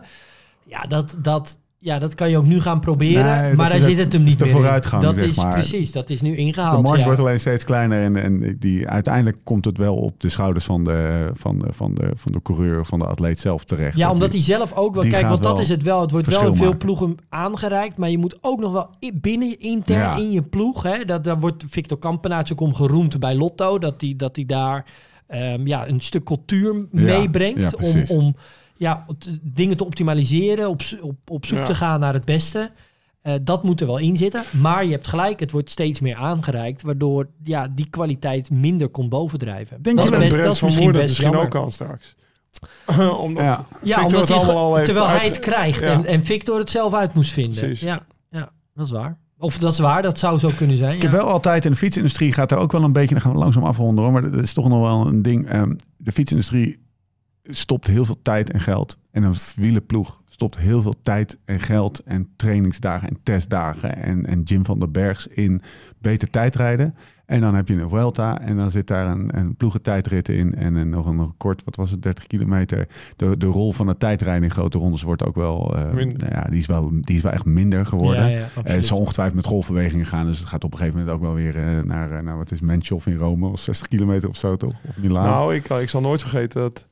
Ja, 0.63 0.81
dat, 0.81 1.15
dat, 1.21 1.57
Ja, 1.87 1.99
dat 1.99 2.15
kan 2.15 2.29
je 2.29 2.37
ook 2.37 2.45
nu 2.45 2.61
gaan 2.61 2.79
proberen. 2.79 3.25
Nee, 3.25 3.47
dat 3.47 3.57
maar 3.57 3.69
daar 3.69 3.79
zit 3.79 3.97
het- 3.97 4.13
hem 4.13 4.23
niet 4.23 4.37
de 4.39 4.45
meer 4.45 4.53
in. 4.53 4.59
vooruitgang, 4.59 5.01
Dat 5.03 5.15
zeg 5.15 5.27
is 5.27 5.35
maar. 5.37 5.53
precies, 5.53 5.91
dat 5.91 6.09
is 6.09 6.21
nu 6.21 6.29
De 6.31 6.35
ingehaald. 6.37 6.83
marge 6.83 6.99
ja. 6.99 7.05
wordt 7.05 7.19
alleen 7.19 7.39
steeds 7.39 7.63
kleiner 7.63 8.01
en, 8.03 8.15
en 8.15 8.55
die, 8.59 8.87
uiteindelijk 8.87 9.37
komt 9.43 9.65
het 9.65 9.77
wel 9.77 9.95
op 9.95 10.19
de 10.19 10.29
schouders 10.29 10.65
van 10.65 10.83
de, 10.83 11.29
van 11.33 11.59
de, 11.59 11.67
van 11.69 11.93
de, 11.95 12.11
van 12.15 12.31
de 12.31 12.41
coureur, 12.41 12.85
van 12.85 12.99
de 12.99 13.05
atleet 13.05 13.39
zelf 13.39 13.63
terecht. 13.63 13.97
Ja, 13.97 14.03
Dat 14.03 14.13
omdat 14.13 14.31
die- 14.31 14.43
hij 14.45 14.55
zelf 14.55 14.73
ook 14.73 14.93
wel... 14.93 15.03
Kijk, 15.09 15.27
want 15.27 15.43
dat 15.43 15.59
is 15.59 15.69
het 15.69 15.83
wel. 15.83 16.01
Het 16.01 16.11
wordt 16.11 16.27
wel 16.27 16.47
in 16.47 16.55
veel 16.55 16.65
maken. 16.65 16.77
ploegen 16.85 17.17
aangereikt. 17.29 17.97
Maar 17.97 18.09
je 18.09 18.17
moet 18.17 18.37
ook 18.41 18.59
nog 18.59 18.71
wel 18.71 18.89
binnen 19.13 19.49
je 19.49 19.57
intern 19.57 19.99
Ja. 19.99 20.15
in 20.17 20.31
je 20.31 20.41
ploeg... 20.41 20.83
Hè, 20.83 21.05
dat, 21.05 21.23
daar 21.23 21.39
wordt 21.39 21.63
Victor 21.69 21.97
Kampenaerts 21.99 22.51
ook 22.51 22.61
om 22.61 22.73
geroemd 22.73 23.19
bij 23.19 23.35
Lotto. 23.35 23.79
Dat 23.79 24.01
hij 24.01 24.13
dat 24.17 24.35
die 24.35 24.45
daar 24.45 24.85
ehm, 25.27 25.67
ja, 25.67 25.87
een 25.87 25.99
stuk 25.99 26.23
cultuur 26.23 26.85
meebrengt. 26.91 27.59
ja, 27.79 27.87
om 27.87 28.03
om 28.17 28.35
ja, 28.77 29.05
dingen 29.41 29.77
te 29.77 29.85
optimaliseren. 29.85 30.69
Op, 30.69 30.81
op, 31.01 31.15
op 31.27 31.45
zoek 31.45 31.57
Ja. 31.57 31.65
te 31.65 31.75
gaan 31.75 31.99
naar 31.99 32.13
het 32.13 32.25
beste. 32.25 32.71
Eh, 33.21 33.33
dat 33.41 33.63
moet 33.63 33.81
er 33.81 33.87
wel 33.87 33.97
in 33.97 34.17
zitten. 34.17 34.43
Maar 34.61 34.85
je 34.85 34.91
hebt 34.91 35.07
gelijk, 35.07 35.39
het 35.39 35.51
wordt 35.51 35.69
steeds 35.69 35.99
meer 35.99 36.15
aangereikt. 36.15 36.81
Waardoor 36.81 37.27
ja, 37.43 37.67
die 37.75 37.89
kwaliteit 37.89 38.49
minder 38.51 38.89
komt 38.89 39.09
bovendrijven. 39.09 39.81
Denk 39.81 39.97
dat 39.97 40.07
je 40.07 40.13
is, 40.13 40.19
dat 40.19 40.29
best, 40.29 40.43
dat 40.43 40.55
is 40.55 40.61
misschien 40.61 40.91
best 40.91 41.01
misschien 41.01 41.25
jammer. 41.25 41.43
ook 41.43 41.49
kan 41.51 41.71
straks. 41.71 42.15
Omdat, 43.19 43.43
Ja. 43.43 44.03
Omdat 44.03 44.19
het 44.19 44.29
hij 44.29 44.37
het 44.37 44.45
allemaal 44.47 44.63
al 44.65 44.73
heeft 44.75 44.85
terwijl 44.85 45.07
hij 45.09 45.25
het 45.25 45.39
krijgt 45.39 45.79
Ja. 45.79 45.91
en, 45.91 46.05
en 46.05 46.25
Victor 46.25 46.59
het 46.59 46.69
zelf 46.69 46.93
uit 46.93 47.13
moest 47.13 47.31
vinden. 47.31 47.59
Precies. 47.59 47.79
Ja, 47.79 48.05
ja, 48.29 48.49
dat 48.73 48.85
is 48.85 48.91
waar. 48.91 49.17
Of 49.39 49.57
dat 49.57 49.71
is 49.71 49.79
waar, 49.79 50.01
dat 50.01 50.19
zou 50.19 50.39
zo 50.39 50.49
kunnen 50.57 50.77
zijn. 50.77 50.95
Ik 50.95 51.01
heb 51.01 51.11
ja. 51.11 51.17
wel 51.17 51.27
altijd, 51.27 51.65
en 51.65 51.71
de 51.71 51.77
fietsindustrie 51.77 52.33
gaat 52.33 52.51
er 52.51 52.57
ook 52.57 52.71
wel 52.71 52.83
een 52.83 52.93
beetje, 52.93 53.13
dan 53.13 53.21
gaan 53.21 53.31
we 53.33 53.37
langzaam 53.37 53.63
afronden 53.63 54.03
hoor, 54.03 54.13
maar 54.13 54.31
dat 54.31 54.43
is 54.43 54.53
toch 54.53 54.67
nog 54.67 54.79
wel 54.81 55.07
een 55.07 55.21
ding. 55.21 55.47
Ehm, 55.49 55.73
de 55.97 56.11
fietsindustrie 56.11 56.79
stopt 57.49 57.87
heel 57.87 58.05
veel 58.05 58.21
tijd 58.21 58.51
en 58.51 58.59
geld. 58.59 58.97
En 59.11 59.23
een 59.23 59.35
wielenploeg 59.55 60.21
stopt 60.29 60.57
heel 60.57 60.81
veel 60.81 60.95
tijd 61.01 61.37
en 61.45 61.59
geld 61.59 61.99
en 61.99 62.27
trainingsdagen 62.35 63.07
en 63.07 63.17
testdagen 63.23 63.95
en, 63.95 64.25
en 64.25 64.41
Jim 64.41 64.65
van 64.65 64.79
der 64.79 64.91
Bergs 64.91 65.27
in 65.27 65.61
beter 65.99 66.29
tijdrijden. 66.29 66.95
En 67.25 67.41
dan 67.41 67.55
heb 67.55 67.67
je 67.67 67.73
een 67.73 67.89
Vuelta 67.89 68.41
en 68.41 68.57
dan 68.57 68.71
zit 68.71 68.87
daar 68.87 69.07
een, 69.07 69.37
een 69.37 69.55
ploegentijdrit 69.55 70.29
in 70.29 70.55
en 70.55 70.75
een, 70.75 70.89
nog 70.89 71.05
een 71.05 71.33
kort, 71.37 71.63
wat 71.63 71.75
was 71.75 71.91
het, 71.91 72.03
30 72.03 72.27
kilometer. 72.27 72.87
De, 73.15 73.37
de 73.37 73.45
rol 73.45 73.71
van 73.71 73.87
het 73.87 73.99
tijdrijden 73.99 74.43
in 74.43 74.51
grote 74.51 74.77
rondes 74.77 75.01
wordt 75.01 75.25
ook 75.25 75.35
wel, 75.35 75.71
nou 75.73 76.15
ja, 76.29 76.41
die 76.49 76.59
is 76.59 76.65
wel, 76.65 76.89
die 77.01 77.15
is 77.15 77.21
wel 77.21 77.31
echt 77.31 77.45
minder 77.45 77.85
geworden. 77.85 78.29
Ja, 78.29 78.37
ja, 78.37 78.47
Eh, 78.63 78.73
het 78.73 78.85
zal 78.85 78.97
ongetwijfeld 78.97 79.35
met 79.35 79.45
golfbewegingen 79.45 80.05
gaan. 80.05 80.25
Dus 80.25 80.39
het 80.39 80.47
gaat 80.47 80.63
op 80.63 80.71
een 80.71 80.77
gegeven 80.77 80.99
moment 80.99 81.15
ook 81.15 81.23
wel 81.23 81.33
weer 81.33 81.57
eh, 81.57 81.83
naar, 81.83 82.23
naar 82.23 82.37
wat 82.37 82.51
is 82.51 82.61
Menchoff 82.61 83.07
in 83.07 83.15
Rome. 83.15 83.47
Of 83.47 83.59
60 83.59 83.87
kilometer 83.87 84.29
of 84.29 84.37
zo 84.37 84.55
toch? 84.55 84.73
Of 84.87 84.97
Milaan. 84.97 85.25
Nou, 85.25 85.55
ik, 85.55 85.69
ik 85.69 85.89
zal 85.89 86.01
nooit 86.01 86.21
vergeten 86.21 86.61
dat 86.61 86.87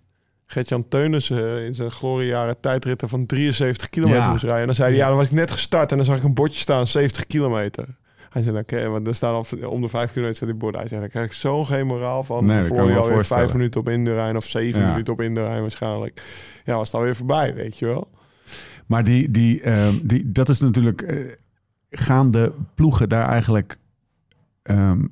Gert-Jan 0.46 0.88
Teunissen 0.88 1.38
eh, 1.58 1.66
in 1.66 1.74
zijn 1.74 1.92
gloriejaren 1.92 2.60
tijdritten 2.60 3.10
van 3.10 3.26
73 3.26 3.90
kilometer 3.90 4.22
Ja. 4.22 4.30
moest 4.32 4.42
rijden. 4.44 4.60
En 4.62 4.66
dan 4.66 4.76
zei 4.76 4.90
hij, 4.90 4.98
ja, 4.98 5.08
dan 5.08 5.18
was 5.18 5.26
ik 5.28 5.34
net 5.34 5.52
gestart 5.52 5.92
en 5.92 5.98
dan 5.98 6.06
zag 6.06 6.18
ik 6.18 6.24
een 6.24 6.34
bordje 6.34 6.60
staan, 6.60 6.88
70 6.88 7.26
kilometer. 7.28 7.86
Hij 8.30 8.42
zei, 8.44 8.58
oké, 8.58 8.88
want 8.88 9.08
er 9.08 9.16
staan 9.16 9.34
al 9.34 9.46
om 9.70 9.82
de 9.82 9.88
vijf 9.88 10.10
kilometer 10.12 10.36
staat 10.36 10.50
die 10.50 10.58
borden. 10.58 10.80
Hij 10.80 10.90
zei, 10.90 11.00
daar 11.02 11.10
krijg 11.10 11.26
ik 11.26 11.34
zo'n 11.34 11.66
geen 11.66 11.88
moraal 11.88 12.24
van. 12.24 12.46
Nee, 12.46 12.64
voor 12.64 12.80
alweer 12.80 12.96
voorstellen. 12.96 13.44
vijf 13.44 13.54
minuten 13.54 13.80
op 13.80 13.90
Inderrijn 13.90 14.36
of 14.36 14.46
zeven 14.46 14.82
Ja. 14.82 14.90
minuten 14.92 15.14
op 15.14 15.22
Inderrijn 15.22 15.62
waarschijnlijk. 15.62 16.22
Ja, 16.66 16.76
was 16.76 16.88
het 16.88 16.96
alweer 16.96 17.16
voorbij, 17.16 17.54
weet 17.54 17.78
je 17.80 17.86
wel. 17.86 18.10
Maar 18.86 19.04
die, 19.04 19.32
die, 19.32 19.62
ehm, 19.62 19.94
die, 20.04 20.32
dat 20.32 20.50
is 20.50 20.60
natuurlijk... 20.60 21.02
eh, 21.02 21.32
gaan 21.90 22.32
de 22.32 22.52
ploegen 22.76 23.10
daar 23.10 23.28
eigenlijk... 23.28 23.78
ehm, 24.64 25.06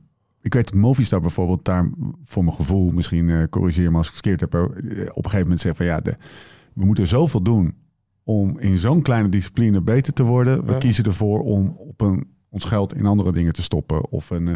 ik 0.44 0.54
weet 0.54 0.66
dat 0.72 0.80
Movistar 0.80 1.22
bijvoorbeeld 1.22 1.66
daar 1.66 1.90
voor 2.24 2.44
mijn 2.44 2.56
gevoel... 2.56 2.92
misschien 2.92 3.30
eh, 3.30 3.44
corrigeer 3.50 3.92
me 3.92 3.98
als 3.98 4.08
ik 4.10 4.14
het 4.14 4.26
verkeerd 4.26 4.40
heb... 4.52 4.54
eh, 4.54 4.62
op 4.62 4.70
een 5.18 5.24
gegeven 5.24 5.40
moment 5.42 5.60
zeggen 5.60 5.76
van 5.86 5.86
ja, 5.96 6.00
de, 6.02 6.16
we 6.74 6.86
moeten 6.86 7.08
zoveel 7.08 7.42
doen... 7.42 7.76
om 8.24 8.60
in 8.60 8.78
zo'n 8.78 9.02
kleine 9.02 9.30
discipline 9.30 9.82
beter 9.82 10.14
te 10.14 10.24
worden. 10.24 10.66
We 10.66 10.72
Ja. 10.72 10.78
kiezen 10.78 11.04
ervoor 11.04 11.40
om 11.40 11.68
op 11.78 12.02
een, 12.02 12.28
ons 12.50 12.64
geld 12.66 12.96
in 12.96 13.06
andere 13.06 13.32
dingen 13.32 13.54
te 13.54 13.62
stoppen. 13.62 14.12
Of 14.12 14.30
een, 14.30 14.48
eh, 14.48 14.54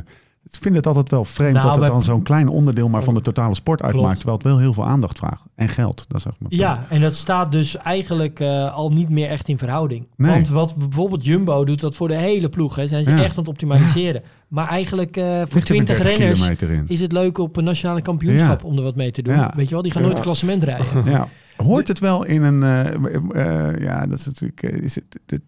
ik 0.52 0.58
vind 0.62 0.76
het 0.76 0.88
altijd 0.88 1.10
wel 1.10 1.26
vreemd 1.26 1.54
Nou, 1.54 1.66
dat 1.66 1.76
het 1.76 1.84
bij- 1.84 1.94
dan 1.94 2.04
zo'n 2.04 2.24
klein 2.24 2.48
onderdeel... 2.48 2.90
maar 2.90 3.04
van 3.04 3.14
de 3.14 3.22
totale 3.22 3.56
sport 3.56 3.82
uitmaakt. 3.82 4.04
Klopt. 4.06 4.16
Terwijl 4.18 4.38
het 4.38 4.48
wel 4.48 4.58
heel 4.60 4.74
veel 4.74 4.86
aandacht 4.86 5.18
vraagt. 5.18 5.44
En 5.56 5.70
geld, 5.70 6.06
dat 6.08 6.24
mijn 6.24 6.36
punt. 6.40 6.54
Ja, 6.54 6.86
en 6.90 7.02
dat 7.02 7.16
staat 7.16 7.52
dus 7.52 7.78
eigenlijk 7.78 8.40
eh, 8.40 8.74
al 8.76 8.92
niet 8.92 9.10
meer 9.10 9.30
echt 9.30 9.48
in 9.48 9.58
verhouding. 9.58 10.08
Nee. 10.16 10.32
Want 10.32 10.50
wat 10.50 10.76
bijvoorbeeld 10.76 11.26
Jumbo 11.26 11.66
doet 11.66 11.80
dat 11.82 11.96
voor 11.96 12.08
de 12.08 12.16
hele 12.16 12.50
ploeg. 12.50 12.76
Hè, 12.76 12.88
zijn 12.88 13.04
ze 13.04 13.12
Ja. 13.12 13.18
echt 13.24 13.32
aan 13.32 13.40
het 13.40 13.48
optimaliseren. 13.48 14.22
Maar 14.48 14.68
eigenlijk 14.68 15.18
eh, 15.18 15.24
voor 15.24 15.38
Ligt 15.40 15.54
er 15.54 15.62
20 15.62 15.98
30 15.98 16.18
renners 16.18 16.50
is 16.88 17.00
het 17.00 17.12
leuk 17.12 17.38
op 17.38 17.56
een 17.58 17.64
nationale 17.64 18.02
kampioenschap 18.02 18.62
Ja. 18.62 18.68
om 18.68 18.78
er 18.78 18.84
wat 18.84 18.96
mee 18.96 19.12
te 19.12 19.22
doen. 19.22 19.34
Ja. 19.34 19.54
Weet 19.56 19.68
je 19.68 19.74
wel, 19.74 19.84
die 19.84 19.92
gaan 19.92 20.02
nooit 20.02 20.20
klassement 20.20 20.64
rijden. 20.64 21.06
Ja. 21.06 21.28
Hoort 21.58 21.88
het 21.88 22.00
wel 22.00 22.26
in 22.26 22.44
een... 22.44 22.64
eh, 22.64 23.70
eh, 23.70 23.82
ja, 23.82 24.08
dat 24.08 24.20
is 24.20 24.26
natuurlijk... 24.26 24.62
is 24.62 24.96
het, 24.96 25.04
dit- 25.26 25.42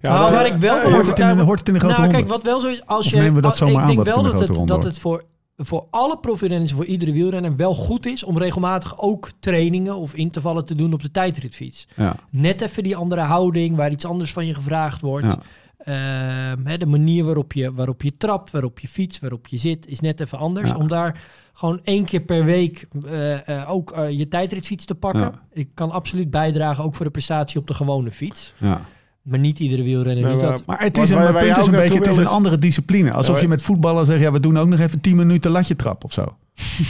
Ja, 0.00 0.12
Nou, 0.18 0.30
waar 0.32 0.46
ik 0.46 0.56
wel 0.56 0.90
hoort, 0.90 1.06
het 1.06 1.18
in, 1.18 1.38
hoort 1.38 1.58
het 1.58 1.68
in 1.68 1.74
de 1.74 1.80
grote 1.80 2.00
nou, 2.00 2.12
kijk, 2.12 2.28
wat 2.28 2.42
wel 2.42 2.60
zo 2.60 2.68
is, 2.68 2.86
als 2.86 3.10
je... 3.10 3.16
nemen 3.16 3.34
we 3.34 3.40
dat 3.40 3.50
als- 3.50 3.58
zomaar 3.58 3.74
ik 3.74 3.80
aan 3.80 3.86
denk 3.86 3.96
dat 3.96 4.06
het 4.06 4.14
wel 4.24 4.32
dat 4.32 4.48
het, 4.56 4.68
dat 4.68 4.82
het 4.82 4.98
voor, 4.98 5.24
voor 5.56 5.86
alle 5.90 6.18
profirenners, 6.18 6.72
voor 6.72 6.84
iedere 6.84 7.12
wielrenner 7.12 7.56
wel 7.56 7.74
goed 7.74 8.06
is 8.06 8.24
om 8.24 8.38
regelmatig 8.38 8.98
ook 8.98 9.30
trainingen 9.40 9.96
of 9.96 10.14
intervallen 10.14 10.64
te 10.64 10.74
doen 10.74 10.92
op 10.92 11.02
de 11.02 11.10
tijdritfiets. 11.10 11.86
ja. 11.96 12.14
Net 12.30 12.60
even 12.60 12.82
die 12.82 12.96
andere 12.96 13.20
houding, 13.20 13.76
waar 13.76 13.90
iets 13.90 14.04
anders 14.04 14.32
van 14.32 14.46
je 14.46 14.54
gevraagd 14.54 15.00
wordt. 15.00 15.26
Ja. 15.26 15.38
Ehm, 15.78 16.66
hè, 16.66 16.78
de 16.78 16.86
manier 16.86 17.24
waarop 17.24 17.52
je, 17.52 17.72
waarop 17.72 18.02
je 18.02 18.12
trapt, 18.16 18.50
waarop 18.50 18.78
je 18.78 18.88
fietst, 18.88 19.20
waarop 19.20 19.46
je 19.46 19.56
zit, 19.56 19.86
is 19.86 20.00
net 20.00 20.20
even 20.20 20.38
anders. 20.38 20.70
Ja. 20.70 20.76
Om 20.76 20.88
daar 20.88 21.20
gewoon 21.52 21.80
één 21.84 22.04
keer 22.04 22.20
per 22.20 22.44
week 22.44 22.86
eh, 23.06 23.48
eh, 23.48 23.70
ook 23.70 23.90
eh, 23.90 24.10
je 24.10 24.28
tijdritfiets 24.28 24.84
te 24.84 24.94
pakken. 24.94 25.32
Ik 25.52 25.68
kan 25.74 25.90
absoluut 25.90 26.30
bijdragen 26.30 26.84
ook 26.84 26.94
voor 26.94 27.04
de 27.04 27.10
prestatie 27.10 27.60
op 27.60 27.66
de 27.66 27.74
gewone 27.74 28.10
fiets. 28.10 28.52
ja. 28.56 28.80
Maar 29.28 29.38
niet 29.38 29.58
iedere 29.58 29.82
wielrenner 29.82 30.24
Nee, 30.24 30.32
doet 30.32 30.42
maar- 30.42 30.50
dat. 30.50 30.62
Maar 30.66 30.80
het 30.82 30.98
is 30.98 31.10
een, 31.10 31.16
punt 31.16 31.58
is 31.58 31.66
een 31.66 31.72
beetje, 31.72 31.98
het 31.98 32.06
is 32.06 32.16
een 32.16 32.26
andere 32.26 32.58
discipline. 32.58 33.12
Alsof 33.12 33.36
Ja, 33.36 33.42
je 33.42 33.48
met 33.48 33.62
voetballen 33.62 34.06
zegt, 34.06 34.20
ja, 34.20 34.32
we 34.32 34.40
doen 34.40 34.58
ook 34.58 34.68
nog 34.68 34.80
even 34.80 35.00
10 35.00 35.16
minuten 35.16 35.50
latje 35.50 35.76
trap 35.76 36.04
of 36.04 36.12
zo. 36.12 36.24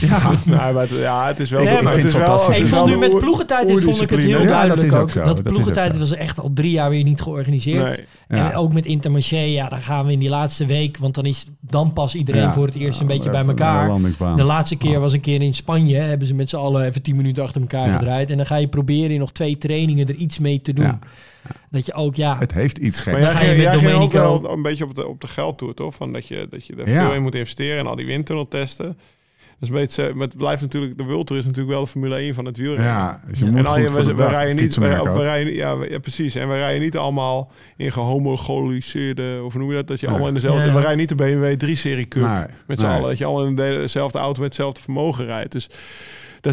Ja, 0.00 0.30
Nou, 0.44 0.72
maar 0.74 0.82
het, 0.82 0.90
ja, 0.90 1.26
het 1.26 1.40
is 1.40 1.50
wel... 1.50 1.62
Nee, 1.62 1.74
het 1.74 1.82
maar 1.82 1.92
ik 1.92 1.98
is 1.98 2.04
vind 2.12 2.26
het 2.26 2.46
wel- 2.46 2.52
Ik 2.56 2.66
vond 2.66 2.90
nu 2.90 2.96
met 2.98 3.18
ploegentijd 3.18 3.82
vond 3.82 4.00
ik 4.02 4.10
het 4.10 4.20
heel. 4.22 4.28
Ja, 4.30 4.38
dat 4.38 4.48
duidelijk 4.48 4.82
is 4.86 4.92
ook 4.92 5.00
ook. 5.00 5.10
zo. 5.10 5.22
Dat 5.22 5.36
Dat 5.36 5.42
ploegentijd 5.46 5.88
is 5.88 5.94
ook 5.94 6.08
was 6.08 6.14
echt 6.14 6.40
al 6.40 6.50
drie 6.54 6.70
jaar 6.70 6.90
weer 6.90 7.04
niet 7.04 7.20
georganiseerd. 7.20 7.96
Nee. 7.96 8.38
Ja. 8.40 8.50
En 8.50 8.56
ook 8.56 8.72
met 8.72 8.86
Intermarché, 8.86 9.38
ja, 9.38 9.68
dan 9.68 9.80
gaan 9.80 10.06
we 10.06 10.12
in 10.12 10.18
die 10.18 10.28
laatste 10.28 10.66
week, 10.66 10.96
want 10.98 11.14
dan 11.14 11.24
is 11.26 11.46
dan 11.60 11.92
pas 11.92 12.14
iedereen 12.14 12.40
Ja. 12.42 12.52
voor 12.52 12.66
het 12.66 12.74
eerst 12.74 13.00
een 13.00 13.08
Ja, 13.08 13.14
beetje 13.14 13.30
bij 13.30 13.44
elkaar. 13.44 13.90
De 14.36 14.42
laatste 14.42 14.76
keer 14.76 15.00
was 15.00 15.12
een 15.12 15.20
keer 15.20 15.42
in 15.42 15.54
Spanje, 15.54 15.96
hebben 15.96 16.26
ze 16.28 16.34
met 16.34 16.48
z'n 16.48 16.56
allen 16.56 16.84
even 16.84 17.02
tien 17.02 17.16
minuten 17.16 17.42
achter 17.42 17.60
elkaar 17.60 17.86
Ja. 17.86 17.92
gedraaid. 17.98 18.30
En 18.30 18.36
dan 18.36 18.46
ga 18.46 18.56
je 18.56 18.68
proberen 18.68 19.10
in 19.10 19.18
nog 19.18 19.32
twee 19.32 19.58
trainingen 19.58 20.06
er 20.06 20.14
iets 20.14 20.38
mee 20.38 20.62
te 20.62 20.72
doen. 20.72 20.98
Dat 21.70 21.86
je 21.86 21.92
ook, 21.94 22.14
ja, 22.14 22.38
Het 22.38 22.52
heeft 22.52 22.78
iets 22.78 23.04
Maar 23.04 23.14
geks. 23.14 23.26
jij, 23.26 23.34
ging- 23.34 23.50
met 23.56 23.62
jij 23.62 23.78
ging 23.78 23.92
ook 24.02 24.12
wel 24.12 24.50
een 24.52 24.62
beetje 24.62 24.84
op 24.84 24.94
de, 24.94 25.06
op 25.06 25.20
de 25.20 25.26
geldtoer, 25.28 25.74
toch? 25.74 25.94
Van 25.94 26.12
dat, 26.12 26.26
je, 26.28 26.46
dat 26.50 26.66
je 26.66 26.74
er 26.76 26.90
Ja. 26.90 27.00
veel 27.04 27.14
in 27.14 27.22
moet 27.22 27.34
investeren 27.34 27.78
en 27.78 27.86
al 27.86 27.96
die 27.96 28.06
windtunneltesten. 28.06 28.98
Dus 29.60 29.68
een 29.68 29.74
beetje, 29.74 30.14
maar 30.14 30.26
het 30.26 30.36
blijft 30.36 30.62
natuurlijk, 30.62 30.98
de 30.98 31.04
Tour 31.04 31.36
is 31.40 31.44
natuurlijk 31.44 31.68
wel 31.68 31.80
de 31.80 31.86
Formule 31.86 32.16
1 32.16 32.34
van 32.34 32.44
het 32.44 32.56
wielrennen. 32.56 32.86
Ja, 32.86 33.20
dus 33.28 33.38
je 33.38 33.44
moet 33.44 33.56
En 33.58 33.66
al 33.66 33.78
je, 33.78 33.92
we, 33.92 34.14
we 34.14 34.26
rijden 34.26 34.54
niet, 34.54 34.64
fietsen 34.64 34.82
we, 34.82 35.12
we 35.12 35.22
rijden, 35.22 35.54
ja, 35.54 35.76
we- 35.78 35.90
ja, 35.90 35.98
precies. 35.98 36.34
En 36.34 36.48
we 36.48 36.54
rijden 36.54 36.80
niet 36.82 36.96
allemaal 36.96 37.50
in 37.76 37.92
gehomogoliseerde, 37.92 39.40
of 39.44 39.52
hoe 39.52 39.60
noem 39.60 39.70
je 39.70 39.76
dat? 39.76 39.86
Dat 39.86 40.00
je 40.00 40.04
Nee. 40.06 40.14
allemaal 40.14 40.34
in 40.34 40.40
dezelfde, 40.40 40.64
Ja. 40.66 40.72
we 40.72 40.78
rijden 40.80 40.98
niet 40.98 41.08
de 41.08 41.14
BMW 41.14 41.54
3-serie 41.64 42.08
Cup 42.08 42.22
Nee, 42.22 42.44
met 42.66 42.78
z'n 42.80 42.86
nee. 42.86 42.94
allen. 42.96 43.08
Dat 43.08 43.18
je 43.18 43.24
allemaal 43.24 43.46
in 43.46 43.54
de- 43.54 43.78
dezelfde 43.80 44.18
auto 44.18 44.40
met 44.40 44.48
hetzelfde 44.48 44.80
vermogen 44.82 45.24
rijdt. 45.26 45.52
Dus 45.52 45.68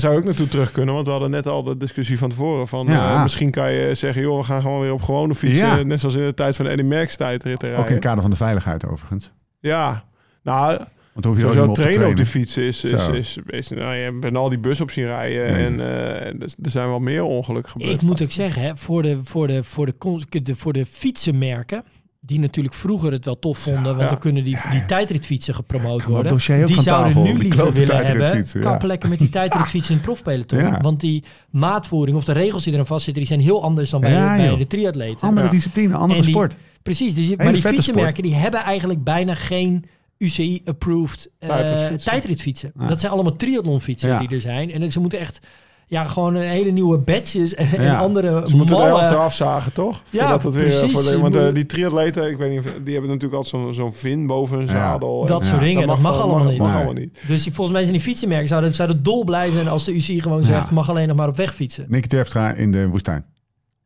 daar 0.01 0.03
zou 0.03 0.13
ik 0.13 0.19
ook 0.19 0.25
naartoe 0.25 0.47
terug 0.47 0.71
kunnen, 0.71 0.93
want 0.93 1.05
we 1.05 1.11
hadden 1.11 1.29
net 1.31 1.47
al 1.47 1.63
de 1.63 1.77
discussie 1.77 2.17
van 2.17 2.29
tevoren 2.29 2.67
van 2.67 2.87
Ja. 2.87 3.15
eh, 3.15 3.21
misschien 3.23 3.51
kan 3.51 3.71
je 3.71 3.93
zeggen, 3.95 4.21
joh, 4.21 4.37
we 4.37 4.43
gaan 4.43 4.61
gewoon 4.61 4.81
weer 4.81 4.93
op 4.93 5.01
gewone 5.01 5.35
fietsen, 5.35 5.67
Ja. 5.67 5.83
net 5.83 5.99
zoals 5.99 6.15
in 6.15 6.25
de 6.25 6.33
tijd 6.33 6.55
van 6.55 6.65
de 6.65 6.71
Eddie 6.71 6.85
Merckx 6.85 7.15
tijdritten 7.15 7.77
Ook 7.77 7.87
in 7.87 7.93
het 7.93 8.03
kader 8.03 8.21
van 8.21 8.29
de 8.31 8.37
veiligheid 8.37 8.85
overigens. 8.87 9.31
Ja, 9.59 10.03
nou, 10.43 10.77
Want 11.13 11.25
hoef 11.25 11.35
je 11.35 11.41
Sowieso 11.41 11.71
trainen 11.71 12.07
op 12.07 12.15
de 12.15 12.25
fiets 12.25 12.57
is, 12.57 12.83
is, 12.83 13.05
Zo. 13.05 13.11
is, 13.11 13.37
is, 13.47 13.69
nou, 13.69 13.95
je 13.95 14.11
bent 14.19 14.35
al 14.35 14.49
die 14.49 14.59
bus 14.59 14.81
op 14.81 14.91
zien 14.91 15.05
rijden 15.05 15.47
en 15.47 15.79
eh, 15.79 16.25
er- 16.27 16.35
er 16.61 16.69
zijn 16.69 16.87
wel 16.87 16.99
meer 16.99 17.23
ongelukken 17.23 17.71
gebeurd. 17.71 17.91
ik 17.93 18.01
moet 18.01 18.21
ook 18.23 18.31
zeggen, 18.31 18.61
hè, 18.61 18.77
voor, 18.77 19.01
de, 19.01 19.19
voor, 19.23 19.47
de, 19.47 19.63
voor, 19.63 19.85
de, 19.85 19.97
cons- 19.97 20.25
de, 20.29 20.55
voor 20.55 20.73
de 20.73 20.85
fietsenmerken, 20.85 21.83
die 22.25 22.39
natuurlijk 22.39 22.75
vroeger 22.75 23.11
het 23.11 23.25
wel 23.25 23.39
tof 23.39 23.57
vonden, 23.57 23.95
want 23.95 24.09
dan 24.09 24.17
kunnen 24.19 24.43
die, 24.43 24.57
die 24.71 24.85
tijdritfietsen 24.85 25.55
gepromoot 25.55 26.03
worden. 26.03 26.37
die 26.65 26.81
zouden 26.81 27.23
nu 27.23 27.37
liever 27.37 27.71
willen 27.73 28.05
hebben, 28.05 28.45
kappen 28.59 28.87
lekker 28.87 29.09
met 29.09 29.19
die 29.19 29.29
tijdritfietsen 29.39 29.91
in 29.91 29.97
het 29.97 30.05
profpeloton. 30.05 30.81
Want 30.81 30.99
die 30.99 31.23
maatvoering 31.49 32.17
of 32.17 32.23
de 32.25 32.31
regels 32.31 32.63
die 32.63 32.73
eraan 32.73 32.85
vastzitten, 32.85 33.23
die 33.23 33.31
zijn 33.31 33.45
heel 33.45 33.63
anders 33.63 33.89
dan 33.89 34.01
bij, 34.01 34.37
bij 34.37 34.57
de 34.57 34.67
triatleten. 34.67 35.27
Andere 35.27 35.49
discipline, 35.49 35.95
andere 35.95 36.23
sport. 36.23 36.55
Precies, 36.83 37.15
dus 37.15 37.35
maar 37.35 37.51
die 37.51 37.61
fietsenmerken 37.61 38.23
die 38.23 38.33
hebben 38.33 38.59
eigenlijk 38.63 39.03
bijna 39.03 39.35
geen 39.35 39.85
UCI-approved 40.17 41.29
eh, 41.39 41.49
Tijdritfietsen. 41.49 42.11
tijdritfietsen. 42.11 42.71
Ja. 42.79 42.87
Dat 42.87 42.99
zijn 42.99 43.11
allemaal 43.11 43.35
triathlonfietsen 43.35 44.09
Ja. 44.09 44.19
die 44.19 44.29
er 44.29 44.41
zijn. 44.41 44.71
En 44.71 44.91
ze 44.91 44.99
moeten 44.99 45.19
echt 45.19 45.39
ja, 45.87 46.07
gewoon 46.07 46.35
een 46.35 46.41
hele 46.49 46.71
nieuwe 46.71 46.97
badges 46.97 47.53
en, 47.55 47.67
en 47.77 47.83
Ja. 47.83 47.97
andere 47.97 48.41
Ze 48.47 48.55
moeten 48.55 48.75
de 48.75 48.81
malle- 48.81 48.95
helft 48.97 49.11
eraf 49.11 49.33
zagen, 49.33 49.73
toch? 49.73 50.01
Ja, 50.09 50.19
Voordat 50.19 50.43
het 50.43 50.53
weer, 50.53 50.63
precies. 50.63 50.91
Voor 50.93 51.11
de, 51.11 51.19
want 51.19 51.35
eh, 51.35 51.53
die 51.53 51.65
triatleten, 51.65 52.29
ik 52.29 52.37
weet 52.37 52.49
niet, 52.49 52.59
of- 52.59 52.65
die 52.83 52.93
hebben 52.93 53.11
natuurlijk 53.11 53.43
altijd 53.43 53.63
zo'n 53.63 53.73
zo'n 53.73 53.93
vin 53.93 54.27
boven 54.27 54.57
hun 54.57 54.65
Ja. 54.65 54.71
zadel. 54.71 55.21
En 55.21 55.27
Dat 55.27 55.43
Ja. 55.43 55.49
soort 55.49 55.61
dingen, 55.61 55.87
dat 55.87 55.99
mag, 55.99 56.21
allemaal 56.21 56.43
niet. 56.45 56.57
Mag 56.57 56.67
Nee. 56.67 56.75
allemaal 56.75 56.93
niet. 56.93 57.19
Dus 57.27 57.43
die- 57.43 57.53
volgens 57.53 57.71
mij 57.75 57.81
zijn 57.85 57.93
die 57.95 58.03
fietsenmerken 58.05 58.47
zouden, 58.47 58.73
zouden 58.75 59.03
dolblij 59.03 59.49
zijn 59.49 59.67
als 59.67 59.83
de 59.83 59.95
UCI 59.95 60.21
gewoon 60.21 60.43
zegt, 60.45 60.67
Ja. 60.67 60.73
mag 60.73 60.89
alleen 60.89 61.07
nog 61.07 61.17
maar 61.17 61.27
op 61.27 61.37
weg 61.37 61.53
fietsen. 61.55 61.85
Nicky 61.89 62.07
Terpstra 62.07 62.53
in 62.53 62.71
de 62.71 62.87
woestijn. 62.87 63.25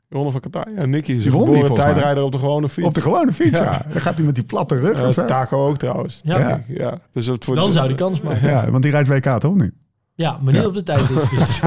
Ronde 0.10 0.32
van 0.32 0.40
Qatar. 0.40 0.68
Ja, 0.76 0.86
Nicky 0.86 1.12
is 1.12 1.26
een 1.26 1.50
mij. 1.52 1.70
tijdrijder 1.70 2.24
op 2.24 2.32
de 2.32 2.38
gewone 2.40 2.70
fiets. 2.70 2.88
Op 2.88 2.94
de 2.94 3.02
gewone 3.02 3.32
fiets, 3.34 3.58
ja. 3.58 3.64
Ja. 3.64 3.86
Dan 3.92 4.02
gaat 4.02 4.16
hij 4.16 4.26
met 4.26 4.36
die 4.36 4.44
platte 4.44 4.80
rug. 4.80 5.14
Taco 5.26 5.68
ook 5.68 5.78
trouwens. 5.78 6.20
Ja. 6.24 6.40
Ja. 6.40 6.64
Ja. 6.68 6.98
Dus 7.12 7.26
het 7.26 7.46
voor 7.46 7.56
Dan 7.56 7.72
zou 7.72 7.88
die 7.88 7.98
kans 7.98 8.22
maken. 8.22 8.50
Ja, 8.50 8.72
want 8.72 8.84
die 8.84 8.92
rijdt 8.92 9.08
WK 9.08 9.40
toch 9.40 9.56
niet? 9.56 9.72
Ja, 10.20 10.38
maar 10.42 10.54
niet 10.54 10.62
Ja. 10.62 10.68
op 10.68 10.74
de 10.74 10.84
tijdritfiets. 10.84 11.60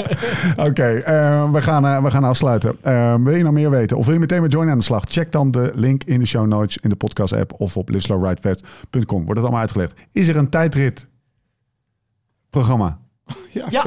Oké, 0.68 0.84
eh, 0.94 1.50
we, 1.52 1.62
gaan, 1.62 1.86
eh, 1.86 2.02
we 2.02 2.10
gaan 2.10 2.24
afsluiten. 2.24 2.76
Eh, 2.82 3.14
wil 3.18 3.34
je 3.34 3.42
nou 3.42 3.54
meer 3.54 3.70
weten 3.70 3.96
of 3.96 4.04
wil 4.04 4.14
je 4.14 4.20
meteen 4.20 4.42
met 4.42 4.52
Join 4.52 4.68
aan 4.70 4.78
de 4.78 4.84
slag? 4.84 5.04
Check 5.08 5.32
dan 5.32 5.50
de 5.50 5.72
link 5.74 6.04
in 6.04 6.20
de 6.20 6.26
show 6.26 6.46
notes 6.46 6.76
in 6.76 6.88
de 6.88 6.96
podcast 6.96 7.32
app 7.32 7.52
of 7.60 7.76
op 7.76 7.88
liveslowridefast.com. 7.88 9.16
Wordt 9.18 9.28
het 9.28 9.38
allemaal 9.38 9.60
uitgelegd. 9.60 9.94
Is 10.12 10.28
er 10.28 10.36
een 10.36 10.48
tijdrit 10.48 11.06
programma? 12.50 12.98
Ja, 13.52 13.66
Ja. 13.70 13.84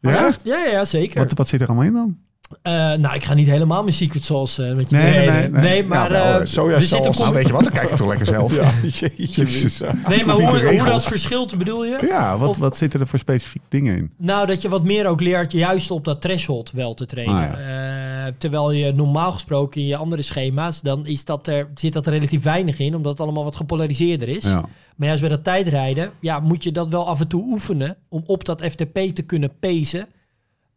ja, 0.00 0.32
ja, 0.44 0.64
ja, 0.64 0.84
zeker. 0.84 1.18
Wat, 1.20 1.32
wat 1.32 1.48
zit 1.48 1.60
er 1.60 1.66
allemaal 1.66 1.84
in 1.86 1.92
dan? 1.92 2.18
Eh, 2.62 2.72
nou, 2.72 3.14
ik 3.14 3.24
ga 3.24 3.34
niet 3.34 3.46
helemaal 3.48 3.82
mijn 3.82 3.94
secret 3.94 4.24
sauce 4.24 4.64
eh, 4.66 4.76
met 4.76 4.90
je 4.90 4.96
Nee, 4.96 5.26
nee, 5.28 5.48
nee, 5.48 5.48
nee. 5.62 5.84
maar 5.84 6.12
Ja, 6.12 6.44
sojasaus. 6.46 7.00
Nou, 7.00 7.14
com- 7.14 7.32
weet 7.32 7.46
je 7.46 7.52
wat? 7.52 7.62
Dan 7.62 7.72
kijk 7.72 7.90
ik 7.90 7.96
toch 7.96 8.08
lekker 8.08 8.26
zelf. 8.26 8.56
Ja. 8.60 8.70
Jezus. 9.16 9.80
Nee, 10.08 10.24
maar 10.24 10.34
hoe, 10.34 10.76
hoe 10.78 10.84
dat 10.88 11.04
verschilt 11.04 11.58
bedoel 11.58 11.84
je? 11.84 11.98
Ja, 12.08 12.38
wat, 12.38 12.48
Of- 12.48 12.58
wat 12.58 12.76
zitten 12.76 13.00
er 13.00 13.06
voor 13.06 13.18
specifieke 13.18 13.66
dingen 13.68 13.96
in? 13.96 14.10
Nou, 14.18 14.46
dat 14.46 14.62
je 14.62 14.68
wat 14.68 14.84
meer 14.84 15.06
ook 15.06 15.20
leert 15.20 15.52
juist 15.52 15.90
op 15.90 16.04
dat 16.04 16.20
threshold 16.20 16.70
wel 16.70 16.94
te 16.94 17.06
trainen. 17.06 17.50
Ah, 17.50 18.32
terwijl 18.38 18.70
je 18.70 18.92
normaal 18.92 19.32
gesproken 19.32 19.80
in 19.80 19.86
je 19.86 19.96
andere 19.96 20.22
schema's, 20.22 20.80
dan 20.80 21.06
is 21.06 21.24
dat 21.24 21.46
er, 21.46 21.68
zit 21.74 21.92
dat 21.92 22.06
er 22.06 22.12
relatief 22.12 22.42
weinig 22.42 22.78
in, 22.78 22.94
omdat 22.94 23.12
het 23.12 23.20
allemaal 23.20 23.44
wat 23.44 23.56
gepolariseerder 23.56 24.28
is. 24.28 24.44
Ja. 24.44 24.64
Maar 24.96 25.06
juist 25.06 25.20
bij 25.20 25.30
dat 25.30 25.44
tijdrijden, 25.44 26.10
ja, 26.20 26.40
moet 26.40 26.62
je 26.62 26.72
dat 26.72 26.88
wel 26.88 27.06
af 27.08 27.20
en 27.20 27.28
toe 27.28 27.42
oefenen 27.42 27.96
om 28.08 28.22
op 28.26 28.44
dat 28.44 28.62
FTP 28.62 28.98
te 29.14 29.22
kunnen 29.22 29.58
pezen. 29.60 30.06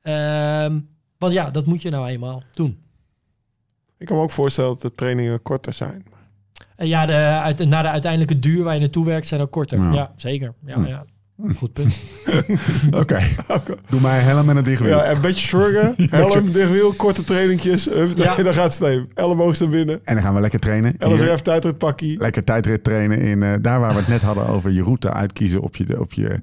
Ehm, 0.01 0.80
want 1.18 1.34
ja, 1.34 1.49
dat 1.49 1.65
moet 1.65 1.82
je 1.82 1.89
nou 1.89 2.07
eenmaal 2.07 2.43
doen. 2.51 2.78
Ik 3.97 4.05
kan 4.05 4.15
me 4.18 4.24
ook 4.24 4.32
voorstellen 4.32 4.70
dat 4.70 4.82
de 4.82 4.91
trainingen 4.91 5.41
korter 5.41 5.74
zijn. 5.74 6.05
En 6.76 6.88
ja, 6.88 7.05
de, 7.05 7.13
uit, 7.13 7.70
naar 7.70 7.84
de 7.84 7.89
uiteindelijke 7.89 8.39
duur 8.39 8.63
waar 8.63 8.74
je 8.74 8.80
naartoe 8.80 9.05
werkt 9.05 9.28
zijn 9.28 9.41
ook 9.41 9.51
korter. 9.51 9.80
Ja. 9.80 9.93
Ja, 9.93 10.13
zeker. 10.15 10.53
Ja, 10.65 10.76
Hm. 10.76 10.86
ja. 10.86 11.05
Goed 11.55 11.74
punt. 11.74 11.97
Oké. 13.01 13.20
Doe 13.89 14.01
mij 14.01 14.20
helm 14.20 14.49
en 14.49 14.57
een 14.57 14.63
dichtwiel. 14.63 14.97
Ja, 14.97 15.03
en 15.03 15.15
een 15.15 15.22
beetje 15.22 15.47
zorgen. 15.47 15.93
Helm, 16.09 16.51
dichtwiel, 16.51 16.93
korte 16.93 17.24
trainingjes. 17.24 17.84
Ja. 17.84 17.93
nee, 18.36 18.43
dan 18.43 18.53
gaat 18.53 18.63
het 18.63 18.74
steen. 18.74 19.09
Elleboog 19.13 19.59
naar 19.59 19.70
binnen. 19.70 19.99
En 20.03 20.13
dan 20.13 20.24
gaan 20.24 20.34
we 20.34 20.39
lekker 20.39 20.59
trainen. 20.59 20.95
LSRF 20.99 21.41
tijdrit 21.41 21.78
pakkie. 21.78 22.18
Lekker 22.18 22.43
tijdrit 22.43 22.84
trainen 22.84 23.20
in 23.22 23.43
eh, 23.43 23.53
daar 23.61 23.80
waar 23.80 23.91
we 23.91 23.97
het 23.97 24.07
net 24.07 24.22
hadden 24.22 24.47
over 24.47 24.72
je 24.72 24.82
route 24.84 25.11
uitkiezen 25.13 25.61
op 25.61 25.76
je, 25.76 25.99
op 25.99 26.13
je 26.13 26.41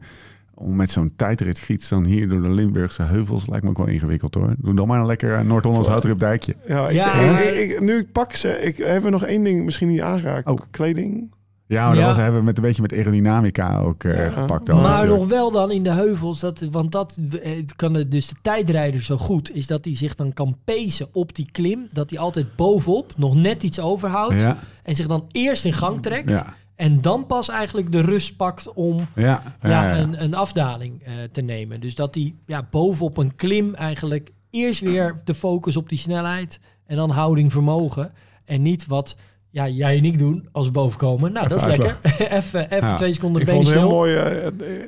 om 0.54 0.76
met 0.76 0.90
zo'n 0.90 1.12
tijdritfiets 1.16 1.88
dan 1.88 2.04
hier 2.04 2.28
door 2.28 2.42
de 2.42 2.50
Limburgse 2.50 3.02
heuvels 3.02 3.46
lijkt 3.46 3.64
me 3.64 3.70
ook 3.70 3.78
wel 3.78 3.86
ingewikkeld 3.86 4.34
hoor. 4.34 4.54
Doe 4.58 4.74
dan 4.74 4.86
maar 4.88 5.00
een 5.00 5.06
lekker 5.06 5.34
eh, 5.34 5.40
Noord-Hollands 5.40 5.88
houtripdijkje. 5.88 6.56
Ja, 6.66 6.88
ik, 6.88 6.94
Ja. 6.94 7.14
ik- 7.38 7.54
ik- 7.54 7.70
ik- 7.70 7.80
nu 7.80 7.98
ik 7.98 8.12
pak 8.12 8.32
ze, 8.32 8.48
ik 8.60 8.76
heb 8.76 9.04
er 9.04 9.10
nog 9.10 9.24
één 9.24 9.42
ding 9.44 9.64
misschien 9.64 9.88
niet 9.88 10.00
aangeraakt. 10.00 10.46
Oh. 10.48 10.58
Kleding. 10.70 11.32
Ja, 11.66 11.86
maar 11.86 11.94
Ja. 11.96 12.00
dat 12.00 12.08
was, 12.14 12.22
hebben 12.22 12.40
we 12.40 12.46
met 12.46 12.56
een 12.56 12.62
beetje 12.62 12.82
met 12.82 12.92
aerodynamica 12.92 13.78
ook 13.78 14.04
eh, 14.04 14.16
Ja. 14.24 14.30
gepakt. 14.30 14.70
al. 14.70 14.80
Maar 14.80 15.06
nog 15.06 15.26
wel 15.28 15.50
dan 15.50 15.70
in 15.70 15.82
de 15.82 15.90
heuvels, 15.90 16.40
dat, 16.40 16.60
want 16.70 16.92
dat 16.92 17.18
eh, 17.42 17.50
kan 17.76 17.92
de, 17.92 18.08
dus 18.08 18.28
de 18.28 18.34
tijdrijder 18.42 19.02
zo 19.02 19.16
goed, 19.16 19.54
is 19.54 19.66
dat 19.66 19.84
hij 19.84 19.96
zich 19.96 20.14
dan 20.14 20.32
kan 20.32 20.56
pezen 20.64 21.06
op 21.12 21.34
die 21.34 21.48
klim. 21.52 21.86
Dat 21.92 22.10
hij 22.10 22.18
altijd 22.18 22.56
bovenop 22.56 23.12
nog 23.16 23.34
net 23.34 23.62
iets 23.62 23.80
overhoudt. 23.80 24.40
Ja, 24.40 24.56
En 24.82 24.94
zich 24.94 25.06
dan 25.06 25.24
eerst 25.32 25.64
in 25.64 25.72
gang 25.72 26.02
trekt. 26.02 26.30
ja, 26.30 26.54
En 26.76 27.00
dan 27.00 27.26
pas 27.26 27.48
eigenlijk 27.48 27.92
de 27.92 28.00
rust 28.00 28.36
pakt 28.36 28.72
om 28.72 29.06
ja, 29.14 29.22
ja, 29.24 29.42
ja, 29.68 29.94
ja. 29.94 29.98
Een, 30.00 30.22
een 30.22 30.34
afdaling 30.34 31.02
eh, 31.02 31.12
te 31.32 31.40
nemen. 31.40 31.80
Dus 31.80 31.94
dat 31.94 32.14
hij 32.14 32.34
ja, 32.46 32.66
bovenop 32.70 33.16
een 33.16 33.34
klim 33.34 33.74
eigenlijk 33.74 34.30
eerst 34.50 34.80
weer 34.80 35.20
de 35.24 35.34
focus 35.34 35.76
op 35.76 35.88
die 35.88 35.98
snelheid. 35.98 36.60
En 36.86 36.96
dan 36.96 37.10
houding 37.10 37.52
vermogen. 37.52 38.12
En 38.44 38.62
niet 38.62 38.86
wat 38.86 39.16
ja, 39.50 39.68
jij 39.68 39.96
en 39.96 40.04
ik 40.04 40.18
doen 40.18 40.48
als 40.52 40.66
we 40.66 40.72
boven 40.72 40.98
komen. 40.98 41.32
Nou, 41.32 41.48
dat 41.48 41.58
is 41.60 41.66
lekker. 41.66 41.98
even 42.38 42.70
even 42.70 42.88
Ja. 42.88 42.94
twee 42.96 43.12
seconden 43.12 43.42
Ik 43.42 43.48
vond 43.48 43.66
het 43.66 43.76
heel 43.76 43.88
mooi. 43.88 44.14
eh, 44.16 44.46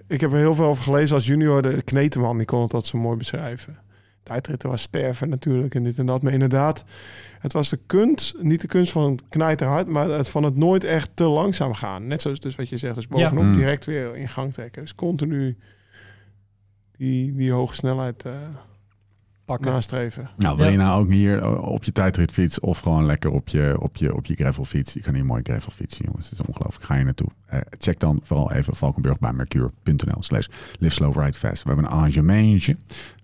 ik 0.08 0.20
heb 0.20 0.32
er 0.32 0.38
heel 0.38 0.54
veel 0.54 0.64
over 0.64 0.82
gelezen 0.82 1.14
als 1.16 1.26
junior. 1.26 1.62
De 1.62 1.82
Kneteman, 1.82 2.36
die 2.36 2.46
kon 2.46 2.62
het 2.62 2.70
dat 2.70 2.86
zo 2.86 2.98
mooi 2.98 3.16
beschrijven. 3.16 3.78
Tijdritten 4.26 4.68
was 4.68 4.82
sterven 4.82 5.28
natuurlijk 5.28 5.74
en 5.74 5.84
dit 5.84 5.98
en 5.98 6.06
dat. 6.06 6.22
Maar 6.22 6.32
inderdaad, 6.32 6.84
het 7.38 7.52
was 7.52 7.68
de 7.68 7.78
kunst, 7.86 8.36
niet 8.38 8.60
de 8.60 8.66
kunst 8.66 8.92
van 8.92 9.10
het 9.10 9.22
knijterhard, 9.28 9.88
maar 9.88 10.08
het 10.08 10.28
van 10.28 10.42
het 10.42 10.56
nooit 10.56 10.84
echt 10.84 11.10
te 11.14 11.24
langzaam 11.24 11.74
gaan. 11.74 12.06
Net 12.06 12.22
zoals 12.22 12.40
dus 12.40 12.56
wat 12.56 12.68
je 12.68 12.76
zegt, 12.76 12.94
dus 12.94 13.08
bovenop 13.08 13.44
Ja. 13.44 13.50
Mm. 13.50 13.56
direct 13.56 13.84
weer 13.84 14.16
in 14.16 14.28
gang 14.28 14.52
trekken. 14.52 14.82
Dus 14.82 14.94
continu 14.94 15.56
die, 16.96 17.34
die 17.34 17.52
hoge 17.52 17.74
snelheid 17.74 18.24
eh, 18.24 18.32
Pakken. 19.46 19.72
nastreven. 19.72 20.30
Nou, 20.36 20.56
wil 20.56 20.68
je 20.68 20.76
nou 20.76 21.00
ook 21.00 21.10
hier 21.10 21.38
eh, 21.42 21.62
op 21.62 21.84
je 21.84 21.92
tijdritfiets 21.92 22.60
of 22.60 22.78
gewoon 22.78 23.06
lekker 23.06 23.30
op 23.30 23.48
je, 23.48 23.76
op 23.80 23.96
je, 23.96 24.14
op 24.14 24.26
je 24.26 24.34
gravelfiets? 24.34 24.92
Je 24.92 25.00
kan 25.00 25.12
hier 25.12 25.22
een 25.22 25.28
mooie 25.28 25.42
gravelfiets 25.42 25.98
jongens. 25.98 26.30
Het 26.30 26.40
is 26.40 26.46
ongelooflijk. 26.46 26.84
Ga 26.84 26.94
je 26.94 27.04
naartoe. 27.04 27.28
Eh, 27.46 27.60
check 27.78 28.00
dan 28.00 28.20
vooral 28.22 28.52
even 28.52 28.76
valkenburgbijmercure.nl 28.76 30.22
slash 30.22 30.46
live 30.78 30.94
slow 30.94 31.18
ride 31.18 31.38
fast. 31.38 31.62
We 31.62 31.68
hebben 31.68 31.84
een 31.84 31.90
arrangementje. 31.90 32.76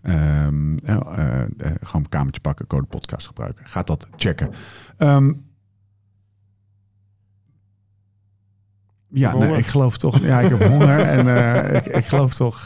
Ehm, 0.02 0.76
eh, 0.76 0.94
eh, 0.94 1.42
eh, 1.42 1.48
gewoon 1.80 2.02
een 2.02 2.08
kamertje 2.08 2.40
pakken, 2.40 2.66
code 2.66 2.86
podcast 2.86 3.26
gebruiken. 3.26 3.66
Gaat 3.66 3.86
dat 3.86 4.06
checken. 4.16 4.50
Ehm, 4.96 5.32
ja, 9.14 9.36
nee, 9.36 9.56
ik 9.56 9.66
geloof 9.66 9.96
toch. 9.96 10.18
Ja, 10.18 10.40
ik 10.40 10.50
heb 10.50 10.62
honger 10.62 10.98
en 11.00 11.36
eh, 11.36 11.76
ik, 11.76 11.86
ik 11.86 12.04
geloof 12.04 12.34
toch. 12.34 12.64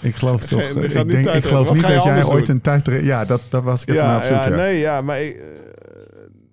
Ik 0.00 0.14
geloof 0.14 0.44
toch. 0.44 0.60
ik, 0.60 0.74
niet 0.94 1.10
denk, 1.10 1.26
ik 1.28 1.44
geloof 1.44 1.66
Wat 1.66 1.74
niet 1.76 1.86
dat 1.86 2.04
jij 2.04 2.24
ooit 2.24 2.46
doen? 2.46 2.54
een 2.56 2.60
tijdrit. 2.62 3.04
Ja, 3.04 3.24
dat, 3.24 3.42
dat 3.48 3.62
was 3.62 3.82
ik 3.82 3.88
even 3.88 4.02
naar 4.04 4.10
Ja, 4.12 4.16
op 4.18 4.24
zoek. 4.24 4.32
ja, 4.36 4.48
ja. 4.48 4.56
nee, 4.56 4.78
ja, 4.78 5.00
maar 5.00 5.20
ik, 5.22 5.42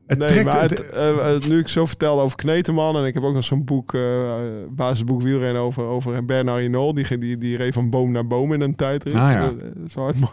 Het 0.08 0.18
nee, 0.18 0.28
trekt- 0.28 0.44
maar 0.54 0.62
het- 0.62 0.70
het, 0.78 0.90
eh, 0.90 1.36
eh, 1.36 1.42
nu 1.42 1.60
ik 1.60 1.68
zo 1.68 1.86
vertelde 1.86 2.22
over 2.22 2.38
Kneteman 2.38 2.98
en 2.98 3.06
ik 3.06 3.14
heb 3.14 3.24
ook 3.24 3.34
nog 3.34 3.44
zo'n 3.44 3.64
boek, 3.66 3.94
eh, 3.94 4.34
basisboek 4.70 5.22
wielrennen 5.22 5.62
over, 5.62 5.84
over 5.84 6.26
Bernard 6.26 6.60
Hinault, 6.62 6.96
die, 6.96 7.18
die, 7.18 7.38
die 7.38 7.58
reed 7.58 7.74
van 7.74 7.90
boom 7.90 8.12
naar 8.12 8.28
boom 8.28 8.54
in 8.54 8.62
een 8.62 8.76
tijdrit. 8.76 9.14
Ah, 9.14 9.32
ja. 9.32 9.42
Dat- 9.46 9.60
dat 9.60 9.70
is 9.88 9.94
hard, 9.94 10.20
maar 10.22 10.30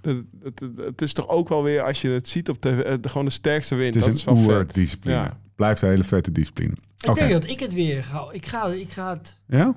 dat, 0.00 0.16
dat, 0.32 0.58
dat- 0.58 0.86
het 0.86 1.02
is 1.02 1.12
toch 1.12 1.28
ook 1.28 1.48
wel 1.48 1.62
weer, 1.62 1.82
als 1.82 2.00
je 2.00 2.08
het 2.08 2.28
ziet 2.28 2.48
op 2.48 2.60
tv, 2.60 2.78
eh, 2.80 2.94
gewoon 3.02 3.24
de 3.26 3.32
sterkste 3.32 3.74
wint. 3.74 3.94
Het 3.94 4.04
dat 4.04 4.12
is 4.12 4.18
is 4.20 4.26
een 4.26 4.34
wel 4.34 4.42
vet. 4.44 4.54
oerdiscipline. 4.54 5.16
Ja. 5.16 5.30
Blijft 5.56 5.82
een 5.82 5.88
hele 5.88 6.04
vette 6.04 6.32
discipline. 6.32 6.72
Ik 7.00 7.10
Oké. 7.10 7.18
denk 7.18 7.32
dat 7.32 7.50
ik 7.50 7.60
het 7.60 7.74
weer 7.74 8.04
ga. 8.04 8.24
Ik 8.30 8.46
ga, 8.46 8.66
ik 8.66 8.90
ga 8.90 9.10
het. 9.12 9.36
Ja? 9.46 9.74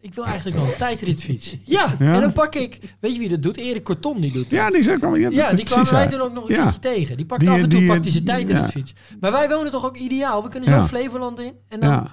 Ik 0.00 0.14
wil 0.14 0.24
eigenlijk 0.24 0.56
wel 0.56 0.66
een 0.66 0.76
tijdritfiets. 0.78 1.56
Ja, 1.64 1.96
Ja? 1.98 2.14
en 2.14 2.20
dan 2.20 2.32
pak 2.32 2.54
ik. 2.54 2.78
Weet 3.00 3.12
je 3.12 3.18
wie 3.18 3.28
dat 3.28 3.42
doet? 3.42 3.56
Erik 3.56 3.84
Kortom 3.84 4.20
die 4.20 4.32
doet 4.32 4.42
dat. 4.42 4.50
Ja, 4.58 4.70
die 4.70 4.78
is 4.78 4.88
ook 4.90 5.02
al. 5.04 5.14
Ja, 5.16 5.52
die 5.52 5.64
kwamen 5.64 5.92
wij 5.92 6.06
toen 6.08 6.20
ook 6.20 6.32
nog 6.32 6.48
een 6.48 6.54
Ja. 6.54 6.62
keertje 6.62 6.78
tegen. 6.80 7.16
Die 7.16 7.26
pakt 7.26 7.40
Die- 7.40 7.50
af 7.50 7.56
en 7.56 7.68
toe 7.68 7.78
die- 7.78 7.88
pakt 7.88 8.02
hij 8.02 8.12
zijn 8.12 8.24
tijd 8.24 8.48
in 8.48 8.56
ja. 8.56 8.62
de 8.62 8.68
fiets. 8.68 8.92
Maar 9.20 9.32
wij 9.32 9.48
wonen 9.48 9.72
toch 9.72 9.84
ook 9.86 9.96
ideaal. 9.96 10.42
We 10.42 10.48
kunnen 10.48 10.68
zo 10.68 10.74
Ja. 10.74 10.86
Flevoland 10.86 11.40
in. 11.40 11.52
En 11.68 11.80
dan 11.80 11.90
Ja. 11.90 12.06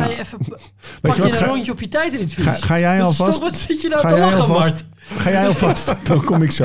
ga 0.00 0.06
je 0.06 0.18
even... 0.18 0.38
Pak 1.00 1.16
je, 1.16 1.22
een 1.22 1.32
Ga, 1.32 1.46
rondje 1.46 1.72
op 1.72 1.80
je 1.80 1.88
tijd 1.88 2.12
in 2.12 2.20
het 2.20 2.32
ga, 2.32 2.52
fiets. 2.52 2.62
ga 2.64 2.78
jij 2.78 3.02
alvast? 3.02 3.32
toch, 3.32 3.40
wat 3.40 3.56
zit 3.56 3.80
je 3.80 3.88
nou 3.88 4.08
te 4.08 4.18
lachen, 4.18 4.40
alvast? 4.40 4.70
Mart? 4.72 4.84
Ga 5.16 5.30
jij 5.30 5.46
alvast? 5.46 5.94
Dan 6.08 6.24
kom 6.24 6.42
ik 6.42 6.50
zo. 6.50 6.64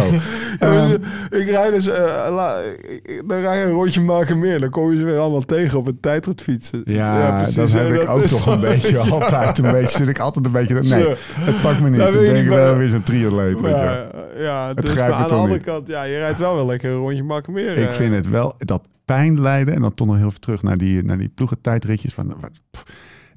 Ehm, 0.60 0.94
ik 1.30 1.50
rijd 1.50 1.72
dus, 1.72 1.88
eh, 1.88 2.28
la- 2.30 2.60
ik- 2.60 3.00
ik- 3.04 3.24
dan 3.30 3.42
ga 3.42 3.54
je 3.54 3.64
een 3.64 3.72
rondje 3.72 4.02
maken 4.02 4.40
meer. 4.40 4.60
Dan 4.60 4.70
kom 4.70 4.92
je 4.92 4.98
ze 4.98 5.04
weer 5.04 5.18
allemaal 5.18 5.42
tegen 5.42 5.78
op 5.80 5.88
een 5.88 6.00
tijdritfietsen. 6.00 6.82
ja, 6.86 7.36
precies. 7.38 7.56
dat 7.56 7.72
Ja, 7.72 7.78
heb 7.78 8.02
ik 8.02 8.10
ook 8.10 8.22
toch 8.24 8.44
dan- 8.46 8.54
een 8.54 8.60
beetje 8.60 8.98
altijd. 9.12 9.58
Een 9.58 9.72
beetje 9.72 9.98
zit 9.98 10.08
ik 10.08 10.20
altijd 10.20 10.46
een 10.46 10.52
beetje. 10.52 10.74
Nee, 10.74 11.08
het 11.40 11.62
pakt 11.62 11.80
me 11.80 11.90
niet. 11.90 12.00
Ik 12.00 12.12
je 12.14 12.20
denk 12.20 12.38
niet 12.38 12.48
wel 12.48 12.76
weer 12.78 12.90
zo'n 12.90 13.04
triatleet. 13.04 13.62
weet 13.62 13.76
je. 13.76 13.78
Ja, 14.38 14.44
ja 14.44 14.74
dus 14.74 14.92
grijpt 14.92 15.12
maar 15.12 15.22
aan 15.22 15.28
de 15.28 15.34
andere 15.34 15.54
niet. 15.54 15.64
kant, 15.64 15.88
ja, 15.88 16.04
je 16.04 16.18
rijdt 16.18 16.40
wel 16.40 16.56
wel 16.56 16.66
lekker 16.66 16.92
een 16.92 16.98
rondje 16.98 17.24
maken 17.24 17.54
meer. 17.54 17.78
Ik 17.78 17.92
vind 17.94 18.16
het 18.16 18.30
wel 18.30 18.54
dat 18.58 18.82
pijn 19.06 19.42
lijden 19.42 19.74
en 19.74 19.82
dan 19.82 19.94
toch 19.94 20.08
nog 20.08 20.16
heel 20.18 20.30
veel 20.32 20.40
terug 20.40 20.64
naar 20.64 20.78
die, 20.78 21.04
naar 21.04 21.18
die 21.18 21.32
ploegentijdritjes. 21.36 22.14
Van, 22.14 22.28
wat, 22.40 22.52
pff, 22.72 22.84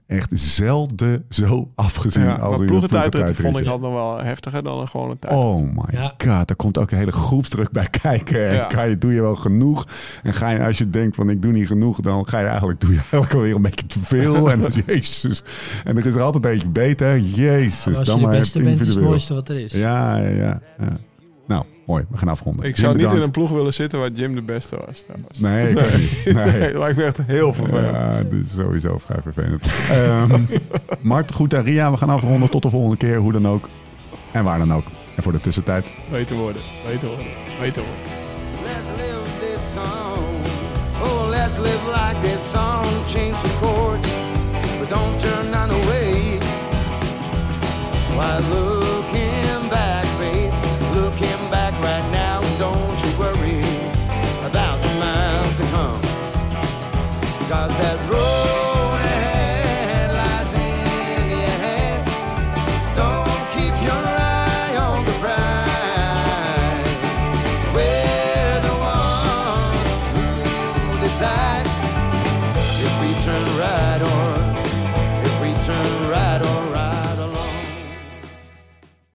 echt 0.07 0.30
zelden 0.32 1.24
zo 1.28 1.70
afgezien 1.74 2.24
ja, 2.24 2.34
als 2.34 2.61
in 2.61 2.66
ploegentijdrit 2.66 3.36
vond 3.36 3.59
ik 3.59 3.64
dat 3.64 3.80
nog 3.80 3.92
wel 3.92 4.18
heftiger 4.18 4.62
dan 4.62 4.80
een 4.80 4.88
gewone 4.88 5.18
tijdrit. 5.18 5.42
Oh 5.44 5.61
my 5.61 5.82
Ja. 5.96 6.07
god, 6.18 6.18
daar 6.48 6.57
komt 6.57 6.78
ook 6.78 6.90
een 6.90 6.98
hele 6.98 7.12
groepsdruk 7.12 7.70
bij 7.70 7.86
kijken. 8.03 8.48
En 8.48 8.55
Ja. 8.55 8.68
Ga 8.68 8.82
je, 8.82 8.98
doe 8.98 9.12
je 9.14 9.20
wel 9.20 9.36
genoeg? 9.36 9.86
En 10.22 10.32
ga 10.32 10.48
je, 10.50 10.64
als 10.66 10.78
je 10.78 10.90
denkt 10.90 11.16
van 11.16 11.30
ik 11.30 11.42
doe 11.42 11.53
niet 11.53 11.66
genoeg, 11.66 12.00
dan 12.00 12.28
ga 12.28 12.38
je 12.38 12.46
eigenlijk, 12.46 12.80
doe 12.80 12.90
je 12.90 12.96
eigenlijk 13.11 13.34
alweer 13.34 13.55
een 13.55 13.62
beetje 13.62 13.86
te 13.86 13.98
veel. 13.98 14.50
En 14.50 14.61
dat, 14.61 14.74
jezus. 14.86 15.42
En 15.84 15.96
er 15.96 16.07
is 16.07 16.14
er 16.14 16.22
altijd 16.22 16.44
een 16.44 16.50
beetje 16.53 16.68
beter. 16.68 17.18
Jezus, 17.18 17.84
Maar 17.86 17.96
als 17.96 18.07
dan 18.07 18.14
je 18.14 18.20
de 18.20 18.26
maar 18.28 18.38
beste 18.38 18.62
bent, 18.62 18.80
is 18.80 18.86
het 18.88 19.00
mooiste 19.00 19.34
wat 19.34 19.48
er 19.48 19.59
is. 19.59 19.72
Ja, 19.72 20.16
ja, 20.16 20.28
ja, 20.28 20.61
ja. 20.78 20.98
Mooi. 21.87 22.05
We 22.11 22.16
gaan 22.16 22.28
afronden. 22.28 22.64
Ik 22.64 22.70
Jim, 22.76 22.85
zou 22.85 22.93
niet 22.97 23.03
in 23.03 23.09
bedankt. 23.09 23.26
een 23.37 23.43
ploeg 23.43 23.51
willen 23.59 23.74
zitten 23.74 23.99
waar 23.99 24.11
Jim 24.11 24.35
de 24.35 24.43
beste 24.43 24.76
was. 24.87 25.05
trouwens. 25.07 25.39
Nee, 25.39 25.68
ik 25.70 25.78
ook 25.85 25.93
niet. 25.99 26.35
Nee. 26.35 26.61
Nee, 26.61 26.78
lijkt 26.83 26.97
me 26.97 27.05
echt 27.05 27.18
heel 27.26 27.53
vervelend. 27.55 27.97
Ja, 27.97 28.22
dit 28.22 28.45
is 28.47 28.53
sowieso 28.55 28.99
vrij 28.99 29.22
vervelend. 29.22 29.70
Ehm 29.91 30.41
Mart, 31.01 31.33
goed 31.33 31.55
aan 31.55 31.64
Ria. 31.64 31.91
We 31.91 31.97
gaan 31.97 32.11
afronden. 32.11 32.51
Tot 32.51 32.62
de 32.62 32.70
volgende 32.70 32.97
keer, 32.97 33.16
hoe 33.16 33.33
dan 33.33 33.49
ook. 33.49 33.68
En 34.33 34.45
waar 34.45 34.59
dan 34.59 34.72
ook. 34.74 34.85
En 35.16 35.22
voor 35.22 35.33
de 35.33 35.39
tussentijd, 35.41 35.91
Beter 36.11 36.37
worden, 36.37 36.62
beter 36.87 37.09
worden, 37.09 37.26
beter 37.61 37.83
worden. 37.83 38.12
Let's 38.64 38.89
live 38.97 39.28
this 39.41 39.72
song. 39.72 40.24
Oh, 41.03 41.28
let's 41.28 41.57
live 41.59 41.78
like 41.87 42.20
this 42.20 42.51
song. 42.51 42.85
Change 43.07 43.33
the 43.41 43.49
chords, 43.61 44.09
but 44.78 44.89
don't 44.89 45.18
turn 45.20 45.51
none 45.51 45.72
away. 45.72 46.39
Why 48.16 48.39
looking 48.49 48.82
stars 57.68 57.78
that 57.78 58.11